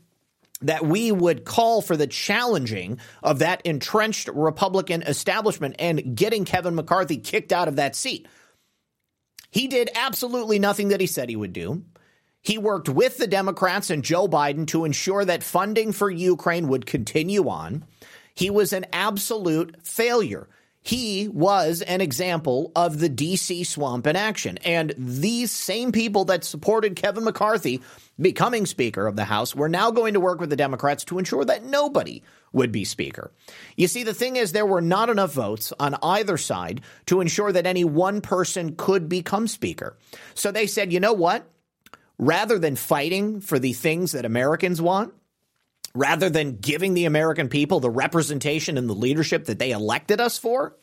that 0.61 0.85
we 0.85 1.11
would 1.11 1.43
call 1.43 1.81
for 1.81 1.97
the 1.97 2.07
challenging 2.07 2.99
of 3.21 3.39
that 3.39 3.61
entrenched 3.65 4.29
Republican 4.29 5.01
establishment 5.01 5.75
and 5.77 6.15
getting 6.15 6.45
Kevin 6.45 6.75
McCarthy 6.75 7.17
kicked 7.17 7.51
out 7.51 7.67
of 7.67 7.75
that 7.75 7.95
seat. 7.95 8.27
He 9.51 9.67
did 9.67 9.89
absolutely 9.93 10.59
nothing 10.59 10.87
that 10.89 11.01
he 11.01 11.07
said 11.07 11.29
he 11.29 11.35
would 11.35 11.53
do. 11.53 11.83
He 12.43 12.57
worked 12.57 12.89
with 12.89 13.17
the 13.17 13.25
Democrats 13.25 13.89
and 13.89 14.03
Joe 14.03 14.27
Biden 14.27 14.67
to 14.67 14.85
ensure 14.85 15.25
that 15.25 15.43
funding 15.43 15.93
for 15.93 16.11
Ukraine 16.11 16.67
would 16.67 16.85
continue 16.85 17.49
on. 17.49 17.85
He 18.35 18.49
was 18.49 18.73
an 18.73 18.85
absolute 18.91 19.77
failure. 19.81 20.47
he 20.83 21.29
was 21.29 21.81
an 21.81 22.01
example 22.01 22.71
of 22.75 22.99
the 22.99 23.09
DC 23.09 23.65
swamp 23.65 24.05
in 24.05 24.17
action. 24.17 24.57
And 24.65 24.93
these 24.97 25.49
same 25.49 25.93
people 25.93 26.25
that 26.25 26.43
supported 26.43 26.97
Kevin 26.97 27.23
McCarthy 27.23 27.81
becoming 28.19 28.65
Speaker 28.65 29.07
of 29.07 29.15
the 29.15 29.23
House 29.23 29.55
were 29.55 29.69
now 29.69 29.91
going 29.91 30.13
to 30.13 30.19
work 30.19 30.41
with 30.41 30.49
the 30.49 30.57
Democrats 30.57 31.05
to 31.05 31.19
ensure 31.19 31.45
that 31.45 31.63
nobody 31.63 32.21
would 32.51 32.73
be 32.73 32.83
Speaker. 32.83 33.31
You 33.77 33.87
see, 33.87 34.03
the 34.03 34.13
thing 34.13 34.35
is, 34.35 34.51
there 34.51 34.65
were 34.65 34.81
not 34.81 35.09
enough 35.09 35.33
votes 35.33 35.71
on 35.79 35.95
either 36.03 36.37
side 36.37 36.81
to 37.05 37.21
ensure 37.21 37.53
that 37.53 37.65
any 37.65 37.85
one 37.85 38.19
person 38.19 38.75
could 38.75 39.07
become 39.07 39.47
Speaker. 39.47 39.95
So 40.35 40.51
they 40.51 40.67
said, 40.67 40.91
you 40.91 40.99
know 40.99 41.13
what? 41.13 41.49
Rather 42.25 42.57
than 42.57 42.77
fighting 42.77 43.41
for 43.41 43.59
the 43.59 43.73
things 43.73 44.13
that 44.13 44.23
Americans 44.23 44.81
want, 44.81 45.13
rather 45.93 46.29
than 46.29 46.55
giving 46.55 46.93
the 46.93 47.03
American 47.03 47.49
people 47.49 47.81
the 47.81 47.89
representation 47.89 48.77
and 48.77 48.89
the 48.89 48.93
leadership 48.93 49.43
that 49.45 49.59
they 49.59 49.71
elected 49.71 50.21
us 50.21 50.37
for, 50.37 50.73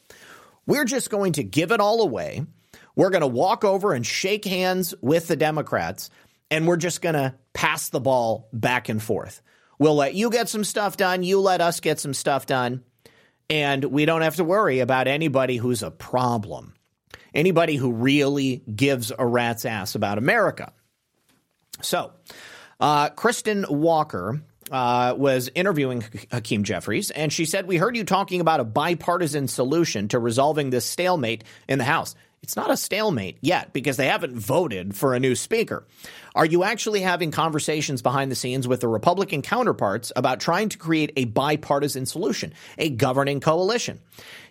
we're 0.67 0.85
just 0.85 1.09
going 1.09 1.33
to 1.33 1.43
give 1.43 1.73
it 1.73 1.81
all 1.81 2.03
away. 2.03 2.45
We're 2.95 3.09
going 3.09 3.23
to 3.23 3.27
walk 3.27 3.65
over 3.65 3.95
and 3.95 4.07
shake 4.07 4.45
hands 4.45 4.95
with 5.01 5.29
the 5.29 5.37
Democrats, 5.37 6.11
and 6.51 6.67
we're 6.67 6.77
just 6.77 7.01
going 7.01 7.15
to 7.15 7.35
pass 7.55 7.89
the 7.89 8.01
ball 8.01 8.51
back 8.53 8.91
and 8.91 9.03
forth. 9.03 9.41
We'll 9.79 9.95
let 9.95 10.13
you 10.13 10.29
get 10.29 10.51
some 10.51 10.63
stuff 10.63 10.99
done, 10.99 11.23
you 11.23 11.41
let 11.41 11.63
us 11.63 11.81
get 11.81 11.99
some 11.99 12.13
stuff 12.13 12.45
done, 12.45 12.85
and 13.49 13.83
we 13.83 14.05
don't 14.05 14.21
have 14.21 14.37
to 14.37 14.45
worry 14.45 14.81
about 14.81 15.09
anybody 15.09 15.57
who's 15.57 15.83
a 15.83 15.91
problem, 15.91 16.75
anybody 17.33 17.77
who 17.77 17.93
really 17.93 18.63
gives 18.77 19.11
a 19.19 19.27
rat's 19.27 19.65
ass 19.65 19.95
about 19.95 20.19
America. 20.19 20.75
So, 21.83 22.13
uh, 22.79 23.11
Kristen 23.11 23.65
Welker 23.65 24.41
uh, 24.71 25.15
was 25.17 25.51
interviewing 25.55 26.05
Hakeem 26.31 26.65
Jeffries, 26.65 27.11
and 27.11 27.33
she 27.33 27.45
said, 27.45 27.67
We 27.67 27.77
heard 27.77 27.97
you 27.97 28.05
talking 28.05 28.41
about 28.41 28.61
a 28.61 28.65
bipartisan 28.65 29.49
solution 29.49 30.09
to 30.09 30.19
resolving 30.19 30.71
this 30.71 30.85
stalemate 30.85 31.45
in 31.69 31.79
the 31.79 31.85
House. 31.85 32.15
It's 32.43 32.57
not 32.57 32.71
a 32.71 32.77
stalemate 32.77 33.39
yet 33.43 33.73
because 33.73 33.97
they 33.97 34.07
haven't 34.07 34.35
voted 34.35 34.97
for 34.97 35.15
a 35.15 35.21
new 35.21 35.35
speaker. 35.35 35.85
Are 36.35 36.47
you 36.47 36.63
actually 36.63 37.01
having 37.01 37.31
conversations 37.31 38.03
behind 38.03 38.31
the 38.31 38.37
scenes 38.37 38.69
with 38.69 38.81
the 38.81 38.89
Republican 38.89 39.43
counterparts 39.43 40.13
about 40.15 40.41
trying 40.41 40.69
to 40.69 40.79
create 40.79 41.13
a 41.17 41.25
bipartisan 41.25 42.07
solution, 42.07 42.53
a 42.79 42.91
governing 42.91 43.41
coalition? 43.41 44.01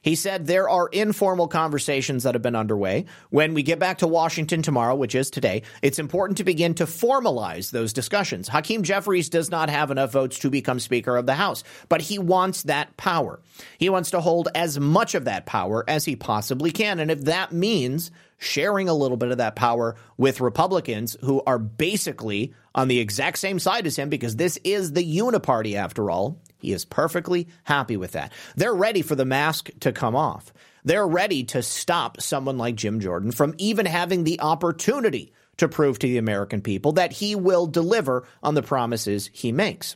He 0.02 0.16
said 0.16 0.46
there 0.46 0.70
are 0.70 0.88
informal 0.88 1.48
conversations 1.48 2.24
that 2.24 2.36
have 2.36 2.42
been 2.42 2.56
underway. 2.56 3.06
When 3.30 3.54
we 3.54 3.64
get 3.64 3.80
back 3.80 4.00
to 4.00 4.08
Washington 4.08 4.62
tomorrow, 4.62 4.96
which 4.96 5.16
is 5.16 5.30
today, 5.30 5.64
it's 5.82 6.00
important 6.00 6.38
to 6.38 6.44
begin 6.44 6.74
to 6.76 6.86
formalize 6.86 7.72
those 7.72 7.94
discussions. 7.94 8.48
Hakeem 8.48 8.84
Jeffries 8.84 9.30
does 9.30 9.52
not 9.52 9.70
have 9.70 9.92
enough 9.92 10.12
votes 10.12 10.40
to 10.40 10.50
become 10.50 10.80
Speaker 10.80 11.16
of 11.18 11.26
the 11.26 11.36
House, 11.36 11.64
but 11.88 12.02
he 12.02 12.20
wants 12.20 12.64
that 12.64 12.96
power. 12.98 13.40
He 13.78 13.90
wants 13.90 14.12
to 14.12 14.22
hold 14.22 14.48
as 14.56 14.80
much 14.80 15.16
of 15.16 15.26
that 15.26 15.46
power 15.46 15.84
as 15.88 16.06
he 16.06 16.16
possibly 16.16 16.72
can. 16.72 17.00
And 17.00 17.12
if 17.12 17.26
that 17.26 17.52
means 17.52 18.12
sharing 18.40 18.90
a 18.90 18.94
little 18.94 19.18
bit 19.18 19.32
of 19.32 19.38
that 19.38 19.56
power 19.56 19.96
with 20.18 20.42
Republicans 20.42 21.16
who 21.22 21.44
are 21.46 21.60
basically 21.60 22.54
on 22.74 22.88
the 22.88 23.00
exact 23.00 23.38
same 23.38 23.60
side 23.60 23.86
as 23.86 23.96
him 23.96 24.10
because 24.10 24.36
this 24.36 24.58
is 24.64 24.94
the 24.94 25.18
uniparty 25.18 25.76
after 25.76 26.10
all. 26.10 26.42
He 26.58 26.74
is 26.74 26.86
perfectly 26.86 27.48
happy 27.64 27.98
with 27.98 28.14
that. 28.14 28.34
They're 28.56 28.74
ready 28.74 29.02
for 29.02 29.16
the 29.16 29.26
mask 29.26 29.70
to 29.82 29.92
come 29.92 30.16
off. 30.16 30.52
They're 30.84 31.08
ready 31.08 31.44
to 31.46 31.62
stop 31.62 32.22
someone 32.22 32.58
like 32.58 32.76
Jim 32.76 33.00
Jordan 33.00 33.32
from 33.32 33.54
even 33.58 33.86
having 33.86 34.24
the 34.24 34.40
opportunity 34.40 35.34
to 35.58 35.68
prove 35.68 36.00
to 36.00 36.08
the 36.08 36.18
American 36.18 36.62
people 36.62 36.94
that 36.94 37.12
he 37.12 37.36
will 37.36 37.68
deliver 37.68 38.26
on 38.42 38.56
the 38.56 38.64
promises 38.64 39.30
he 39.34 39.52
makes. 39.52 39.96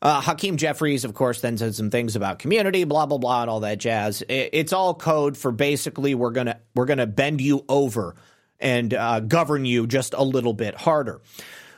Uh, 0.00 0.20
Hakeem 0.20 0.56
Jeffries, 0.56 1.04
of 1.04 1.14
course, 1.14 1.40
then 1.40 1.58
said 1.58 1.74
some 1.74 1.90
things 1.90 2.14
about 2.14 2.38
community, 2.38 2.84
blah 2.84 3.06
blah 3.06 3.18
blah, 3.18 3.42
and 3.42 3.50
all 3.50 3.60
that 3.60 3.78
jazz. 3.78 4.22
It's 4.28 4.72
all 4.72 4.94
code 4.94 5.36
for 5.36 5.50
basically 5.50 6.14
we're 6.14 6.30
gonna 6.30 6.60
we're 6.74 6.86
gonna 6.86 7.06
bend 7.06 7.40
you 7.40 7.64
over 7.68 8.14
and 8.60 8.92
uh, 8.94 9.20
govern 9.20 9.64
you 9.64 9.86
just 9.86 10.14
a 10.14 10.22
little 10.22 10.54
bit 10.54 10.74
harder. 10.74 11.20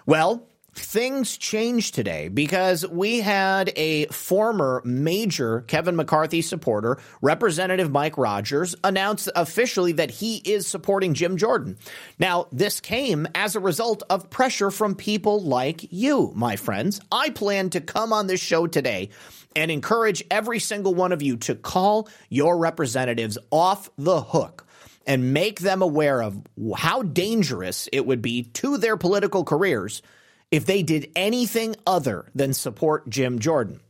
Well, 0.07 0.47
things 0.75 1.37
changed 1.37 1.95
today 1.95 2.29
because 2.29 2.87
we 2.87 3.21
had 3.21 3.73
a 3.77 4.07
former 4.07 4.83
major 4.85 5.62
Kevin 5.62 5.97
McCarthy 5.97 6.43
supporter, 6.43 6.99
Representative 7.21 7.91
Mike 7.91 8.16
Rogers, 8.16 8.75
announce 8.85 9.29
officially 9.35 9.93
that 9.93 10.11
he 10.11 10.37
is 10.37 10.66
supporting 10.66 11.14
Jim 11.14 11.37
Jordan. 11.37 11.77
Now, 12.18 12.47
this 12.53 12.81
came 12.81 13.27
as 13.35 13.57
a 13.57 13.61
result 13.61 14.03
of 14.09 14.31
pressure 14.31 14.71
from 14.71 14.95
people 14.95 15.43
like 15.43 15.93
you, 15.93 16.33
my 16.35 16.57
friends. 16.57 17.01
I 17.11 17.31
plan 17.31 17.71
to 17.71 17.81
come 17.81 18.12
on 18.12 18.27
this 18.27 18.41
show 18.41 18.66
today 18.66 19.11
and 19.57 19.71
encourage 19.71 20.25
every 20.31 20.61
single 20.61 20.95
one 20.95 21.12
of 21.12 21.23
you 21.23 21.37
to 21.39 21.55
call 21.55 22.09
your 22.29 22.57
representatives 22.59 23.37
off 23.51 23.91
the 23.99 24.21
hook 24.21 24.66
and 25.07 25.33
make 25.33 25.61
them 25.61 25.83
aware 25.83 26.23
of 26.23 26.41
how 26.77 27.03
dangerous 27.03 27.89
it 27.93 28.07
would 28.07 28.23
be 28.23 28.45
to 28.45 28.79
their 28.79 28.97
political 28.97 29.45
careers 29.45 30.03
if 30.51 30.67
they 30.67 30.83
did 30.83 31.11
anything 31.15 31.77
other 31.87 32.27
than 32.35 32.53
support 32.53 33.09
Jim 33.09 33.39
Jordan. 33.39 33.81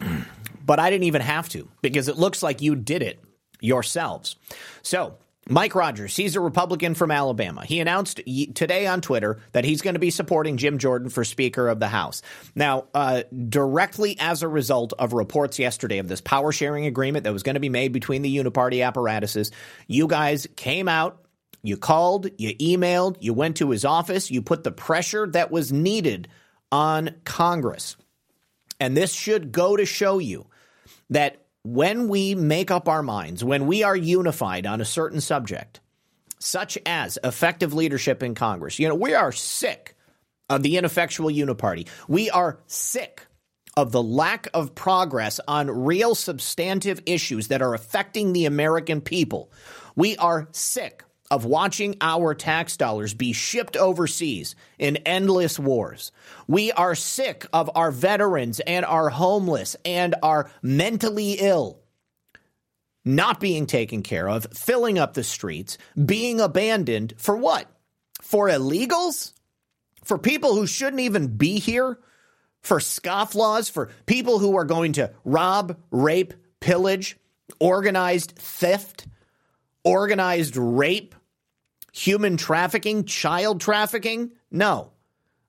But 0.62 0.78
I 0.78 0.88
didn't 0.88 1.04
even 1.04 1.22
have 1.22 1.48
to 1.48 1.68
because 1.82 2.06
it 2.06 2.16
looks 2.16 2.44
like 2.44 2.62
you 2.62 2.76
did 2.76 3.02
it 3.02 3.18
yourselves. 3.60 4.36
So, 4.82 5.16
Mike 5.48 5.74
Rogers, 5.74 6.14
he's 6.14 6.36
a 6.36 6.40
Republican 6.40 6.94
from 6.94 7.10
Alabama. 7.10 7.64
He 7.64 7.80
announced 7.80 8.20
today 8.54 8.86
on 8.86 9.00
Twitter 9.00 9.40
that 9.50 9.64
he's 9.64 9.82
going 9.82 9.94
to 9.94 10.00
be 10.00 10.10
supporting 10.10 10.58
Jim 10.58 10.78
Jordan 10.78 11.08
for 11.08 11.24
Speaker 11.24 11.66
of 11.66 11.80
the 11.80 11.88
House. 11.88 12.22
Now, 12.54 12.84
uh, 12.94 13.24
directly 13.48 14.16
as 14.20 14.44
a 14.44 14.48
result 14.48 14.92
of 14.96 15.12
reports 15.12 15.58
yesterday 15.58 15.98
of 15.98 16.06
this 16.06 16.20
power 16.20 16.52
sharing 16.52 16.86
agreement 16.86 17.24
that 17.24 17.32
was 17.32 17.42
going 17.42 17.54
to 17.54 17.60
be 17.60 17.68
made 17.68 17.92
between 17.92 18.22
the 18.22 18.36
uniparty 18.36 18.86
apparatuses, 18.86 19.50
you 19.88 20.06
guys 20.06 20.46
came 20.54 20.86
out 20.86 21.19
you 21.62 21.76
called, 21.76 22.28
you 22.38 22.54
emailed, 22.56 23.16
you 23.20 23.34
went 23.34 23.56
to 23.58 23.70
his 23.70 23.84
office, 23.84 24.30
you 24.30 24.42
put 24.42 24.64
the 24.64 24.72
pressure 24.72 25.26
that 25.28 25.50
was 25.50 25.72
needed 25.72 26.28
on 26.72 27.14
Congress. 27.24 27.96
And 28.78 28.96
this 28.96 29.12
should 29.12 29.52
go 29.52 29.76
to 29.76 29.84
show 29.84 30.18
you 30.18 30.46
that 31.10 31.44
when 31.62 32.08
we 32.08 32.34
make 32.34 32.70
up 32.70 32.88
our 32.88 33.02
minds, 33.02 33.44
when 33.44 33.66
we 33.66 33.82
are 33.82 33.96
unified 33.96 34.66
on 34.66 34.80
a 34.80 34.86
certain 34.86 35.20
subject, 35.20 35.80
such 36.38 36.78
as 36.86 37.18
effective 37.22 37.74
leadership 37.74 38.22
in 38.22 38.34
Congress, 38.34 38.78
you 38.78 38.88
know, 38.88 38.94
we 38.94 39.14
are 39.14 39.32
sick 39.32 39.94
of 40.48 40.62
the 40.62 40.78
ineffectual 40.78 41.30
uniparty. 41.30 41.86
We 42.08 42.30
are 42.30 42.60
sick 42.66 43.26
of 43.76 43.92
the 43.92 44.02
lack 44.02 44.48
of 44.54 44.74
progress 44.74 45.40
on 45.46 45.70
real 45.70 46.14
substantive 46.14 47.02
issues 47.06 47.48
that 47.48 47.62
are 47.62 47.74
affecting 47.74 48.32
the 48.32 48.46
American 48.46 49.00
people. 49.00 49.52
We 49.94 50.16
are 50.16 50.48
sick 50.52 51.04
of 51.30 51.44
watching 51.44 51.96
our 52.00 52.34
tax 52.34 52.76
dollars 52.76 53.14
be 53.14 53.32
shipped 53.32 53.76
overseas 53.76 54.54
in 54.78 54.96
endless 54.98 55.58
wars. 55.58 56.12
We 56.48 56.72
are 56.72 56.94
sick 56.94 57.46
of 57.52 57.70
our 57.74 57.90
veterans 57.90 58.60
and 58.60 58.84
our 58.84 59.10
homeless 59.10 59.76
and 59.84 60.14
our 60.22 60.50
mentally 60.62 61.34
ill 61.38 61.80
not 63.04 63.40
being 63.40 63.66
taken 63.66 64.02
care 64.02 64.28
of, 64.28 64.46
filling 64.52 64.98
up 64.98 65.14
the 65.14 65.24
streets, 65.24 65.78
being 66.04 66.40
abandoned 66.40 67.14
for 67.16 67.36
what? 67.36 67.66
For 68.20 68.48
illegals? 68.48 69.32
For 70.04 70.18
people 70.18 70.54
who 70.54 70.66
shouldn't 70.66 71.00
even 71.00 71.36
be 71.36 71.58
here? 71.58 71.98
For 72.62 72.78
scofflaws? 72.78 73.70
For 73.70 73.90
people 74.06 74.38
who 74.38 74.56
are 74.56 74.64
going 74.64 74.92
to 74.94 75.12
rob, 75.24 75.78
rape, 75.90 76.34
pillage, 76.60 77.16
organized 77.58 78.32
theft, 78.36 79.06
organized 79.82 80.56
rape, 80.56 81.14
human 81.92 82.36
trafficking, 82.36 83.04
child 83.04 83.60
trafficking? 83.60 84.32
No. 84.50 84.92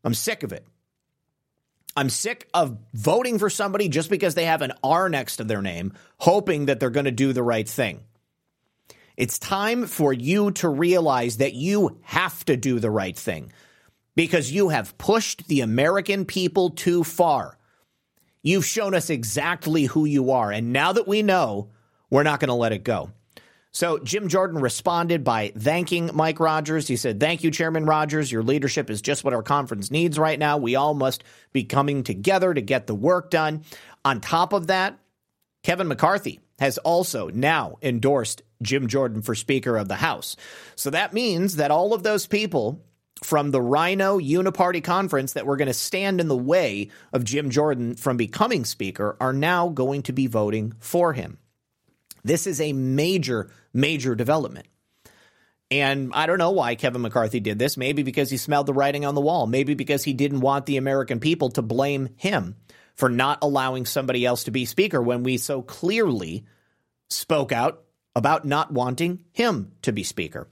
I'm 0.04 0.14
sick 0.14 0.44
of 0.44 0.52
it. 0.52 0.66
I'm 1.96 2.10
sick 2.10 2.48
of 2.54 2.78
voting 2.94 3.38
for 3.38 3.50
somebody 3.50 3.90
just 3.90 4.10
because 4.10 4.34
they 4.34 4.46
have 4.46 4.62
an 4.62 4.74
R 4.84 5.10
next 5.10 5.38
to 5.38 5.44
their 5.44 5.62
name, 5.62 5.94
hoping 6.18 6.68
that 6.68 6.80
they're 6.80 6.90
going 6.90 7.06
to 7.06 7.12
do 7.12 7.34
the 7.34 7.44
right 7.44 7.68
thing. 7.68 8.02
It's 9.18 9.38
time 9.38 9.86
for 9.86 10.14
you 10.14 10.52
to 10.52 10.70
realize 10.70 11.38
that 11.38 11.54
you 11.54 12.00
have 12.04 12.46
to 12.46 12.56
do 12.56 12.80
the 12.80 12.90
right 12.90 13.16
thing 13.16 13.52
because 14.16 14.52
you 14.52 14.70
have 14.70 14.98
pushed 14.98 15.48
the 15.48 15.62
American 15.62 16.26
people 16.26 16.70
too 16.70 17.04
far. 17.04 17.58
You've 18.42 18.66
shown 18.66 18.96
us 18.96 19.10
exactly 19.10 19.84
who 19.84 20.06
you 20.06 20.32
are. 20.32 20.52
And 20.52 20.74
now 20.74 20.94
that 20.94 21.08
we 21.08 21.22
know, 21.22 21.70
we're 22.10 22.24
not 22.24 22.40
going 22.40 22.48
to 22.48 22.56
let 22.56 22.72
it 22.72 22.84
go. 22.84 23.12
So 23.74 24.00
Jim 24.00 24.28
Jordan 24.28 24.60
responded 24.60 25.24
by 25.24 25.54
thanking 25.58 26.12
Mike 26.14 26.40
Rogers. 26.40 26.88
He 26.88 26.98
said, 26.98 27.20
Thank 27.20 27.44
you, 27.44 27.52
Chairman 27.52 27.86
Rogers. 27.86 28.32
Your 28.32 28.44
leadership 28.44 28.90
is 28.90 29.02
just 29.02 29.24
what 29.24 29.34
our 29.34 29.44
conference 29.44 29.90
needs 29.90 30.20
right 30.20 30.38
now. 30.38 30.58
We 30.58 30.76
all 30.76 30.94
must 30.94 31.24
be 31.54 31.64
coming 31.64 32.04
together 32.04 32.54
to 32.54 32.62
get 32.62 32.88
the 32.88 32.96
work 32.96 33.30
done. 33.30 33.64
On 34.04 34.20
top 34.20 34.52
of 34.52 34.68
that, 34.68 35.00
Kevin 35.64 35.88
McCarthy 35.88 36.40
has 36.60 36.78
also 36.80 37.30
now 37.30 37.78
endorsed 37.82 38.42
Jim 38.62 38.88
Jordan 38.88 39.22
for 39.22 39.36
Speaker 39.36 39.78
of 39.78 39.88
the 39.88 39.96
House. 39.96 40.36
So 40.76 40.90
that 40.90 41.14
means 41.14 41.56
that 41.56 41.72
all 41.72 41.94
of 41.94 42.04
those 42.04 42.28
people 42.28 42.84
from 43.24 43.52
the 43.52 43.62
Rhino 43.62 44.20
Uniparty 44.20 44.84
Conference 44.84 45.34
that 45.34 45.46
were 45.46 45.58
going 45.58 45.68
to 45.68 45.74
stand 45.74 46.20
in 46.20 46.28
the 46.28 46.36
way 46.36 46.90
of 47.14 47.24
Jim 47.24 47.52
Jordan 47.52 47.96
from 47.96 48.18
becoming 48.18 48.66
Speaker 48.66 49.16
are 49.20 49.34
now 49.34 49.70
going 49.70 50.04
to 50.04 50.14
be 50.14 50.28
voting 50.28 50.74
for 50.80 51.14
him. 51.14 51.38
This 52.24 52.48
is 52.48 52.62
a 52.62 52.74
major, 52.74 53.50
major 53.74 54.16
development. 54.16 54.68
And 55.72 56.12
I 56.14 56.26
don't 56.26 56.38
know 56.38 56.52
why 56.52 56.76
Kevin 56.76 57.02
McCarthy 57.02 57.40
did 57.40 57.58
this. 57.58 57.78
Maybe 57.78 58.04
because 58.04 58.30
he 58.30 58.38
smelled 58.38 58.68
the 58.68 58.74
writing 58.74 59.06
on 59.06 59.16
the 59.16 59.22
wall. 59.22 59.48
Maybe 59.48 59.74
because 59.74 60.04
he 60.04 60.14
didn't 60.14 60.42
want 60.42 60.66
the 60.66 60.78
American 60.78 61.20
people 61.20 61.50
to 61.52 61.62
blame 61.62 62.10
him 62.18 62.58
for 62.96 63.10
not 63.10 63.40
allowing 63.42 63.86
somebody 63.86 64.26
else 64.26 64.44
to 64.44 64.52
be 64.52 64.66
Speaker 64.66 65.02
when 65.02 65.24
we 65.24 65.38
so 65.38 65.62
clearly 65.62 66.46
spoke 67.10 67.52
out 67.52 67.84
about 68.16 68.46
not 68.46 68.72
wanting 68.72 69.24
him 69.32 69.72
to 69.84 69.94
be 69.94 70.04
Speaker. 70.04 70.50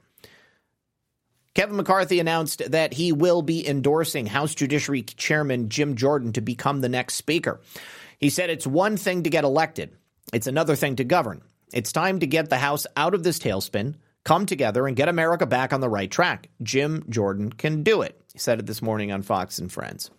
Kevin 1.53 1.75
McCarthy 1.75 2.19
announced 2.21 2.71
that 2.71 2.93
he 2.93 3.11
will 3.11 3.41
be 3.41 3.67
endorsing 3.67 4.25
House 4.25 4.55
Judiciary 4.55 5.01
Chairman 5.01 5.67
Jim 5.67 5.95
Jordan 5.95 6.31
to 6.33 6.41
become 6.41 6.79
the 6.79 6.87
next 6.87 7.15
Speaker. 7.15 7.59
He 8.17 8.29
said 8.29 8.49
it's 8.49 8.67
one 8.67 8.95
thing 8.95 9.23
to 9.23 9.29
get 9.29 9.43
elected, 9.43 9.91
it's 10.31 10.47
another 10.47 10.77
thing 10.77 10.95
to 10.97 11.03
govern. 11.03 11.41
It's 11.73 11.91
time 11.91 12.19
to 12.19 12.27
get 12.27 12.49
the 12.49 12.57
House 12.57 12.87
out 12.97 13.13
of 13.13 13.23
this 13.23 13.39
tailspin, 13.39 13.95
come 14.23 14.45
together, 14.45 14.87
and 14.87 14.95
get 14.95 15.09
America 15.09 15.45
back 15.45 15.73
on 15.73 15.81
the 15.81 15.89
right 15.89 16.09
track. 16.09 16.49
Jim 16.63 17.05
Jordan 17.09 17.51
can 17.51 17.83
do 17.83 18.01
it. 18.01 18.19
He 18.33 18.39
said 18.39 18.59
it 18.59 18.65
this 18.65 18.81
morning 18.81 19.11
on 19.11 19.21
Fox 19.21 19.59
and 19.59 19.71
Friends. 19.71 20.09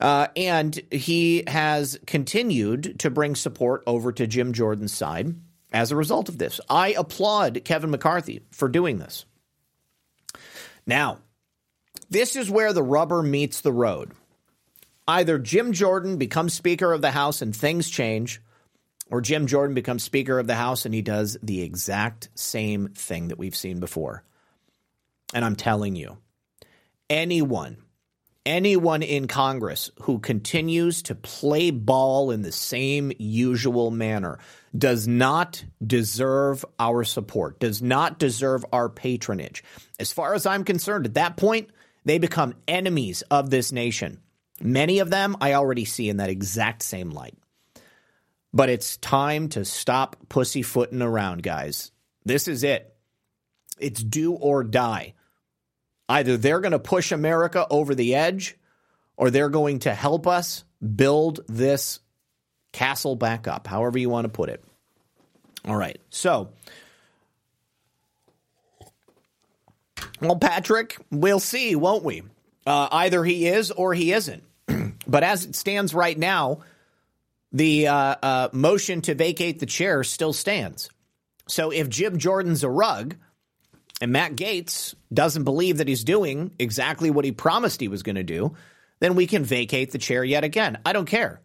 Uh, 0.00 0.26
and 0.36 0.80
he 0.90 1.44
has 1.46 1.98
continued 2.06 2.98
to 2.98 3.10
bring 3.10 3.34
support 3.34 3.82
over 3.86 4.12
to 4.12 4.26
Jim 4.26 4.52
Jordan's 4.52 4.92
side 4.92 5.34
as 5.72 5.90
a 5.90 5.96
result 5.96 6.28
of 6.28 6.38
this. 6.38 6.60
I 6.68 6.94
applaud 6.96 7.62
Kevin 7.64 7.90
McCarthy 7.90 8.42
for 8.50 8.68
doing 8.68 8.98
this. 8.98 9.24
Now, 10.86 11.18
this 12.10 12.36
is 12.36 12.50
where 12.50 12.72
the 12.72 12.82
rubber 12.82 13.22
meets 13.22 13.60
the 13.60 13.72
road. 13.72 14.12
Either 15.06 15.38
Jim 15.38 15.72
Jordan 15.72 16.16
becomes 16.16 16.54
Speaker 16.54 16.92
of 16.92 17.00
the 17.00 17.10
House 17.10 17.42
and 17.42 17.54
things 17.54 17.90
change, 17.90 18.40
or 19.14 19.20
Jim 19.20 19.46
Jordan 19.46 19.76
becomes 19.76 20.02
Speaker 20.02 20.40
of 20.40 20.48
the 20.48 20.56
House 20.56 20.86
and 20.86 20.92
he 20.92 21.00
does 21.00 21.38
the 21.40 21.62
exact 21.62 22.30
same 22.34 22.88
thing 22.88 23.28
that 23.28 23.38
we've 23.38 23.54
seen 23.54 23.78
before. 23.78 24.24
And 25.32 25.44
I'm 25.44 25.54
telling 25.54 25.94
you, 25.94 26.18
anyone, 27.08 27.76
anyone 28.44 29.04
in 29.04 29.28
Congress 29.28 29.92
who 30.00 30.18
continues 30.18 31.02
to 31.02 31.14
play 31.14 31.70
ball 31.70 32.32
in 32.32 32.42
the 32.42 32.50
same 32.50 33.12
usual 33.16 33.92
manner 33.92 34.40
does 34.76 35.06
not 35.06 35.64
deserve 35.86 36.64
our 36.80 37.04
support, 37.04 37.60
does 37.60 37.80
not 37.80 38.18
deserve 38.18 38.66
our 38.72 38.88
patronage. 38.88 39.62
As 40.00 40.10
far 40.10 40.34
as 40.34 40.44
I'm 40.44 40.64
concerned, 40.64 41.06
at 41.06 41.14
that 41.14 41.36
point, 41.36 41.70
they 42.04 42.18
become 42.18 42.56
enemies 42.66 43.22
of 43.30 43.48
this 43.48 43.70
nation. 43.70 44.18
Many 44.60 44.98
of 44.98 45.08
them 45.08 45.36
I 45.40 45.52
already 45.52 45.84
see 45.84 46.08
in 46.08 46.16
that 46.16 46.30
exact 46.30 46.82
same 46.82 47.10
light. 47.10 47.38
But 48.54 48.70
it's 48.70 48.96
time 48.98 49.48
to 49.50 49.64
stop 49.64 50.16
pussyfooting 50.28 51.02
around, 51.02 51.42
guys. 51.42 51.90
This 52.24 52.46
is 52.46 52.62
it. 52.62 52.96
It's 53.80 54.02
do 54.02 54.34
or 54.34 54.62
die. 54.62 55.14
Either 56.08 56.36
they're 56.36 56.60
going 56.60 56.72
to 56.72 56.78
push 56.78 57.10
America 57.10 57.66
over 57.68 57.96
the 57.96 58.14
edge 58.14 58.56
or 59.16 59.30
they're 59.30 59.48
going 59.48 59.80
to 59.80 59.92
help 59.92 60.28
us 60.28 60.62
build 60.94 61.40
this 61.48 61.98
castle 62.72 63.16
back 63.16 63.48
up, 63.48 63.66
however 63.66 63.98
you 63.98 64.08
want 64.08 64.24
to 64.24 64.28
put 64.28 64.48
it. 64.48 64.62
All 65.64 65.76
right. 65.76 65.98
So, 66.10 66.50
well, 70.20 70.36
Patrick, 70.36 70.96
we'll 71.10 71.40
see, 71.40 71.74
won't 71.74 72.04
we? 72.04 72.22
Uh, 72.64 72.88
either 72.92 73.24
he 73.24 73.48
is 73.48 73.72
or 73.72 73.94
he 73.94 74.12
isn't. 74.12 74.44
but 75.08 75.24
as 75.24 75.44
it 75.44 75.56
stands 75.56 75.92
right 75.92 76.18
now, 76.18 76.60
the 77.54 77.86
uh, 77.86 78.16
uh, 78.20 78.48
motion 78.52 79.00
to 79.02 79.14
vacate 79.14 79.60
the 79.60 79.66
chair 79.66 80.04
still 80.04 80.32
stands. 80.32 80.90
So 81.48 81.70
if 81.70 81.88
Jim 81.88 82.18
Jordan's 82.18 82.64
a 82.64 82.68
rug 82.68 83.16
and 84.00 84.10
Matt 84.10 84.34
Gaetz 84.34 84.94
doesn't 85.12 85.44
believe 85.44 85.78
that 85.78 85.86
he's 85.86 86.02
doing 86.02 86.50
exactly 86.58 87.10
what 87.10 87.24
he 87.24 87.30
promised 87.32 87.80
he 87.80 87.88
was 87.88 88.02
going 88.02 88.16
to 88.16 88.24
do, 88.24 88.54
then 88.98 89.14
we 89.14 89.28
can 89.28 89.44
vacate 89.44 89.92
the 89.92 89.98
chair 89.98 90.24
yet 90.24 90.42
again. 90.42 90.78
I 90.84 90.92
don't 90.92 91.06
care. 91.06 91.40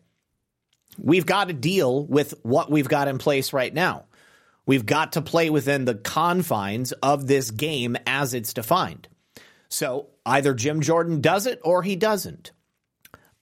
We've 0.97 1.28
got 1.28 1.47
to 1.47 1.53
deal 1.53 2.05
with 2.05 2.34
what 2.41 2.72
we've 2.72 2.89
got 2.89 3.07
in 3.07 3.20
place 3.20 3.53
right 3.53 3.74
now. 3.74 4.05
We've 4.66 4.86
got 4.86 5.14
to 5.14 5.22
play 5.22 5.49
within 5.49 5.86
the 5.86 5.95
confines 5.95 6.91
of 6.91 7.28
this 7.28 7.51
game 7.51 7.95
as 8.07 8.34
it's 8.34 8.53
defined. 8.53 9.07
So 9.70 10.07
either 10.26 10.55
Jim 10.55 10.82
Jordan 10.82 11.22
does 11.22 11.45
it 11.45 11.60
or 11.64 11.84
he 11.84 11.95
doesn't. 11.95 12.51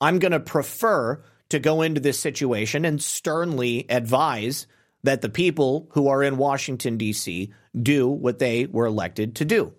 I'm 0.01 0.19
going 0.19 0.33
to 0.33 0.39
prefer 0.39 1.23
to 1.49 1.59
go 1.59 1.81
into 1.81 2.01
this 2.01 2.19
situation 2.19 2.85
and 2.85 3.01
sternly 3.01 3.85
advise 3.89 4.67
that 5.03 5.21
the 5.21 5.29
people 5.29 5.87
who 5.91 6.07
are 6.07 6.23
in 6.23 6.37
Washington, 6.37 6.97
D.C. 6.97 7.53
do 7.79 8.07
what 8.07 8.39
they 8.39 8.65
were 8.65 8.85
elected 8.85 9.35
to 9.35 9.45
do. 9.45 9.73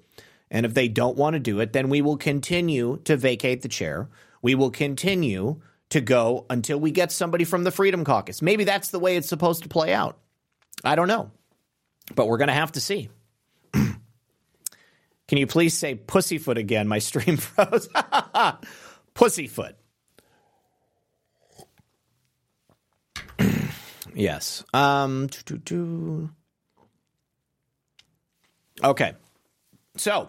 And 0.50 0.64
if 0.64 0.74
they 0.74 0.88
don't 0.88 1.16
want 1.16 1.34
to 1.34 1.40
do 1.40 1.60
it, 1.60 1.72
then 1.72 1.90
we 1.90 2.00
will 2.00 2.16
continue 2.16 2.98
to 3.04 3.16
vacate 3.16 3.62
the 3.62 3.68
chair. 3.68 4.08
We 4.40 4.54
will 4.54 4.70
continue 4.70 5.60
to 5.90 6.00
go 6.00 6.46
until 6.48 6.78
we 6.78 6.90
get 6.90 7.12
somebody 7.12 7.44
from 7.44 7.64
the 7.64 7.70
Freedom 7.70 8.04
Caucus. 8.04 8.42
Maybe 8.42 8.64
that's 8.64 8.90
the 8.90 8.98
way 8.98 9.16
it's 9.16 9.28
supposed 9.28 9.62
to 9.62 9.68
play 9.68 9.92
out. 9.92 10.18
I 10.84 10.94
don't 10.94 11.08
know. 11.08 11.30
But 12.14 12.28
we're 12.28 12.38
going 12.38 12.48
to 12.48 12.54
have 12.54 12.72
to 12.72 12.80
see. 12.80 13.10
Can 13.72 13.98
you 15.30 15.46
please 15.46 15.76
say 15.76 15.94
pussyfoot 15.94 16.56
again? 16.56 16.88
My 16.88 17.00
stream 17.00 17.36
froze. 17.38 17.88
pussyfoot. 19.14 19.74
Yes. 24.18 24.64
Um, 24.74 25.28
okay. 28.84 29.14
So, 29.96 30.28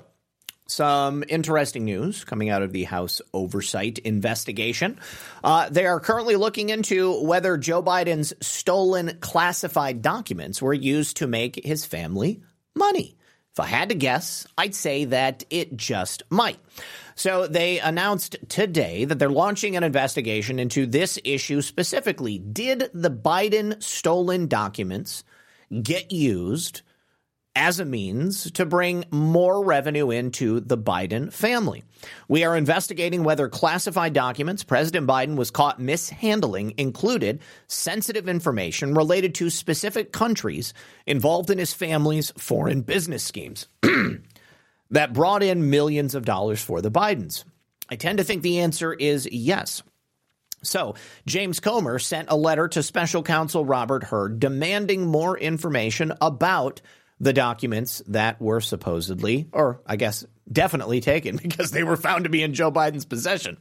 some 0.68 1.24
interesting 1.28 1.86
news 1.86 2.24
coming 2.24 2.50
out 2.50 2.62
of 2.62 2.72
the 2.72 2.84
House 2.84 3.22
Oversight 3.34 3.98
investigation. 4.00 5.00
Uh, 5.44 5.70
they 5.70 5.86
are 5.86 6.00
currently 6.00 6.36
looking 6.36 6.70
into 6.70 7.22
whether 7.24 7.58
Joe 7.58 7.82
Biden's 7.82 8.34
stolen 8.42 9.18
classified 9.20 10.02
documents 10.02 10.62
were 10.62 10.74
used 10.74 11.18
to 11.18 11.28
make 11.28 11.64
his 11.64 11.86
family 11.86 12.42
money. 12.76 13.18
If 13.52 13.60
I 13.60 13.66
had 13.66 13.90
to 13.90 13.96
guess, 13.96 14.48
I'd 14.58 14.76
say 14.76 15.06
that 15.06 15.44
it 15.50 15.76
just 15.76 16.24
might. 16.30 16.60
So 17.20 17.47
they 17.47 17.82
announced 17.82 18.38
today 18.47 19.03
that 19.03 19.20
they're 19.20 19.30
launching 19.30 19.76
an 19.76 19.84
investigation 19.84 20.57
into 20.57 20.86
this 20.86 21.20
issue 21.26 21.61
specifically. 21.61 22.38
Did 22.38 22.89
the 22.93 23.11
Biden 23.11 23.84
stolen 23.84 24.47
documents 24.47 25.26
get 25.84 26.13
used 26.13 26.82
as 27.57 27.82
a 27.82 27.84
means 27.84 28.49
to 28.51 28.65
bring 28.65 29.03
more 29.11 29.65
revenue 29.65 30.11
into 30.11 30.61
the 30.61 30.78
Biden 30.78 31.34
family. 31.34 31.84
We 32.30 32.45
are 32.45 32.55
investigating 32.55 33.26
whether 33.26 33.49
classified 33.49 34.13
documents 34.13 34.63
President 34.63 35.05
Biden 35.05 35.36
was 35.36 35.51
caught 35.51 35.78
mishandling 35.78 36.76
included 36.78 37.41
sensitive 37.67 38.30
information 38.30 38.93
related 38.93 39.36
to 39.36 39.49
specific 39.49 40.13
countries 40.13 40.74
involved 41.05 41.49
in 41.49 41.57
his 41.57 41.74
family's 41.74 42.32
foreign 42.38 42.82
business 42.82 43.24
schemes 43.24 43.67
that 44.92 45.14
brought 45.14 45.44
in 45.44 45.70
millions 45.70 46.16
of 46.16 46.26
dollars 46.26 46.62
for 46.62 46.82
the 46.82 46.92
Bidens. 46.92 47.44
I 47.90 47.96
tend 47.96 48.20
to 48.20 48.24
think 48.24 48.42
the 48.42 48.60
answer 48.60 48.94
is 48.94 49.28
yes. 49.32 49.84
So, 50.62 50.96
James 51.26 51.60
Comer 51.60 52.00
sent 52.00 52.30
a 52.30 52.36
letter 52.36 52.68
to 52.68 52.84
special 52.84 53.24
counsel 53.24 53.64
Robert 53.64 54.04
Hur 54.04 54.30
demanding 54.30 55.06
more 55.06 55.38
information 55.38 56.12
about 56.22 56.82
the 57.22 57.34
documents 57.34 58.02
that 58.08 58.42
were 58.42 58.62
supposedly, 58.62 59.48
or 59.52 59.82
I 59.86 59.96
guess 59.96 60.26
definitely 60.52 61.00
taken 61.00 61.38
because 61.42 61.72
they 61.72 61.84
were 61.84 61.98
found 61.98 62.24
to 62.26 62.30
be 62.30 62.44
in 62.44 62.54
Joe 62.54 62.72
Biden's 62.72 63.06
possession. 63.06 63.58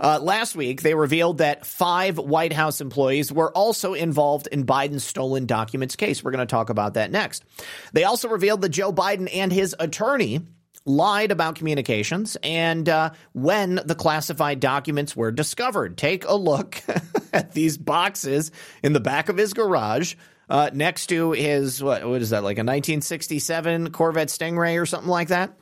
Uh, 0.00 0.18
last 0.20 0.56
week, 0.56 0.82
they 0.82 0.94
revealed 0.94 1.38
that 1.38 1.66
five 1.66 2.18
White 2.18 2.52
House 2.52 2.80
employees 2.80 3.32
were 3.32 3.52
also 3.52 3.94
involved 3.94 4.48
in 4.48 4.64
Biden's 4.64 5.04
stolen 5.04 5.46
documents 5.46 5.96
case. 5.96 6.22
We're 6.22 6.30
going 6.30 6.46
to 6.46 6.46
talk 6.46 6.70
about 6.70 6.94
that 6.94 7.10
next. 7.10 7.44
They 7.92 8.04
also 8.04 8.28
revealed 8.28 8.62
that 8.62 8.70
Joe 8.70 8.92
Biden 8.92 9.28
and 9.32 9.52
his 9.52 9.76
attorney 9.78 10.40
lied 10.84 11.30
about 11.30 11.54
communications 11.54 12.36
and 12.42 12.88
uh, 12.88 13.10
when 13.32 13.80
the 13.84 13.94
classified 13.94 14.60
documents 14.60 15.16
were 15.16 15.30
discovered. 15.30 15.96
Take 15.96 16.24
a 16.24 16.34
look 16.34 16.82
at 17.32 17.52
these 17.52 17.78
boxes 17.78 18.50
in 18.82 18.92
the 18.92 19.00
back 19.00 19.28
of 19.28 19.36
his 19.36 19.52
garage 19.52 20.14
uh, 20.48 20.70
next 20.72 21.06
to 21.06 21.32
his 21.32 21.82
what 21.82 22.06
what 22.06 22.20
is 22.20 22.30
that 22.30 22.42
like 22.42 22.58
a 22.58 22.64
1967 22.64 23.90
Corvette 23.90 24.28
Stingray 24.28 24.80
or 24.80 24.86
something 24.86 25.10
like 25.10 25.28
that. 25.28 25.56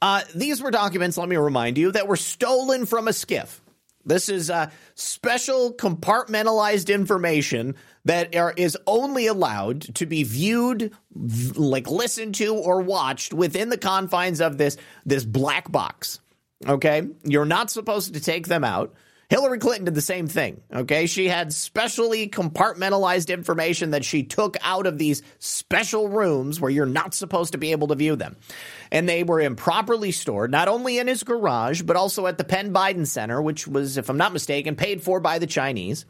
Uh, 0.00 0.22
these 0.34 0.60
were 0.60 0.72
documents, 0.72 1.16
let 1.16 1.28
me 1.28 1.36
remind 1.36 1.78
you, 1.78 1.92
that 1.92 2.08
were 2.08 2.16
stolen 2.16 2.86
from 2.86 3.06
a 3.06 3.12
SCIF. 3.12 3.60
This 4.04 4.28
is 4.28 4.50
uh, 4.50 4.70
special 4.94 5.72
compartmentalized 5.72 6.92
information 6.92 7.76
that 8.04 8.34
are, 8.34 8.52
is 8.56 8.76
only 8.86 9.26
allowed 9.26 9.94
to 9.96 10.06
be 10.06 10.24
viewed, 10.24 10.92
like 11.14 11.88
listened 11.88 12.34
to 12.36 12.54
or 12.54 12.80
watched 12.80 13.32
within 13.32 13.68
the 13.68 13.78
confines 13.78 14.40
of 14.40 14.58
this 14.58 14.76
this 15.06 15.24
black 15.24 15.70
box. 15.70 16.20
Okay, 16.66 17.02
you're 17.24 17.44
not 17.44 17.70
supposed 17.70 18.14
to 18.14 18.20
take 18.20 18.46
them 18.48 18.64
out. 18.64 18.94
Hillary 19.28 19.58
Clinton 19.58 19.86
did 19.86 19.94
the 19.94 20.00
same 20.00 20.26
thing. 20.26 20.60
Okay. 20.72 21.06
She 21.06 21.28
had 21.28 21.52
specially 21.52 22.28
compartmentalized 22.28 23.32
information 23.32 23.92
that 23.92 24.04
she 24.04 24.24
took 24.24 24.56
out 24.60 24.86
of 24.86 24.98
these 24.98 25.22
special 25.38 26.08
rooms 26.08 26.60
where 26.60 26.70
you're 26.70 26.84
not 26.84 27.14
supposed 27.14 27.52
to 27.52 27.58
be 27.58 27.72
able 27.72 27.88
to 27.88 27.94
view 27.94 28.14
them. 28.14 28.36
And 28.90 29.08
they 29.08 29.24
were 29.24 29.40
improperly 29.40 30.12
stored, 30.12 30.50
not 30.50 30.68
only 30.68 30.98
in 30.98 31.06
his 31.06 31.22
garage, 31.22 31.80
but 31.80 31.96
also 31.96 32.26
at 32.26 32.36
the 32.36 32.44
Penn 32.44 32.74
Biden 32.74 33.06
Center, 33.06 33.40
which 33.40 33.66
was, 33.66 33.96
if 33.96 34.10
I'm 34.10 34.18
not 34.18 34.34
mistaken, 34.34 34.76
paid 34.76 35.02
for 35.02 35.18
by 35.18 35.38
the 35.38 35.46
Chinese. 35.46 36.04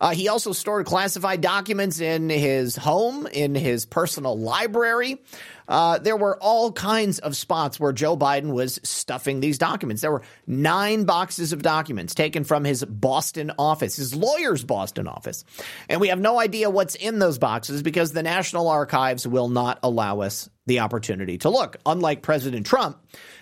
Uh, 0.00 0.10
he 0.10 0.28
also 0.28 0.52
stored 0.52 0.86
classified 0.86 1.40
documents 1.40 1.98
in 1.98 2.30
his 2.30 2.76
home, 2.76 3.26
in 3.26 3.56
his 3.56 3.86
personal 3.86 4.38
library. 4.38 5.20
Uh, 5.68 5.98
there 5.98 6.16
were 6.16 6.38
all 6.38 6.72
kinds 6.72 7.18
of 7.18 7.36
spots 7.36 7.78
where 7.78 7.92
Joe 7.92 8.16
Biden 8.16 8.52
was 8.52 8.80
stuffing 8.82 9.40
these 9.40 9.58
documents. 9.58 10.00
There 10.00 10.10
were 10.12 10.22
nine 10.46 11.04
boxes 11.04 11.52
of 11.52 11.62
documents 11.62 12.14
taken 12.14 12.44
from 12.44 12.64
his 12.64 12.84
Boston 12.84 13.52
office, 13.58 13.96
his 13.96 14.14
lawyer's 14.14 14.64
Boston 14.64 15.06
office. 15.06 15.44
And 15.88 16.00
we 16.00 16.08
have 16.08 16.20
no 16.20 16.40
idea 16.40 16.70
what's 16.70 16.94
in 16.94 17.18
those 17.18 17.38
boxes 17.38 17.82
because 17.82 18.12
the 18.12 18.22
National 18.22 18.68
Archives 18.68 19.26
will 19.26 19.48
not 19.48 19.78
allow 19.82 20.20
us 20.20 20.48
the 20.66 20.80
opportunity 20.80 21.38
to 21.38 21.50
look. 21.50 21.76
Unlike 21.84 22.22
President 22.22 22.66
Trump, 22.66 22.98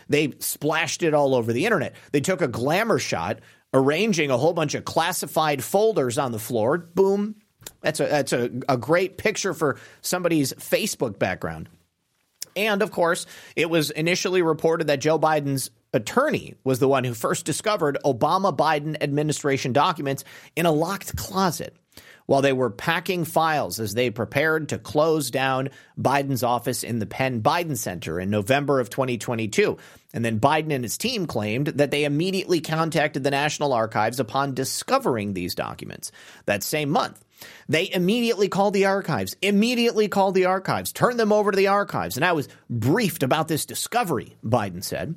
they 0.08 0.32
splashed 0.40 1.02
it 1.02 1.14
all 1.14 1.34
over 1.34 1.52
the 1.52 1.64
internet. 1.64 1.94
They 2.12 2.20
took 2.20 2.40
a 2.40 2.48
glamour 2.48 2.98
shot, 2.98 3.40
arranging 3.72 4.30
a 4.30 4.38
whole 4.38 4.52
bunch 4.52 4.74
of 4.74 4.84
classified 4.84 5.62
folders 5.62 6.18
on 6.18 6.32
the 6.32 6.38
floor. 6.38 6.78
Boom. 6.78 7.36
That's 7.82 8.00
a 8.00 8.06
that's 8.06 8.32
a, 8.32 8.50
a 8.68 8.76
great 8.76 9.18
picture 9.18 9.54
for 9.54 9.78
somebody's 10.00 10.52
Facebook 10.54 11.18
background. 11.18 11.68
And 12.56 12.82
of 12.82 12.90
course, 12.90 13.26
it 13.54 13.70
was 13.70 13.90
initially 13.90 14.42
reported 14.42 14.86
that 14.88 15.00
Joe 15.00 15.18
Biden's 15.18 15.70
attorney 15.92 16.54
was 16.64 16.78
the 16.78 16.88
one 16.88 17.04
who 17.04 17.14
first 17.14 17.44
discovered 17.44 17.98
Obama 18.04 18.56
Biden 18.56 18.96
administration 19.00 19.72
documents 19.72 20.24
in 20.56 20.66
a 20.66 20.72
locked 20.72 21.16
closet 21.16 21.76
while 22.26 22.42
they 22.42 22.52
were 22.52 22.70
packing 22.70 23.24
files 23.24 23.80
as 23.80 23.94
they 23.94 24.10
prepared 24.10 24.68
to 24.68 24.78
close 24.78 25.30
down 25.30 25.70
Biden's 25.98 26.42
office 26.42 26.82
in 26.82 26.98
the 26.98 27.06
Penn 27.06 27.40
Biden 27.40 27.76
Center 27.76 28.20
in 28.20 28.30
November 28.30 28.80
of 28.80 28.90
2022. 28.90 29.78
And 30.12 30.24
then 30.24 30.40
Biden 30.40 30.72
and 30.72 30.84
his 30.84 30.98
team 30.98 31.26
claimed 31.26 31.68
that 31.68 31.90
they 31.90 32.04
immediately 32.04 32.60
contacted 32.60 33.22
the 33.22 33.30
National 33.30 33.72
Archives 33.72 34.20
upon 34.20 34.54
discovering 34.54 35.34
these 35.34 35.54
documents 35.54 36.10
that 36.46 36.62
same 36.62 36.90
month. 36.90 37.22
They 37.68 37.90
immediately 37.92 38.48
called 38.48 38.74
the 38.74 38.86
archives, 38.86 39.36
immediately 39.42 40.08
called 40.08 40.34
the 40.34 40.46
archives, 40.46 40.92
turned 40.92 41.18
them 41.18 41.32
over 41.32 41.50
to 41.50 41.56
the 41.56 41.68
archives. 41.68 42.16
And 42.16 42.24
I 42.24 42.32
was 42.32 42.48
briefed 42.70 43.22
about 43.22 43.48
this 43.48 43.66
discovery, 43.66 44.36
Biden 44.44 44.82
said. 44.82 45.14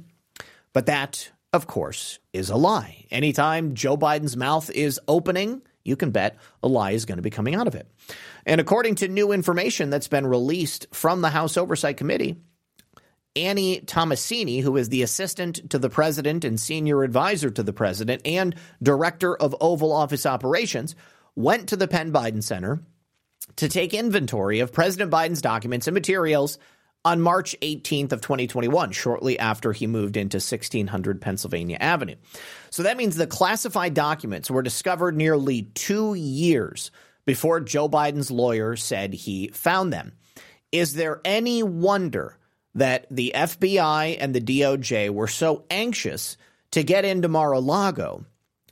But 0.74 0.86
that, 0.88 1.32
of 1.54 1.68
course, 1.68 2.20
is 2.34 2.50
a 2.50 2.56
lie. 2.56 3.06
Anytime 3.12 3.74
Joe 3.74 3.98
Biden's 3.98 4.38
mouth 4.38 4.70
is 4.70 5.00
opening, 5.08 5.62
you 5.84 5.96
can 5.96 6.12
bet 6.12 6.38
a 6.62 6.68
lie 6.68 6.92
is 6.92 7.06
going 7.06 7.18
to 7.18 7.24
be 7.24 7.30
coming 7.30 7.56
out 7.56 7.68
of 7.68 7.76
it. 7.76 7.88
And 8.46 8.62
according 8.62 8.96
to 8.96 9.08
new 9.08 9.32
information 9.32 9.90
that's 9.90 10.08
been 10.08 10.28
released 10.28 10.88
from 10.92 11.22
the 11.22 11.30
House 11.30 11.58
Oversight 11.58 11.98
Committee, 11.98 12.38
Annie 13.36 13.82
Tomasini, 13.82 14.62
who 14.62 14.76
is 14.76 14.90
the 14.90 15.04
assistant 15.04 15.70
to 15.70 15.80
the 15.80 15.90
president 15.90 16.44
and 16.44 16.60
senior 16.60 17.04
advisor 17.04 17.50
to 17.50 17.64
the 17.64 17.74
president 17.74 18.22
and 18.26 18.56
director 18.82 19.36
of 19.36 19.56
Oval 19.62 19.92
Office 19.92 20.26
operations, 20.26 20.96
went 21.40 21.70
to 21.70 21.78
the 21.78 21.88
Penn 21.88 22.12
Biden 22.12 22.44
Center 22.44 22.82
to 23.56 23.70
take 23.70 23.94
inventory 23.94 24.60
of 24.60 24.74
President 24.74 25.10
Biden's 25.10 25.42
documents 25.42 25.88
and 25.88 25.94
materials 25.94 26.60
on 27.06 27.22
March 27.22 27.56
18th 27.62 28.12
of 28.12 28.20
2021, 28.20 28.92
shortly 28.92 29.40
after 29.40 29.72
he 29.72 29.88
moved 29.88 30.18
into 30.18 30.36
1600 30.36 31.22
Pennsylvania 31.22 31.78
Avenue. 31.80 32.16
So 32.72 32.84
that 32.84 32.98
means 32.98 33.16
the 33.16 33.26
classified 33.26 33.94
documents 33.94 34.52
were 34.52 34.62
discovered 34.62 35.16
nearly 35.16 35.64
two 35.76 36.14
years 36.14 36.92
before 37.26 37.62
Joe 37.62 37.88
Biden's 37.88 38.30
lawyer 38.30 38.76
said 38.76 39.14
he 39.14 39.48
found 39.48 39.94
them. 39.94 40.12
Is 40.74 40.94
there 40.94 41.22
any 41.24 41.64
wonder 41.64 42.38
that 42.76 43.08
the 43.10 43.32
FBI 43.34 44.18
and 44.20 44.36
the 44.36 44.42
DOJ 44.42 45.10
were 45.10 45.28
so 45.28 45.64
anxious 45.70 46.36
to 46.72 46.84
get 46.84 47.06
into 47.06 47.30
Mar-a-Lago 47.30 48.26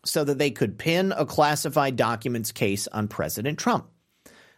so 0.08 0.24
that 0.24 0.38
they 0.38 0.52
could 0.52 0.78
pin 0.78 1.14
a 1.16 1.26
classified 1.26 1.96
documents 1.96 2.52
case 2.52 2.88
on 2.88 3.08
President 3.08 3.60
Trump. 3.60 3.88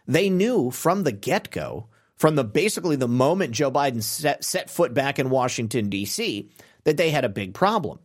They 0.06 0.30
knew 0.30 0.70
from 0.70 1.04
the 1.04 1.12
get 1.12 1.50
go, 1.50 1.88
from 2.16 2.36
the 2.36 2.44
basically 2.44 2.96
the 2.96 3.08
moment 3.08 3.52
Joe 3.52 3.70
Biden 3.70 4.02
set, 4.02 4.44
set 4.44 4.70
foot 4.70 4.94
back 4.94 5.18
in 5.18 5.30
Washington, 5.30 5.88
D.C., 5.88 6.50
that 6.84 6.96
they 6.96 7.10
had 7.10 7.24
a 7.24 7.28
big 7.28 7.54
problem. 7.54 7.98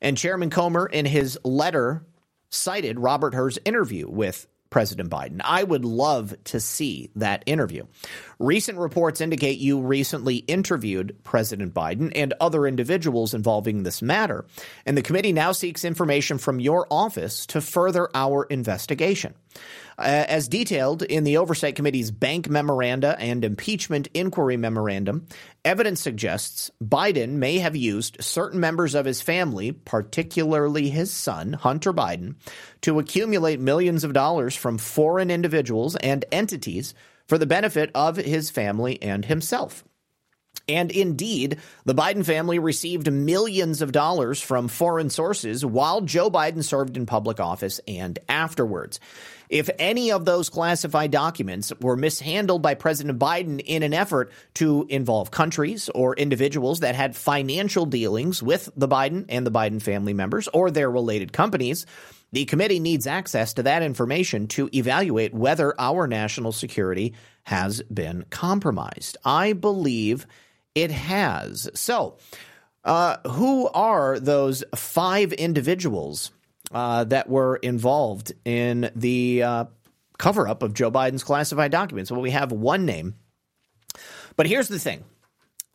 And 0.00 0.16
Chairman 0.16 0.50
Comer, 0.50 0.86
in 0.86 1.06
his 1.06 1.38
letter, 1.44 2.04
cited 2.50 2.98
Robert 2.98 3.34
Hur's 3.34 3.58
interview 3.64 4.08
with 4.08 4.46
President 4.70 5.10
Biden. 5.10 5.40
I 5.44 5.62
would 5.62 5.84
love 5.84 6.34
to 6.44 6.60
see 6.60 7.10
that 7.16 7.42
interview. 7.46 7.84
Recent 8.38 8.78
reports 8.78 9.20
indicate 9.20 9.58
you 9.58 9.80
recently 9.80 10.36
interviewed 10.36 11.16
President 11.24 11.72
Biden 11.72 12.12
and 12.14 12.34
other 12.40 12.66
individuals 12.66 13.34
involving 13.34 13.82
this 13.82 14.02
matter, 14.02 14.44
and 14.84 14.96
the 14.96 15.02
committee 15.02 15.32
now 15.32 15.52
seeks 15.52 15.84
information 15.84 16.38
from 16.38 16.60
your 16.60 16.86
office 16.90 17.46
to 17.46 17.60
further 17.60 18.08
our 18.14 18.44
investigation. 18.44 19.34
Uh, 19.98 20.24
as 20.28 20.48
detailed 20.48 21.02
in 21.02 21.24
the 21.24 21.38
Oversight 21.38 21.74
Committee's 21.74 22.10
bank 22.10 22.50
memoranda 22.50 23.16
and 23.18 23.44
impeachment 23.44 24.08
inquiry 24.12 24.58
memorandum, 24.58 25.26
evidence 25.64 26.02
suggests 26.02 26.70
Biden 26.84 27.30
may 27.30 27.58
have 27.58 27.74
used 27.74 28.22
certain 28.22 28.60
members 28.60 28.94
of 28.94 29.06
his 29.06 29.22
family, 29.22 29.72
particularly 29.72 30.90
his 30.90 31.10
son, 31.10 31.54
Hunter 31.54 31.94
Biden, 31.94 32.34
to 32.82 32.98
accumulate 32.98 33.58
millions 33.58 34.04
of 34.04 34.12
dollars 34.12 34.54
from 34.54 34.76
foreign 34.76 35.30
individuals 35.30 35.96
and 35.96 36.26
entities 36.30 36.92
for 37.26 37.38
the 37.38 37.46
benefit 37.46 37.90
of 37.94 38.16
his 38.16 38.50
family 38.50 39.02
and 39.02 39.24
himself. 39.24 39.82
And 40.68 40.90
indeed, 40.90 41.58
the 41.84 41.94
Biden 41.94 42.24
family 42.24 42.58
received 42.58 43.10
millions 43.10 43.82
of 43.82 43.92
dollars 43.92 44.40
from 44.40 44.68
foreign 44.68 45.10
sources 45.10 45.64
while 45.64 46.00
Joe 46.00 46.30
Biden 46.30 46.64
served 46.64 46.96
in 46.96 47.06
public 47.06 47.38
office 47.38 47.80
and 47.86 48.18
afterwards. 48.28 48.98
If 49.48 49.70
any 49.78 50.12
of 50.12 50.24
those 50.24 50.48
classified 50.48 51.10
documents 51.10 51.72
were 51.80 51.96
mishandled 51.96 52.62
by 52.62 52.74
President 52.74 53.18
Biden 53.18 53.60
in 53.64 53.82
an 53.82 53.94
effort 53.94 54.32
to 54.54 54.86
involve 54.88 55.30
countries 55.30 55.88
or 55.94 56.14
individuals 56.16 56.80
that 56.80 56.94
had 56.94 57.16
financial 57.16 57.86
dealings 57.86 58.42
with 58.42 58.68
the 58.76 58.88
Biden 58.88 59.26
and 59.28 59.46
the 59.46 59.50
Biden 59.50 59.80
family 59.80 60.14
members 60.14 60.48
or 60.48 60.70
their 60.70 60.90
related 60.90 61.32
companies, 61.32 61.86
the 62.32 62.44
committee 62.44 62.80
needs 62.80 63.06
access 63.06 63.54
to 63.54 63.62
that 63.62 63.82
information 63.82 64.48
to 64.48 64.68
evaluate 64.74 65.32
whether 65.32 65.74
our 65.80 66.06
national 66.06 66.52
security 66.52 67.14
has 67.44 67.82
been 67.82 68.24
compromised. 68.30 69.16
I 69.24 69.52
believe 69.52 70.26
it 70.74 70.90
has. 70.90 71.70
So, 71.74 72.18
uh, 72.84 73.16
who 73.28 73.68
are 73.68 74.20
those 74.20 74.62
five 74.74 75.32
individuals 75.32 76.30
uh, 76.72 77.04
that 77.04 77.28
were 77.28 77.56
involved 77.56 78.32
in 78.44 78.90
the 78.94 79.42
uh, 79.42 79.64
cover 80.18 80.48
up 80.48 80.62
of 80.62 80.74
Joe 80.74 80.90
Biden's 80.90 81.24
classified 81.24 81.70
documents? 81.70 82.10
Well, 82.10 82.20
we 82.20 82.30
have 82.30 82.52
one 82.52 82.86
name. 82.86 83.14
But 84.36 84.46
here's 84.46 84.68
the 84.68 84.78
thing 84.78 85.04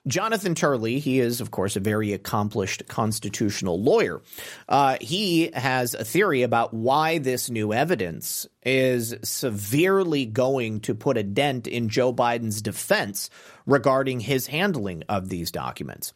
Jonathan 0.07 0.55
Turley, 0.55 0.97
he 0.99 1.19
is, 1.19 1.41
of 1.41 1.51
course, 1.51 1.75
a 1.75 1.79
very 1.79 2.11
accomplished 2.13 2.87
constitutional 2.87 3.81
lawyer. 3.81 4.21
Uh, 4.67 4.97
he 4.99 5.51
has 5.53 5.93
a 5.93 6.03
theory 6.03 6.41
about 6.41 6.73
why 6.73 7.19
this 7.19 7.51
new 7.51 7.71
evidence 7.71 8.47
is 8.63 9.15
severely 9.23 10.25
going 10.25 10.79
to 10.79 10.95
put 10.95 11.17
a 11.17 11.23
dent 11.23 11.67
in 11.67 11.89
Joe 11.89 12.11
Biden's 12.11 12.63
defense 12.63 13.29
regarding 13.67 14.19
his 14.19 14.47
handling 14.47 15.03
of 15.07 15.29
these 15.29 15.51
documents. 15.51 16.13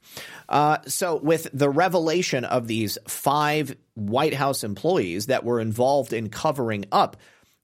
Uh, 0.50 0.78
so, 0.88 1.18
with 1.18 1.48
the 1.54 1.70
revelation 1.70 2.44
of 2.44 2.66
these 2.66 2.98
five 3.08 3.76
White 3.94 4.34
House 4.34 4.64
employees 4.64 5.28
that 5.28 5.44
were 5.44 5.60
involved 5.60 6.12
in 6.12 6.30
covering 6.30 6.86
up 6.92 7.18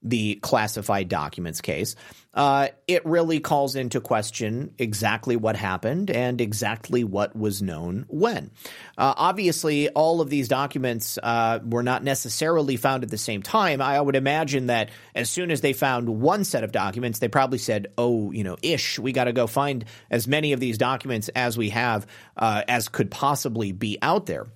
the 0.04 0.36
classified 0.36 1.10
documents 1.10 1.62
case, 1.62 1.96
uh, 2.34 2.70
it 2.88 3.06
really 3.06 3.40
calls 3.40 3.76
into 3.76 4.00
question 4.00 4.74
exactly 4.78 5.36
what 5.36 5.56
happened 5.56 6.10
and 6.10 6.40
exactly 6.40 7.04
what 7.04 7.36
was 7.36 7.62
known 7.62 8.06
when. 8.08 8.52
Uh, 8.98 9.14
obviously, 9.18 9.90
all 9.90 10.22
of 10.22 10.30
these 10.30 10.48
documents 10.48 11.20
uh, 11.22 11.60
were 11.64 11.84
not 11.84 12.04
necessarily 12.04 12.78
found 12.78 13.04
at 13.04 13.10
the 13.10 13.18
same 13.18 13.44
time. 13.44 13.82
I 13.82 14.00
would 14.00 14.16
imagine 14.16 14.68
that 14.68 14.92
as 15.14 15.30
soon 15.30 15.52
as 15.52 15.62
they 15.62 15.74
found 15.74 16.08
one 16.08 16.46
set 16.46 16.64
of 16.64 16.72
documents, 16.72 17.20
they 17.20 17.28
probably 17.28 17.60
said, 17.60 17.88
oh, 17.98 18.32
you 18.32 18.44
know, 18.44 18.56
ish, 18.62 18.98
we 18.98 19.12
got 19.12 19.26
to 19.26 19.34
go 19.34 19.46
find 19.46 19.84
as 20.10 20.28
many 20.28 20.54
of 20.54 20.60
these 20.60 20.78
documents 20.78 21.30
as 21.30 21.58
we 21.58 21.70
have 21.70 22.08
uh, 22.38 22.64
as 22.68 22.88
could 22.88 23.12
possibly 23.12 23.74
be 23.74 23.98
out 24.02 24.26
there. 24.26 24.48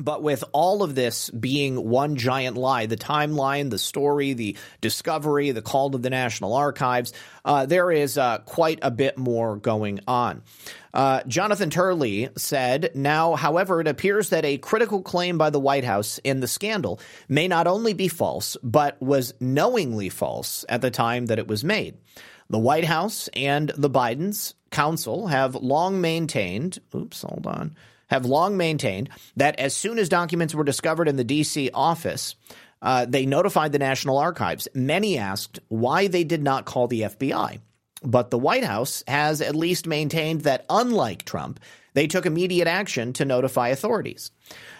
But 0.00 0.22
with 0.22 0.44
all 0.52 0.82
of 0.82 0.94
this 0.94 1.30
being 1.30 1.88
one 1.88 2.16
giant 2.16 2.56
lie, 2.56 2.86
the 2.86 2.96
timeline, 2.96 3.70
the 3.70 3.78
story, 3.78 4.32
the 4.32 4.56
discovery, 4.80 5.50
the 5.50 5.62
call 5.62 5.90
to 5.90 5.98
the 5.98 6.10
National 6.10 6.54
Archives, 6.54 7.12
uh, 7.44 7.66
there 7.66 7.90
is 7.90 8.16
uh, 8.16 8.38
quite 8.38 8.78
a 8.82 8.90
bit 8.90 9.18
more 9.18 9.56
going 9.56 10.00
on. 10.06 10.42
Uh, 10.92 11.22
Jonathan 11.26 11.70
Turley 11.70 12.30
said, 12.36 12.90
Now, 12.94 13.36
however, 13.36 13.80
it 13.80 13.86
appears 13.86 14.30
that 14.30 14.44
a 14.44 14.58
critical 14.58 15.02
claim 15.02 15.38
by 15.38 15.50
the 15.50 15.60
White 15.60 15.84
House 15.84 16.18
in 16.24 16.40
the 16.40 16.48
scandal 16.48 17.00
may 17.28 17.46
not 17.46 17.66
only 17.66 17.92
be 17.92 18.08
false, 18.08 18.56
but 18.62 19.00
was 19.00 19.34
knowingly 19.38 20.08
false 20.08 20.64
at 20.68 20.80
the 20.80 20.90
time 20.90 21.26
that 21.26 21.38
it 21.38 21.46
was 21.46 21.62
made. 21.62 21.96
The 22.48 22.58
White 22.58 22.84
House 22.84 23.28
and 23.34 23.70
the 23.76 23.90
Bidens 23.90 24.54
counsel 24.72 25.28
have 25.28 25.54
long 25.54 26.00
maintained, 26.00 26.80
oops, 26.94 27.22
hold 27.22 27.46
on 27.46 27.76
have 28.10 28.26
long 28.26 28.56
maintained 28.56 29.08
that 29.36 29.58
as 29.58 29.74
soon 29.74 29.98
as 29.98 30.08
documents 30.08 30.54
were 30.54 30.64
discovered 30.64 31.08
in 31.08 31.16
the 31.16 31.24
D.C. 31.24 31.70
office, 31.72 32.34
uh, 32.82 33.06
they 33.06 33.26
notified 33.26 33.72
the 33.72 33.78
National 33.78 34.18
Archives. 34.18 34.68
Many 34.74 35.18
asked 35.18 35.60
why 35.68 36.08
they 36.08 36.24
did 36.24 36.42
not 36.42 36.64
call 36.64 36.88
the 36.88 37.02
FBI. 37.02 37.60
But 38.02 38.30
the 38.30 38.38
White 38.38 38.64
House 38.64 39.04
has 39.06 39.42
at 39.42 39.54
least 39.54 39.86
maintained 39.86 40.42
that, 40.42 40.64
unlike 40.70 41.24
Trump, 41.24 41.60
they 41.92 42.06
took 42.06 42.24
immediate 42.24 42.68
action 42.68 43.12
to 43.14 43.24
notify 43.24 43.68
authorities. 43.68 44.30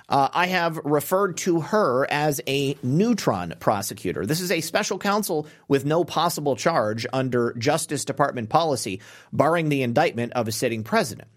Uh, 0.09 0.29
I 0.33 0.47
have 0.47 0.77
referred 0.79 1.37
to 1.39 1.61
Hur 1.61 2.05
as 2.07 2.41
a 2.49 2.77
neutron 2.83 3.55
prosecutor. 3.61 4.27
This 4.27 4.41
is 4.41 4.51
a 4.51 4.61
special 4.61 4.99
counsel 4.99 5.47
with 5.69 5.85
no 5.85 6.03
possible 6.03 6.57
charge 6.57 7.07
under 7.13 7.55
Justice 7.55 8.05
Department 8.05 8.49
policy, 8.49 9.01
barring 9.33 9.69
the 9.69 9.83
indictment 9.83 10.33
of 10.33 10.49
a 10.49 10.53
sitting 10.53 10.83
president. 10.83 11.29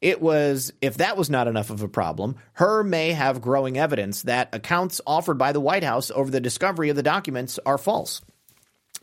It 0.00 0.22
was, 0.22 0.72
if 0.80 0.96
that 0.96 1.16
was 1.16 1.28
not 1.28 1.46
enough 1.46 1.70
of 1.70 1.82
a 1.82 1.88
problem, 1.88 2.36
Hur 2.54 2.82
may 2.82 3.12
have 3.12 3.42
growing 3.42 3.76
evidence 3.76 4.22
that 4.22 4.54
accounts 4.54 5.00
offered 5.06 5.36
by 5.36 5.52
the 5.52 5.60
White 5.60 5.84
House 5.84 6.10
over 6.10 6.30
the 6.30 6.40
discovery 6.40 6.88
of 6.88 6.96
the 6.96 7.02
documents 7.02 7.58
are 7.66 7.76
false. 7.76 8.22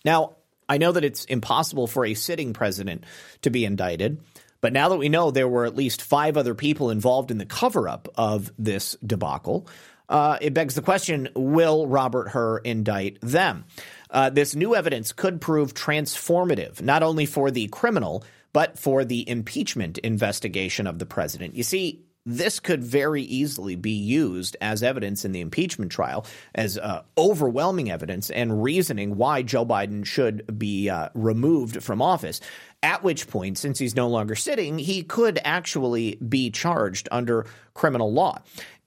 Now, 0.03 0.37
I 0.67 0.79
know 0.79 0.91
that 0.91 1.05
it's 1.05 1.25
impossible 1.25 1.87
for 1.87 2.05
a 2.05 2.13
sitting 2.13 2.53
president 2.53 3.03
to 3.43 3.49
be 3.49 3.63
indicted, 3.63 4.21
but 4.59 4.73
now 4.73 4.89
that 4.89 4.97
we 4.97 5.09
know 5.09 5.29
there 5.29 5.47
were 5.47 5.65
at 5.65 5.75
least 5.75 6.01
five 6.01 6.35
other 6.35 6.55
people 6.55 6.89
involved 6.89 7.29
in 7.29 7.37
the 7.37 7.45
cover 7.45 7.87
up 7.87 8.07
of 8.15 8.51
this 8.57 8.97
debacle, 9.05 9.67
uh, 10.09 10.37
it 10.41 10.53
begs 10.53 10.73
the 10.73 10.81
question 10.81 11.29
will 11.35 11.85
Robert 11.85 12.29
Hur 12.29 12.59
indict 12.59 13.19
them? 13.21 13.65
Uh, 14.09 14.29
this 14.29 14.55
new 14.55 14.73
evidence 14.73 15.11
could 15.11 15.41
prove 15.41 15.73
transformative, 15.73 16.81
not 16.81 17.03
only 17.03 17.25
for 17.25 17.51
the 17.51 17.67
criminal, 17.67 18.23
but 18.57 18.79
for 18.79 19.05
the 19.05 19.29
impeachment 19.29 19.99
investigation 19.99 20.87
of 20.87 20.97
the 20.97 21.05
president. 21.05 21.53
You 21.53 21.61
see, 21.61 22.01
this 22.25 22.59
could 22.59 22.83
very 22.83 23.21
easily 23.21 23.75
be 23.75 23.91
used 23.91 24.57
as 24.59 24.81
evidence 24.81 25.25
in 25.25 25.31
the 25.31 25.41
impeachment 25.41 25.91
trial, 25.91 26.25
as 26.55 26.75
uh, 26.75 27.03
overwhelming 27.19 27.91
evidence 27.91 28.31
and 28.31 28.63
reasoning 28.63 29.15
why 29.15 29.43
Joe 29.43 29.63
Biden 29.63 30.03
should 30.03 30.57
be 30.57 30.89
uh, 30.89 31.09
removed 31.13 31.83
from 31.83 32.01
office. 32.01 32.41
At 32.81 33.03
which 33.03 33.27
point, 33.27 33.59
since 33.59 33.77
he's 33.77 33.95
no 33.95 34.07
longer 34.07 34.33
sitting, 34.33 34.79
he 34.79 35.03
could 35.03 35.37
actually 35.45 36.15
be 36.15 36.49
charged 36.49 37.07
under 37.11 37.45
criminal 37.75 38.11
law. 38.11 38.39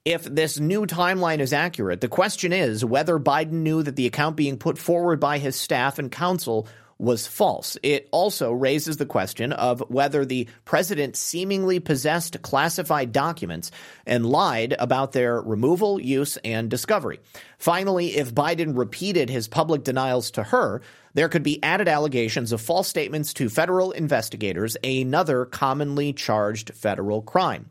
If 0.03 0.25
this 0.25 0.59
new 0.59 0.85
timeline 0.85 1.39
is 1.39 1.53
accurate, 1.53 2.01
the 2.01 2.09
question 2.09 2.51
is 2.51 2.83
whether 2.83 3.17
Biden 3.19 3.63
knew 3.63 3.83
that 3.83 3.95
the 3.95 4.07
account 4.07 4.35
being 4.35 4.57
put 4.57 4.77
forward 4.77 5.21
by 5.21 5.37
his 5.37 5.55
staff 5.55 5.97
and 5.97 6.11
counsel 6.11 6.67
was 7.01 7.25
false. 7.25 7.77
It 7.81 8.07
also 8.11 8.51
raises 8.51 8.97
the 8.97 9.07
question 9.07 9.53
of 9.53 9.83
whether 9.89 10.23
the 10.23 10.47
president 10.65 11.15
seemingly 11.15 11.79
possessed 11.79 12.41
classified 12.43 13.11
documents 13.11 13.71
and 14.05 14.25
lied 14.25 14.75
about 14.77 15.11
their 15.11 15.41
removal, 15.41 15.99
use, 15.99 16.37
and 16.45 16.69
discovery. 16.69 17.19
Finally, 17.57 18.15
if 18.15 18.35
Biden 18.35 18.77
repeated 18.77 19.31
his 19.31 19.47
public 19.47 19.83
denials 19.83 20.29
to 20.31 20.43
her, 20.43 20.81
there 21.15 21.27
could 21.27 21.43
be 21.43 21.61
added 21.63 21.87
allegations 21.87 22.51
of 22.51 22.61
false 22.61 22.87
statements 22.87 23.33
to 23.33 23.49
federal 23.49 23.91
investigators, 23.91 24.77
another 24.83 25.45
commonly 25.45 26.13
charged 26.13 26.71
federal 26.75 27.23
crime. 27.23 27.65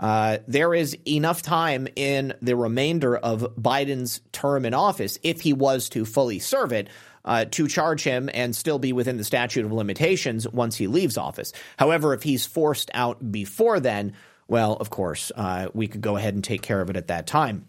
Uh, 0.00 0.38
there 0.48 0.74
is 0.74 0.98
enough 1.06 1.42
time 1.42 1.86
in 1.94 2.34
the 2.42 2.56
remainder 2.56 3.16
of 3.16 3.42
Biden's 3.56 4.20
term 4.32 4.64
in 4.64 4.74
office, 4.74 5.20
if 5.22 5.40
he 5.40 5.52
was 5.52 5.88
to 5.90 6.04
fully 6.04 6.40
serve 6.40 6.72
it, 6.72 6.88
uh, 7.24 7.44
to 7.46 7.68
charge 7.68 8.02
him 8.02 8.28
and 8.32 8.54
still 8.54 8.78
be 8.78 8.92
within 8.92 9.16
the 9.16 9.24
statute 9.24 9.64
of 9.64 9.72
limitations 9.72 10.48
once 10.48 10.76
he 10.76 10.86
leaves 10.86 11.16
office. 11.16 11.52
However, 11.76 12.14
if 12.14 12.22
he's 12.22 12.46
forced 12.46 12.90
out 12.94 13.32
before 13.32 13.80
then, 13.80 14.14
well, 14.48 14.74
of 14.74 14.90
course, 14.90 15.32
uh, 15.34 15.68
we 15.72 15.88
could 15.88 16.00
go 16.00 16.16
ahead 16.16 16.34
and 16.34 16.44
take 16.44 16.62
care 16.62 16.80
of 16.80 16.90
it 16.90 16.96
at 16.96 17.08
that 17.08 17.26
time. 17.26 17.66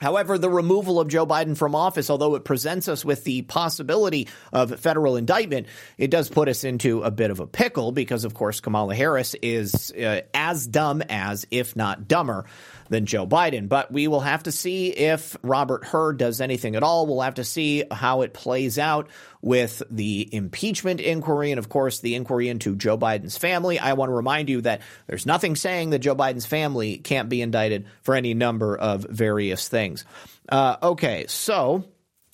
However, 0.00 0.38
the 0.38 0.48
removal 0.48 0.98
of 0.98 1.08
Joe 1.08 1.26
Biden 1.26 1.56
from 1.56 1.74
office, 1.74 2.08
although 2.08 2.34
it 2.34 2.44
presents 2.44 2.88
us 2.88 3.04
with 3.04 3.22
the 3.24 3.42
possibility 3.42 4.28
of 4.50 4.80
federal 4.80 5.16
indictment, 5.16 5.66
it 5.98 6.10
does 6.10 6.30
put 6.30 6.48
us 6.48 6.64
into 6.64 7.02
a 7.02 7.10
bit 7.10 7.30
of 7.30 7.38
a 7.38 7.46
pickle 7.46 7.92
because, 7.92 8.24
of 8.24 8.32
course, 8.32 8.60
Kamala 8.60 8.94
Harris 8.94 9.36
is 9.42 9.92
uh, 9.92 10.22
as 10.32 10.66
dumb 10.66 11.02
as, 11.10 11.46
if 11.50 11.76
not 11.76 12.08
dumber, 12.08 12.46
than 12.90 13.06
Joe 13.06 13.26
Biden. 13.26 13.68
But 13.68 13.90
we 13.90 14.06
will 14.08 14.20
have 14.20 14.42
to 14.42 14.52
see 14.52 14.88
if 14.88 15.36
Robert 15.42 15.84
Hur 15.84 16.12
does 16.12 16.40
anything 16.40 16.76
at 16.76 16.82
all. 16.82 17.06
We'll 17.06 17.22
have 17.22 17.36
to 17.36 17.44
see 17.44 17.84
how 17.90 18.20
it 18.20 18.34
plays 18.34 18.78
out 18.78 19.08
with 19.40 19.82
the 19.90 20.28
impeachment 20.34 21.00
inquiry 21.00 21.52
and, 21.52 21.58
of 21.58 21.70
course, 21.70 22.00
the 22.00 22.14
inquiry 22.14 22.48
into 22.48 22.76
Joe 22.76 22.98
Biden's 22.98 23.38
family. 23.38 23.78
I 23.78 23.94
want 23.94 24.10
to 24.10 24.14
remind 24.14 24.50
you 24.50 24.60
that 24.62 24.82
there's 25.06 25.24
nothing 25.24 25.56
saying 25.56 25.90
that 25.90 26.00
Joe 26.00 26.14
Biden's 26.14 26.46
family 26.46 26.98
can't 26.98 27.30
be 27.30 27.40
indicted 27.40 27.86
for 28.02 28.14
any 28.14 28.34
number 28.34 28.76
of 28.76 29.06
various 29.08 29.68
things. 29.68 30.04
Uh, 30.48 30.76
okay, 30.82 31.24
so 31.28 31.84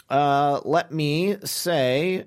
uh, 0.08 0.60
let 0.64 0.90
me 0.90 1.36
say, 1.44 2.24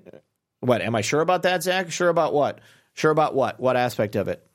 what 0.60 0.80
am 0.82 0.94
I 0.94 1.00
sure 1.00 1.20
about 1.20 1.42
that, 1.42 1.62
Zak? 1.62 1.90
Sure 1.90 2.08
about 2.08 2.32
what? 2.32 2.60
Sure 2.94 3.10
about 3.10 3.34
what? 3.34 3.58
What 3.58 3.76
aspect 3.76 4.14
of 4.16 4.28
it? 4.28 4.46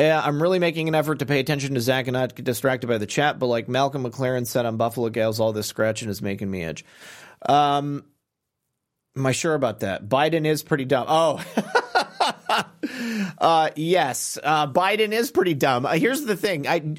Yeah, 0.00 0.22
I'm 0.24 0.42
really 0.42 0.58
making 0.58 0.88
an 0.88 0.94
effort 0.94 1.18
to 1.18 1.26
pay 1.26 1.40
attention 1.40 1.74
to 1.74 1.80
Zak 1.80 2.06
and 2.06 2.14
not 2.14 2.34
get 2.34 2.46
distracted 2.46 2.86
by 2.86 2.96
the 2.96 3.06
chat, 3.06 3.38
but 3.38 3.46
like 3.46 3.68
Malcolm 3.68 4.04
McLaren 4.04 4.46
said 4.46 4.64
on 4.64 4.78
Buffalo 4.78 5.10
Gals, 5.10 5.40
all 5.40 5.52
this 5.52 5.66
scratching 5.66 6.08
is 6.08 6.22
making 6.22 6.50
me 6.50 6.62
itch. 6.62 6.86
Um, 7.46 8.06
am 9.14 9.26
I 9.26 9.32
sure 9.32 9.54
about 9.54 9.80
that? 9.80 10.08
Biden 10.08 10.46
is 10.46 10.62
pretty 10.62 10.86
dumb. 10.86 11.04
Oh, 11.06 11.44
uh, 13.38 13.70
yes, 13.76 14.38
uh, 14.42 14.66
Biden 14.66 15.12
is 15.12 15.30
pretty 15.30 15.52
dumb. 15.52 15.84
Uh, 15.84 15.92
here's 15.92 16.24
the 16.24 16.36
thing. 16.36 16.66
I, 16.66 16.96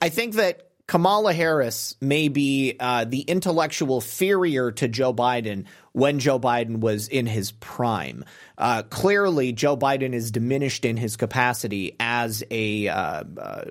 I 0.00 0.08
think 0.08 0.36
that 0.36 0.67
Kamala 0.88 1.34
Harris 1.34 1.94
may 2.00 2.28
be 2.28 2.74
uh, 2.80 3.04
the 3.04 3.20
intellectual 3.20 3.96
inferior 3.96 4.72
to 4.72 4.88
Joe 4.88 5.12
Biden 5.12 5.66
when 5.92 6.18
Joe 6.18 6.40
Biden 6.40 6.78
was 6.78 7.08
in 7.08 7.26
his 7.26 7.52
prime. 7.52 8.24
Uh, 8.56 8.82
clearly, 8.84 9.52
Joe 9.52 9.76
Biden 9.76 10.14
is 10.14 10.30
diminished 10.30 10.86
in 10.86 10.96
his 10.96 11.16
capacity 11.16 11.94
as 12.00 12.42
a, 12.50 12.88
uh, 12.88 13.24
uh 13.36 13.64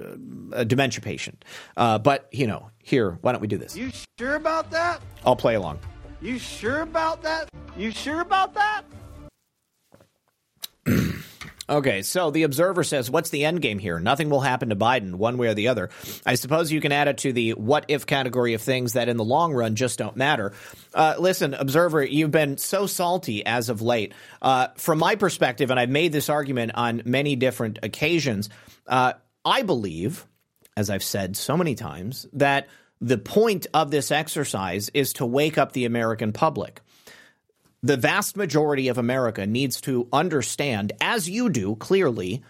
a 0.52 0.64
dementia 0.64 1.02
patient. 1.02 1.44
Uh, 1.76 1.98
but, 1.98 2.30
you 2.32 2.46
know, 2.46 2.70
here, 2.84 3.18
why 3.22 3.32
don't 3.32 3.42
we 3.42 3.48
do 3.48 3.58
this? 3.58 3.76
You 3.76 3.92
sure 4.20 4.36
about 4.36 4.70
that? 4.70 5.02
I'll 5.26 5.36
play 5.36 5.56
along. 5.56 5.80
You 6.22 6.38
sure 6.38 6.82
about 6.82 7.24
that? 7.24 7.50
You 7.76 7.90
sure 7.90 8.22
about 8.22 8.54
that? 8.54 8.84
Okay, 11.70 12.02
so 12.02 12.32
the 12.32 12.44
observer 12.44 12.84
says, 12.84 13.12
What's 13.12 13.30
the 13.30 13.44
end 13.44 13.62
game 13.62 13.80
here? 13.80 14.00
Nothing 14.00 14.30
will 14.30 14.40
happen 14.40 14.70
to 14.70 14.76
Biden 14.76 15.16
one 15.16 15.38
way 15.38 15.48
or 15.48 15.54
the 15.54 15.68
other. 15.68 15.90
I 16.26 16.36
suppose 16.36 16.72
you 16.72 16.80
can 16.80 16.94
add 16.94 17.10
it 17.10 17.18
to 17.20 17.34
the 17.34 17.52
what 17.52 17.86
if 17.90 18.06
category 18.06 18.54
of 18.54 18.62
things 18.62 18.94
that 18.94 19.10
in 19.10 19.18
the 19.18 19.26
long 19.26 19.54
run 19.54 19.76
just 19.76 20.00
don't 20.00 20.16
matter. 20.16 20.54
Uh, 20.94 21.16
listen, 21.20 21.54
observer, 21.54 22.04
you've 22.04 22.32
been 22.32 22.58
so 22.58 22.88
salty 22.88 23.46
as 23.46 23.68
of 23.68 23.82
late. 23.82 24.14
Uh, 24.42 24.70
from 24.78 25.00
my 25.00 25.16
perspective, 25.16 25.70
and 25.70 25.80
I've 25.80 25.90
made 25.90 26.14
this 26.14 26.30
argument 26.30 26.72
on 26.76 27.02
many 27.06 27.36
different 27.36 27.80
occasions, 27.84 28.50
uh, 28.88 29.14
I 29.44 29.64
believe, 29.64 30.26
as 30.78 30.90
I've 30.90 31.04
said 31.04 31.36
so 31.36 31.58
many 31.58 31.76
times, 31.76 32.28
that 32.34 32.70
the 33.02 33.18
point 33.18 33.68
of 33.74 33.92
this 33.92 34.10
exercise 34.10 34.90
is 34.94 35.14
to 35.14 35.26
wake 35.26 35.58
up 35.58 35.74
the 35.74 35.86
American 35.86 36.32
public 36.32 36.82
the 37.84 37.98
vast 37.98 38.36
majority 38.36 38.88
of 38.88 38.98
America 38.98 39.46
needs 39.46 39.82
to 39.82 40.08
understand, 40.12 40.94
as 41.00 41.30
you 41.30 41.50
do 41.50 41.76
clearly, 41.76 42.44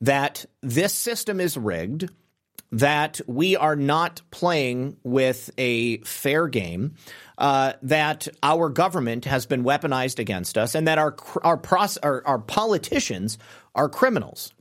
that 0.00 0.46
this 0.62 0.94
system 0.94 1.40
is 1.40 1.56
rigged, 1.56 2.08
that 2.70 3.20
we 3.26 3.56
are 3.56 3.76
not 3.76 4.20
playing 4.30 4.96
with 5.02 5.50
a 5.58 5.98
fair 5.98 6.46
game, 6.48 6.94
uh, 7.38 7.72
that 7.82 8.28
our 8.42 8.68
government 8.68 9.24
has 9.24 9.46
been 9.46 9.64
weaponized 9.64 10.18
against 10.18 10.58
us, 10.58 10.74
and 10.74 10.86
that 10.86 10.98
our 10.98 11.16
our, 11.42 11.56
pros- 11.56 11.98
our, 11.98 12.22
our 12.26 12.38
politicians 12.38 13.38
are 13.74 13.88
criminals. 13.88 14.52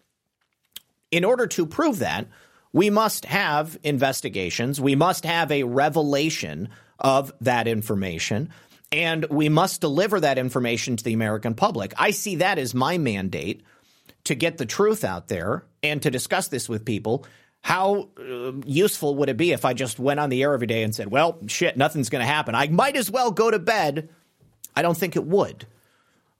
In 1.12 1.24
order 1.26 1.48
to 1.48 1.66
prove 1.66 2.00
that, 2.00 2.28
we 2.74 2.90
must 2.90 3.26
have 3.26 3.78
investigations. 3.84 4.80
We 4.80 4.96
must 4.96 5.26
have 5.26 5.52
a 5.52 5.64
revelation 5.64 6.70
of 7.00 7.34
that 7.42 7.68
information 7.68 8.50
and 8.92 9.26
we 9.30 9.50
must 9.50 9.82
deliver 9.82 10.20
that 10.20 10.38
information 10.38 10.96
to 10.96 11.04
the 11.04 11.14
American 11.14 11.54
public. 11.54 11.94
I 11.98 12.12
see 12.12 12.38
that 12.38 12.58
as 12.58 12.74
my 12.74 12.98
mandate 12.98 13.64
to 14.24 14.36
get 14.36 14.58
the 14.58 14.66
truth 14.66 15.04
out 15.04 15.28
there 15.28 15.64
and 15.84 16.02
to 16.02 16.12
discuss 16.12 16.48
this 16.48 16.68
with 16.70 16.86
people 16.86 17.26
How 17.62 18.10
uh, 18.18 18.54
useful 18.66 19.16
would 19.16 19.30
it 19.30 19.38
be 19.38 19.52
if 19.52 19.66
I 19.66 19.74
just 19.74 20.00
went 20.00 20.20
on 20.20 20.30
the 20.30 20.42
air 20.44 20.54
every 20.54 20.68
day 20.68 20.84
and 20.84 20.96
said, 20.96 21.12
well, 21.12 21.38
shit, 21.48 21.76
nothing's 21.76 22.10
going 22.10 22.22
to 22.22 22.32
happen? 22.32 22.56
I 22.56 22.68
might 22.68 22.96
as 22.96 23.12
well 23.12 23.32
go 23.32 23.52
to 23.52 23.60
bed. 23.60 24.10
I 24.76 24.82
don't 24.82 24.98
think 24.98 25.16
it 25.16 25.26
would. 25.26 25.66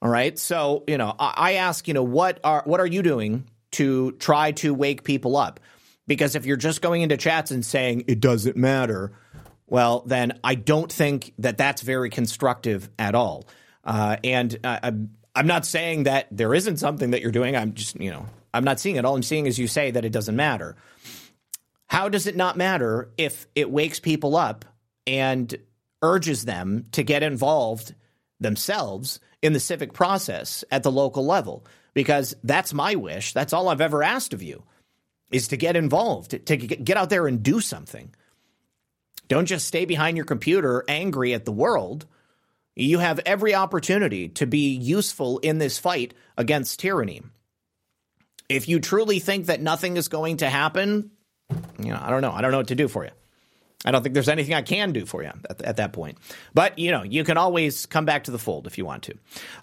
All 0.02 0.10
right. 0.10 0.38
So, 0.38 0.84
you 0.88 0.98
know, 0.98 1.14
I, 1.20 1.34
I 1.36 1.54
ask, 1.54 1.88
you 1.88 1.94
know, 1.94 2.04
what 2.04 2.40
are 2.44 2.62
what 2.66 2.80
are 2.80 2.86
you 2.86 3.02
doing 3.02 3.46
to 3.72 4.12
try 4.14 4.52
to 4.54 4.74
wake 4.74 5.04
people 5.04 5.36
up? 5.36 5.60
Because 6.06 6.36
if 6.36 6.46
you're 6.46 6.56
just 6.56 6.82
going 6.82 7.02
into 7.02 7.18
chats 7.18 7.52
and 7.52 7.66
saying 7.66 8.06
it 8.08 8.22
doesn't 8.22 8.56
matter, 8.56 9.12
well, 9.68 10.04
then 10.06 10.40
I 10.44 10.56
don't 10.56 10.92
think 10.92 11.34
that 11.40 11.58
that's 11.58 11.82
very 11.82 12.10
constructive 12.10 12.90
at 12.98 13.16
all. 13.16 13.48
Uh, 13.84 14.18
and 14.24 14.58
uh, 14.64 14.80
I'm, 14.84 15.12
I'm 15.36 15.48
not 15.48 15.66
saying 15.66 16.04
that 16.04 16.28
there 16.32 16.54
isn't 16.54 16.78
something 16.78 17.12
that 17.12 17.22
you're 17.22 17.32
doing. 17.32 17.56
I'm 17.56 17.74
just, 17.74 18.00
you 18.00 18.12
know, 18.12 18.26
I'm 18.54 18.64
not 18.64 18.80
seeing 18.80 18.96
it. 18.96 19.06
All 19.06 19.16
I'm 19.16 19.24
seeing 19.24 19.46
is 19.46 19.60
you 19.60 19.68
say 19.68 19.92
that 19.92 20.06
it 20.06 20.12
doesn't 20.12 20.36
matter. 20.36 20.76
How 21.88 22.10
does 22.10 22.28
it 22.28 22.36
not 22.36 22.58
matter 22.58 23.12
if 23.18 23.48
it 23.56 23.70
wakes 23.70 24.00
people 24.00 24.36
up 24.36 24.66
and 25.06 25.56
urges 26.02 26.46
them 26.46 26.86
to 26.94 27.04
get 27.04 27.24
involved 27.24 27.94
themselves 28.40 29.20
in 29.42 29.54
the 29.54 29.60
civic 29.60 29.94
process 29.94 30.64
at 30.72 30.84
the 30.84 30.92
local 30.92 31.26
level? 31.26 31.66
Because 31.94 32.36
that's 32.44 32.74
my 32.74 32.96
wish. 32.96 33.34
That's 33.34 33.54
all 33.54 33.70
I've 33.70 33.82
ever 33.82 34.04
asked 34.04 34.34
of 34.34 34.44
you 34.44 34.64
is 35.32 35.50
to 35.50 35.58
get 35.58 35.76
involved, 35.76 36.46
to 36.46 36.58
get 36.58 36.98
out 36.98 37.10
there 37.10 37.28
and 37.28 37.44
do 37.44 37.60
something. 37.60 38.14
Don't 39.28 39.46
just 39.46 39.68
stay 39.68 39.86
behind 39.86 40.18
your 40.18 40.26
computer 40.26 40.84
angry 40.88 41.34
at 41.34 41.46
the 41.46 41.52
world. 41.52 42.06
You 42.76 43.00
have 43.00 43.20
every 43.26 43.56
opportunity 43.56 44.30
to 44.30 44.46
be 44.46 44.76
useful 44.76 45.40
in 45.40 45.58
this 45.58 45.80
fight 45.80 46.14
against 46.38 46.80
tyranny. 46.80 47.22
If 48.50 48.70
you 48.70 48.80
truly 48.80 49.20
think 49.20 49.48
that 49.48 49.62
nothing 49.62 49.98
is 49.98 50.08
going 50.08 50.38
to 50.38 50.50
happen, 50.50 51.12
you 51.80 51.92
know, 51.92 52.00
I 52.02 52.10
don't 52.10 52.22
know. 52.22 52.32
I 52.32 52.42
don't 52.42 52.52
know 52.52 52.58
what 52.58 52.68
to 52.68 52.76
do 52.76 52.88
for 52.88 53.04
you. 53.04 53.12
I 53.86 53.92
don't 53.92 54.04
think 54.04 54.14
there's 54.14 54.30
anything 54.30 54.54
I 54.54 54.62
can 54.62 54.92
do 54.92 55.06
for 55.06 55.24
you 55.24 55.32
at, 55.50 55.62
at 55.62 55.78
that 55.78 55.94
point. 55.94 56.18
But, 56.54 56.80
you 56.80 56.92
know, 56.92 57.04
you 57.04 57.24
can 57.24 57.38
always 57.38 57.86
come 57.86 58.06
back 58.06 58.26
to 58.26 58.32
the 58.32 58.40
fold 58.40 58.68
if 58.68 58.78
you 58.78 58.86
want 58.86 59.04
to. 59.04 59.16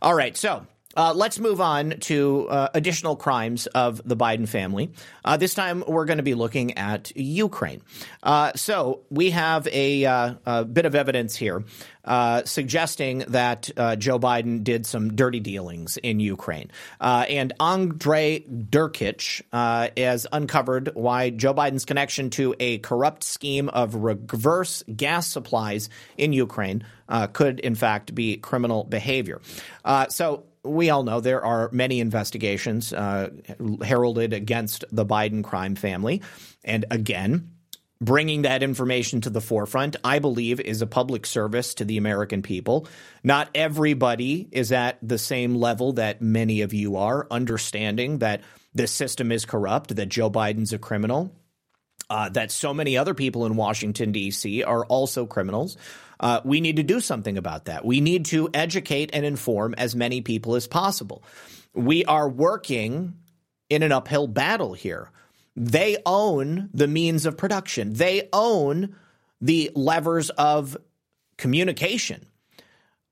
All 0.03 0.15
right. 0.15 0.37
So 0.37 0.67
uh, 0.97 1.13
let's 1.15 1.39
move 1.39 1.61
on 1.61 1.91
to 2.01 2.49
uh, 2.49 2.69
additional 2.75 3.17
crimes 3.17 3.67
of 3.69 4.01
the 4.05 4.17
Biden 4.17 4.49
family. 4.49 4.91
Uh, 5.25 5.37
this 5.37 5.55
time, 5.55 5.83
we're 5.87 6.05
going 6.05 6.19
to 6.19 6.25
be 6.25 6.35
looking 6.35 6.77
at 6.79 7.17
Ukraine. 7.17 7.83
Uh, 8.23 8.53
so 8.55 9.01
we 9.11 9.31
have 9.31 9.67
a, 9.69 10.05
uh, 10.05 10.35
a, 10.47 10.65
bit 10.65 10.87
of 10.87 10.95
evidence 10.95 11.37
here 11.37 11.65
uh, 12.05 12.45
suggesting 12.45 13.19
that 13.29 13.71
Joe 13.99 14.19
Biden 14.19 14.63
did 14.63 14.87
some 14.87 15.15
dirty 15.17 15.41
dealings 15.41 15.97
in 15.97 16.21
Ukraine, 16.21 16.71
and 17.01 17.53
Andrei 17.61 18.41
Derkach 18.41 19.43
has 19.53 20.27
uncovered 20.31 20.91
why 20.95 21.31
Joe 21.31 21.55
Biden's 21.55 21.85
connection 21.85 22.31
to 22.31 22.55
a 22.61 22.79
corrupt 22.79 23.25
scheme 23.25 23.69
of 23.71 23.95
reverse 23.95 24.83
gas 24.95 25.27
supplies 25.27 25.89
in 26.19 26.33
Ukraine 26.33 26.85
could, 27.33 27.61
in 27.61 27.75
fact, 27.75 28.15
be 28.15 28.37
criminal 28.37 28.85
behavior. 28.85 29.41
so 30.09 30.45
we 30.65 30.91
all 30.91 31.03
know 31.03 31.21
there 31.21 31.45
are 31.45 31.69
many 31.73 32.01
investigations 32.01 32.93
uh, 32.93 33.31
heralded 33.83 34.33
against 34.33 34.85
the 34.91 35.07
Biden 35.07 35.45
crime 35.45 35.75
family. 35.75 36.23
And 36.65 36.87
again, 36.91 37.51
bringing 38.01 38.43
that 38.43 38.63
information 38.63 39.21
to 39.23 39.31
the 39.31 39.41
forefront, 39.41 39.97
I 40.03 40.19
believe, 40.19 40.61
is 40.61 40.83
a 40.83 40.87
public 40.87 41.27
service 41.27 41.75
to 41.75 41.85
the 41.85 41.97
American 41.97 42.43
people. 42.43 42.87
Not 43.23 43.49
everybody 43.55 44.49
is 44.51 44.73
at 44.73 44.99
the 45.03 45.19
same 45.19 45.55
level 45.55 45.95
that 45.95 46.23
many 46.23 46.63
of 46.63 46.73
you 46.75 46.97
are, 46.97 47.27
understanding 47.31 48.19
that 48.19 48.43
this 48.75 48.93
system 48.93 49.31
is 49.31 49.45
corrupt, 49.45 49.95
that 49.95 50.09
Joe 50.09 50.31
Biden's 50.31 50.73
a 50.73 50.79
criminal. 50.79 51.35
Uh, 52.11 52.29
that 52.29 52.51
so 52.51 52.75
many 52.75 52.99
other 52.99 53.15
people 53.15 53.47
in 53.47 53.57
Washington, 53.57 54.13
D.C. 54.13 54.63
are 54.63 54.85
also 54.85 55.25
criminals. 55.25 55.79
Uh, 56.25 56.41
we 56.43 56.63
need 56.63 56.77
to 56.77 56.83
do 56.83 57.01
something 57.01 57.37
about 57.37 57.67
that. 57.67 57.85
We 57.85 58.01
need 58.01 58.25
to 58.27 58.49
educate 58.55 59.11
and 59.13 59.27
inform 59.27 59.75
as 59.75 59.95
many 59.95 60.23
people 60.23 60.55
as 60.55 60.67
possible. 60.67 61.23
We 61.75 62.07
are 62.07 62.27
working 62.27 63.19
in 63.69 63.83
an 63.83 63.93
uphill 63.93 64.27
battle 64.27 64.73
here. 64.73 65.11
They 65.55 65.99
own 66.07 66.71
the 66.73 66.89
means 66.89 67.27
of 67.27 67.37
production, 67.37 67.93
they 67.93 68.31
own 68.33 68.97
the 69.43 69.71
levers 69.75 70.31
of 70.31 70.79
communication. 71.37 72.25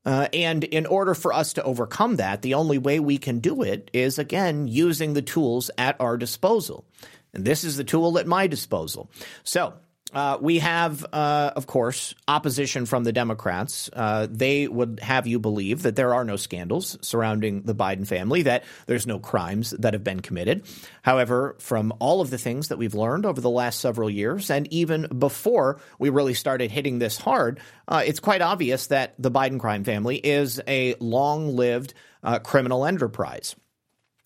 Uh, 0.07 0.29
and 0.33 0.65
in 0.65 0.87
order 0.87 1.15
for 1.15 1.35
us 1.35 1.53
to 1.53 1.63
overcome 1.63 2.17
that, 2.17 2.41
the 2.41 2.55
only 2.55 2.79
way 2.79 2.99
we 2.99 3.19
can 3.19 3.41
do 3.41 3.63
it 3.63 3.91
is, 3.93 4.19
again, 4.19 4.67
using 4.67 5.13
the 5.13 5.23
tools 5.23 5.71
at 5.77 6.01
our 6.01 6.17
disposal. 6.17 6.87
And 7.35 7.45
this 7.45 7.63
is 7.63 7.77
the 7.77 7.85
tool 7.85 8.19
at 8.19 8.27
my 8.27 8.47
disposal. 8.47 9.11
So 9.45 9.75
uh, 10.13 10.39
we 10.41 10.59
have, 10.59 11.05
uh, 11.13 11.53
of 11.57 11.67
course, 11.67 12.15
opposition 12.29 12.85
from 12.87 13.05
the 13.05 13.13
Democrats. 13.13 13.89
Uh, 13.93 14.27
they 14.31 14.69
would 14.69 15.01
have 15.01 15.27
you 15.27 15.39
believe 15.39 15.83
that 15.83 15.97
there 15.97 16.15
are 16.15 16.25
no 16.25 16.37
scandals 16.37 16.99
surrounding 17.01 17.63
the 17.63 17.75
Biden 17.75 18.07
family, 18.07 18.43
that 18.43 18.65
there's 18.87 19.07
no 19.07 19.19
crimes 19.19 19.71
that 19.71 19.95
have 19.95 20.05
been 20.05 20.21
committed. 20.21 20.67
However, 21.03 21.57
from 21.59 21.93
all 21.99 22.21
of 22.21 22.31
the 22.31 22.39
things 22.39 22.69
that 22.69 22.77
we've 22.77 22.95
learned 22.95 23.25
over 23.25 23.41
the 23.41 23.51
last 23.51 23.81
several 23.81 24.11
years, 24.11 24.51
and 24.51 24.71
even 24.73 25.07
before 25.19 25.81
we 25.99 26.11
really 26.11 26.35
started 26.35 26.71
hitting 26.71 26.99
this 26.99 27.17
hard, 27.17 27.61
uh, 27.89 28.03
it's 28.05 28.21
quite 28.21 28.43
obvious 28.43 28.89
that 28.89 29.15
the 29.19 29.31
Biden 29.31 29.59
crime 29.59 29.85
family 29.85 30.17
is 30.17 30.61
a 30.69 30.95
long 31.01 31.57
lived 31.57 31.95
uh, 32.23 32.39
criminal 32.39 32.85
enterprise. 32.85 33.57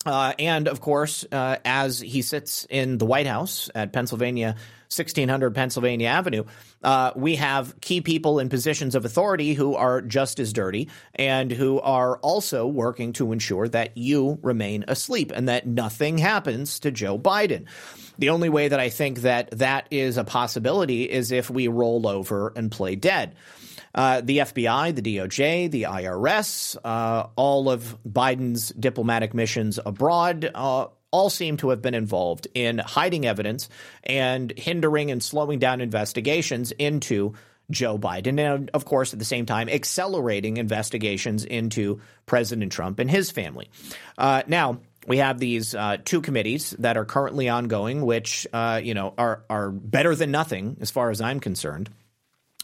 Uh, 0.05 0.33
and 0.39 0.67
of 0.67 0.79
course, 0.79 1.25
uh, 1.31 1.57
as 1.65 1.99
he 1.99 2.21
sits 2.21 2.65
in 2.69 2.97
the 2.97 3.05
White 3.05 3.27
House 3.27 3.69
at 3.75 3.91
Pennsylvania, 3.91 4.55
1600 4.89 5.53
Pennsylvania 5.53 6.07
Avenue, 6.07 6.43
uh, 6.83 7.11
we 7.15 7.35
have 7.35 7.79
key 7.81 8.01
people 8.01 8.39
in 8.39 8.49
positions 8.49 8.95
of 8.95 9.05
authority 9.05 9.53
who 9.53 9.75
are 9.75 10.01
just 10.01 10.39
as 10.39 10.53
dirty 10.53 10.89
and 11.15 11.51
who 11.51 11.79
are 11.81 12.17
also 12.19 12.65
working 12.65 13.13
to 13.13 13.31
ensure 13.31 13.67
that 13.67 13.97
you 13.97 14.39
remain 14.41 14.85
asleep 14.87 15.31
and 15.35 15.49
that 15.49 15.67
nothing 15.67 16.17
happens 16.17 16.79
to 16.79 16.91
Joe 16.91 17.17
Biden. 17.17 17.65
The 18.17 18.29
only 18.29 18.49
way 18.49 18.67
that 18.67 18.79
I 18.79 18.89
think 18.89 19.19
that 19.19 19.51
that 19.51 19.87
is 19.91 20.17
a 20.17 20.23
possibility 20.23 21.03
is 21.03 21.31
if 21.31 21.49
we 21.49 21.67
roll 21.67 22.07
over 22.07 22.53
and 22.55 22.71
play 22.71 22.95
dead. 22.95 23.35
Uh, 23.93 24.21
the 24.21 24.39
FBI, 24.39 24.93
the 24.93 25.01
DOJ, 25.01 25.71
the 25.71 25.83
IRS, 25.83 26.77
uh, 26.83 27.27
all 27.35 27.69
of 27.69 27.97
Biden's 28.07 28.69
diplomatic 28.69 29.33
missions 29.33 29.79
abroad, 29.83 30.51
uh, 30.53 30.87
all 31.11 31.29
seem 31.29 31.57
to 31.57 31.69
have 31.69 31.81
been 31.81 31.93
involved 31.93 32.47
in 32.53 32.79
hiding 32.79 33.25
evidence 33.25 33.69
and 34.03 34.51
hindering 34.57 35.11
and 35.11 35.23
slowing 35.23 35.59
down 35.59 35.81
investigations 35.81 36.71
into 36.71 37.33
Joe 37.69 37.97
Biden. 37.97 38.39
And 38.39 38.69
of 38.73 38.85
course, 38.85 39.13
at 39.13 39.19
the 39.19 39.25
same 39.25 39.45
time, 39.45 39.69
accelerating 39.69 40.57
investigations 40.57 41.43
into 41.43 42.01
President 42.25 42.71
Trump 42.71 42.99
and 42.99 43.09
his 43.09 43.31
family. 43.31 43.69
Uh, 44.17 44.43
now, 44.47 44.79
we 45.05 45.17
have 45.17 45.39
these 45.39 45.73
uh, 45.73 45.97
two 46.03 46.21
committees 46.21 46.71
that 46.79 46.97
are 46.97 47.05
currently 47.05 47.47
ongoing, 47.47 48.05
which 48.05 48.45
uh, 48.51 48.81
you 48.83 48.93
know 48.93 49.13
are 49.17 49.43
are 49.49 49.71
better 49.71 50.15
than 50.15 50.31
nothing 50.31 50.77
as 50.81 50.91
far 50.91 51.09
as 51.09 51.21
I'm 51.21 51.39
concerned. 51.39 51.89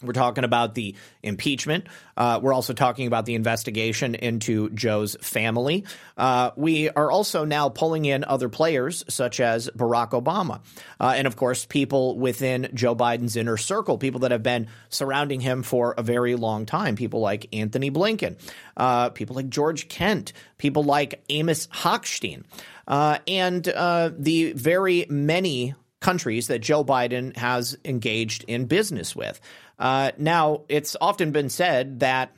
We're 0.03 0.13
talking 0.13 0.43
about 0.43 0.75
the 0.75 0.95
impeachment. 1.21 1.87
Uh, 2.15 2.39
we're 2.41 2.53
also 2.53 2.73
talking 2.73 3.07
about 3.07 3.25
the 3.25 3.35
investigation 3.35 4.15
into 4.15 4.69
Joe's 4.69 5.15
family. 5.21 5.85
Uh, 6.17 6.51
we 6.55 6.89
are 6.89 7.09
also 7.09 7.45
now 7.45 7.69
pulling 7.69 8.05
in 8.05 8.23
other 8.23 8.49
players, 8.49 9.03
such 9.09 9.39
as 9.39 9.69
Barack 9.69 10.11
Obama. 10.11 10.61
Uh, 10.99 11.13
and 11.15 11.27
of 11.27 11.35
course, 11.35 11.65
people 11.65 12.17
within 12.17 12.69
Joe 12.73 12.95
Biden's 12.95 13.35
inner 13.35 13.57
circle, 13.57 13.97
people 13.97 14.21
that 14.21 14.31
have 14.31 14.43
been 14.43 14.67
surrounding 14.89 15.39
him 15.39 15.63
for 15.63 15.95
a 15.97 16.03
very 16.03 16.35
long 16.35 16.65
time, 16.65 16.95
people 16.95 17.19
like 17.19 17.47
Antony 17.53 17.89
Blinken, 17.89 18.37
uh, 18.77 19.09
people 19.09 19.35
like 19.35 19.49
George 19.49 19.87
Kent, 19.87 20.33
people 20.57 20.83
like 20.83 21.23
Amos 21.29 21.67
Hochstein, 21.67 22.43
uh, 22.87 23.19
and 23.27 23.67
uh, 23.67 24.11
the 24.17 24.53
very 24.53 25.05
many 25.09 25.75
countries 26.03 26.47
that 26.47 26.59
Joe 26.59 26.83
Biden 26.83 27.35
has 27.37 27.75
engaged 27.83 28.45
in 28.47 28.65
business 28.65 29.15
with. 29.15 29.41
Uh, 29.79 30.11
now, 30.17 30.65
it's 30.69 30.95
often 31.01 31.31
been 31.31 31.49
said 31.49 32.01
that 32.01 32.35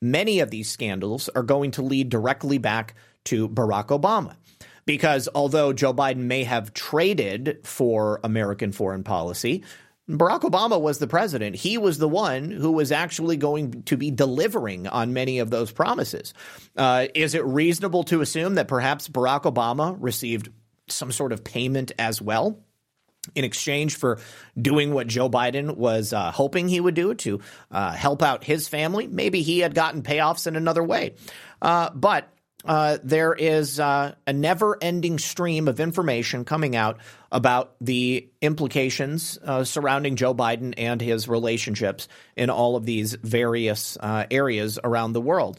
many 0.00 0.40
of 0.40 0.50
these 0.50 0.68
scandals 0.68 1.28
are 1.28 1.44
going 1.44 1.70
to 1.72 1.82
lead 1.82 2.08
directly 2.08 2.58
back 2.58 2.94
to 3.24 3.48
Barack 3.48 3.88
Obama. 3.88 4.34
Because 4.84 5.28
although 5.32 5.72
Joe 5.72 5.94
Biden 5.94 6.24
may 6.24 6.42
have 6.42 6.74
traded 6.74 7.60
for 7.62 8.18
American 8.24 8.72
foreign 8.72 9.04
policy, 9.04 9.62
Barack 10.10 10.40
Obama 10.40 10.80
was 10.80 10.98
the 10.98 11.06
president. 11.06 11.54
He 11.54 11.78
was 11.78 11.98
the 11.98 12.08
one 12.08 12.50
who 12.50 12.72
was 12.72 12.90
actually 12.90 13.36
going 13.36 13.84
to 13.84 13.96
be 13.96 14.10
delivering 14.10 14.88
on 14.88 15.12
many 15.12 15.38
of 15.38 15.50
those 15.50 15.70
promises. 15.70 16.34
Uh, 16.76 17.06
is 17.14 17.36
it 17.36 17.44
reasonable 17.44 18.02
to 18.04 18.22
assume 18.22 18.56
that 18.56 18.66
perhaps 18.66 19.08
Barack 19.08 19.42
Obama 19.42 19.96
received 20.00 20.48
some 20.88 21.12
sort 21.12 21.32
of 21.32 21.44
payment 21.44 21.92
as 21.98 22.20
well? 22.20 22.58
In 23.34 23.44
exchange 23.44 23.96
for 23.96 24.18
doing 24.60 24.92
what 24.92 25.06
Joe 25.06 25.30
Biden 25.30 25.76
was 25.76 26.12
uh, 26.12 26.30
hoping 26.30 26.68
he 26.68 26.80
would 26.80 26.94
do 26.94 27.14
to 27.14 27.40
uh, 27.70 27.92
help 27.92 28.22
out 28.22 28.44
his 28.44 28.68
family. 28.68 29.06
Maybe 29.06 29.42
he 29.42 29.60
had 29.60 29.74
gotten 29.74 30.02
payoffs 30.02 30.46
in 30.46 30.56
another 30.56 30.82
way. 30.82 31.14
Uh, 31.60 31.90
but 31.94 32.28
uh, 32.64 32.98
there 33.02 33.32
is 33.32 33.80
uh, 33.80 34.14
a 34.26 34.32
never 34.32 34.76
ending 34.80 35.18
stream 35.18 35.68
of 35.68 35.80
information 35.80 36.44
coming 36.44 36.76
out 36.76 36.98
about 37.30 37.74
the 37.80 38.28
implications 38.40 39.38
uh, 39.44 39.64
surrounding 39.64 40.16
Joe 40.16 40.34
Biden 40.34 40.74
and 40.76 41.00
his 41.00 41.28
relationships 41.28 42.08
in 42.36 42.50
all 42.50 42.76
of 42.76 42.84
these 42.84 43.14
various 43.14 43.96
areas 44.02 44.78
around 44.82 45.12
the 45.12 45.20
world. 45.20 45.58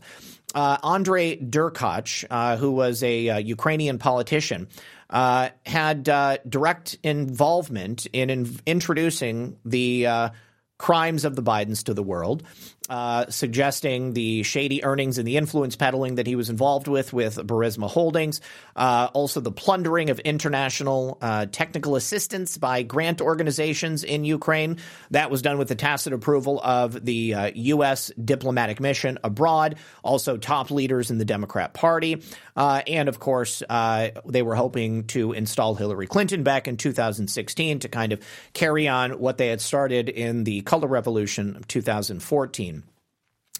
Andrei 0.55 1.37
Derkach, 1.37 2.25
uh, 2.29 2.57
who 2.57 2.71
was 2.71 3.01
a 3.01 3.41
Ukrainian 3.41 3.97
politician, 3.97 4.67
Uh, 5.09 5.49
had 5.65 6.09
uh, 6.09 6.37
direct 6.47 6.97
involvement 7.03 8.05
in, 8.07 8.29
in 8.29 8.59
introducing 8.65 9.57
the 9.63 10.07
uh, 10.07 10.29
crimes 10.77 11.25
of 11.25 11.35
the 11.35 11.43
Bidens 11.43 11.83
to 11.83 11.93
the 11.93 12.03
world 12.03 12.43
uh, 12.89 13.25
suggesting 13.29 14.13
the 14.13 14.43
shady 14.43 14.83
earnings 14.83 15.17
and 15.17 15.25
the 15.25 15.37
influence 15.37 15.75
peddling 15.75 16.15
that 16.15 16.27
he 16.27 16.35
was 16.35 16.49
involved 16.49 16.87
with 16.87 17.13
with 17.13 17.37
Burisma 17.37 17.89
Holdings, 17.89 18.41
uh, 18.75 19.07
also 19.13 19.39
the 19.39 19.51
plundering 19.51 20.09
of 20.09 20.19
international 20.19 21.17
uh, 21.21 21.45
technical 21.45 21.95
assistance 21.95 22.57
by 22.57 22.83
grant 22.83 23.21
organizations 23.21 24.03
in 24.03 24.25
Ukraine. 24.25 24.77
That 25.11 25.31
was 25.31 25.41
done 25.41 25.57
with 25.57 25.69
the 25.69 25.75
tacit 25.75 26.11
approval 26.11 26.59
of 26.61 27.05
the 27.05 27.51
U.S. 27.55 28.09
Uh, 28.09 28.13
diplomatic 28.23 28.81
mission 28.81 29.17
abroad, 29.23 29.77
also 30.03 30.35
top 30.35 30.69
leaders 30.69 31.09
in 31.09 31.17
the 31.17 31.25
Democrat 31.25 31.73
Party, 31.73 32.21
uh, 32.57 32.81
and 32.85 33.07
of 33.07 33.19
course, 33.19 33.63
they 33.69 34.41
were 34.41 34.55
hoping 34.55 35.05
to 35.05 35.31
install 35.31 35.75
Hillary 35.75 36.07
Clinton 36.07 36.43
back 36.43 36.67
in 36.67 36.75
2016 36.75 37.79
to 37.79 37.87
kind 37.87 38.11
of 38.11 38.19
carry 38.53 38.89
on 38.89 39.19
what 39.19 39.37
they 39.37 39.47
had 39.47 39.61
started 39.61 40.09
in 40.09 40.43
the 40.43 40.61
color 40.61 40.87
revolution 40.87 41.55
of 41.55 41.67
2014. 41.67 42.72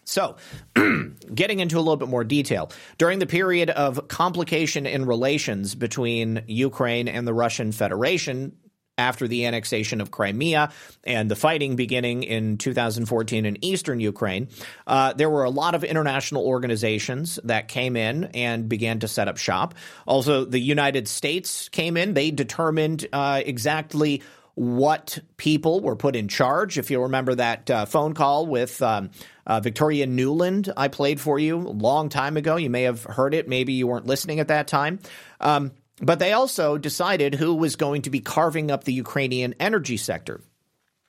So, 0.05 0.37
getting 1.33 1.59
into 1.59 1.77
a 1.77 1.79
little 1.79 1.97
bit 1.97 2.09
more 2.09 2.23
detail, 2.23 2.71
during 2.97 3.19
the 3.19 3.25
period 3.25 3.69
of 3.69 4.07
complication 4.07 4.85
in 4.85 5.05
relations 5.05 5.75
between 5.75 6.43
Ukraine 6.47 7.07
and 7.07 7.27
the 7.27 7.33
Russian 7.33 7.71
Federation, 7.71 8.57
after 8.97 9.27
the 9.27 9.45
annexation 9.45 10.01
of 10.01 10.11
Crimea 10.11 10.71
and 11.03 11.29
the 11.29 11.35
fighting 11.35 11.75
beginning 11.75 12.23
in 12.23 12.57
2014 12.57 13.45
in 13.45 13.63
eastern 13.63 13.99
Ukraine, 13.99 14.49
uh, 14.85 15.13
there 15.13 15.29
were 15.29 15.43
a 15.43 15.49
lot 15.49 15.75
of 15.75 15.83
international 15.83 16.45
organizations 16.45 17.39
that 17.45 17.67
came 17.67 17.95
in 17.95 18.25
and 18.25 18.69
began 18.69 18.99
to 18.99 19.07
set 19.07 19.27
up 19.27 19.37
shop. 19.37 19.73
Also, 20.05 20.45
the 20.45 20.59
United 20.59 21.07
States 21.07 21.69
came 21.69 21.97
in. 21.97 22.13
They 22.13 22.29
determined 22.29 23.07
uh, 23.11 23.41
exactly 23.43 24.21
what 24.55 25.19
people 25.37 25.79
were 25.79 25.95
put 25.95 26.15
in 26.15 26.27
charge. 26.27 26.77
If 26.77 26.91
you 26.91 27.01
remember 27.01 27.35
that 27.35 27.69
uh, 27.69 27.85
phone 27.85 28.13
call 28.13 28.45
with 28.45 28.81
um, 28.81 29.09
uh, 29.47 29.59
Victoria 29.59 30.05
Nuland, 30.05 30.71
I 30.77 30.87
played 30.87 31.19
for 31.19 31.39
you 31.39 31.57
a 31.57 31.69
long 31.69 32.09
time 32.09 32.37
ago. 32.37 32.55
You 32.55 32.69
may 32.69 32.83
have 32.83 33.03
heard 33.03 33.33
it. 33.33 33.47
Maybe 33.47 33.73
you 33.73 33.87
weren't 33.87 34.05
listening 34.05 34.39
at 34.39 34.49
that 34.49 34.67
time. 34.67 34.99
Um, 35.39 35.71
but 36.01 36.19
they 36.19 36.33
also 36.33 36.77
decided 36.77 37.35
who 37.35 37.55
was 37.55 37.75
going 37.75 38.03
to 38.03 38.09
be 38.09 38.19
carving 38.19 38.71
up 38.71 38.83
the 38.83 38.93
Ukrainian 38.93 39.55
energy 39.59 39.97
sector. 39.97 40.41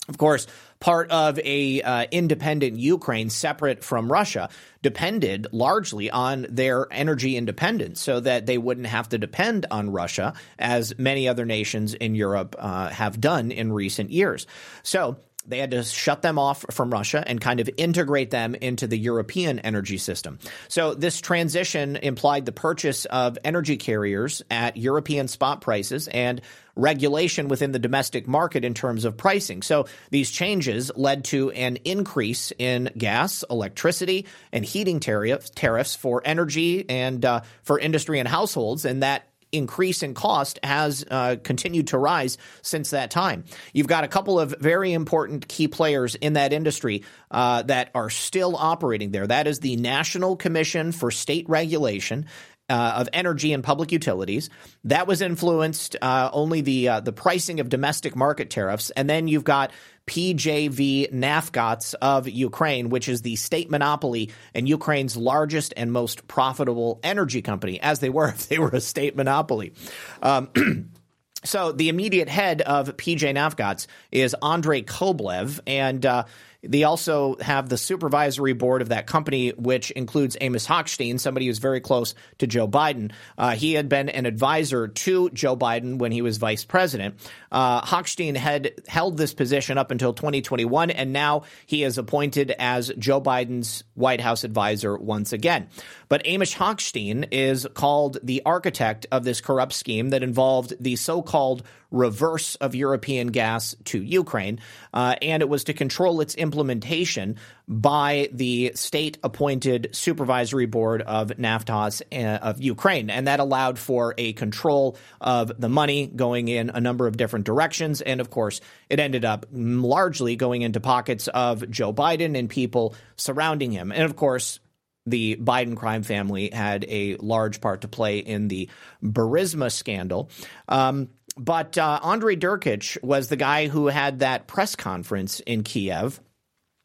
Of 0.08 0.18
course, 0.18 0.46
part 0.80 1.10
of 1.10 1.38
a 1.38 1.80
uh, 1.80 2.06
independent 2.10 2.76
Ukraine 2.78 3.30
separate 3.30 3.82
from 3.82 4.12
Russia 4.12 4.50
depended 4.82 5.46
largely 5.50 6.10
on 6.10 6.46
their 6.50 6.86
energy 6.90 7.38
independence 7.38 8.02
so 8.02 8.20
that 8.20 8.44
they 8.44 8.58
wouldn't 8.58 8.88
have 8.88 9.08
to 9.10 9.18
depend 9.18 9.64
on 9.70 9.88
Russia 9.88 10.34
as 10.58 10.98
many 10.98 11.26
other 11.26 11.46
nations 11.46 11.94
in 11.94 12.14
Europe 12.14 12.54
uh, 12.58 12.90
have 12.90 13.18
done 13.18 13.50
in 13.50 13.72
recent 13.72 14.10
years. 14.10 14.46
So 14.82 15.16
they 15.46 15.58
had 15.58 15.70
to 15.72 15.82
shut 15.82 16.22
them 16.22 16.38
off 16.38 16.64
from 16.70 16.90
Russia 16.90 17.22
and 17.26 17.40
kind 17.40 17.60
of 17.60 17.68
integrate 17.76 18.30
them 18.30 18.54
into 18.54 18.86
the 18.86 18.98
European 18.98 19.58
energy 19.58 19.98
system. 19.98 20.38
So 20.68 20.94
this 20.94 21.20
transition 21.20 21.96
implied 21.96 22.46
the 22.46 22.52
purchase 22.52 23.04
of 23.04 23.38
energy 23.44 23.76
carriers 23.76 24.42
at 24.50 24.76
European 24.76 25.28
spot 25.28 25.60
prices 25.60 26.08
and 26.08 26.40
regulation 26.76 27.48
within 27.48 27.72
the 27.72 27.78
domestic 27.78 28.26
market 28.26 28.64
in 28.64 28.74
terms 28.74 29.04
of 29.04 29.16
pricing. 29.16 29.62
So 29.62 29.86
these 30.10 30.30
changes 30.30 30.90
led 30.96 31.24
to 31.26 31.50
an 31.52 31.76
increase 31.84 32.52
in 32.58 32.90
gas, 32.96 33.44
electricity, 33.48 34.26
and 34.52 34.64
heating 34.64 35.00
tariffs, 35.00 35.50
tariffs 35.50 35.94
for 35.94 36.22
energy 36.24 36.88
and 36.88 37.24
uh, 37.24 37.40
for 37.62 37.78
industry 37.78 38.18
and 38.18 38.28
households, 38.28 38.84
and 38.84 39.02
that 39.02 39.28
increase 39.54 40.02
in 40.02 40.14
cost 40.14 40.58
has 40.62 41.04
uh, 41.10 41.36
continued 41.42 41.88
to 41.88 41.98
rise 41.98 42.36
since 42.62 42.90
that 42.90 43.10
time. 43.10 43.44
You've 43.72 43.86
got 43.86 44.04
a 44.04 44.08
couple 44.08 44.40
of 44.40 44.54
very 44.58 44.92
important 44.92 45.46
key 45.48 45.68
players 45.68 46.14
in 46.14 46.34
that 46.34 46.52
industry 46.52 47.04
uh, 47.30 47.62
that 47.62 47.90
are 47.94 48.10
still 48.10 48.56
operating 48.56 49.12
there. 49.12 49.26
That 49.26 49.46
is 49.46 49.60
the 49.60 49.76
National 49.76 50.36
Commission 50.36 50.92
for 50.92 51.10
State 51.10 51.48
Regulation. 51.48 52.26
Uh, 52.70 52.94
of 52.96 53.10
energy 53.12 53.52
and 53.52 53.62
public 53.62 53.92
utilities. 53.92 54.48
That 54.84 55.06
was 55.06 55.20
influenced 55.20 55.96
uh, 56.00 56.30
only 56.32 56.62
the 56.62 56.88
uh, 56.88 57.00
the 57.00 57.12
pricing 57.12 57.60
of 57.60 57.68
domestic 57.68 58.16
market 58.16 58.48
tariffs, 58.48 58.88
and 58.88 59.08
then 59.08 59.28
you've 59.28 59.44
got 59.44 59.70
PJV 60.06 61.12
Naftogaz 61.12 61.94
of 62.00 62.28
Ukraine, 62.28 62.88
which 62.88 63.08
is 63.08 63.22
the 63.22 63.36
state 63.36 63.70
monopoly 63.70 64.30
and 64.54 64.68
Ukraine's 64.68 65.14
largest 65.14 65.74
and 65.76 65.92
most 65.92 66.26
profitable 66.26 67.00
energy 67.02 67.42
company, 67.42 67.80
as 67.80 68.00
they 68.00 68.08
were 68.08 68.28
if 68.30 68.48
they 68.48 68.58
were 68.58 68.70
a 68.70 68.80
state 68.80 69.14
monopoly. 69.14 69.74
Um, 70.22 70.48
so 71.44 71.72
the 71.72 71.88
immediate 71.90 72.28
head 72.28 72.62
of 72.62 72.96
PJ 72.96 73.34
Naftogaz 73.34 73.86
is 74.10 74.34
Andrei 74.42 74.82
Kobolev, 74.82 75.60
and 75.66 76.04
uh, 76.04 76.24
they 76.68 76.84
also 76.84 77.36
have 77.40 77.68
the 77.68 77.76
supervisory 77.76 78.52
board 78.52 78.82
of 78.82 78.88
that 78.88 79.06
company, 79.06 79.50
which 79.50 79.90
includes 79.92 80.36
Amos 80.40 80.66
Hochstein, 80.66 81.20
somebody 81.20 81.46
who's 81.46 81.58
very 81.58 81.80
close 81.80 82.14
to 82.38 82.46
Joe 82.46 82.68
Biden. 82.68 83.12
Uh, 83.36 83.52
he 83.52 83.74
had 83.74 83.88
been 83.88 84.08
an 84.08 84.26
advisor 84.26 84.88
to 84.88 85.30
Joe 85.30 85.56
Biden 85.56 85.98
when 85.98 86.12
he 86.12 86.22
was 86.22 86.38
vice 86.38 86.64
president. 86.64 87.16
Uh, 87.50 87.82
Hochstein 87.82 88.36
had 88.36 88.72
held 88.88 89.16
this 89.16 89.34
position 89.34 89.78
up 89.78 89.90
until 89.90 90.12
2021, 90.12 90.90
and 90.90 91.12
now 91.12 91.42
he 91.66 91.84
is 91.84 91.98
appointed 91.98 92.54
as 92.58 92.92
Joe 92.98 93.20
Biden's 93.20 93.84
White 93.94 94.20
House 94.20 94.44
advisor 94.44 94.96
once 94.96 95.32
again. 95.32 95.68
But 96.08 96.22
Amos 96.24 96.54
Hochstein 96.54 97.28
is 97.30 97.66
called 97.74 98.18
the 98.22 98.42
architect 98.44 99.06
of 99.10 99.24
this 99.24 99.40
corrupt 99.40 99.72
scheme 99.72 100.10
that 100.10 100.22
involved 100.22 100.74
the 100.80 100.96
so 100.96 101.22
called 101.22 101.62
reverse 101.94 102.56
of 102.56 102.74
European 102.74 103.28
gas 103.28 103.76
to 103.84 104.02
Ukraine, 104.02 104.58
uh, 104.92 105.14
and 105.22 105.42
it 105.42 105.48
was 105.48 105.64
to 105.64 105.72
control 105.72 106.20
its 106.20 106.34
implementation 106.34 107.36
by 107.68 108.28
the 108.32 108.72
state 108.74 109.16
appointed 109.22 109.88
supervisory 109.92 110.66
board 110.66 111.00
of 111.02 111.28
Naftogaz 111.28 112.02
uh, 112.12 112.38
of 112.42 112.60
Ukraine. 112.60 113.08
And 113.08 113.26
that 113.28 113.40
allowed 113.40 113.78
for 113.78 114.14
a 114.18 114.32
control 114.34 114.96
of 115.20 115.52
the 115.58 115.68
money 115.68 116.08
going 116.08 116.48
in 116.48 116.70
a 116.70 116.80
number 116.80 117.06
of 117.06 117.16
different 117.16 117.46
directions. 117.46 118.00
And 118.00 118.20
of 118.20 118.28
course, 118.28 118.60
it 118.90 119.00
ended 119.00 119.24
up 119.24 119.46
largely 119.52 120.36
going 120.36 120.62
into 120.62 120.80
pockets 120.80 121.28
of 121.28 121.70
Joe 121.70 121.92
Biden 121.92 122.36
and 122.36 122.50
people 122.50 122.94
surrounding 123.16 123.70
him. 123.70 123.92
And 123.92 124.02
of 124.02 124.16
course, 124.16 124.60
the 125.06 125.36
Biden 125.36 125.76
crime 125.76 126.02
family 126.02 126.50
had 126.50 126.84
a 126.88 127.16
large 127.16 127.60
part 127.60 127.82
to 127.82 127.88
play 127.88 128.18
in 128.18 128.48
the 128.48 128.68
Burisma 129.02 129.70
scandal. 129.70 130.30
Um, 130.68 131.10
but 131.36 131.76
uh, 131.78 132.00
Andrei 132.02 132.36
Derkach 132.36 133.02
was 133.02 133.28
the 133.28 133.36
guy 133.36 133.68
who 133.68 133.86
had 133.86 134.20
that 134.20 134.46
press 134.46 134.76
conference 134.76 135.40
in 135.40 135.62
Kiev. 135.62 136.20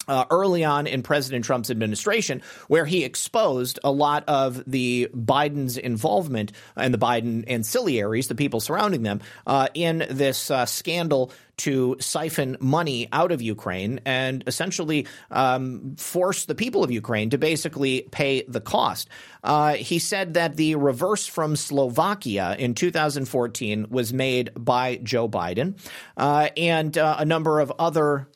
Uh, 0.07 0.25
early 0.31 0.63
on 0.63 0.87
in 0.87 1.03
President 1.03 1.45
Trump's 1.45 1.69
administration, 1.69 2.41
where 2.67 2.83
he 2.83 3.03
exposed 3.03 3.79
a 3.83 3.91
lot 3.91 4.23
of 4.27 4.63
the 4.65 5.07
Biden's 5.13 5.77
involvement 5.77 6.51
and 6.75 6.91
the 6.91 6.97
Biden 6.97 7.47
ancillaries, 7.47 8.27
the 8.27 8.33
people 8.33 8.59
surrounding 8.59 9.03
them, 9.03 9.21
uh, 9.45 9.67
in 9.75 10.03
this 10.09 10.49
uh, 10.49 10.65
scandal 10.65 11.31
to 11.59 11.95
siphon 11.99 12.57
money 12.59 13.07
out 13.11 13.31
of 13.31 13.41
Ukraine 13.41 13.99
and 14.05 14.43
essentially 14.47 15.07
um, 15.31 15.95
force 15.97 16.45
the 16.45 16.55
people 16.55 16.83
of 16.83 16.91
Ukraine 16.91 17.29
to 17.29 17.37
basically 17.37 18.07
pay 18.11 18.43
the 18.47 18.61
cost. 18.61 19.09
Uh, 19.43 19.73
he 19.73 19.99
said 19.99 20.33
that 20.33 20.55
the 20.55 20.75
reverse 20.75 21.27
from 21.27 21.55
Slovakia 21.55 22.55
in 22.57 22.73
2014 22.73 23.87
was 23.89 24.13
made 24.13 24.51
by 24.55 24.97
Joe 24.97 25.29
Biden 25.29 25.79
uh, 26.17 26.49
and 26.57 26.97
uh, 26.97 27.17
a 27.19 27.25
number 27.25 27.59
of 27.59 27.71
other 27.79 28.27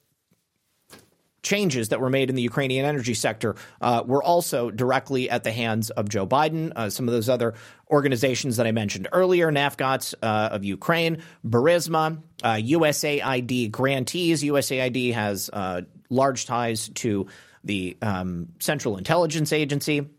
changes 1.44 1.90
that 1.90 2.00
were 2.00 2.10
made 2.10 2.30
in 2.30 2.36
the 2.36 2.42
Ukrainian 2.42 2.86
energy 2.86 3.14
sector 3.14 3.56
uh, 3.82 4.04
were 4.06 4.24
also 4.24 4.72
directly 4.72 5.30
at 5.30 5.44
the 5.44 5.52
hands 5.52 5.90
of 5.92 6.10
Joe 6.10 6.26
Biden. 6.26 6.72
Uh, 6.76 6.90
some 6.90 7.08
of 7.08 7.14
those 7.14 7.30
other 7.30 7.54
organizations 7.92 8.58
that 8.58 8.66
I 8.66 8.72
mentioned 8.72 9.08
earlier, 9.12 9.52
Naftogaz 9.52 10.16
uh, 10.24 10.50
of 10.52 10.64
Ukraine, 10.64 11.22
Burisma, 11.46 12.22
USAID 12.42 13.68
uh, 13.68 13.70
grantees. 13.70 14.42
USAID 14.42 15.14
has 15.14 15.50
uh, 15.52 15.82
large 16.10 16.46
ties 16.46 16.90
to 16.90 17.28
the 17.64 17.98
um, 18.02 18.50
Central 18.60 18.98
Intelligence 18.98 19.54
Agency. 19.54 20.10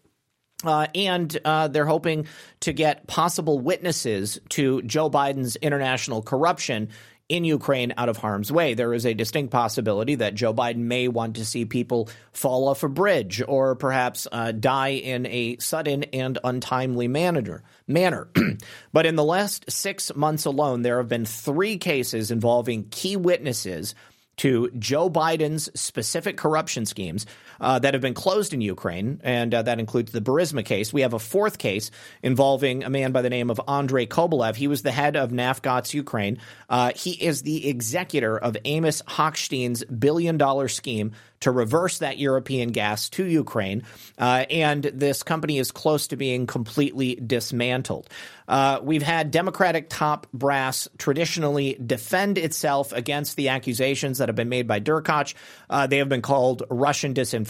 Uh, 0.65 0.87
and 0.95 1.39
uh, 1.45 1.69
they're 1.69 1.85
hoping 1.85 2.27
to 2.61 2.73
get 2.73 3.07
possible 3.07 3.59
witnesses 3.59 4.41
to 4.49 4.81
Joe 4.83 5.11
Biden's 5.11 5.57
international 5.57 6.23
corruption 6.23 6.89
in 7.29 7.45
Ukraine 7.45 7.95
out 7.97 8.09
of 8.09 8.19
harm's 8.19 8.53
way. 8.53 8.75
There 8.75 8.93
is 8.93 9.07
a 9.07 9.15
distinct 9.15 9.51
possibility 9.51 10.17
that 10.17 10.35
Joe 10.35 10.53
Biden 10.53 10.77
may 10.77 11.09
want 11.09 11.37
to 11.37 11.45
see 11.45 11.65
people 11.65 12.11
fall 12.33 12.69
off 12.69 12.83
a 12.83 12.89
bridge 12.89 13.43
or 13.47 13.77
perhaps 13.77 14.29
uh, 14.31 14.53
die 14.53 14.89
in 14.89 15.27
a 15.27 15.57
sudden 15.59 16.05
and 16.05 16.39
untimely 16.45 17.09
manner. 17.09 17.63
manner. 17.87 18.29
but 18.93 19.07
in 19.07 19.17
the 19.17 19.25
last 19.25 19.71
six 19.71 20.15
months 20.15 20.45
alone, 20.45 20.83
there 20.83 20.99
have 20.99 21.09
been 21.09 21.25
three 21.25 21.79
cases 21.79 22.31
involving 22.31 22.89
key 22.91 23.17
witnesses 23.17 23.95
to 24.37 24.71
Joe 24.79 25.09
Biden's 25.09 25.71
specific 25.81 26.37
corruption 26.37 26.87
schemes 26.87 27.27
uh, 27.61 27.79
that 27.79 27.95
have 27.95 28.01
been 28.01 28.15
closed 28.15 28.53
in 28.53 28.61
Ukraine, 28.61 29.21
and 29.23 29.55
uh, 29.55 29.63
that 29.63 29.79
includes 29.79 30.13
the 30.13 30.21
Burisma 30.21 30.65
case. 30.65 30.93
We 30.93 31.03
have 31.03 31.15
a 31.15 31.19
fourth 31.19 31.59
case 31.59 31.91
involving 32.23 32.85
a 32.85 32.91
man 32.91 33.13
by 33.13 33.23
the 33.23 33.31
name 33.31 33.51
of 33.51 33.61
Andrei 33.69 34.07
Kobolev. 34.07 34.57
He 34.57 34.69
was 34.69 34.83
the 34.83 34.93
head 34.93 35.17
of 35.17 35.31
Naftogaz 35.31 35.95
Ukraine. 35.95 36.39
Uh, 36.69 36.93
he 36.95 37.13
is 37.13 37.43
the 37.43 37.69
executor 37.69 38.39
of 38.39 38.57
Amos 38.65 39.03
Hochstein's 39.07 39.85
billion 39.85 40.39
dollar 40.39 40.69
scheme 40.69 41.13
to 41.41 41.51
reverse 41.51 41.99
that 41.99 42.17
European 42.19 42.71
gas 42.71 43.11
to 43.11 43.25
Ukraine. 43.25 43.83
Uh, 44.19 44.47
and 44.49 44.85
this 44.85 45.23
company 45.23 45.59
is 45.59 45.71
close 45.73 46.07
to 46.09 46.17
being 46.17 46.47
completely 46.47 47.17
dismantled. 47.17 48.09
Uh, 48.49 48.79
we've 48.83 49.03
had 49.03 49.31
Democratic 49.31 49.89
top 49.91 50.27
brass 50.33 50.89
traditionally 50.97 51.75
defend 51.85 52.39
itself 52.39 52.93
against 52.93 53.37
the 53.37 53.49
accusations 53.49 54.19
that 54.19 54.29
have 54.29 54.37
been 54.37 54.49
made 54.49 54.67
by 54.67 54.81
Derkach. 54.81 55.35
Uh, 55.69 55.87
they 55.87 55.99
have 55.99 56.09
been 56.09 56.23
called 56.23 56.63
Russian 56.71 57.13
disinformation 57.13 57.44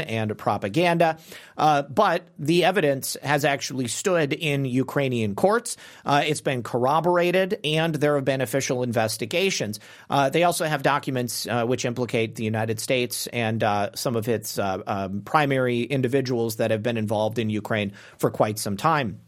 and 0.00 0.36
propaganda. 0.36 1.18
Uh, 1.56 1.82
but 1.82 2.26
the 2.38 2.64
evidence 2.64 3.16
has 3.22 3.44
actually 3.44 3.88
stood 3.88 4.32
in 4.32 4.64
Ukrainian 4.64 5.34
courts. 5.34 5.76
Uh, 6.04 6.22
it's 6.26 6.40
been 6.40 6.62
corroborated, 6.62 7.60
and 7.64 7.94
there 7.94 8.16
have 8.16 8.24
been 8.24 8.40
official 8.40 8.82
investigations. 8.82 9.80
Uh, 10.08 10.30
they 10.30 10.44
also 10.44 10.64
have 10.64 10.82
documents 10.82 11.46
which 11.66 11.84
implicate 11.84 12.34
the 12.36 12.44
United 12.44 12.80
States 12.80 13.26
and 13.28 13.62
uh, 13.62 13.90
some 13.94 14.16
of 14.16 14.28
its 14.28 14.58
uh, 14.58 14.78
um, 14.86 15.22
primary 15.22 15.82
individuals 15.82 16.56
that 16.56 16.70
have 16.70 16.82
been 16.82 16.96
involved 16.96 17.38
in 17.38 17.50
Ukraine 17.50 17.92
for 18.18 18.30
quite 18.30 18.58
some 18.58 18.76
time. 18.76 19.20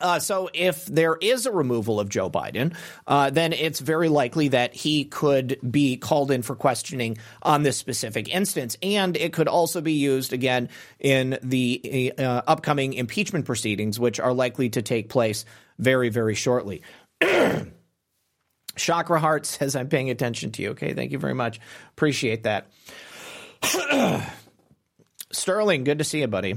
Uh, 0.00 0.18
so, 0.18 0.48
if 0.54 0.86
there 0.86 1.16
is 1.20 1.46
a 1.46 1.52
removal 1.52 2.00
of 2.00 2.08
Joe 2.08 2.30
Biden, 2.30 2.74
uh, 3.06 3.30
then 3.30 3.52
it's 3.52 3.80
very 3.80 4.08
likely 4.08 4.48
that 4.48 4.74
he 4.74 5.04
could 5.04 5.58
be 5.68 5.96
called 5.96 6.30
in 6.30 6.42
for 6.42 6.54
questioning 6.54 7.18
on 7.42 7.62
this 7.62 7.76
specific 7.76 8.32
instance. 8.34 8.76
And 8.82 9.16
it 9.16 9.32
could 9.32 9.48
also 9.48 9.80
be 9.80 9.94
used 9.94 10.32
again 10.32 10.68
in 10.98 11.38
the 11.42 12.12
uh, 12.18 12.42
upcoming 12.46 12.92
impeachment 12.94 13.44
proceedings, 13.46 13.98
which 13.98 14.20
are 14.20 14.32
likely 14.32 14.68
to 14.70 14.82
take 14.82 15.08
place 15.08 15.44
very, 15.78 16.08
very 16.08 16.34
shortly. 16.34 16.82
Chakra 18.76 19.18
Heart 19.18 19.46
says, 19.46 19.76
I'm 19.76 19.88
paying 19.88 20.10
attention 20.10 20.52
to 20.52 20.62
you. 20.62 20.70
Okay, 20.70 20.94
thank 20.94 21.12
you 21.12 21.18
very 21.18 21.34
much. 21.34 21.60
Appreciate 21.90 22.44
that. 22.44 22.68
Sterling, 25.32 25.84
good 25.84 25.98
to 25.98 26.04
see 26.04 26.20
you, 26.20 26.28
buddy. 26.28 26.56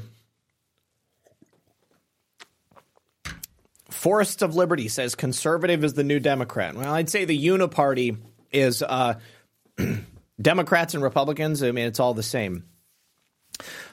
Forests 4.01 4.41
of 4.41 4.55
Liberty 4.55 4.87
says 4.87 5.13
conservative 5.13 5.83
is 5.83 5.93
the 5.93 6.03
new 6.03 6.19
Democrat. 6.19 6.73
Well, 6.73 6.91
I'd 6.91 7.07
say 7.07 7.25
the 7.25 7.37
Uniparty 7.39 8.17
is 8.51 8.81
uh, 8.81 9.19
Democrats 10.41 10.95
and 10.95 11.03
Republicans. 11.03 11.61
I 11.61 11.69
mean, 11.69 11.85
it's 11.85 11.99
all 11.99 12.15
the 12.15 12.23
same. 12.23 12.63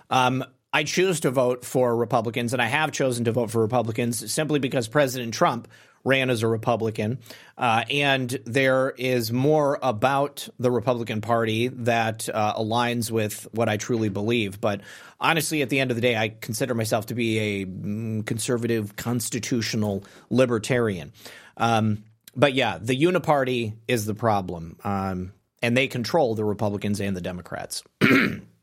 Um, 0.08 0.46
I 0.72 0.84
choose 0.84 1.20
to 1.20 1.30
vote 1.30 1.62
for 1.62 1.94
Republicans, 1.94 2.54
and 2.54 2.62
I 2.62 2.68
have 2.68 2.90
chosen 2.90 3.26
to 3.26 3.32
vote 3.32 3.50
for 3.50 3.60
Republicans 3.60 4.32
simply 4.32 4.58
because 4.60 4.88
President 4.88 5.34
Trump 5.34 5.68
ran 6.08 6.30
as 6.30 6.42
a 6.42 6.48
Republican. 6.48 7.18
Uh, 7.56 7.84
and 7.90 8.30
there 8.44 8.90
is 8.96 9.30
more 9.30 9.78
about 9.82 10.48
the 10.58 10.70
Republican 10.70 11.20
Party 11.20 11.68
that 11.68 12.28
uh, 12.32 12.54
aligns 12.54 13.10
with 13.10 13.46
what 13.52 13.68
I 13.68 13.76
truly 13.76 14.08
believe. 14.08 14.60
But 14.60 14.80
honestly, 15.20 15.62
at 15.62 15.68
the 15.68 15.78
end 15.78 15.90
of 15.90 15.96
the 15.96 16.00
day, 16.00 16.16
I 16.16 16.28
consider 16.28 16.74
myself 16.74 17.06
to 17.06 17.14
be 17.14 17.38
a 17.38 17.66
mm, 17.66 18.26
conservative, 18.26 18.96
constitutional 18.96 20.02
libertarian. 20.30 21.12
Um, 21.56 22.04
but 22.34 22.54
yeah, 22.54 22.78
the 22.80 23.00
Uniparty 23.00 23.74
is 23.86 24.06
the 24.06 24.14
problem. 24.14 24.76
Um, 24.84 25.32
and 25.62 25.76
they 25.76 25.88
control 25.88 26.34
the 26.34 26.44
Republicans 26.44 27.00
and 27.00 27.16
the 27.16 27.20
Democrats. 27.20 27.82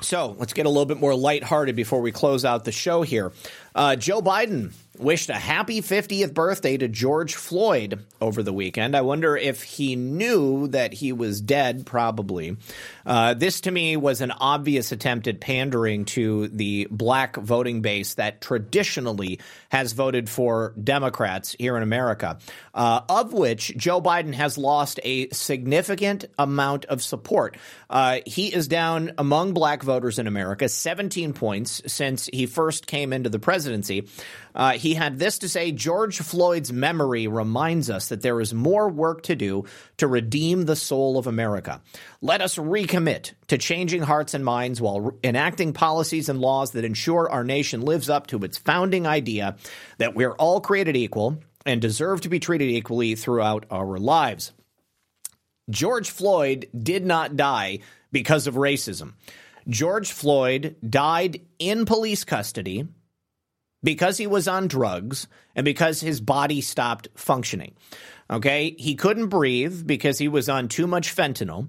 So 0.00 0.36
let's 0.38 0.52
get 0.52 0.66
a 0.66 0.68
little 0.68 0.86
bit 0.86 0.98
more 0.98 1.14
lighthearted 1.14 1.74
before 1.74 2.00
we 2.00 2.12
close 2.12 2.44
out 2.44 2.64
the 2.64 2.72
show 2.72 3.02
here. 3.02 3.32
Uh, 3.74 3.96
Joe 3.96 4.22
Biden 4.22 4.72
wished 4.98 5.30
a 5.30 5.34
happy 5.34 5.80
50th 5.80 6.34
birthday 6.34 6.76
to 6.76 6.88
George 6.88 7.34
Floyd 7.34 8.04
over 8.20 8.42
the 8.42 8.52
weekend. 8.52 8.96
I 8.96 9.00
wonder 9.02 9.36
if 9.36 9.62
he 9.62 9.96
knew 9.96 10.68
that 10.68 10.92
he 10.92 11.12
was 11.12 11.40
dead, 11.40 11.86
probably. 11.86 12.56
Uh, 13.06 13.34
this 13.34 13.62
to 13.62 13.70
me 13.70 13.96
was 13.96 14.20
an 14.20 14.30
obvious 14.30 14.92
attempt 14.92 15.26
at 15.26 15.40
pandering 15.40 16.04
to 16.06 16.48
the 16.48 16.88
black 16.90 17.36
voting 17.36 17.80
base 17.80 18.14
that 18.14 18.40
traditionally 18.40 19.40
has 19.70 19.92
voted 19.92 20.28
for 20.28 20.74
Democrats 20.82 21.54
here 21.58 21.76
in 21.76 21.82
America, 21.82 22.38
uh, 22.74 23.00
of 23.08 23.32
which 23.32 23.76
Joe 23.76 24.00
Biden 24.00 24.34
has 24.34 24.58
lost 24.58 25.00
a 25.04 25.28
significant 25.30 26.24
amount 26.38 26.84
of 26.86 27.02
support. 27.02 27.56
Uh, 27.90 28.18
he 28.26 28.52
is 28.52 28.68
down 28.68 29.12
among 29.18 29.54
black 29.54 29.82
voters 29.82 30.18
in 30.18 30.26
America 30.26 30.68
17 30.68 31.32
points 31.32 31.82
since 31.86 32.28
he 32.32 32.46
first 32.46 32.86
came 32.86 33.12
into 33.12 33.28
the 33.28 33.38
presidency. 33.38 34.08
Uh, 34.54 34.72
he 34.88 34.94
had 34.94 35.18
this 35.18 35.40
to 35.40 35.50
say 35.50 35.70
George 35.70 36.18
Floyd's 36.18 36.72
memory 36.72 37.26
reminds 37.26 37.90
us 37.90 38.08
that 38.08 38.22
there 38.22 38.40
is 38.40 38.54
more 38.54 38.88
work 38.88 39.22
to 39.24 39.36
do 39.36 39.66
to 39.98 40.06
redeem 40.06 40.62
the 40.62 40.76
soul 40.76 41.18
of 41.18 41.26
America. 41.26 41.82
Let 42.22 42.40
us 42.40 42.56
recommit 42.56 43.34
to 43.48 43.58
changing 43.58 44.00
hearts 44.00 44.32
and 44.32 44.42
minds 44.42 44.80
while 44.80 45.12
enacting 45.22 45.74
policies 45.74 46.30
and 46.30 46.40
laws 46.40 46.70
that 46.70 46.86
ensure 46.86 47.28
our 47.28 47.44
nation 47.44 47.82
lives 47.82 48.08
up 48.08 48.28
to 48.28 48.38
its 48.38 48.56
founding 48.56 49.06
idea 49.06 49.56
that 49.98 50.14
we're 50.14 50.32
all 50.32 50.62
created 50.62 50.96
equal 50.96 51.36
and 51.66 51.82
deserve 51.82 52.22
to 52.22 52.30
be 52.30 52.40
treated 52.40 52.70
equally 52.70 53.14
throughout 53.14 53.66
our 53.70 53.98
lives. 53.98 54.52
George 55.68 56.08
Floyd 56.08 56.66
did 56.74 57.04
not 57.04 57.36
die 57.36 57.80
because 58.10 58.46
of 58.46 58.54
racism. 58.54 59.12
George 59.68 60.12
Floyd 60.12 60.76
died 60.88 61.42
in 61.58 61.84
police 61.84 62.24
custody 62.24 62.88
because 63.82 64.16
he 64.16 64.26
was 64.26 64.48
on 64.48 64.68
drugs 64.68 65.28
and 65.54 65.64
because 65.64 66.00
his 66.00 66.20
body 66.20 66.60
stopped 66.60 67.08
functioning. 67.14 67.74
Okay. 68.30 68.74
He 68.78 68.94
couldn't 68.94 69.28
breathe 69.28 69.86
because 69.86 70.18
he 70.18 70.28
was 70.28 70.48
on 70.48 70.68
too 70.68 70.86
much 70.86 71.14
fentanyl 71.14 71.68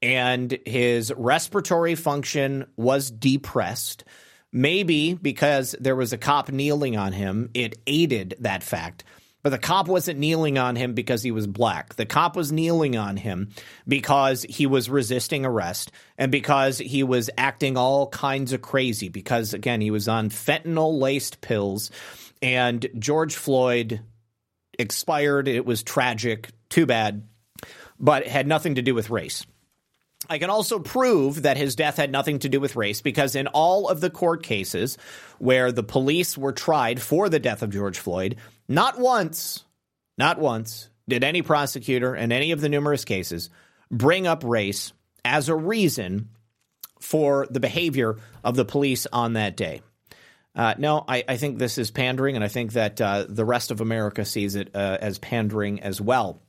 and 0.00 0.58
his 0.64 1.12
respiratory 1.16 1.94
function 1.94 2.66
was 2.76 3.10
depressed. 3.10 4.04
Maybe 4.52 5.14
because 5.14 5.74
there 5.78 5.96
was 5.96 6.12
a 6.12 6.18
cop 6.18 6.50
kneeling 6.50 6.96
on 6.96 7.12
him, 7.12 7.50
it 7.52 7.78
aided 7.86 8.36
that 8.40 8.62
fact. 8.62 9.04
But 9.42 9.50
the 9.50 9.58
cop 9.58 9.86
wasn't 9.86 10.18
kneeling 10.18 10.58
on 10.58 10.74
him 10.74 10.94
because 10.94 11.22
he 11.22 11.30
was 11.30 11.46
black. 11.46 11.94
The 11.94 12.06
cop 12.06 12.34
was 12.34 12.50
kneeling 12.50 12.96
on 12.96 13.16
him 13.16 13.50
because 13.86 14.42
he 14.42 14.66
was 14.66 14.90
resisting 14.90 15.46
arrest 15.46 15.92
and 16.16 16.32
because 16.32 16.78
he 16.78 17.04
was 17.04 17.30
acting 17.38 17.76
all 17.76 18.08
kinds 18.08 18.52
of 18.52 18.62
crazy. 18.62 19.08
Because, 19.08 19.54
again, 19.54 19.80
he 19.80 19.92
was 19.92 20.08
on 20.08 20.30
fentanyl 20.30 20.98
laced 21.00 21.40
pills. 21.40 21.90
And 22.42 22.86
George 22.98 23.36
Floyd 23.36 24.00
expired. 24.78 25.46
It 25.46 25.64
was 25.64 25.82
tragic. 25.82 26.50
Too 26.68 26.86
bad. 26.86 27.26
But 28.00 28.22
it 28.22 28.28
had 28.28 28.46
nothing 28.46 28.74
to 28.74 28.82
do 28.82 28.94
with 28.94 29.10
race. 29.10 29.46
I 30.28 30.38
can 30.38 30.50
also 30.50 30.78
prove 30.80 31.42
that 31.42 31.56
his 31.56 31.76
death 31.76 31.96
had 31.96 32.10
nothing 32.10 32.40
to 32.40 32.48
do 32.48 32.60
with 32.60 32.76
race 32.76 33.00
because 33.00 33.34
in 33.34 33.46
all 33.46 33.88
of 33.88 34.00
the 34.00 34.10
court 34.10 34.42
cases 34.42 34.98
where 35.38 35.70
the 35.70 35.84
police 35.84 36.36
were 36.36 36.52
tried 36.52 37.00
for 37.00 37.28
the 37.28 37.38
death 37.38 37.62
of 37.62 37.70
George 37.70 37.98
Floyd, 37.98 38.36
not 38.68 38.98
once, 38.98 39.64
not 40.16 40.38
once 40.38 40.88
did 41.08 41.24
any 41.24 41.42
prosecutor 41.42 42.14
in 42.14 42.32
any 42.32 42.52
of 42.52 42.60
the 42.60 42.68
numerous 42.68 43.04
cases 43.04 43.50
bring 43.90 44.26
up 44.26 44.44
race 44.44 44.92
as 45.24 45.48
a 45.48 45.56
reason 45.56 46.28
for 47.00 47.46
the 47.50 47.60
behavior 47.60 48.16
of 48.44 48.56
the 48.56 48.64
police 48.64 49.06
on 49.12 49.34
that 49.34 49.56
day. 49.56 49.80
Uh, 50.54 50.74
no, 50.76 51.04
I, 51.06 51.24
I, 51.28 51.36
think 51.36 51.58
this 51.58 51.78
is 51.78 51.92
pandering, 51.92 52.34
and 52.34 52.44
I 52.44 52.48
think 52.48 52.72
that 52.72 53.00
uh, 53.00 53.26
the 53.28 53.44
rest 53.44 53.70
of 53.70 53.80
America 53.80 54.24
sees 54.24 54.56
it 54.56 54.74
uh, 54.74 54.98
as 55.00 55.18
pandering 55.18 55.80
as 55.82 56.00
well. 56.00 56.42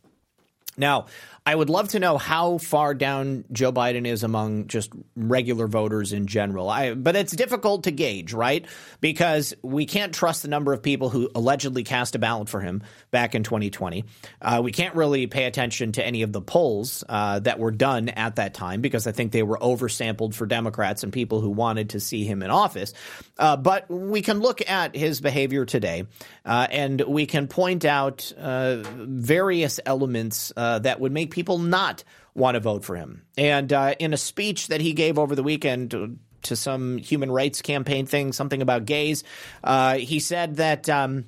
Now, 0.77 1.05
I 1.49 1.55
would 1.55 1.71
love 1.71 1.87
to 1.89 1.99
know 1.99 2.19
how 2.19 2.59
far 2.59 2.93
down 2.93 3.43
Joe 3.51 3.71
Biden 3.71 4.05
is 4.05 4.23
among 4.23 4.67
just 4.67 4.91
regular 5.15 5.65
voters 5.65 6.13
in 6.13 6.27
general. 6.27 6.69
I, 6.69 6.93
but 6.93 7.15
it's 7.15 7.35
difficult 7.35 7.85
to 7.85 7.91
gauge, 7.91 8.33
right? 8.33 8.67
Because 9.01 9.55
we 9.63 9.87
can't 9.87 10.13
trust 10.13 10.43
the 10.43 10.47
number 10.47 10.73
of 10.73 10.83
people 10.83 11.09
who 11.09 11.27
allegedly 11.33 11.83
cast 11.83 12.13
a 12.13 12.19
ballot 12.19 12.49
for 12.49 12.61
him 12.61 12.83
back 13.09 13.33
in 13.33 13.41
2020. 13.41 14.05
Uh, 14.39 14.61
we 14.63 14.71
can't 14.71 14.93
really 14.93 15.25
pay 15.25 15.45
attention 15.45 15.91
to 15.93 16.05
any 16.05 16.21
of 16.21 16.31
the 16.31 16.39
polls 16.39 17.03
uh, 17.09 17.39
that 17.39 17.57
were 17.57 17.71
done 17.71 18.09
at 18.09 18.35
that 18.35 18.53
time 18.53 18.81
because 18.81 19.07
I 19.07 19.11
think 19.11 19.31
they 19.31 19.41
were 19.41 19.57
oversampled 19.57 20.35
for 20.35 20.45
Democrats 20.45 21.01
and 21.01 21.11
people 21.11 21.41
who 21.41 21.49
wanted 21.49 21.89
to 21.89 21.99
see 21.99 22.25
him 22.25 22.43
in 22.43 22.51
office. 22.51 22.93
Uh, 23.39 23.57
but 23.57 23.89
we 23.89 24.21
can 24.21 24.39
look 24.39 24.69
at 24.69 24.95
his 24.95 25.19
behavior 25.19 25.65
today 25.65 26.05
uh, 26.45 26.67
and 26.69 27.01
we 27.01 27.25
can 27.25 27.47
point 27.47 27.85
out 27.85 28.31
uh, 28.37 28.83
various 28.83 29.79
elements 29.83 30.53
uh, 30.55 30.77
that 30.77 30.99
would 30.99 31.11
make 31.11 31.31
people 31.31 31.38
not 31.57 32.03
want 32.35 32.55
to 32.55 32.59
vote 32.59 32.83
for 32.83 32.95
him. 32.95 33.23
And 33.37 33.71
uh, 33.71 33.95
in 33.99 34.13
a 34.13 34.17
speech 34.17 34.67
that 34.67 34.81
he 34.81 34.93
gave 34.93 35.17
over 35.17 35.35
the 35.35 35.43
weekend 35.43 35.91
to, 35.91 36.17
to 36.43 36.55
some 36.55 36.97
human 36.97 37.31
rights 37.31 37.61
campaign 37.61 38.05
thing, 38.05 38.33
something 38.33 38.61
about 38.61 38.85
gays, 38.85 39.23
uh, 39.63 39.95
he 39.95 40.19
said 40.19 40.57
that. 40.57 40.89
Um, 40.89 41.25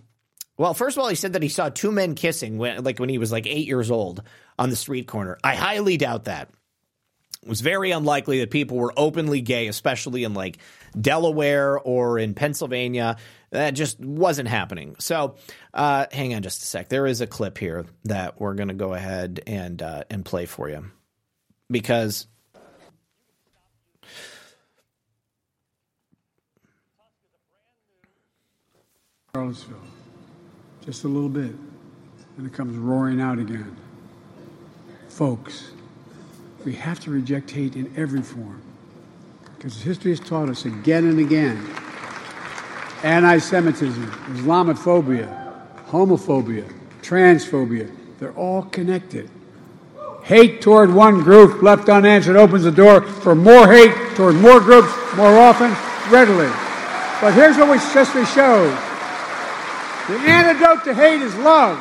well, 0.58 0.74
first 0.76 0.96
of 0.96 1.02
all, 1.02 1.10
he 1.10 1.16
said 1.16 1.34
that 1.34 1.42
he 1.42 1.50
saw 1.50 1.70
two 1.70 1.92
men 1.92 2.14
kissing 2.14 2.60
when, 2.60 2.84
like 2.84 3.00
when 3.00 3.10
he 3.10 3.18
was 3.18 3.32
like 3.32 3.48
eight 3.48 3.66
years 3.66 3.90
old 3.90 4.22
on 4.60 4.70
the 4.70 4.76
street 4.76 5.08
corner. 5.08 5.38
I 5.44 5.56
highly 5.56 5.98
doubt 5.98 6.26
that. 6.26 6.50
It 7.42 7.50
was 7.50 7.62
very 7.62 7.90
unlikely 7.90 8.42
that 8.42 8.52
people 8.52 8.78
were 8.78 8.94
openly 8.96 9.42
gay, 9.42 9.68
especially 9.68 10.24
in 10.24 10.36
like 10.36 10.60
Delaware 11.00 11.80
or 11.80 12.20
in 12.20 12.36
Pennsylvania. 12.36 13.18
That 13.52 13.72
just 13.72 13.99
wasn't 13.99 14.48
happening. 14.48 14.95
So, 14.99 15.36
uh, 15.73 16.06
hang 16.11 16.34
on 16.34 16.41
just 16.41 16.64
a 16.64 16.65
sec. 16.65 16.88
There 16.88 17.06
is 17.06 17.19
a 17.19 17.28
clip 17.28 17.57
here 17.57 17.86
that 18.06 18.40
we're 18.40 18.53
going 18.53 18.69
to 18.69 18.73
go 18.73 18.94
ahead 18.94 19.41
and 19.45 19.82
uh, 19.82 20.03
and 20.10 20.26
play 20.26 20.45
for 20.45 20.69
you 20.69 20.86
because. 21.69 22.28
Charlottesville, 29.34 29.78
just 30.86 31.06
a 31.06 31.07
little 31.07 31.30
bit, 31.30 31.56
and 32.38 32.45
it 32.45 32.52
comes 32.52 32.76
roaring 32.76 33.22
out 33.22 33.40
again. 33.40 33.78
Folks, 35.07 35.72
we 36.65 36.73
have 36.73 36.99
to 37.02 37.11
reject 37.11 37.49
hate 37.49 37.78
in 37.78 37.94
every 37.95 38.22
form 38.22 38.61
because 39.56 39.82
history 39.82 40.11
has 40.11 40.19
taught 40.19 40.49
us 40.49 40.65
again 40.65 41.06
and 41.06 41.19
again 41.19 41.65
anti 43.03 43.38
Semitism, 43.38 44.06
Islamophobia, 44.36 45.28
homophobia, 45.88 46.72
transphobia, 47.02 47.90
they're 48.19 48.34
all 48.34 48.64
connected. 48.64 49.30
Hate 50.23 50.61
toward 50.61 50.94
one 50.94 51.22
group 51.23 51.64
left 51.64 51.90
unanswered 51.90 52.36
opens 52.36 52.64
the 52.64 52.72
door 52.72 53.02
for 53.02 53.34
more 53.34 53.68
hate 53.68 54.15
toward 54.15 54.36
more 54.36 54.60
groups 54.60 54.90
more 55.15 55.38
often, 55.40 55.72
readily. 56.11 56.49
But 57.19 57.34
here's 57.34 57.57
what 57.57 57.69
we 57.69 57.78
just 57.78 58.14
showed 58.34 58.72
The 60.07 60.19
antidote 60.30 60.84
to 60.86 60.94
hate 60.94 61.22
is 61.22 61.36
love. 61.38 61.78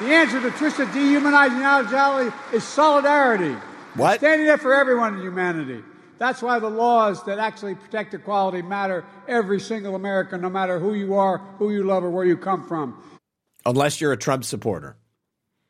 The 0.00 0.06
answer 0.06 0.40
to 0.40 0.50
twisted, 0.50 0.92
dehumanizing 0.92 1.62
ideology 1.64 2.36
is 2.52 2.64
solidarity. 2.64 3.54
What? 3.94 4.18
Standing 4.18 4.48
up 4.48 4.60
for 4.60 4.74
everyone 4.74 5.14
in 5.14 5.20
humanity. 5.20 5.82
That's 6.18 6.42
why 6.42 6.58
the 6.58 6.70
laws 6.70 7.24
that 7.24 7.38
actually 7.38 7.74
protect 7.74 8.14
equality 8.14 8.62
matter 8.62 9.04
every 9.26 9.60
single 9.60 9.94
American, 9.94 10.40
no 10.40 10.50
matter 10.50 10.78
who 10.78 10.94
you 10.94 11.14
are, 11.14 11.38
who 11.58 11.72
you 11.72 11.82
love, 11.84 12.04
or 12.04 12.10
where 12.10 12.24
you 12.24 12.36
come 12.36 12.66
from. 12.66 13.02
Unless 13.66 14.00
you're 14.00 14.12
a 14.12 14.16
Trump 14.16 14.44
supporter. 14.44 14.96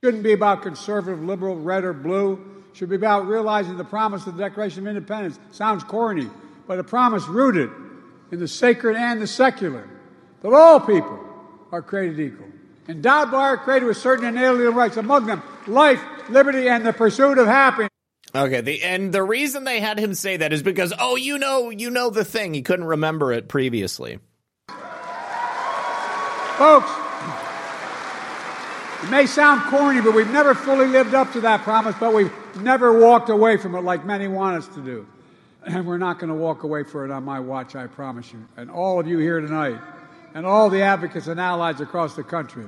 Shouldn't 0.03 0.23
be 0.23 0.33
about 0.33 0.63
conservative, 0.63 1.23
liberal, 1.23 1.57
red, 1.57 1.85
or 1.85 1.93
blue. 1.95 2.63
Should 2.75 2.91
be 2.91 2.97
about 2.97 3.27
realizing 3.27 3.77
the 3.77 3.85
promise 3.85 4.27
of 4.27 4.37
the 4.37 4.43
Declaration 4.43 4.81
of 4.81 4.89
Independence. 4.89 5.39
Sounds 5.53 5.85
corny, 5.85 6.29
but 6.67 6.79
a 6.79 6.85
promise 6.85 7.27
rooted 7.27 7.71
in 8.31 8.41
the 8.41 8.49
sacred 8.49 8.97
and 8.97 9.23
the 9.23 9.27
secular 9.27 9.89
that 10.43 10.53
all 10.53 10.81
people 10.81 11.21
are 11.73 11.81
created 11.81 12.21
equal. 12.21 12.49
Endowed 12.89 13.31
by 13.31 13.39
our 13.39 13.57
Creator 13.57 13.87
with 13.87 13.97
certain 13.97 14.27
inalienable 14.27 14.75
rights, 14.75 14.99
among 14.99 15.27
them 15.27 15.43
life, 15.67 16.03
liberty, 16.29 16.69
and 16.69 16.85
the 16.85 16.93
pursuit 16.93 17.39
of 17.39 17.47
happiness. 17.47 17.89
Okay, 18.37 18.61
the 18.63 18.83
and 18.83 19.13
the 19.13 19.23
reason 19.23 19.63
they 19.63 19.79
had 19.79 19.99
him 19.99 20.13
say 20.13 20.39
that 20.39 20.53
is 20.53 20.63
because 20.63 20.93
oh, 20.99 21.15
you 21.15 21.39
know, 21.39 21.71
you 21.71 21.89
know 21.89 22.11
the 22.11 22.25
thing. 22.25 22.53
He 22.53 22.63
couldn't 22.63 22.87
remember 22.87 23.33
it 23.33 23.49
previously. 23.49 24.19
Folks, 26.59 26.91
it 29.05 29.11
may 29.11 29.27
sound 29.27 29.63
corny, 29.71 30.01
but 30.01 30.15
we've 30.15 30.31
never 30.31 30.55
fully 30.55 30.87
lived 30.87 31.15
up 31.15 31.33
to 31.35 31.43
that 31.43 31.63
promise, 31.63 31.95
but 32.01 32.13
we've 32.13 32.33
never 32.57 32.99
walked 32.99 33.29
away 33.29 33.57
from 33.57 33.77
it 33.77 33.83
like 33.83 34.05
many 34.05 34.27
want 34.27 34.57
us 34.57 34.69
to 34.75 34.81
do. 34.81 35.07
And 35.67 35.87
we're 35.87 35.97
not 35.97 36.19
going 36.19 36.29
to 36.29 36.35
walk 36.35 36.63
away 36.63 36.83
from 36.83 37.11
it 37.11 37.15
on 37.15 37.25
my 37.25 37.41
watch, 37.41 37.75
I 37.75 37.87
promise 37.87 38.31
you. 38.31 38.47
And 38.55 38.71
all 38.71 39.01
of 39.01 39.07
you 39.07 39.17
here 39.17 39.41
tonight, 39.41 39.81
and 40.35 40.45
all 40.45 40.69
the 40.69 40.83
advocates 40.83 41.27
and 41.27 41.41
allies 41.41 41.81
across 41.81 42.15
the 42.15 42.23
country, 42.23 42.67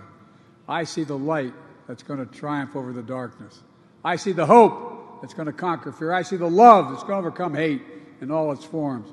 I 0.66 0.84
see 0.84 1.04
the 1.04 1.18
light 1.18 1.52
that's 1.86 2.02
going 2.02 2.26
to 2.26 2.26
triumph 2.26 2.74
over 2.74 2.94
the 2.94 3.02
darkness. 3.02 3.60
I 4.02 4.16
see 4.16 4.32
the 4.32 4.46
hope 4.46 4.95
that's 5.20 5.34
going 5.34 5.46
to 5.46 5.52
conquer 5.52 5.92
fear. 5.92 6.12
I 6.12 6.22
see 6.22 6.36
the 6.36 6.50
love 6.50 6.90
that's 6.90 7.02
going 7.02 7.22
to 7.22 7.28
overcome 7.28 7.54
hate 7.54 7.82
in 8.20 8.30
all 8.30 8.52
its 8.52 8.64
forms. 8.64 9.08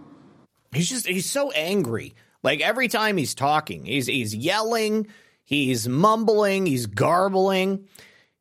He's 0.72 0.90
just 0.90 1.08
he's 1.08 1.30
so 1.30 1.52
angry. 1.52 2.16
Like 2.42 2.62
every 2.62 2.88
time 2.88 3.18
he's 3.18 3.36
talking, 3.36 3.86
he's 3.86 4.08
he's 4.08 4.36
yelling, 4.36 5.08
he's 5.46 5.88
mumbling, 5.88 6.66
he's 6.66 6.88
garbling. 6.88 7.88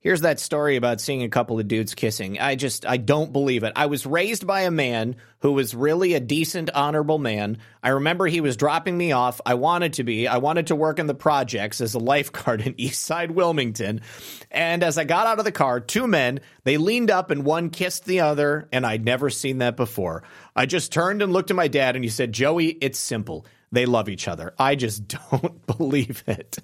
Here's 0.03 0.23
that 0.23 0.41
story 0.41 0.75
about 0.75 1.01
seeing 1.01 1.23
a 1.23 1.29
couple 1.29 1.61
of 1.61 1.69
dudes 1.69 1.95
kissing. 1.95 2.41
I 2.41 2.57
just, 2.57 2.85
I 2.85 2.97
don't 2.97 3.33
believe 3.33 3.63
it. 3.63 3.73
I 3.77 3.87
was 3.87 4.05
raised 4.05 4.45
by 4.49 4.63
a 4.63 4.71
man 4.73 5.15
who 5.39 5.53
was 5.53 5.77
really 5.77 6.15
a 6.15 6.21
decent, 6.21 6.71
honorable 6.75 7.19
man. 7.19 7.59
I 7.85 7.91
remember 7.91 8.27
he 8.27 8.41
was 8.41 8.57
dropping 8.57 8.99
me 8.99 9.13
off. 9.13 9.41
I 9.47 9.55
wanted 9.55 9.93
to 9.95 10.05
be. 10.05 10.27
I 10.27 10.39
wanted 10.39 10.67
to 10.67 10.77
work 10.77 10.99
in 10.99 11.07
the 11.07 11.15
projects 11.15 11.81
as 11.81 11.95
a 11.95 12.01
lifeguard 12.01 12.63
in 12.63 12.75
Eastside 12.81 13.31
Wilmington. 13.31 14.01
And 14.51 14.83
as 14.83 14.99
I 14.99 15.05
got 15.05 15.29
out 15.29 15.39
of 15.39 15.45
the 15.45 15.53
car, 15.53 15.79
two 15.79 16.09
men, 16.09 16.41
they 16.65 16.79
leaned 16.79 17.13
up 17.13 17.31
and 17.31 17.45
one 17.45 17.71
kissed 17.71 18.05
the 18.05 18.21
other, 18.21 18.69
and 18.73 18.85
I'd 18.85 19.05
never 19.05 19.31
seen 19.31 19.59
that 19.59 19.77
before. 19.77 20.25
I 20.57 20.67
just 20.67 20.93
turned 20.93 21.23
and 21.23 21.33
looked 21.33 21.51
at 21.51 21.57
my 21.57 21.69
dad 21.69 21.95
and 21.95 22.05
he 22.05 22.11
said, 22.11 22.33
Joey, 22.33 22.71
it's 22.71 22.99
simple. 22.99 23.47
They 23.73 23.87
love 23.87 24.11
each 24.11 24.29
other. 24.29 24.55
I 24.59 24.77
just 24.77 25.09
don't 25.31 25.67
believe 25.67 26.23
it. 26.27 26.59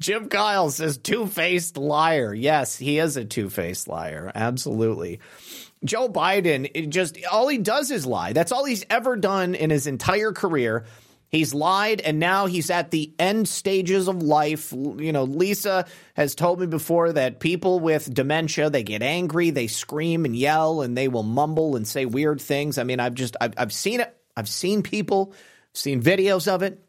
Jim 0.00 0.28
Kyle 0.28 0.70
says 0.70 0.98
two 0.98 1.26
faced 1.26 1.76
liar. 1.76 2.34
Yes, 2.34 2.76
he 2.76 2.98
is 2.98 3.16
a 3.16 3.24
two 3.24 3.50
faced 3.50 3.86
liar. 3.86 4.32
Absolutely. 4.34 5.20
Joe 5.84 6.08
Biden, 6.08 6.88
just 6.88 7.18
all 7.30 7.46
he 7.48 7.58
does 7.58 7.90
is 7.90 8.06
lie. 8.06 8.32
That's 8.32 8.50
all 8.50 8.64
he's 8.64 8.84
ever 8.88 9.16
done 9.16 9.54
in 9.54 9.68
his 9.70 9.86
entire 9.86 10.32
career. 10.32 10.86
He's 11.28 11.52
lied 11.52 12.00
and 12.00 12.18
now 12.18 12.46
he's 12.46 12.70
at 12.70 12.90
the 12.90 13.12
end 13.18 13.48
stages 13.48 14.08
of 14.08 14.22
life. 14.22 14.72
You 14.72 15.12
know, 15.12 15.24
Lisa 15.24 15.86
has 16.14 16.34
told 16.34 16.60
me 16.60 16.66
before 16.66 17.12
that 17.12 17.40
people 17.40 17.80
with 17.80 18.12
dementia, 18.12 18.70
they 18.70 18.84
get 18.84 19.02
angry, 19.02 19.50
they 19.50 19.66
scream 19.66 20.24
and 20.24 20.34
yell 20.34 20.80
and 20.80 20.96
they 20.96 21.08
will 21.08 21.24
mumble 21.24 21.76
and 21.76 21.86
say 21.86 22.06
weird 22.06 22.40
things. 22.40 22.78
I 22.78 22.84
mean, 22.84 23.00
I've 23.00 23.14
just 23.14 23.36
I've, 23.40 23.54
I've 23.58 23.72
seen 23.72 24.00
it. 24.00 24.16
I've 24.36 24.48
seen 24.48 24.82
people 24.82 25.34
seen 25.76 26.02
videos 26.02 26.48
of 26.48 26.62
it. 26.62 26.82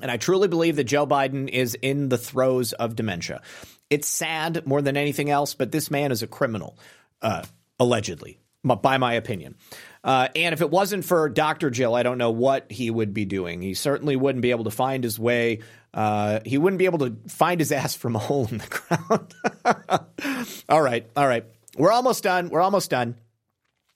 And 0.00 0.10
I 0.10 0.16
truly 0.16 0.48
believe 0.48 0.76
that 0.76 0.84
Joe 0.84 1.06
Biden 1.06 1.48
is 1.48 1.74
in 1.74 2.08
the 2.08 2.18
throes 2.18 2.72
of 2.72 2.94
dementia. 2.94 3.42
It's 3.90 4.06
sad 4.06 4.66
more 4.66 4.82
than 4.82 4.96
anything 4.96 5.30
else, 5.30 5.54
but 5.54 5.72
this 5.72 5.90
man 5.90 6.12
is 6.12 6.22
a 6.22 6.26
criminal, 6.26 6.78
uh, 7.20 7.42
allegedly, 7.80 8.38
by 8.62 8.98
my 8.98 9.14
opinion. 9.14 9.56
Uh, 10.04 10.28
and 10.36 10.52
if 10.52 10.60
it 10.60 10.70
wasn't 10.70 11.04
for 11.04 11.28
Dr. 11.28 11.70
Jill, 11.70 11.94
I 11.94 12.02
don't 12.02 12.18
know 12.18 12.30
what 12.30 12.70
he 12.70 12.90
would 12.90 13.12
be 13.12 13.24
doing. 13.24 13.60
He 13.60 13.74
certainly 13.74 14.14
wouldn't 14.14 14.42
be 14.42 14.50
able 14.50 14.64
to 14.64 14.70
find 14.70 15.02
his 15.02 15.18
way. 15.18 15.60
Uh, 15.92 16.40
he 16.44 16.58
wouldn't 16.58 16.78
be 16.78 16.84
able 16.84 16.98
to 17.00 17.16
find 17.28 17.60
his 17.60 17.72
ass 17.80 17.94
from 17.94 18.14
a 18.14 18.20
hole 18.20 18.46
in 18.50 18.58
the 18.58 19.26
ground. 19.64 20.64
all 20.68 20.82
right, 20.82 21.10
all 21.16 21.26
right. 21.26 21.44
We're 21.76 21.92
almost 21.92 22.22
done. 22.22 22.50
We're 22.50 22.60
almost 22.60 22.90
done. 22.90 23.16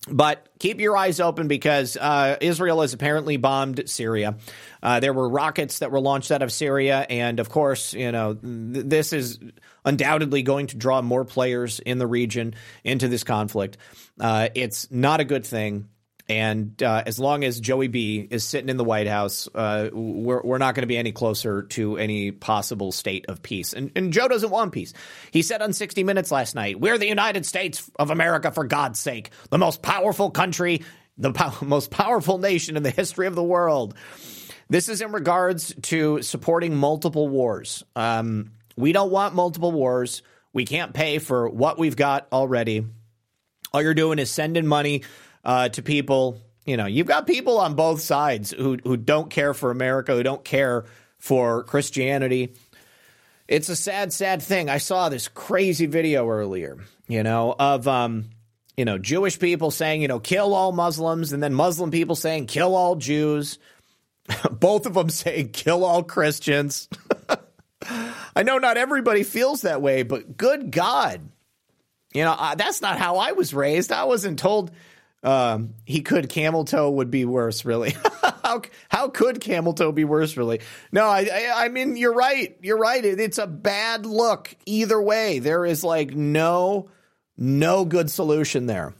But 0.08 0.48
keep 0.58 0.80
your 0.80 0.96
eyes 0.96 1.20
open 1.20 1.46
because 1.46 1.96
uh, 1.96 2.36
Israel 2.40 2.80
has 2.80 2.92
apparently 2.92 3.36
bombed 3.36 3.88
Syria. 3.88 4.36
Uh, 4.82 4.98
there 4.98 5.12
were 5.12 5.28
rockets 5.28 5.78
that 5.78 5.92
were 5.92 6.00
launched 6.00 6.32
out 6.32 6.42
of 6.42 6.50
Syria, 6.52 7.06
and 7.08 7.38
of 7.38 7.48
course, 7.48 7.94
you 7.94 8.10
know 8.10 8.34
th- 8.34 8.86
this 8.86 9.12
is 9.12 9.38
undoubtedly 9.84 10.42
going 10.42 10.66
to 10.68 10.76
draw 10.76 11.02
more 11.02 11.24
players 11.24 11.78
in 11.78 11.98
the 11.98 12.06
region 12.06 12.54
into 12.82 13.06
this 13.06 13.22
conflict. 13.22 13.76
Uh, 14.18 14.48
it's 14.56 14.90
not 14.90 15.20
a 15.20 15.24
good 15.24 15.46
thing. 15.46 15.88
And 16.32 16.82
uh, 16.82 17.02
as 17.04 17.18
long 17.18 17.44
as 17.44 17.60
Joey 17.60 17.88
B 17.88 18.26
is 18.30 18.42
sitting 18.42 18.70
in 18.70 18.78
the 18.78 18.84
White 18.84 19.06
House, 19.06 19.50
uh, 19.54 19.90
we're, 19.92 20.40
we're 20.40 20.56
not 20.56 20.74
going 20.74 20.82
to 20.82 20.86
be 20.86 20.96
any 20.96 21.12
closer 21.12 21.64
to 21.64 21.98
any 21.98 22.30
possible 22.30 22.90
state 22.90 23.26
of 23.28 23.42
peace. 23.42 23.74
And, 23.74 23.92
and 23.96 24.14
Joe 24.14 24.28
doesn't 24.28 24.48
want 24.48 24.72
peace. 24.72 24.94
He 25.30 25.42
said 25.42 25.60
on 25.60 25.74
60 25.74 26.04
Minutes 26.04 26.30
last 26.30 26.54
night, 26.54 26.80
We're 26.80 26.96
the 26.96 27.06
United 27.06 27.44
States 27.44 27.90
of 27.98 28.10
America, 28.10 28.50
for 28.50 28.64
God's 28.64 28.98
sake, 28.98 29.30
the 29.50 29.58
most 29.58 29.82
powerful 29.82 30.30
country, 30.30 30.82
the 31.18 31.32
po- 31.32 31.52
most 31.66 31.90
powerful 31.90 32.38
nation 32.38 32.78
in 32.78 32.82
the 32.82 32.90
history 32.90 33.26
of 33.26 33.34
the 33.34 33.44
world. 33.44 33.94
This 34.70 34.88
is 34.88 35.02
in 35.02 35.12
regards 35.12 35.74
to 35.82 36.22
supporting 36.22 36.74
multiple 36.74 37.28
wars. 37.28 37.84
Um, 37.94 38.52
we 38.74 38.92
don't 38.92 39.10
want 39.10 39.34
multiple 39.34 39.70
wars. 39.70 40.22
We 40.54 40.64
can't 40.64 40.94
pay 40.94 41.18
for 41.18 41.50
what 41.50 41.78
we've 41.78 41.96
got 41.96 42.26
already. 42.32 42.86
All 43.74 43.82
you're 43.82 43.92
doing 43.92 44.18
is 44.18 44.30
sending 44.30 44.66
money 44.66 45.02
uh, 45.44 45.68
to 45.70 45.82
people. 45.82 46.40
You 46.64 46.76
know, 46.76 46.86
you've 46.86 47.06
got 47.06 47.26
people 47.26 47.58
on 47.58 47.74
both 47.74 48.00
sides 48.00 48.50
who 48.50 48.78
who 48.82 48.96
don't 48.96 49.30
care 49.30 49.54
for 49.54 49.70
America, 49.70 50.14
who 50.14 50.22
don't 50.22 50.44
care 50.44 50.84
for 51.18 51.64
Christianity. 51.64 52.54
It's 53.48 53.68
a 53.68 53.76
sad, 53.76 54.12
sad 54.12 54.42
thing. 54.42 54.70
I 54.70 54.78
saw 54.78 55.08
this 55.08 55.28
crazy 55.28 55.86
video 55.86 56.28
earlier, 56.28 56.78
you 57.08 57.22
know, 57.22 57.54
of 57.58 57.86
um, 57.88 58.30
you 58.76 58.84
know, 58.84 58.98
Jewish 58.98 59.38
people 59.38 59.70
saying, 59.70 60.02
you 60.02 60.08
know, 60.08 60.20
kill 60.20 60.54
all 60.54 60.72
Muslims, 60.72 61.32
and 61.32 61.42
then 61.42 61.52
Muslim 61.52 61.90
people 61.90 62.16
saying 62.16 62.46
kill 62.46 62.74
all 62.74 62.96
Jews. 62.96 63.58
Both 64.50 64.86
of 64.86 64.94
them 64.94 65.10
saying 65.10 65.50
kill 65.50 65.84
all 65.84 66.02
Christians. 66.02 66.88
I 68.34 68.44
know 68.44 68.58
not 68.58 68.76
everybody 68.76 69.24
feels 69.24 69.62
that 69.62 69.82
way, 69.82 70.04
but 70.04 70.36
good 70.36 70.70
God. 70.70 71.20
You 72.14 72.24
know, 72.24 72.54
that's 72.56 72.80
not 72.80 72.98
how 72.98 73.16
I 73.16 73.32
was 73.32 73.54
raised. 73.54 73.90
I 73.90 74.04
wasn't 74.04 74.38
told 74.38 74.70
um, 75.22 75.74
he 75.84 76.02
could 76.02 76.28
camel 76.28 76.64
toe 76.64 76.90
would 76.90 77.10
be 77.10 77.24
worse, 77.24 77.64
really. 77.64 77.94
how 78.42 78.62
how 78.88 79.08
could 79.08 79.40
camel 79.40 79.72
toe 79.72 79.92
be 79.92 80.04
worse, 80.04 80.36
really? 80.36 80.60
No, 80.90 81.06
I, 81.06 81.28
I, 81.32 81.64
I 81.64 81.68
mean 81.68 81.96
you're 81.96 82.14
right. 82.14 82.56
You're 82.60 82.78
right. 82.78 83.04
It, 83.04 83.20
it's 83.20 83.38
a 83.38 83.46
bad 83.46 84.06
look 84.06 84.54
either 84.66 85.00
way. 85.00 85.38
There 85.38 85.64
is 85.64 85.84
like 85.84 86.14
no 86.14 86.90
no 87.36 87.84
good 87.84 88.10
solution 88.10 88.66
there. 88.66 88.94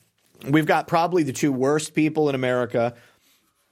We've 0.49 0.67
got 0.67 0.89
probably 0.89 1.23
the 1.23 1.33
two 1.33 1.53
worst 1.53 1.95
people 1.95 2.29
in 2.29 2.35
America 2.35 2.95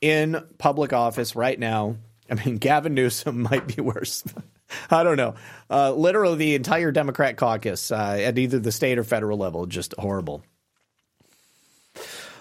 in 0.01 0.43
public 0.59 0.93
office 0.93 1.36
right 1.36 1.59
now. 1.59 1.97
I 2.31 2.35
mean, 2.35 2.56
Gavin 2.59 2.94
Newsom 2.94 3.43
might 3.43 3.77
be 3.77 3.82
worse. 3.82 4.24
I 4.90 5.02
don't 5.02 5.16
know. 5.16 5.35
Uh, 5.68 5.93
literally, 5.93 6.36
the 6.36 6.55
entire 6.55 6.93
Democrat 6.93 7.36
caucus 7.36 7.90
uh, 7.90 8.18
at 8.20 8.39
either 8.39 8.60
the 8.60 8.70
state 8.70 8.98
or 8.98 9.05
federal 9.05 9.36
level, 9.36 9.66
just 9.66 9.94
horrible. 9.98 10.44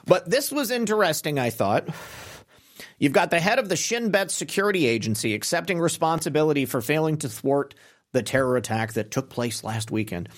But 0.05 0.29
this 0.29 0.51
was 0.51 0.71
interesting, 0.71 1.39
I 1.39 1.49
thought. 1.49 1.87
You've 2.97 3.13
got 3.13 3.31
the 3.31 3.39
head 3.39 3.59
of 3.59 3.69
the 3.69 3.75
Shin 3.75 4.11
Bet 4.11 4.31
security 4.31 4.85
agency 4.85 5.33
accepting 5.33 5.79
responsibility 5.79 6.65
for 6.65 6.81
failing 6.81 7.17
to 7.17 7.29
thwart 7.29 7.75
the 8.11 8.23
terror 8.23 8.57
attack 8.57 8.93
that 8.93 9.11
took 9.11 9.29
place 9.29 9.63
last 9.63 9.91
weekend. 9.91 10.29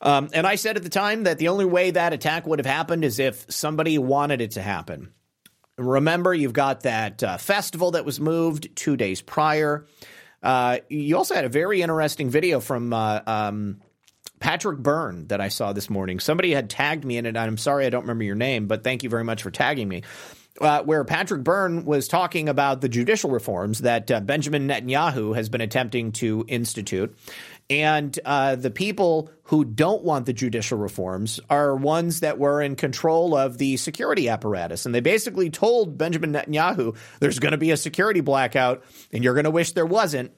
Um, 0.00 0.28
and 0.32 0.46
I 0.46 0.54
said 0.54 0.76
at 0.76 0.82
the 0.84 0.88
time 0.88 1.24
that 1.24 1.38
the 1.38 1.48
only 1.48 1.64
way 1.64 1.90
that 1.90 2.12
attack 2.12 2.46
would 2.46 2.60
have 2.60 2.66
happened 2.66 3.04
is 3.04 3.18
if 3.18 3.46
somebody 3.48 3.98
wanted 3.98 4.40
it 4.40 4.52
to 4.52 4.62
happen. 4.62 5.12
Remember, 5.76 6.32
you've 6.34 6.52
got 6.52 6.82
that 6.82 7.22
uh, 7.22 7.36
festival 7.36 7.92
that 7.92 8.04
was 8.04 8.20
moved 8.20 8.74
two 8.76 8.96
days 8.96 9.22
prior. 9.22 9.86
Uh, 10.42 10.78
you 10.88 11.16
also 11.16 11.34
had 11.34 11.44
a 11.44 11.48
very 11.48 11.82
interesting 11.82 12.30
video 12.30 12.60
from 12.60 12.92
uh, 12.92 13.20
um, 13.26 13.80
Patrick 14.40 14.78
Byrne 14.78 15.26
that 15.28 15.40
I 15.40 15.48
saw 15.48 15.72
this 15.72 15.90
morning. 15.90 16.20
Somebody 16.20 16.52
had 16.52 16.70
tagged 16.70 17.04
me 17.04 17.16
in 17.16 17.26
it. 17.26 17.36
I'm 17.36 17.56
sorry 17.56 17.86
I 17.86 17.90
don't 17.90 18.02
remember 18.02 18.24
your 18.24 18.34
name, 18.34 18.66
but 18.66 18.84
thank 18.84 19.02
you 19.02 19.10
very 19.10 19.24
much 19.24 19.42
for 19.42 19.50
tagging 19.50 19.88
me. 19.88 20.02
Uh, 20.60 20.82
where 20.82 21.04
Patrick 21.04 21.44
Byrne 21.44 21.84
was 21.84 22.08
talking 22.08 22.48
about 22.48 22.80
the 22.80 22.88
judicial 22.88 23.30
reforms 23.30 23.80
that 23.80 24.10
uh, 24.10 24.18
Benjamin 24.18 24.66
Netanyahu 24.66 25.36
has 25.36 25.48
been 25.48 25.60
attempting 25.60 26.10
to 26.12 26.44
institute. 26.48 27.16
And 27.70 28.18
uh, 28.24 28.56
the 28.56 28.70
people 28.70 29.30
who 29.44 29.64
don't 29.64 30.02
want 30.02 30.26
the 30.26 30.32
judicial 30.32 30.78
reforms 30.78 31.38
are 31.48 31.76
ones 31.76 32.20
that 32.20 32.38
were 32.38 32.60
in 32.60 32.76
control 32.76 33.36
of 33.36 33.58
the 33.58 33.76
security 33.76 34.28
apparatus. 34.28 34.84
And 34.84 34.94
they 34.94 35.00
basically 35.00 35.50
told 35.50 35.96
Benjamin 35.96 36.32
Netanyahu 36.32 36.96
there's 37.20 37.38
going 37.38 37.52
to 37.52 37.58
be 37.58 37.70
a 37.70 37.76
security 37.76 38.20
blackout 38.20 38.84
and 39.12 39.22
you're 39.22 39.34
going 39.34 39.44
to 39.44 39.50
wish 39.50 39.72
there 39.72 39.86
wasn't. 39.86 40.32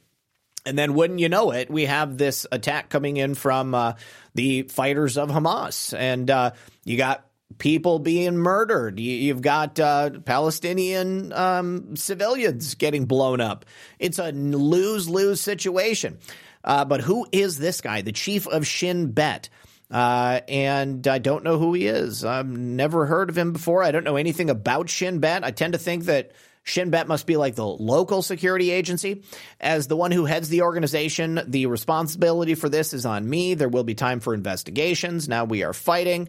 And 0.66 0.78
then, 0.78 0.94
wouldn't 0.94 1.20
you 1.20 1.28
know 1.28 1.52
it, 1.52 1.70
we 1.70 1.86
have 1.86 2.18
this 2.18 2.46
attack 2.52 2.90
coming 2.90 3.16
in 3.16 3.34
from 3.34 3.74
uh, 3.74 3.94
the 4.34 4.62
fighters 4.64 5.16
of 5.16 5.30
Hamas. 5.30 5.96
And 5.96 6.30
uh, 6.30 6.50
you 6.84 6.96
got 6.96 7.24
people 7.58 7.98
being 7.98 8.36
murdered. 8.36 9.00
You, 9.00 9.32
have 9.32 9.42
got 9.42 9.78
uh, 9.80 10.10
Palestinian 10.24 11.32
um, 11.32 11.96
civilians 11.96 12.74
getting 12.74 13.06
blown 13.06 13.40
up. 13.40 13.64
It's 13.98 14.18
a 14.18 14.32
lose 14.32 15.08
lose 15.08 15.40
situation. 15.40 16.18
Uh, 16.62 16.84
but 16.84 17.00
who 17.00 17.26
is 17.32 17.58
this 17.58 17.80
guy, 17.80 18.02
the 18.02 18.12
chief 18.12 18.46
of 18.46 18.66
Shin 18.66 19.12
Bet? 19.12 19.48
Uh, 19.90 20.40
and 20.46 21.06
I 21.08 21.18
don't 21.18 21.42
know 21.42 21.58
who 21.58 21.74
he 21.74 21.86
is. 21.86 22.24
I've 22.24 22.48
never 22.48 23.06
heard 23.06 23.28
of 23.28 23.36
him 23.36 23.52
before. 23.52 23.82
I 23.82 23.90
don't 23.90 24.04
know 24.04 24.16
anything 24.16 24.50
about 24.50 24.88
Shin 24.88 25.18
Bet. 25.18 25.42
I 25.42 25.50
tend 25.50 25.72
to 25.72 25.78
think 25.78 26.04
that 26.04 26.32
Shin 26.62 26.90
Bet 26.90 27.08
must 27.08 27.26
be 27.26 27.36
like 27.36 27.54
the 27.54 27.66
local 27.66 28.22
security 28.22 28.70
agency. 28.70 29.24
As 29.60 29.86
the 29.86 29.96
one 29.96 30.12
who 30.12 30.24
heads 30.24 30.48
the 30.48 30.62
organization, 30.62 31.40
the 31.46 31.66
responsibility 31.66 32.54
for 32.54 32.68
this 32.68 32.92
is 32.92 33.06
on 33.06 33.28
me. 33.28 33.54
There 33.54 33.68
will 33.68 33.84
be 33.84 33.94
time 33.94 34.20
for 34.20 34.34
investigations. 34.34 35.28
Now 35.28 35.44
we 35.44 35.64
are 35.64 35.72
fighting. 35.72 36.28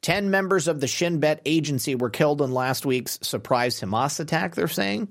Ten 0.00 0.30
members 0.30 0.68
of 0.68 0.80
the 0.80 0.86
Shin 0.86 1.18
Bet 1.18 1.42
agency 1.44 1.94
were 1.94 2.10
killed 2.10 2.40
in 2.40 2.52
last 2.52 2.86
week's 2.86 3.18
surprise 3.22 3.80
Hamas 3.80 4.20
attack, 4.20 4.54
they're 4.54 4.68
saying. 4.68 5.08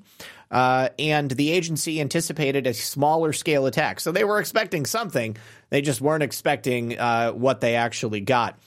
Uh, 0.49 0.89
and 0.97 1.29
the 1.29 1.51
agency 1.51 1.99
anticipated 1.99 2.67
a 2.67 2.73
smaller 2.73 3.33
scale 3.33 3.65
attack. 3.65 3.99
So 3.99 4.13
they 4.13 4.23
were 4.23 4.39
expecting 4.39 4.85
something. 4.85 5.35
They 5.69 5.81
just 5.81 5.99
weren't 5.99 6.23
expecting 6.23 6.97
uh, 6.97 7.31
what 7.31 7.59
they 7.59 7.75
actually 7.75 8.21
got. 8.21 8.57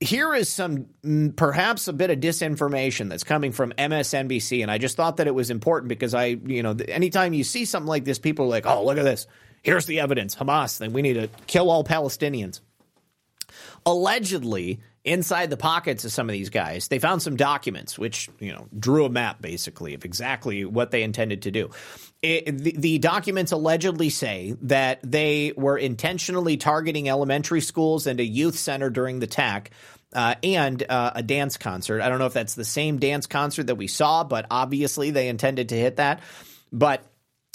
Here 0.00 0.32
is 0.34 0.48
some 0.48 0.86
mm, 1.02 1.34
perhaps 1.34 1.88
a 1.88 1.92
bit 1.92 2.10
of 2.10 2.20
disinformation 2.20 3.08
that's 3.08 3.24
coming 3.24 3.50
from 3.50 3.72
MSNBC. 3.72 4.62
And 4.62 4.70
I 4.70 4.78
just 4.78 4.96
thought 4.96 5.16
that 5.16 5.26
it 5.26 5.34
was 5.34 5.50
important 5.50 5.88
because 5.88 6.14
I, 6.14 6.26
you 6.26 6.62
know, 6.62 6.76
anytime 6.88 7.34
you 7.34 7.42
see 7.42 7.64
something 7.64 7.88
like 7.88 8.04
this, 8.04 8.18
people 8.18 8.46
are 8.46 8.48
like, 8.48 8.66
oh, 8.66 8.84
look 8.84 8.98
at 8.98 9.04
this. 9.04 9.26
Here's 9.62 9.86
the 9.86 10.00
evidence. 10.00 10.36
Hamas, 10.36 10.78
then 10.78 10.92
we 10.92 11.02
need 11.02 11.14
to 11.14 11.28
kill 11.46 11.70
all 11.70 11.82
Palestinians. 11.82 12.60
Allegedly, 13.84 14.80
inside 15.08 15.50
the 15.50 15.56
pockets 15.56 16.04
of 16.04 16.12
some 16.12 16.28
of 16.28 16.32
these 16.32 16.50
guys, 16.50 16.88
they 16.88 16.98
found 16.98 17.22
some 17.22 17.36
documents 17.36 17.98
which, 17.98 18.28
you 18.38 18.52
know, 18.52 18.68
drew 18.78 19.04
a 19.04 19.10
map 19.10 19.40
basically 19.40 19.94
of 19.94 20.04
exactly 20.04 20.64
what 20.64 20.90
they 20.90 21.02
intended 21.02 21.42
to 21.42 21.50
do. 21.50 21.70
It, 22.22 22.58
the, 22.58 22.74
the, 22.76 22.98
documents 22.98 23.52
allegedly 23.52 24.10
say 24.10 24.56
that 24.62 25.00
they 25.04 25.52
were 25.56 25.78
intentionally 25.78 26.56
targeting 26.56 27.08
elementary 27.08 27.60
schools 27.60 28.06
and 28.06 28.18
a 28.18 28.24
youth 28.24 28.56
center 28.58 28.90
during 28.90 29.20
the 29.20 29.24
attack. 29.24 29.70
Uh, 30.10 30.34
and 30.42 30.82
uh, 30.88 31.12
a 31.16 31.22
dance 31.22 31.58
concert. 31.58 32.00
I 32.00 32.08
don't 32.08 32.18
know 32.18 32.24
if 32.24 32.32
that's 32.32 32.54
the 32.54 32.64
same 32.64 32.98
dance 32.98 33.26
concert 33.26 33.64
that 33.64 33.74
we 33.74 33.88
saw, 33.88 34.24
but 34.24 34.46
obviously 34.50 35.10
they 35.10 35.28
intended 35.28 35.68
to 35.68 35.76
hit 35.76 35.96
that. 35.96 36.22
But 36.72 37.04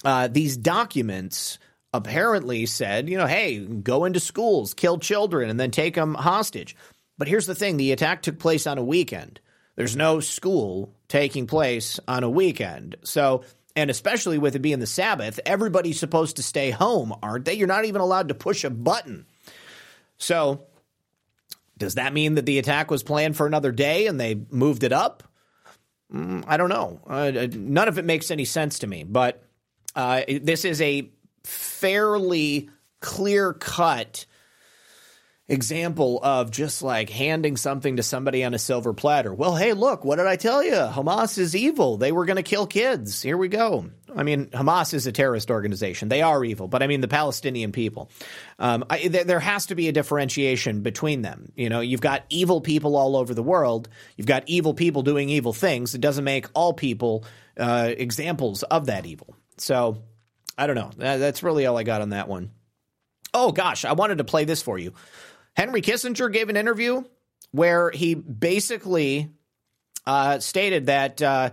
uh, 0.05 0.27
these 0.27 0.55
documents 0.55 1.57
apparently 1.93 2.65
said, 2.65 3.09
you 3.09 3.17
know, 3.17 3.25
hey, 3.25 3.59
go 3.59 4.05
into 4.05 4.19
schools, 4.19 4.75
kill 4.75 4.99
children, 4.99 5.49
and 5.49 5.59
then 5.59 5.71
take 5.71 5.95
them 5.95 6.13
hostage. 6.13 6.75
But 7.17 7.27
here's 7.27 7.45
the 7.45 7.55
thing 7.55 7.77
the 7.77 7.91
attack 7.91 8.21
took 8.21 8.39
place 8.39 8.67
on 8.67 8.77
a 8.77 8.83
weekend. 8.83 9.39
There's 9.75 9.95
no 9.95 10.19
school 10.19 10.93
taking 11.07 11.47
place 11.47 11.99
on 12.07 12.23
a 12.23 12.29
weekend. 12.29 12.95
So, 13.03 13.43
and 13.75 13.89
especially 13.89 14.37
with 14.37 14.55
it 14.55 14.59
being 14.59 14.79
the 14.79 14.87
Sabbath, 14.87 15.39
everybody's 15.45 15.99
supposed 15.99 16.35
to 16.35 16.43
stay 16.43 16.69
home, 16.69 17.13
aren't 17.23 17.45
they? 17.45 17.53
You're 17.53 17.67
not 17.67 17.85
even 17.85 18.01
allowed 18.01 18.27
to 18.27 18.35
push 18.35 18.63
a 18.63 18.69
button. 18.69 19.25
So, 20.17 20.65
does 21.77 21.95
that 21.95 22.13
mean 22.13 22.35
that 22.35 22.45
the 22.45 22.59
attack 22.59 22.91
was 22.91 23.03
planned 23.03 23.35
for 23.35 23.47
another 23.47 23.71
day 23.71 24.07
and 24.07 24.19
they 24.19 24.35
moved 24.51 24.83
it 24.83 24.93
up? 24.93 25.23
Mm, 26.13 26.43
I 26.47 26.57
don't 26.57 26.69
know. 26.69 26.99
Uh, 27.07 27.47
none 27.51 27.87
of 27.87 27.97
it 27.97 28.05
makes 28.05 28.29
any 28.29 28.45
sense 28.45 28.79
to 28.79 28.87
me. 28.87 29.03
But 29.03 29.43
uh, 29.95 30.21
this 30.41 30.65
is 30.65 30.81
a 30.81 31.09
fairly 31.43 32.69
clear 33.01 33.53
cut 33.53 34.25
example 35.49 36.19
of 36.23 36.51
just 36.51 36.81
like 36.81 37.09
handing 37.09 37.57
something 37.57 37.97
to 37.97 38.03
somebody 38.03 38.43
on 38.43 38.53
a 38.53 38.59
silver 38.59 38.93
platter. 38.93 39.33
Well, 39.33 39.55
hey, 39.55 39.73
look, 39.73 40.05
what 40.05 40.15
did 40.15 40.25
I 40.25 40.37
tell 40.37 40.63
you? 40.63 40.71
Hamas 40.73 41.37
is 41.37 41.55
evil. 41.55 41.97
They 41.97 42.11
were 42.11 42.25
going 42.25 42.37
to 42.37 42.43
kill 42.43 42.65
kids. 42.65 43.21
Here 43.21 43.37
we 43.37 43.49
go. 43.49 43.89
I 44.15 44.23
mean, 44.23 44.47
Hamas 44.47 44.93
is 44.93 45.05
a 45.05 45.11
terrorist 45.11 45.51
organization. 45.51 46.07
They 46.07 46.21
are 46.21 46.43
evil, 46.45 46.67
but 46.67 46.81
I 46.81 46.87
mean 46.87 47.01
the 47.01 47.07
Palestinian 47.07 47.71
people. 47.71 48.09
Um, 48.57 48.85
I, 48.89 48.99
th- 48.99 49.25
there 49.25 49.39
has 49.39 49.65
to 49.67 49.75
be 49.75 49.89
a 49.89 49.91
differentiation 49.91 50.81
between 50.81 51.23
them. 51.23 51.51
You 51.55 51.69
know, 51.69 51.81
you've 51.81 52.01
got 52.01 52.23
evil 52.29 52.61
people 52.61 52.95
all 52.95 53.17
over 53.17 53.33
the 53.33 53.43
world. 53.43 53.89
You've 54.15 54.27
got 54.27 54.43
evil 54.47 54.73
people 54.73 55.01
doing 55.01 55.29
evil 55.29 55.51
things. 55.51 55.93
It 55.93 56.01
doesn't 56.01 56.23
make 56.23 56.47
all 56.53 56.73
people 56.73 57.25
uh, 57.57 57.91
examples 57.95 58.63
of 58.63 58.85
that 58.85 59.05
evil. 59.05 59.35
So, 59.57 60.03
I 60.57 60.67
don't 60.67 60.75
know. 60.75 60.91
That's 60.95 61.43
really 61.43 61.65
all 61.65 61.77
I 61.77 61.83
got 61.83 62.01
on 62.01 62.09
that 62.09 62.27
one. 62.27 62.51
Oh 63.33 63.51
gosh, 63.51 63.83
I 63.83 63.93
wanted 63.93 64.19
to 64.19 64.23
play 64.23 64.45
this 64.45 64.61
for 64.61 64.77
you. 64.77 64.93
Henry 65.55 65.81
Kissinger 65.81 66.31
gave 66.31 66.49
an 66.49 66.57
interview 66.57 67.03
where 67.51 67.91
he 67.91 68.15
basically 68.15 69.29
uh, 70.05 70.39
stated 70.39 70.87
that 70.87 71.21
uh, 71.21 71.51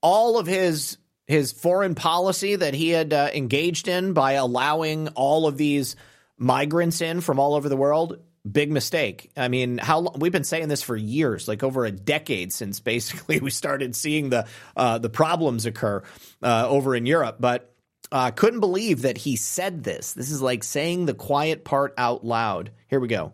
all 0.00 0.38
of 0.38 0.46
his 0.46 0.98
his 1.26 1.52
foreign 1.52 1.94
policy 1.94 2.56
that 2.56 2.74
he 2.74 2.90
had 2.90 3.12
uh, 3.12 3.30
engaged 3.32 3.88
in 3.88 4.12
by 4.12 4.32
allowing 4.32 5.08
all 5.08 5.46
of 5.46 5.56
these 5.56 5.96
migrants 6.36 7.00
in 7.00 7.20
from 7.20 7.38
all 7.38 7.54
over 7.54 7.68
the 7.68 7.76
world 7.76 8.18
big 8.50 8.72
mistake. 8.72 9.30
I 9.36 9.48
mean, 9.48 9.78
how 9.78 10.12
we've 10.16 10.32
been 10.32 10.44
saying 10.44 10.68
this 10.68 10.82
for 10.82 10.96
years, 10.96 11.46
like 11.46 11.62
over 11.62 11.84
a 11.84 11.92
decade 11.92 12.52
since 12.52 12.80
basically 12.80 13.40
we 13.40 13.50
started 13.50 13.94
seeing 13.94 14.30
the 14.30 14.46
uh, 14.76 14.98
the 14.98 15.10
problems 15.10 15.66
occur 15.66 16.02
uh, 16.42 16.66
over 16.68 16.94
in 16.94 17.06
Europe, 17.06 17.36
but. 17.40 17.68
Uh, 18.10 18.30
couldn't 18.30 18.60
believe 18.60 19.02
that 19.02 19.16
he 19.16 19.36
said 19.36 19.82
this. 19.82 20.12
This 20.12 20.30
is 20.30 20.42
like 20.42 20.62
saying 20.64 21.06
the 21.06 21.14
quiet 21.14 21.64
part 21.64 21.94
out 21.96 22.22
loud. 22.22 22.70
Here 22.88 23.00
we 23.00 23.08
go. 23.08 23.32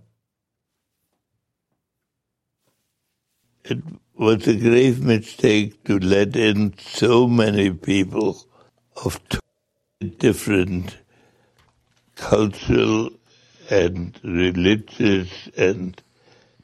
It 3.71 3.83
was 4.17 4.49
a 4.49 4.57
grave 4.57 5.05
mistake 5.05 5.85
to 5.85 5.99
let 5.99 6.37
in 6.37 6.73
so 6.79 7.29
many 7.29 7.71
people 7.71 8.47
of 9.05 9.21
different 10.17 10.97
cultural 12.17 13.11
and 13.69 14.19
religious 14.25 15.51
and 15.55 16.03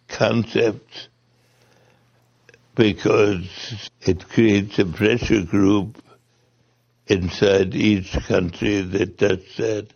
concepts 0.08 1.08
because 2.74 3.90
it 4.00 4.26
creates 4.30 4.78
a 4.78 4.86
pressure 4.86 5.42
group 5.42 6.02
inside 7.06 7.74
each 7.74 8.12
country 8.26 8.80
that 8.80 9.18
does 9.18 9.44
that. 9.58 9.88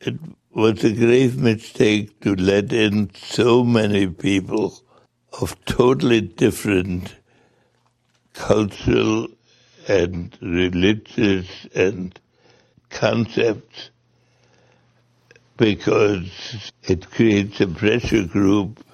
It 0.00 0.20
was 0.54 0.84
a 0.84 0.92
grave 0.92 1.38
mistake 1.38 2.20
to 2.20 2.36
let 2.36 2.72
in 2.72 3.10
so 3.16 3.64
many 3.64 4.06
people 4.06 4.84
of 5.40 5.62
totally 5.64 6.20
different 6.20 7.14
cultural 8.32 9.28
and 9.86 10.36
religious 10.40 11.66
and 11.74 12.18
concepts 12.90 13.90
because 15.56 16.72
it 16.84 17.10
creates 17.10 17.60
a 17.60 17.66
pressure 17.66 18.24
group 18.24 18.84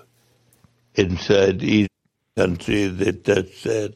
inside 0.94 1.62
each 1.62 1.88
country 2.36 2.86
that 2.86 3.24
does 3.24 3.62
that. 3.62 3.94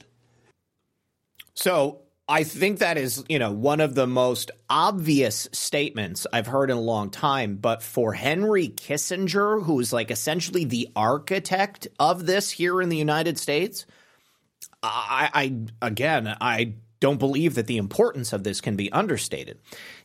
So 1.55 2.01
I 2.30 2.44
think 2.44 2.80
that 2.80 2.98
is, 2.98 3.24
you 3.30 3.38
know, 3.38 3.50
one 3.52 3.80
of 3.80 3.94
the 3.94 4.06
most 4.06 4.50
obvious 4.68 5.48
statements 5.52 6.26
I've 6.30 6.46
heard 6.46 6.70
in 6.70 6.76
a 6.76 6.80
long 6.80 7.09
time. 7.09 7.56
But 7.56 7.82
for 7.82 8.12
Henry 8.12 8.68
Kissinger, 8.68 9.64
who 9.64 9.80
is 9.80 9.94
like 9.94 10.10
essentially 10.10 10.66
the 10.66 10.90
architect 10.94 11.88
of 11.98 12.26
this 12.26 12.50
here 12.50 12.82
in 12.82 12.90
the 12.90 12.98
United 12.98 13.38
States, 13.38 13.86
I, 14.82 15.30
I 15.80 15.86
again, 15.86 16.36
I 16.38 16.74
don't 17.00 17.18
believe 17.18 17.55
that 17.55 17.66
the 17.66 17.78
importance 17.78 18.34
of 18.34 18.44
this 18.44 18.60
can 18.60 18.76
be 18.76 18.92
understated. 18.92 19.59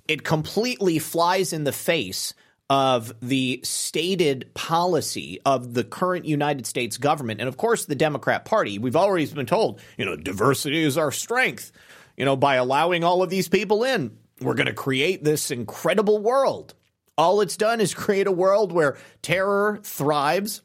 It 0.07 0.23
completely 0.23 0.99
flies 0.99 1.51
in 1.51 1.65
the 1.65 1.71
face 1.73 2.33
of 2.69 3.13
the 3.21 3.59
stated 3.63 4.49
policy 4.53 5.41
of 5.45 5.73
the 5.73 5.83
current 5.83 6.25
United 6.25 6.65
States 6.65 6.97
government 6.97 7.41
and 7.41 7.49
of 7.49 7.57
course 7.57 7.85
the 7.85 7.95
Democrat 7.95 8.45
Party. 8.45 8.79
We've 8.79 8.95
always 8.95 9.33
been 9.33 9.45
told, 9.45 9.81
you 9.97 10.05
know, 10.05 10.15
diversity 10.15 10.81
is 10.81 10.97
our 10.97 11.11
strength 11.11 11.73
you 12.18 12.26
know, 12.26 12.35
by 12.35 12.56
allowing 12.56 13.03
all 13.03 13.23
of 13.23 13.30
these 13.30 13.48
people 13.48 13.84
in, 13.84 14.18
we're 14.41 14.56
going 14.56 14.68
to 14.68 14.73
create 14.73 15.23
this 15.23 15.52
incredible 15.52 16.19
world. 16.19 16.73
All 17.18 17.41
it's 17.41 17.57
done 17.57 17.81
is 17.81 17.94
create 17.94 18.27
a 18.27 18.31
world 18.31 18.72
where 18.72 18.98
terror 19.22 19.80
thrives, 19.84 20.61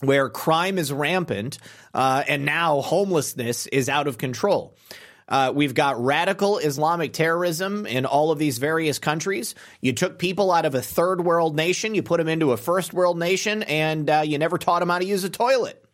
where 0.00 0.28
crime 0.28 0.78
is 0.78 0.92
rampant, 0.92 1.58
uh, 1.94 2.24
and 2.26 2.44
now 2.44 2.80
homelessness 2.80 3.66
is 3.66 3.88
out 3.88 4.06
of 4.06 4.18
control. 4.18 4.76
Uh, 5.28 5.52
we've 5.54 5.74
got 5.74 6.02
radical 6.02 6.58
Islamic 6.58 7.12
terrorism 7.12 7.86
in 7.86 8.04
all 8.04 8.32
of 8.32 8.38
these 8.38 8.58
various 8.58 8.98
countries. 8.98 9.54
You 9.80 9.92
took 9.92 10.18
people 10.18 10.50
out 10.50 10.64
of 10.64 10.74
a 10.74 10.82
third 10.82 11.24
world 11.24 11.54
nation, 11.54 11.94
you 11.94 12.02
put 12.02 12.18
them 12.18 12.26
into 12.26 12.50
a 12.50 12.56
first 12.56 12.92
world 12.92 13.16
nation, 13.16 13.62
and 13.62 14.10
uh, 14.10 14.22
you 14.26 14.38
never 14.38 14.58
taught 14.58 14.80
them 14.80 14.88
how 14.88 14.98
to 14.98 15.04
use 15.04 15.22
a 15.22 15.30
toilet. 15.30 15.84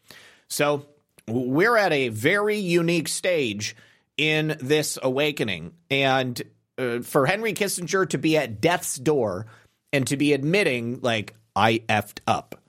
So 0.48 0.86
we're 1.28 1.76
at 1.76 1.92
a 1.92 2.08
very 2.08 2.56
unique 2.56 3.08
stage 3.08 3.76
in 4.16 4.56
this 4.60 4.98
awakening. 5.02 5.72
And 5.90 6.40
uh, 6.78 7.00
for 7.00 7.26
Henry 7.26 7.52
Kissinger 7.52 8.08
to 8.10 8.18
be 8.18 8.36
at 8.36 8.60
death's 8.60 8.96
door 8.96 9.46
and 9.92 10.06
to 10.08 10.16
be 10.16 10.32
admitting, 10.32 11.00
like, 11.00 11.34
I 11.54 11.82
effed 11.88 12.20
up. 12.26 12.60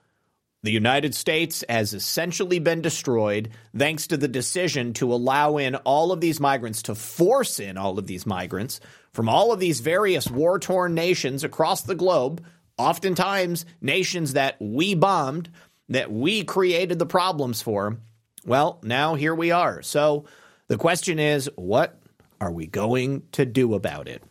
The 0.64 0.72
United 0.72 1.14
States 1.14 1.64
has 1.69 1.94
essentially 1.94 2.60
been 2.60 2.82
destroyed 2.82 3.49
thanks 3.76 4.07
to 4.07 4.18
the 4.18 4.28
decision 4.28 4.94
to 4.94 5.14
allow 5.14 5.57
in 5.57 5.76
all 5.76 6.11
of 6.11 6.19
these 6.19 6.40
migrants, 6.40 6.82
to 6.84 6.95
force 6.95 7.60
in 7.60 7.78
all 7.78 7.99
of 7.99 8.07
these 8.07 8.26
migrants 8.26 8.80
from 9.14 9.30
all 9.30 9.52
of 9.52 9.60
these 9.60 9.80
various 9.80 10.30
war 10.30 10.60
torn 10.60 10.94
nations 10.94 11.44
across 11.44 11.82
the 11.84 11.95
globe, 11.95 12.44
oftentimes 12.78 13.65
nations 13.82 14.34
that 14.34 14.57
we 14.60 14.94
bombed, 14.94 15.49
that 15.90 16.11
we 16.11 16.44
created 16.44 16.99
the 16.99 17.06
problems 17.06 17.61
for. 17.61 17.98
Well, 18.45 18.80
now 18.84 19.15
here 19.15 19.34
we 19.34 19.52
are. 19.52 19.82
So, 19.82 20.26
the 20.68 20.77
question 20.77 21.19
is, 21.19 21.49
what 21.56 21.99
are 22.39 22.52
we 22.52 22.68
going 22.68 23.23
to 23.34 23.45
do 23.45 23.73
about 23.73 24.07
it? 24.07 24.23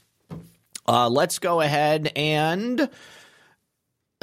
Uh, 0.86 1.08
let's 1.08 1.38
go 1.38 1.60
ahead 1.60 2.12
and 2.14 2.88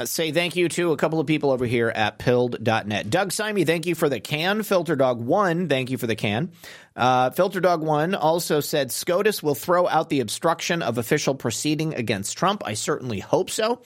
say 0.02 0.32
thank 0.32 0.56
you 0.56 0.68
to 0.68 0.92
a 0.92 0.96
couple 0.96 1.20
of 1.20 1.26
people 1.26 1.50
over 1.50 1.66
here 1.66 1.88
at 1.88 2.18
pilled.net. 2.18 3.10
Doug 3.10 3.30
Simey, 3.30 3.64
thank 3.64 3.86
you 3.86 3.94
for 3.94 4.08
the 4.08 4.18
can. 4.18 4.62
Filter 4.62 4.96
Dog 4.96 5.20
1, 5.20 5.68
thank 5.68 5.90
you 5.90 5.98
for 5.98 6.06
the 6.06 6.16
can. 6.16 6.50
Uh, 6.96 7.30
Filter 7.30 7.60
Dog 7.60 7.80
1 7.82 8.14
also 8.14 8.60
said 8.60 8.90
SCOTUS 8.90 9.42
will 9.42 9.54
throw 9.54 9.86
out 9.86 10.08
the 10.08 10.20
obstruction 10.20 10.82
of 10.82 10.98
official 10.98 11.34
proceeding 11.34 11.94
against 11.94 12.36
Trump. 12.36 12.62
I 12.64 12.74
certainly 12.74 13.20
hope 13.20 13.50
so. 13.50 13.82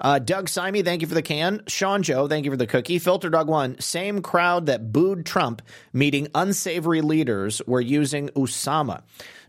Uh, 0.00 0.18
Doug 0.18 0.48
Simey, 0.48 0.82
thank 0.82 1.02
you 1.02 1.08
for 1.08 1.14
the 1.14 1.22
can. 1.22 1.62
Sean 1.66 2.02
Joe, 2.02 2.26
thank 2.26 2.46
you 2.46 2.50
for 2.50 2.56
the 2.56 2.66
cookie. 2.66 2.98
Filter 2.98 3.28
Dog 3.28 3.48
One, 3.48 3.78
same 3.80 4.22
crowd 4.22 4.66
that 4.66 4.92
booed 4.92 5.26
Trump 5.26 5.60
meeting 5.92 6.28
unsavory 6.34 7.02
leaders 7.02 7.60
were 7.66 7.82
using 7.82 8.28
Usama. 8.30 9.02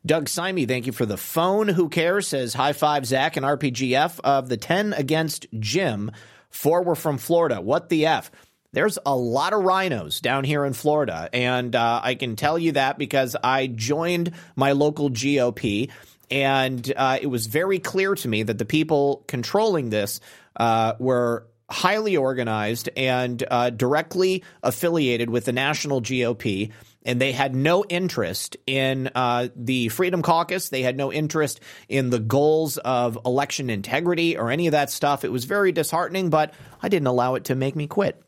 Doug 0.05 0.27
Simey, 0.27 0.65
thank 0.67 0.87
you 0.87 0.91
for 0.91 1.05
the 1.05 1.15
phone. 1.15 1.69
Who 1.69 1.87
cares? 1.87 2.27
Says 2.27 2.53
high 2.53 2.73
five, 2.73 3.05
Zak 3.05 3.37
and 3.37 3.45
RPGF 3.45 4.19
of 4.23 4.49
the 4.49 4.57
10 4.57 4.93
against 4.93 5.45
Jim. 5.59 6.11
Four 6.49 6.83
were 6.83 6.95
from 6.95 7.17
Florida. 7.17 7.61
What 7.61 7.87
the 7.87 8.07
F? 8.07 8.29
There's 8.73 8.97
a 9.05 9.15
lot 9.15 9.53
of 9.53 9.61
RINOs 9.61 10.21
down 10.21 10.43
here 10.43 10.65
in 10.65 10.73
Florida. 10.73 11.29
And 11.33 11.75
uh, 11.75 12.01
I 12.03 12.15
can 12.15 12.35
tell 12.35 12.57
you 12.57 12.73
that 12.73 12.97
because 12.97 13.35
I 13.41 13.67
joined 13.67 14.31
my 14.55 14.71
local 14.71 15.09
GOP. 15.09 15.89
And 16.29 16.91
uh, 16.95 17.19
it 17.21 17.27
was 17.27 17.47
very 17.47 17.79
clear 17.79 18.15
to 18.15 18.27
me 18.27 18.43
that 18.43 18.57
the 18.57 18.65
people 18.65 19.23
controlling 19.27 19.89
this 19.89 20.21
uh, 20.55 20.93
were 20.99 21.47
highly 21.69 22.17
organized 22.17 22.89
and 22.97 23.43
uh, 23.49 23.69
directly 23.69 24.43
affiliated 24.61 25.29
with 25.29 25.45
the 25.45 25.53
national 25.53 26.01
GOP. 26.01 26.71
And 27.03 27.19
they 27.19 27.31
had 27.31 27.55
no 27.55 27.83
interest 27.85 28.57
in 28.67 29.09
uh, 29.15 29.47
the 29.55 29.89
Freedom 29.89 30.21
Caucus. 30.21 30.69
They 30.69 30.83
had 30.83 30.97
no 30.97 31.11
interest 31.11 31.59
in 31.89 32.11
the 32.11 32.19
goals 32.19 32.77
of 32.77 33.17
election 33.25 33.69
integrity 33.69 34.37
or 34.37 34.51
any 34.51 34.67
of 34.67 34.73
that 34.73 34.91
stuff. 34.91 35.25
It 35.25 35.31
was 35.31 35.45
very 35.45 35.71
disheartening, 35.71 36.29
but 36.29 36.53
I 36.83 36.89
didn't 36.89 37.07
allow 37.07 37.35
it 37.35 37.45
to 37.45 37.55
make 37.55 37.75
me 37.75 37.87
quit. 37.87 38.21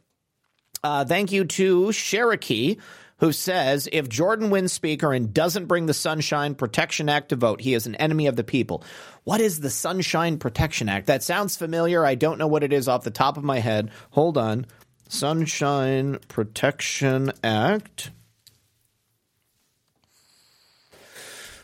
Uh, 0.84 1.06
thank 1.06 1.32
you 1.32 1.46
to 1.46 1.94
Cherokee 1.94 2.78
who 3.24 3.32
says 3.32 3.88
if 3.94 4.10
Jordan 4.10 4.50
wins 4.50 4.74
Speaker 4.74 5.14
and 5.14 5.34
doesn't 5.34 5.68
bring 5.68 5.86
the 5.86 5.94
Sunshine 5.94 6.56
Protection 6.56 7.08
Act 7.08 7.30
to 7.30 7.38
vote, 7.38 7.62
he 7.62 7.74
is 7.74 7.88
an 7.88 7.96
enemy 7.96 8.28
of 8.28 8.36
the 8.36 8.44
people. 8.44 8.84
What 9.24 9.40
is 9.40 9.62
the 9.62 9.70
Sunshine 9.70 10.38
Protection 10.38 10.90
Act? 10.90 11.08
That 11.08 11.24
sounds 11.24 11.56
familiar. 11.56 12.06
I 12.06 12.16
don't 12.16 12.38
know 12.38 12.48
what 12.48 12.64
it 12.64 12.74
is 12.74 12.90
off 12.90 13.06
the 13.06 13.12
top 13.12 13.38
of 13.38 13.46
my 13.46 13.60
head. 13.60 13.92
Hold 14.10 14.38
on. 14.38 14.66
Sunshine 15.08 16.20
Protection 16.28 17.32
Act. 17.46 18.12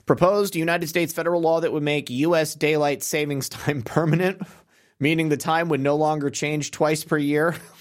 Proposed 0.05 0.55
United 0.55 0.87
States 0.87 1.11
federal 1.11 1.41
law 1.41 1.59
that 1.59 1.73
would 1.73 1.83
make 1.83 2.09
U.S. 2.09 2.55
daylight 2.55 3.03
savings 3.03 3.49
time 3.49 3.81
permanent, 3.81 4.41
meaning 4.97 5.27
the 5.27 5.35
time 5.35 5.67
would 5.67 5.81
no 5.81 5.97
longer 5.97 6.29
change 6.29 6.71
twice 6.71 7.03
per 7.03 7.17
year. 7.17 7.57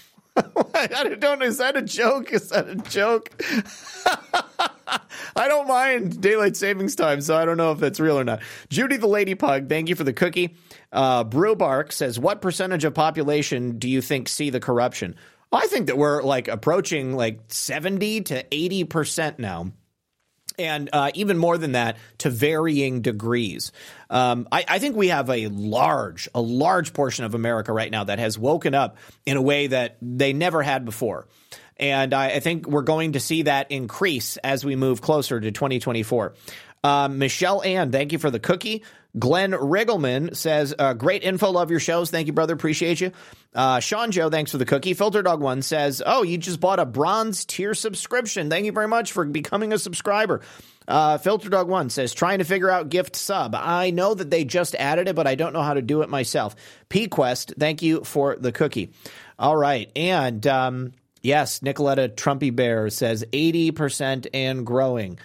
I 0.95 1.15
don't. 1.15 1.41
Is 1.41 1.57
that 1.57 1.75
a 1.75 1.81
joke? 1.81 2.31
Is 2.31 2.49
that 2.49 2.69
a 2.69 2.75
joke? 2.75 3.29
I 5.35 5.47
don't 5.47 5.67
mind 5.67 6.21
daylight 6.21 6.55
savings 6.55 6.95
time, 6.95 7.21
so 7.21 7.35
I 7.35 7.45
don't 7.45 7.57
know 7.57 7.71
if 7.71 7.79
that's 7.79 7.99
real 7.99 8.19
or 8.19 8.23
not. 8.23 8.41
Judy 8.69 8.97
the 8.97 9.07
Lady 9.07 9.35
Pug, 9.35 9.69
thank 9.69 9.89
you 9.89 9.95
for 9.95 10.03
the 10.03 10.13
cookie. 10.13 10.55
Uh, 10.91 11.23
Brewbark 11.23 11.91
says, 11.91 12.17
What 12.17 12.41
percentage 12.41 12.85
of 12.85 12.93
population 12.93 13.77
do 13.77 13.89
you 13.89 14.01
think 14.01 14.27
see 14.29 14.49
the 14.49 14.59
corruption? 14.59 15.15
I 15.51 15.67
think 15.67 15.87
that 15.87 15.97
we're 15.97 16.23
like 16.23 16.47
approaching 16.47 17.15
like 17.15 17.39
70 17.47 18.21
to 18.21 18.43
80% 18.43 19.39
now 19.39 19.71
and 20.59 20.89
uh, 20.93 21.11
even 21.15 21.37
more 21.37 21.57
than 21.57 21.71
that 21.71 21.97
to 22.19 22.29
varying 22.29 23.01
degrees. 23.01 23.71
Um, 24.09 24.47
I, 24.51 24.65
I, 24.67 24.79
think 24.79 24.95
we 24.95 25.07
have 25.07 25.29
a 25.29 25.47
large, 25.47 26.27
a 26.35 26.41
large 26.41 26.93
portion 26.93 27.25
of 27.25 27.33
America 27.33 27.71
right 27.71 27.91
now 27.91 28.03
that 28.03 28.19
has 28.19 28.37
woken 28.37 28.75
up 28.75 28.97
in 29.25 29.37
a 29.37 29.41
way 29.41 29.67
that 29.67 29.97
they 30.01 30.33
never 30.33 30.61
had 30.61 30.85
before. 30.85 31.27
And 31.77 32.13
I, 32.13 32.31
I 32.31 32.39
think 32.39 32.67
we're 32.67 32.81
going 32.81 33.13
to 33.13 33.19
see 33.19 33.43
that 33.43 33.71
increase 33.71 34.37
as 34.37 34.65
we 34.65 34.75
move 34.75 35.01
closer 35.01 35.39
to 35.39 35.51
2024. 35.51 36.33
Uh, 36.83 37.07
Michelle 37.09 37.61
Ann, 37.61 37.91
thank 37.91 38.11
you 38.11 38.19
for 38.19 38.31
the 38.31 38.39
cookie. 38.39 38.83
Glenn 39.17 39.51
Riggleman 39.51 40.35
says, 40.35 40.73
uh, 40.77 40.93
great 40.93 41.23
info. 41.23 41.49
Love 41.49 41.71
your 41.71 41.79
shows. 41.79 42.11
Thank 42.11 42.27
you, 42.27 42.33
brother. 42.33 42.53
Appreciate 42.53 43.01
you. 43.01 43.11
Uh, 43.55 43.79
Sean 43.79 44.11
Joe, 44.11 44.29
thanks 44.29 44.51
for 44.51 44.57
the 44.57 44.65
cookie. 44.65 44.93
Filter 44.93 45.23
Dog 45.23 45.41
One 45.41 45.63
says, 45.63 46.03
oh, 46.05 46.21
you 46.21 46.37
just 46.37 46.59
bought 46.59 46.79
a 46.79 46.85
bronze 46.85 47.45
tier 47.45 47.73
subscription. 47.73 48.49
Thank 48.49 48.65
you 48.65 48.71
very 48.71 48.87
much 48.87 49.11
for 49.11 49.25
becoming 49.25 49.73
a 49.73 49.79
subscriber. 49.79 50.41
Uh, 50.87 51.17
Filter 51.17 51.49
Dog 51.49 51.67
One 51.67 51.89
says, 51.89 52.13
trying 52.13 52.39
to 52.39 52.45
figure 52.45 52.69
out 52.69 52.89
gift 52.89 53.15
sub. 53.15 53.55
I 53.55 53.89
know 53.89 54.13
that 54.13 54.29
they 54.29 54.45
just 54.45 54.75
added 54.75 55.07
it, 55.07 55.15
but 55.15 55.25
I 55.25 55.35
don't 55.35 55.53
know 55.53 55.63
how 55.63 55.73
to 55.73 55.81
do 55.81 56.03
it 56.03 56.09
myself. 56.09 56.55
P 56.89 57.07
Quest, 57.07 57.55
thank 57.57 57.81
you 57.81 58.03
for 58.03 58.35
the 58.35 58.51
cookie. 58.51 58.91
All 59.39 59.57
right. 59.57 59.91
And, 59.95 60.45
um, 60.45 60.93
Yes, 61.21 61.59
Nicoletta 61.59 62.15
Trumpy 62.15 62.55
Bear 62.55 62.89
says 62.89 63.25
80% 63.33 64.27
and 64.33 64.65
growing. 64.65 65.19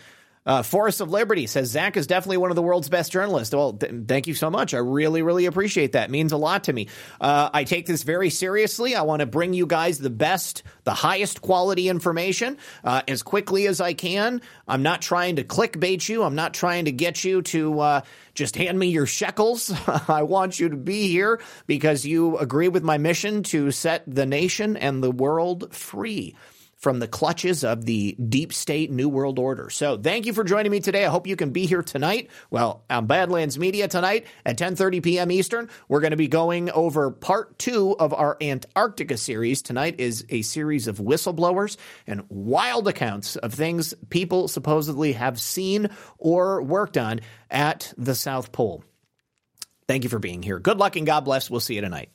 Uh, 0.46 0.62
Forest 0.62 1.00
of 1.00 1.10
Liberty 1.10 1.46
says 1.46 1.70
Zak 1.70 1.96
is 1.96 2.06
definitely 2.06 2.36
one 2.36 2.50
of 2.50 2.56
the 2.56 2.62
world's 2.62 2.88
best 2.90 3.10
journalists. 3.10 3.54
Well, 3.54 3.72
th- 3.72 3.92
thank 4.06 4.26
you 4.26 4.34
so 4.34 4.50
much. 4.50 4.74
I 4.74 4.78
really, 4.78 5.22
really 5.22 5.46
appreciate 5.46 5.92
that. 5.92 6.04
It 6.04 6.10
means 6.10 6.32
a 6.32 6.36
lot 6.36 6.64
to 6.64 6.72
me. 6.72 6.88
Uh, 7.20 7.48
I 7.52 7.64
take 7.64 7.86
this 7.86 8.02
very 8.02 8.28
seriously. 8.28 8.94
I 8.94 9.02
want 9.02 9.20
to 9.20 9.26
bring 9.26 9.54
you 9.54 9.66
guys 9.66 9.98
the 9.98 10.10
best, 10.10 10.62
the 10.84 10.92
highest 10.92 11.40
quality 11.40 11.88
information 11.88 12.58
uh, 12.82 13.02
as 13.08 13.22
quickly 13.22 13.66
as 13.66 13.80
I 13.80 13.94
can. 13.94 14.42
I'm 14.68 14.82
not 14.82 15.00
trying 15.00 15.36
to 15.36 15.44
clickbait 15.44 16.06
you. 16.08 16.22
I'm 16.22 16.34
not 16.34 16.52
trying 16.52 16.84
to 16.84 16.92
get 16.92 17.24
you 17.24 17.40
to 17.42 17.80
uh, 17.80 18.00
just 18.34 18.56
hand 18.56 18.78
me 18.78 18.88
your 18.88 19.06
shekels. 19.06 19.72
I 20.08 20.24
want 20.24 20.60
you 20.60 20.68
to 20.68 20.76
be 20.76 21.08
here 21.08 21.40
because 21.66 22.04
you 22.04 22.36
agree 22.36 22.68
with 22.68 22.82
my 22.82 22.98
mission 22.98 23.44
to 23.44 23.70
set 23.70 24.02
the 24.06 24.26
nation 24.26 24.76
and 24.76 25.02
the 25.02 25.10
world 25.10 25.74
free 25.74 26.34
from 26.84 26.98
the 26.98 27.08
clutches 27.08 27.64
of 27.64 27.86
the 27.86 28.12
deep 28.12 28.52
state 28.52 28.90
New 28.90 29.08
World 29.08 29.38
Order. 29.38 29.70
So 29.70 29.96
thank 29.96 30.26
you 30.26 30.34
for 30.34 30.44
joining 30.44 30.70
me 30.70 30.80
today. 30.80 31.06
I 31.06 31.08
hope 31.08 31.26
you 31.26 31.34
can 31.34 31.48
be 31.48 31.64
here 31.64 31.82
tonight. 31.82 32.28
Well, 32.50 32.84
on 32.90 33.06
Badlands 33.06 33.58
Media 33.58 33.88
tonight 33.88 34.26
at 34.44 34.58
10:30 34.58 35.02
p.m. 35.02 35.30
Eastern, 35.30 35.70
we're 35.88 36.00
going 36.00 36.10
to 36.10 36.18
be 36.18 36.28
going 36.28 36.70
over 36.70 37.10
part 37.10 37.58
2 37.58 37.96
of 37.98 38.12
our 38.12 38.36
Antarctica 38.38 39.16
series. 39.16 39.62
Tonight 39.62 39.94
is 39.98 40.26
a 40.28 40.42
series 40.42 40.86
of 40.86 40.98
whistleblowers 40.98 41.78
and 42.06 42.24
wild 42.28 42.86
accounts 42.86 43.36
of 43.36 43.54
things 43.54 43.94
people 44.10 44.46
supposedly 44.46 45.12
have 45.14 45.40
seen 45.40 45.88
or 46.18 46.60
worked 46.60 46.98
on 46.98 47.20
at 47.50 47.94
the 47.96 48.14
South 48.14 48.52
Pole. 48.52 48.84
Thank 49.88 50.04
you 50.04 50.10
for 50.10 50.18
being 50.18 50.42
here. 50.42 50.58
Good 50.58 50.76
luck 50.76 50.96
and 50.96 51.06
God 51.06 51.22
bless. 51.22 51.48
We'll 51.48 51.60
see 51.60 51.76
you 51.76 51.80
tonight. 51.80 52.10